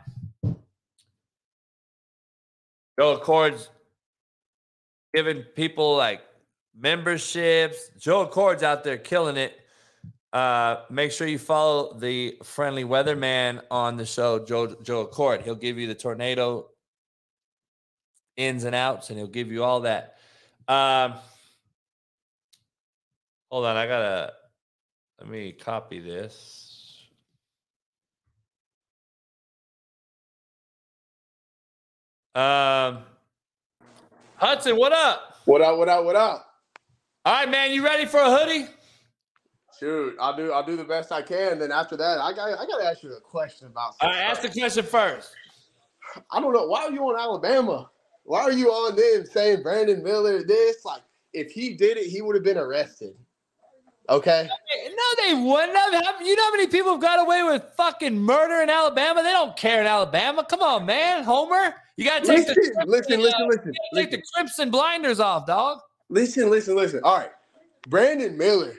Joe 2.98 3.12
Accords 3.12 3.68
giving 5.14 5.42
people 5.42 5.96
like 5.96 6.22
memberships. 6.74 7.90
Joe 7.98 8.22
Accords 8.22 8.62
out 8.62 8.84
there 8.84 8.96
killing 8.96 9.36
it. 9.36 9.60
Uh, 10.32 10.82
make 10.90 11.12
sure 11.12 11.26
you 11.26 11.38
follow 11.38 11.94
the 11.98 12.38
friendly 12.42 12.84
weatherman 12.84 13.60
on 13.70 13.96
the 13.96 14.06
show, 14.06 14.44
Joe 14.44 14.76
Joe 14.82 15.02
Accord. 15.02 15.42
He'll 15.42 15.54
give 15.54 15.78
you 15.78 15.86
the 15.86 15.94
tornado 15.94 16.68
ins 18.36 18.64
and 18.64 18.74
outs, 18.74 19.10
and 19.10 19.18
he'll 19.18 19.28
give 19.28 19.50
you 19.50 19.62
all 19.62 19.80
that. 19.80 20.16
Um, 20.68 21.14
hold 23.50 23.66
on, 23.66 23.76
I 23.76 23.86
gotta 23.86 24.32
let 25.20 25.28
me 25.28 25.52
copy 25.52 26.00
this. 26.00 27.06
Um, 32.34 32.98
Hudson, 34.36 34.76
what 34.76 34.92
up? 34.92 35.38
What 35.46 35.62
up? 35.62 35.78
What 35.78 35.88
up? 35.88 36.04
What 36.04 36.16
up? 36.16 36.46
All 37.24 37.34
right, 37.34 37.50
man, 37.50 37.72
you 37.72 37.82
ready 37.82 38.04
for 38.04 38.20
a 38.20 38.30
hoodie? 38.30 38.66
Shoot, 39.80 40.16
I'll 40.20 40.36
do. 40.36 40.52
I'll 40.52 40.64
do 40.64 40.76
the 40.76 40.84
best 40.84 41.12
I 41.12 41.22
can. 41.22 41.58
Then 41.58 41.72
after 41.72 41.96
that, 41.96 42.18
I 42.18 42.32
got. 42.32 42.58
I 42.58 42.66
got 42.66 42.78
to 42.78 42.84
ask 42.84 43.02
you 43.02 43.12
a 43.14 43.20
question 43.20 43.68
about. 43.68 43.94
All 44.00 44.12
some 44.12 44.20
ask 44.20 44.42
the 44.42 44.48
question 44.48 44.84
first. 44.84 45.34
I 46.30 46.40
don't 46.40 46.52
know. 46.52 46.66
Why 46.66 46.84
are 46.84 46.92
you 46.92 47.02
on 47.02 47.18
Alabama? 47.18 47.90
Why 48.24 48.40
are 48.40 48.52
you 48.52 48.68
on 48.70 48.96
them 48.96 49.26
saying 49.26 49.62
Brandon 49.62 50.02
Miller 50.02 50.42
this? 50.42 50.84
Like, 50.84 51.02
if 51.32 51.50
he 51.52 51.74
did 51.74 51.96
it, 51.96 52.06
he 52.06 52.22
would 52.22 52.34
have 52.34 52.44
been 52.44 52.58
arrested. 52.58 53.14
Okay. 54.08 54.48
No, 54.48 55.24
they 55.24 55.34
wouldn't 55.34 55.76
have. 55.76 56.20
You 56.22 56.36
know 56.36 56.44
how 56.44 56.50
many 56.52 56.66
people 56.68 56.92
have 56.92 57.00
got 57.00 57.20
away 57.20 57.42
with 57.42 57.62
fucking 57.76 58.18
murder 58.18 58.62
in 58.62 58.70
Alabama? 58.70 59.22
They 59.22 59.32
don't 59.32 59.56
care 59.56 59.80
in 59.80 59.86
Alabama. 59.86 60.44
Come 60.48 60.60
on, 60.60 60.86
man, 60.86 61.24
Homer. 61.24 61.74
You 61.96 62.04
gotta 62.04 62.26
take 62.26 62.46
Listen, 62.46 62.54
the 62.54 62.86
listen, 62.86 63.20
listen, 63.20 63.48
listen, 63.48 63.70
uh, 63.70 63.94
gotta 63.94 64.02
take 64.02 64.10
the 64.10 64.22
crimson 64.34 64.70
blinders 64.70 65.18
off, 65.18 65.46
dog. 65.46 65.80
Listen, 66.08 66.50
listen, 66.50 66.76
listen. 66.76 67.00
All 67.02 67.18
right, 67.18 67.30
Brandon 67.88 68.36
Miller. 68.36 68.74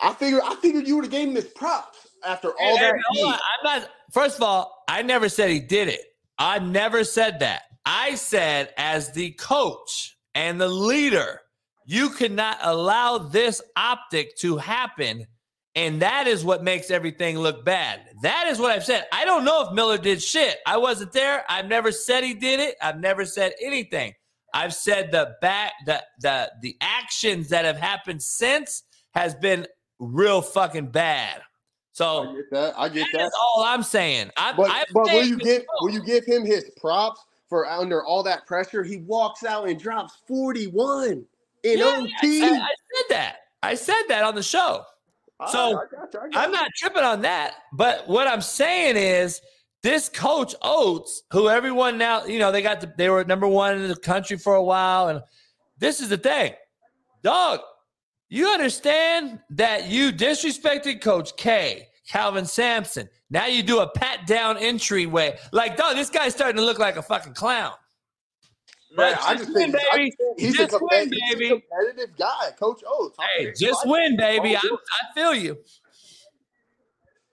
I 0.00 0.12
figured. 0.14 0.42
I 0.44 0.54
figured 0.56 0.86
you 0.86 0.96
would 0.96 1.04
have 1.04 1.12
gave 1.12 1.28
him 1.28 1.34
his 1.34 1.46
props 1.46 2.08
after 2.24 2.48
all 2.50 2.76
Hey, 2.76 2.86
that. 2.86 2.94
hey, 3.14 3.22
on. 3.22 3.34
I'm 3.34 3.80
not. 3.80 3.90
First 4.12 4.36
of 4.36 4.42
all, 4.42 4.84
I 4.88 5.02
never 5.02 5.28
said 5.28 5.50
he 5.50 5.60
did 5.60 5.88
it. 5.88 6.00
I 6.38 6.58
never 6.58 7.04
said 7.04 7.40
that. 7.40 7.62
I 7.84 8.14
said 8.14 8.70
as 8.76 9.12
the 9.12 9.30
coach 9.32 10.16
and 10.34 10.60
the 10.60 10.68
leader, 10.68 11.40
you 11.86 12.10
cannot 12.10 12.58
allow 12.62 13.18
this 13.18 13.62
optic 13.76 14.36
to 14.38 14.56
happen. 14.56 15.26
And 15.74 16.02
that 16.02 16.26
is 16.26 16.44
what 16.44 16.62
makes 16.62 16.90
everything 16.90 17.38
look 17.38 17.64
bad. 17.64 18.02
That 18.22 18.46
is 18.48 18.58
what 18.58 18.72
I've 18.72 18.84
said. 18.84 19.06
I 19.10 19.24
don't 19.24 19.44
know 19.44 19.66
if 19.66 19.72
Miller 19.72 19.96
did 19.96 20.22
shit. 20.22 20.58
I 20.66 20.76
wasn't 20.76 21.12
there. 21.12 21.44
I've 21.48 21.66
never 21.66 21.90
said 21.90 22.24
he 22.24 22.34
did 22.34 22.60
it. 22.60 22.76
I've 22.82 23.00
never 23.00 23.24
said 23.24 23.54
anything. 23.60 24.12
I've 24.52 24.74
said 24.74 25.10
the 25.12 25.34
back 25.40 25.72
the 25.86 26.02
the 26.20 26.52
the 26.60 26.76
actions 26.82 27.48
that 27.48 27.64
have 27.64 27.78
happened 27.78 28.22
since 28.22 28.82
has 29.14 29.34
been 29.34 29.66
real 29.98 30.42
fucking 30.42 30.88
bad. 30.88 31.40
So 31.92 32.30
I 32.30 32.34
get 32.34 32.50
that. 32.50 32.74
I 32.78 32.88
get 32.88 33.06
that. 33.12 33.18
that's 33.18 33.36
all 33.40 33.64
I'm 33.64 33.82
saying. 33.82 34.30
I'm, 34.36 34.56
But 34.56 34.70
I'm 34.70 34.84
but 34.92 35.04
will 35.04 35.24
you 35.24 35.38
give 35.38 35.62
will 35.80 35.90
you 35.90 36.02
give 36.02 36.24
him 36.24 36.44
his 36.44 36.70
props 36.78 37.22
for 37.48 37.66
under 37.66 38.04
all 38.04 38.22
that 38.24 38.46
pressure? 38.46 38.82
He 38.82 38.98
walks 38.98 39.44
out 39.44 39.68
and 39.68 39.78
drops 39.78 40.18
41 40.28 41.24
in 41.62 41.78
Yeah, 41.78 41.84
OT. 42.00 42.10
I, 42.22 42.40
said, 42.40 42.52
I 42.60 42.68
said 42.94 43.04
that. 43.10 43.36
I 43.62 43.74
said 43.74 44.02
that 44.08 44.24
on 44.24 44.34
the 44.34 44.42
show. 44.42 44.84
Ah, 45.40 45.46
so 45.46 45.58
I 45.68 45.72
got 45.72 46.12
you, 46.12 46.20
I 46.20 46.28
got 46.28 46.36
I'm 46.36 46.50
you. 46.50 46.56
not 46.56 46.70
tripping 46.76 47.04
on 47.04 47.22
that. 47.22 47.54
But 47.72 48.08
what 48.08 48.26
I'm 48.28 48.40
saying 48.42 48.96
is 48.96 49.40
this 49.82 50.08
coach 50.08 50.54
Oats, 50.62 51.22
who 51.32 51.48
everyone 51.48 51.98
now, 51.98 52.24
you 52.24 52.38
know, 52.38 52.52
they 52.52 52.62
got 52.62 52.80
the, 52.80 52.92
they 52.96 53.08
were 53.08 53.24
number 53.24 53.48
one 53.48 53.76
in 53.80 53.88
the 53.88 53.96
country 53.96 54.36
for 54.38 54.54
a 54.54 54.62
while. 54.62 55.08
And 55.08 55.20
this 55.78 56.00
is 56.00 56.08
the 56.08 56.18
thing. 56.18 56.54
Dog, 57.22 57.60
You 58.28 58.48
understand 58.48 59.40
that 59.50 59.88
you 59.88 60.10
disrespected 60.12 61.00
Coach 61.02 61.36
K, 61.36 61.88
Kelvin 62.08 62.46
Sampson. 62.46 63.08
Now 63.30 63.46
you 63.46 63.62
do 63.62 63.80
a 63.80 63.88
pat 63.90 64.26
down 64.26 64.58
entryway. 64.58 65.38
Like, 65.52 65.76
dog, 65.76 65.96
this 65.96 66.10
guy's 66.10 66.34
starting 66.34 66.56
to 66.56 66.64
look 66.64 66.78
like 66.78 66.96
a 66.96 67.02
fucking 67.02 67.34
clown. 67.34 67.72
But 68.94 69.18
I 69.22 69.34
just 69.34 69.52
win, 69.54 69.72
think 69.72 69.84
baby. 69.92 70.10
just 70.10 70.40
he's, 70.40 70.56
Just 70.56 70.74
a 70.74 70.78
win, 70.78 70.88
competitive, 71.08 71.18
he's 71.18 71.32
a 71.34 71.38
baby. 71.38 71.62
competitive 71.70 72.16
guy, 72.18 72.50
Coach 72.58 72.82
O. 72.86 73.12
Hey, 73.38 73.52
just 73.58 73.86
I- 73.86 73.88
win, 73.90 74.16
baby. 74.16 74.56
I, 74.56 74.60
I 74.60 75.14
feel 75.14 75.34
you. 75.34 75.58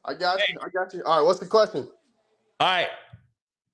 I 0.06 0.14
got 0.14 0.40
you. 0.48 0.58
I 0.62 0.70
got 0.70 0.94
you. 0.94 1.04
All 1.06 1.18
right, 1.20 1.26
what's 1.26 1.40
the 1.40 1.46
question? 1.46 1.88
All 2.60 2.68
right. 2.68 2.88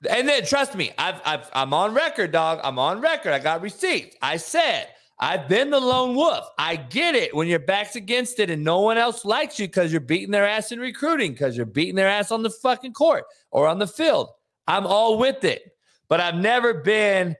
And 0.09 0.27
then 0.27 0.45
trust 0.45 0.75
me, 0.75 0.91
I've, 0.97 1.21
I've 1.25 1.49
I'm 1.53 1.73
on 1.73 1.93
record, 1.93 2.31
dog. 2.31 2.59
I'm 2.63 2.77
on 2.77 3.01
record. 3.01 3.31
I 3.31 3.39
got 3.39 3.61
receipts. 3.61 4.15
I 4.21 4.37
said 4.37 4.89
I've 5.19 5.47
been 5.47 5.69
the 5.69 5.79
lone 5.79 6.15
wolf. 6.15 6.47
I 6.57 6.75
get 6.75 7.15
it 7.15 7.33
when 7.33 7.47
your 7.47 7.59
back's 7.59 7.95
against 7.95 8.39
it 8.39 8.49
and 8.49 8.63
no 8.63 8.81
one 8.81 8.97
else 8.97 9.23
likes 9.25 9.57
you 9.59 9.67
because 9.67 9.91
you're 9.91 10.01
beating 10.01 10.31
their 10.31 10.45
ass 10.47 10.71
in 10.71 10.79
recruiting, 10.79 11.31
because 11.31 11.55
you're 11.55 11.65
beating 11.65 11.95
their 11.95 12.09
ass 12.09 12.31
on 12.31 12.43
the 12.43 12.49
fucking 12.49 12.93
court 12.93 13.23
or 13.51 13.67
on 13.67 13.79
the 13.79 13.87
field. 13.87 14.29
I'm 14.67 14.85
all 14.85 15.17
with 15.17 15.43
it. 15.43 15.75
But 16.07 16.19
I've 16.19 16.35
never 16.35 16.73
been 16.73 17.35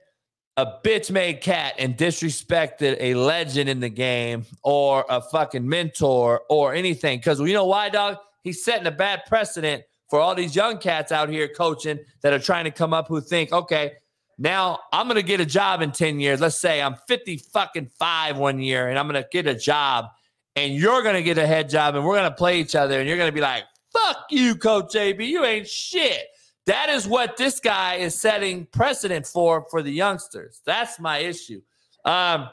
a 0.56 0.66
bitch 0.82 1.10
made 1.10 1.42
cat 1.42 1.74
and 1.78 1.96
disrespected 1.96 2.96
a 2.98 3.14
legend 3.14 3.68
in 3.68 3.80
the 3.80 3.90
game 3.90 4.46
or 4.62 5.04
a 5.08 5.20
fucking 5.20 5.68
mentor 5.68 6.42
or 6.48 6.74
anything. 6.74 7.18
Because 7.18 7.40
you 7.40 7.52
know 7.52 7.66
why, 7.66 7.90
dog? 7.90 8.16
He's 8.42 8.64
setting 8.64 8.86
a 8.86 8.92
bad 8.92 9.22
precedent 9.26 9.82
for 10.08 10.20
all 10.20 10.34
these 10.34 10.56
young 10.56 10.78
cats 10.78 11.12
out 11.12 11.28
here 11.28 11.48
coaching 11.48 11.98
that 12.22 12.32
are 12.32 12.38
trying 12.38 12.64
to 12.64 12.70
come 12.70 12.94
up 12.94 13.08
who 13.08 13.20
think, 13.20 13.52
okay, 13.52 13.94
now 14.38 14.78
I'm 14.92 15.08
gonna 15.08 15.22
get 15.22 15.40
a 15.40 15.46
job 15.46 15.82
in 15.82 15.92
10 15.92 16.20
years. 16.20 16.40
Let's 16.40 16.56
say 16.56 16.80
I'm 16.80 16.94
50 17.08 17.38
fucking 17.38 17.90
five 17.98 18.38
one 18.38 18.58
year 18.58 18.88
and 18.88 18.98
I'm 18.98 19.06
gonna 19.06 19.26
get 19.30 19.46
a 19.46 19.54
job 19.54 20.06
and 20.54 20.74
you're 20.74 21.02
gonna 21.02 21.22
get 21.22 21.38
a 21.38 21.46
head 21.46 21.68
job 21.68 21.96
and 21.96 22.04
we're 22.04 22.16
gonna 22.16 22.30
play 22.30 22.60
each 22.60 22.74
other 22.74 22.98
and 22.98 23.08
you're 23.08 23.18
gonna 23.18 23.32
be 23.32 23.40
like, 23.40 23.64
fuck 23.92 24.26
you, 24.30 24.54
Coach 24.54 24.94
AB, 24.94 25.24
you 25.24 25.44
ain't 25.44 25.68
shit. 25.68 26.28
That 26.66 26.88
is 26.88 27.06
what 27.06 27.36
this 27.36 27.60
guy 27.60 27.96
is 27.96 28.20
setting 28.20 28.66
precedent 28.66 29.26
for 29.26 29.66
for 29.70 29.82
the 29.82 29.90
youngsters. 29.90 30.60
That's 30.66 30.98
my 30.98 31.18
issue. 31.18 31.62
Um, 32.04 32.48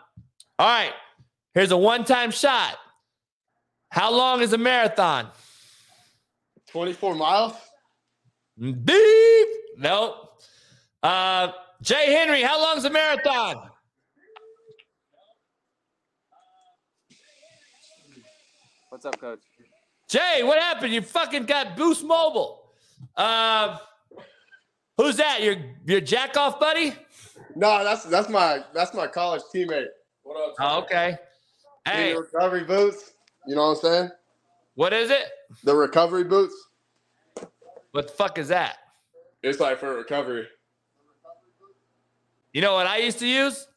all 0.59 0.67
right, 0.67 0.93
here's 1.53 1.71
a 1.71 1.77
one-time 1.77 2.31
shot. 2.31 2.77
How 3.89 4.11
long 4.11 4.41
is 4.41 4.53
a 4.53 4.57
marathon? 4.57 5.29
24 6.69 7.15
miles? 7.15 7.53
Beep. 8.59 9.47
Nope. 9.77 10.41
Uh, 11.01 11.51
Jay 11.81 12.11
Henry, 12.11 12.41
how 12.41 12.61
long's 12.61 12.85
a 12.85 12.89
marathon? 12.89 13.69
What's 18.89 19.05
up, 19.05 19.19
coach? 19.19 19.39
Jay, 20.07 20.41
what 20.43 20.59
happened? 20.59 20.93
You 20.93 21.01
fucking 21.01 21.45
got 21.45 21.75
Boost 21.75 22.03
Mobile. 22.03 22.71
Uh, 23.17 23.77
who's 24.97 25.17
that? 25.17 25.41
Your 25.41 25.55
your 25.85 26.01
jack 26.01 26.37
off 26.37 26.59
buddy? 26.59 26.93
No, 27.55 27.83
that's 27.83 28.03
that's 28.05 28.29
my 28.29 28.63
that's 28.73 28.93
my 28.93 29.07
college 29.07 29.41
teammate. 29.53 29.87
What 30.23 30.37
up? 30.49 30.55
Oh, 30.59 30.79
okay. 30.83 31.17
Hey, 31.85 32.13
The 32.13 32.21
recovery 32.21 32.63
boots. 32.63 33.11
You 33.45 33.55
know 33.55 33.63
what 33.69 33.77
I'm 33.77 33.81
saying? 33.81 34.09
what 34.75 34.93
is 34.93 35.09
it? 35.11 35.25
The 35.63 35.75
recovery 35.75 36.23
boots. 36.23 36.55
What 37.91 38.07
the 38.07 38.13
fuck 38.13 38.37
is 38.37 38.47
that? 38.47 38.77
It's 39.43 39.59
like 39.59 39.79
for 39.79 39.93
recovery. 39.95 40.47
You 42.53 42.61
know 42.61 42.73
what 42.73 42.87
I 42.87 42.97
used 42.97 43.19
to 43.19 43.27
use? 43.27 43.67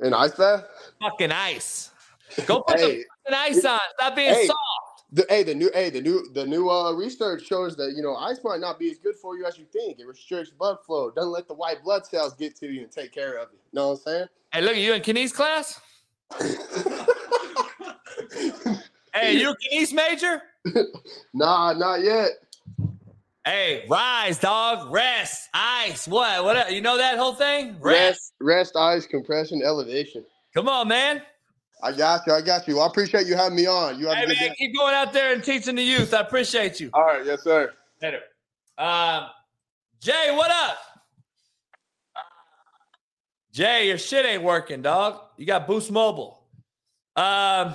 An 0.00 0.12
ice 0.12 0.34
bath? 0.34 0.64
Fucking 1.00 1.32
ice. 1.32 1.90
Go 2.46 2.60
put 2.62 2.78
Hey. 2.78 2.98
the 2.98 3.04
fucking 3.30 3.56
ice 3.58 3.64
on. 3.64 3.80
Stop 3.98 4.16
being 4.16 4.34
Hey. 4.34 4.46
soft. 4.46 4.58
The, 5.12 5.26
hey, 5.28 5.42
the 5.44 5.54
new 5.54 5.70
hey, 5.74 5.90
the 5.90 6.00
new 6.00 6.28
the 6.32 6.44
new 6.44 6.68
uh 6.70 6.92
research 6.92 7.46
shows 7.46 7.76
that 7.76 7.92
you 7.96 8.02
know 8.02 8.16
ice 8.16 8.40
might 8.42 8.60
not 8.60 8.78
be 8.78 8.90
as 8.90 8.98
good 8.98 9.14
for 9.14 9.36
you 9.36 9.44
as 9.44 9.58
you 9.58 9.64
think. 9.72 10.00
It 10.00 10.06
restricts 10.06 10.50
blood 10.50 10.78
flow, 10.84 11.10
doesn't 11.10 11.30
let 11.30 11.46
the 11.46 11.54
white 11.54 11.84
blood 11.84 12.04
cells 12.06 12.34
get 12.34 12.56
to 12.56 12.66
you 12.66 12.82
and 12.82 12.90
take 12.90 13.12
care 13.12 13.36
of 13.38 13.48
you. 13.52 13.58
Know 13.72 13.90
what 13.90 13.94
I'm 13.94 14.00
saying? 14.00 14.26
Hey, 14.52 14.60
look 14.62 14.72
at 14.72 14.78
you 14.78 14.94
in 14.94 15.02
Kenny's 15.02 15.32
class. 15.32 15.80
hey, 19.14 19.38
you 19.38 19.50
a 19.50 19.56
Kenny's 19.56 19.92
major? 19.92 20.42
Nah, 21.34 21.72
not 21.74 22.00
yet. 22.00 22.30
Hey, 23.44 23.84
rise, 23.90 24.38
dog. 24.38 24.90
Rest, 24.90 25.50
ice. 25.52 26.08
What? 26.08 26.44
What? 26.44 26.72
You 26.72 26.80
know 26.80 26.96
that 26.96 27.18
whole 27.18 27.34
thing? 27.34 27.76
Rest, 27.80 28.32
rest, 28.40 28.74
ice, 28.74 29.06
compression, 29.06 29.60
elevation. 29.62 30.24
Come 30.54 30.68
on, 30.68 30.88
man. 30.88 31.20
I 31.82 31.92
got 31.92 32.26
you. 32.26 32.32
I 32.32 32.40
got 32.40 32.66
you. 32.66 32.76
Well, 32.76 32.84
I 32.84 32.86
appreciate 32.86 33.26
you 33.26 33.36
having 33.36 33.56
me 33.56 33.66
on. 33.66 33.98
You 33.98 34.06
have 34.06 34.16
Hey, 34.16 34.24
a 34.24 34.26
good 34.28 34.36
man, 34.40 34.48
day. 34.50 34.54
keep 34.58 34.76
going 34.76 34.94
out 34.94 35.12
there 35.12 35.32
and 35.34 35.44
teaching 35.44 35.74
the 35.76 35.82
youth. 35.82 36.14
I 36.14 36.20
appreciate 36.20 36.80
you. 36.80 36.90
All 36.94 37.02
right, 37.04 37.24
yes, 37.24 37.42
sir. 37.42 37.72
Later. 38.00 38.20
Um, 38.78 39.26
Jay, 40.00 40.28
what 40.34 40.50
up? 40.50 40.78
Jay, 43.52 43.86
your 43.88 43.98
shit 43.98 44.26
ain't 44.26 44.42
working, 44.42 44.82
dog. 44.82 45.20
You 45.36 45.46
got 45.46 45.66
Boost 45.66 45.90
Mobile. 45.90 46.42
Um, 47.16 47.74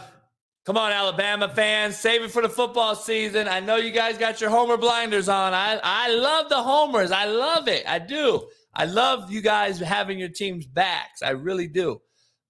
come 0.66 0.78
on, 0.78 0.92
Alabama 0.92 1.48
fans, 1.48 1.96
save 1.98 2.22
it 2.24 2.32
for 2.32 2.42
the 2.42 2.50
football 2.50 2.96
season. 2.96 3.48
I 3.48 3.62
know 3.62 3.78
you 3.78 3.92
guys 3.92 4.18
got 4.18 4.42
your 4.42 4.50
homer 4.50 4.76
blinders 4.76 5.30
on. 5.30 5.54
I 5.54 5.80
I 5.82 6.10
love 6.14 6.50
the 6.50 6.62
homers. 6.62 7.12
I 7.12 7.26
love 7.26 7.68
it. 7.70 7.88
I 7.88 8.00
do. 8.00 8.50
I 8.74 8.86
love 8.86 9.32
you 9.32 9.42
guys 9.42 9.80
having 9.80 10.20
your 10.20 10.30
team's 10.30 10.66
backs. 10.68 11.22
I 11.24 11.30
really 11.30 11.68
do. 11.68 12.02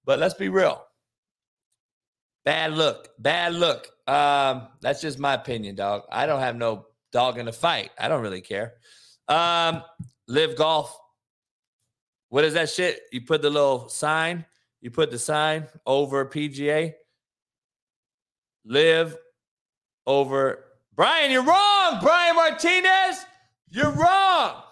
But 0.04 0.18
let's 0.18 0.34
be 0.34 0.48
real. 0.48 0.84
Bad 2.44 2.72
look. 2.72 3.08
Bad 3.18 3.54
look. 3.54 3.88
Um, 4.06 4.68
that's 4.80 5.00
just 5.00 5.18
my 5.18 5.34
opinion, 5.34 5.74
dog. 5.74 6.02
I 6.10 6.26
don't 6.26 6.40
have 6.40 6.56
no 6.56 6.86
dog 7.12 7.38
in 7.38 7.46
the 7.46 7.52
fight. 7.52 7.90
I 7.98 8.08
don't 8.08 8.22
really 8.22 8.40
care. 8.40 8.74
Um, 9.28 9.82
LIV 10.26 10.56
golf. 10.56 10.96
What 12.28 12.44
is 12.44 12.54
that 12.54 12.70
shit? 12.70 13.00
You 13.12 13.22
put 13.22 13.42
the 13.42 13.50
little 13.50 13.88
sign, 13.88 14.44
you 14.80 14.90
put 14.90 15.10
the 15.10 15.18
sign 15.18 15.66
over 15.84 16.24
PGA. 16.24 16.94
Live 18.64 19.16
over 20.06 20.64
Brian, 20.94 21.30
you're 21.30 21.42
wrong. 21.42 21.98
Brian 22.02 22.36
Martinez, 22.36 23.24
you're 23.70 23.90
wrong. 23.90 24.62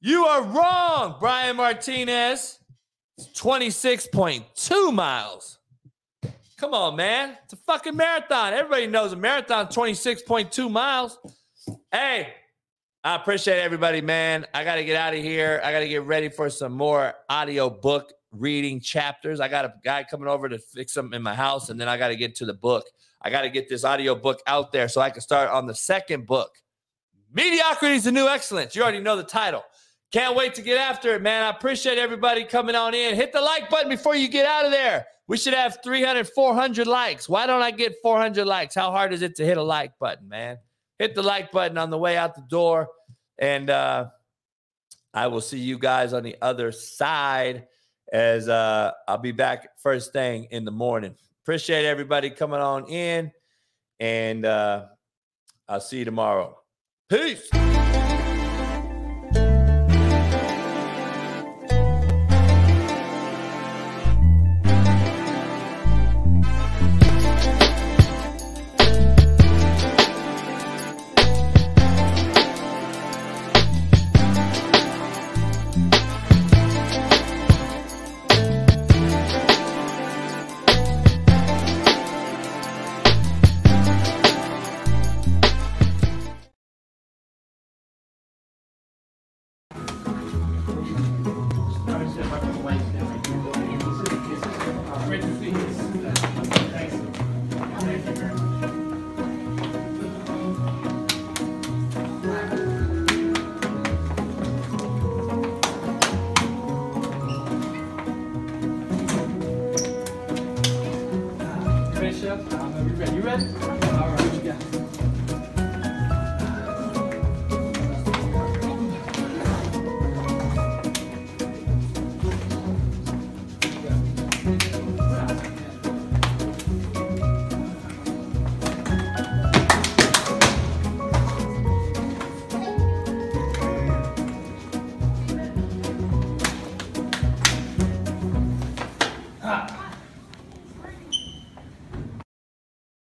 You 0.00 0.24
are 0.24 0.42
wrong, 0.42 1.16
Brian 1.20 1.56
Martinez. 1.56 2.58
It's 3.18 3.28
26.2 3.40 4.94
miles. 4.94 5.58
Come 6.62 6.74
on, 6.74 6.94
man. 6.94 7.36
It's 7.42 7.54
a 7.54 7.56
fucking 7.56 7.96
marathon. 7.96 8.52
Everybody 8.52 8.86
knows 8.86 9.12
a 9.12 9.16
marathon 9.16 9.66
26.2 9.66 10.70
miles. 10.70 11.18
Hey, 11.90 12.34
I 13.02 13.16
appreciate 13.16 13.58
everybody, 13.58 14.00
man. 14.00 14.46
I 14.54 14.62
got 14.62 14.76
to 14.76 14.84
get 14.84 14.94
out 14.94 15.12
of 15.12 15.20
here. 15.20 15.60
I 15.64 15.72
got 15.72 15.80
to 15.80 15.88
get 15.88 16.04
ready 16.04 16.28
for 16.28 16.48
some 16.48 16.70
more 16.70 17.14
audio 17.28 17.68
book 17.68 18.12
reading 18.30 18.78
chapters. 18.78 19.40
I 19.40 19.48
got 19.48 19.64
a 19.64 19.74
guy 19.82 20.04
coming 20.08 20.28
over 20.28 20.48
to 20.48 20.60
fix 20.60 20.92
something 20.92 21.16
in 21.16 21.22
my 21.22 21.34
house, 21.34 21.68
and 21.68 21.80
then 21.80 21.88
I 21.88 21.96
got 21.96 22.08
to 22.08 22.16
get 22.16 22.36
to 22.36 22.46
the 22.46 22.54
book. 22.54 22.86
I 23.20 23.28
got 23.28 23.42
to 23.42 23.50
get 23.50 23.68
this 23.68 23.82
audio 23.82 24.14
book 24.14 24.40
out 24.46 24.70
there 24.70 24.86
so 24.86 25.00
I 25.00 25.10
can 25.10 25.20
start 25.20 25.50
on 25.50 25.66
the 25.66 25.74
second 25.74 26.28
book. 26.28 26.52
Mediocrity 27.32 27.96
is 27.96 28.04
the 28.04 28.12
new 28.12 28.28
excellence. 28.28 28.76
You 28.76 28.82
already 28.82 29.00
know 29.00 29.16
the 29.16 29.24
title. 29.24 29.64
Can't 30.12 30.36
wait 30.36 30.54
to 30.54 30.62
get 30.62 30.78
after 30.78 31.12
it, 31.16 31.22
man. 31.22 31.42
I 31.42 31.50
appreciate 31.50 31.98
everybody 31.98 32.44
coming 32.44 32.76
on 32.76 32.94
in. 32.94 33.16
Hit 33.16 33.32
the 33.32 33.40
like 33.40 33.68
button 33.68 33.88
before 33.88 34.14
you 34.14 34.28
get 34.28 34.46
out 34.46 34.64
of 34.64 34.70
there. 34.70 35.06
We 35.32 35.38
should 35.38 35.54
have 35.54 35.78
300, 35.82 36.28
400 36.28 36.86
likes. 36.86 37.26
Why 37.26 37.46
don't 37.46 37.62
I 37.62 37.70
get 37.70 37.94
400 38.02 38.44
likes? 38.44 38.74
How 38.74 38.90
hard 38.90 39.14
is 39.14 39.22
it 39.22 39.34
to 39.36 39.46
hit 39.46 39.56
a 39.56 39.62
like 39.62 39.98
button, 39.98 40.28
man? 40.28 40.58
Hit 40.98 41.14
the 41.14 41.22
like 41.22 41.50
button 41.50 41.78
on 41.78 41.88
the 41.88 41.96
way 41.96 42.18
out 42.18 42.34
the 42.34 42.42
door. 42.42 42.90
And 43.38 43.70
uh, 43.70 44.08
I 45.14 45.28
will 45.28 45.40
see 45.40 45.58
you 45.58 45.78
guys 45.78 46.12
on 46.12 46.22
the 46.22 46.36
other 46.42 46.70
side 46.70 47.66
as 48.12 48.46
uh, 48.46 48.90
I'll 49.08 49.16
be 49.16 49.32
back 49.32 49.70
first 49.78 50.12
thing 50.12 50.48
in 50.50 50.66
the 50.66 50.70
morning. 50.70 51.14
Appreciate 51.44 51.86
everybody 51.86 52.28
coming 52.28 52.60
on 52.60 52.86
in. 52.90 53.32
And 54.00 54.44
uh, 54.44 54.84
I'll 55.66 55.80
see 55.80 56.00
you 56.00 56.04
tomorrow. 56.04 56.58
Peace. 57.08 57.48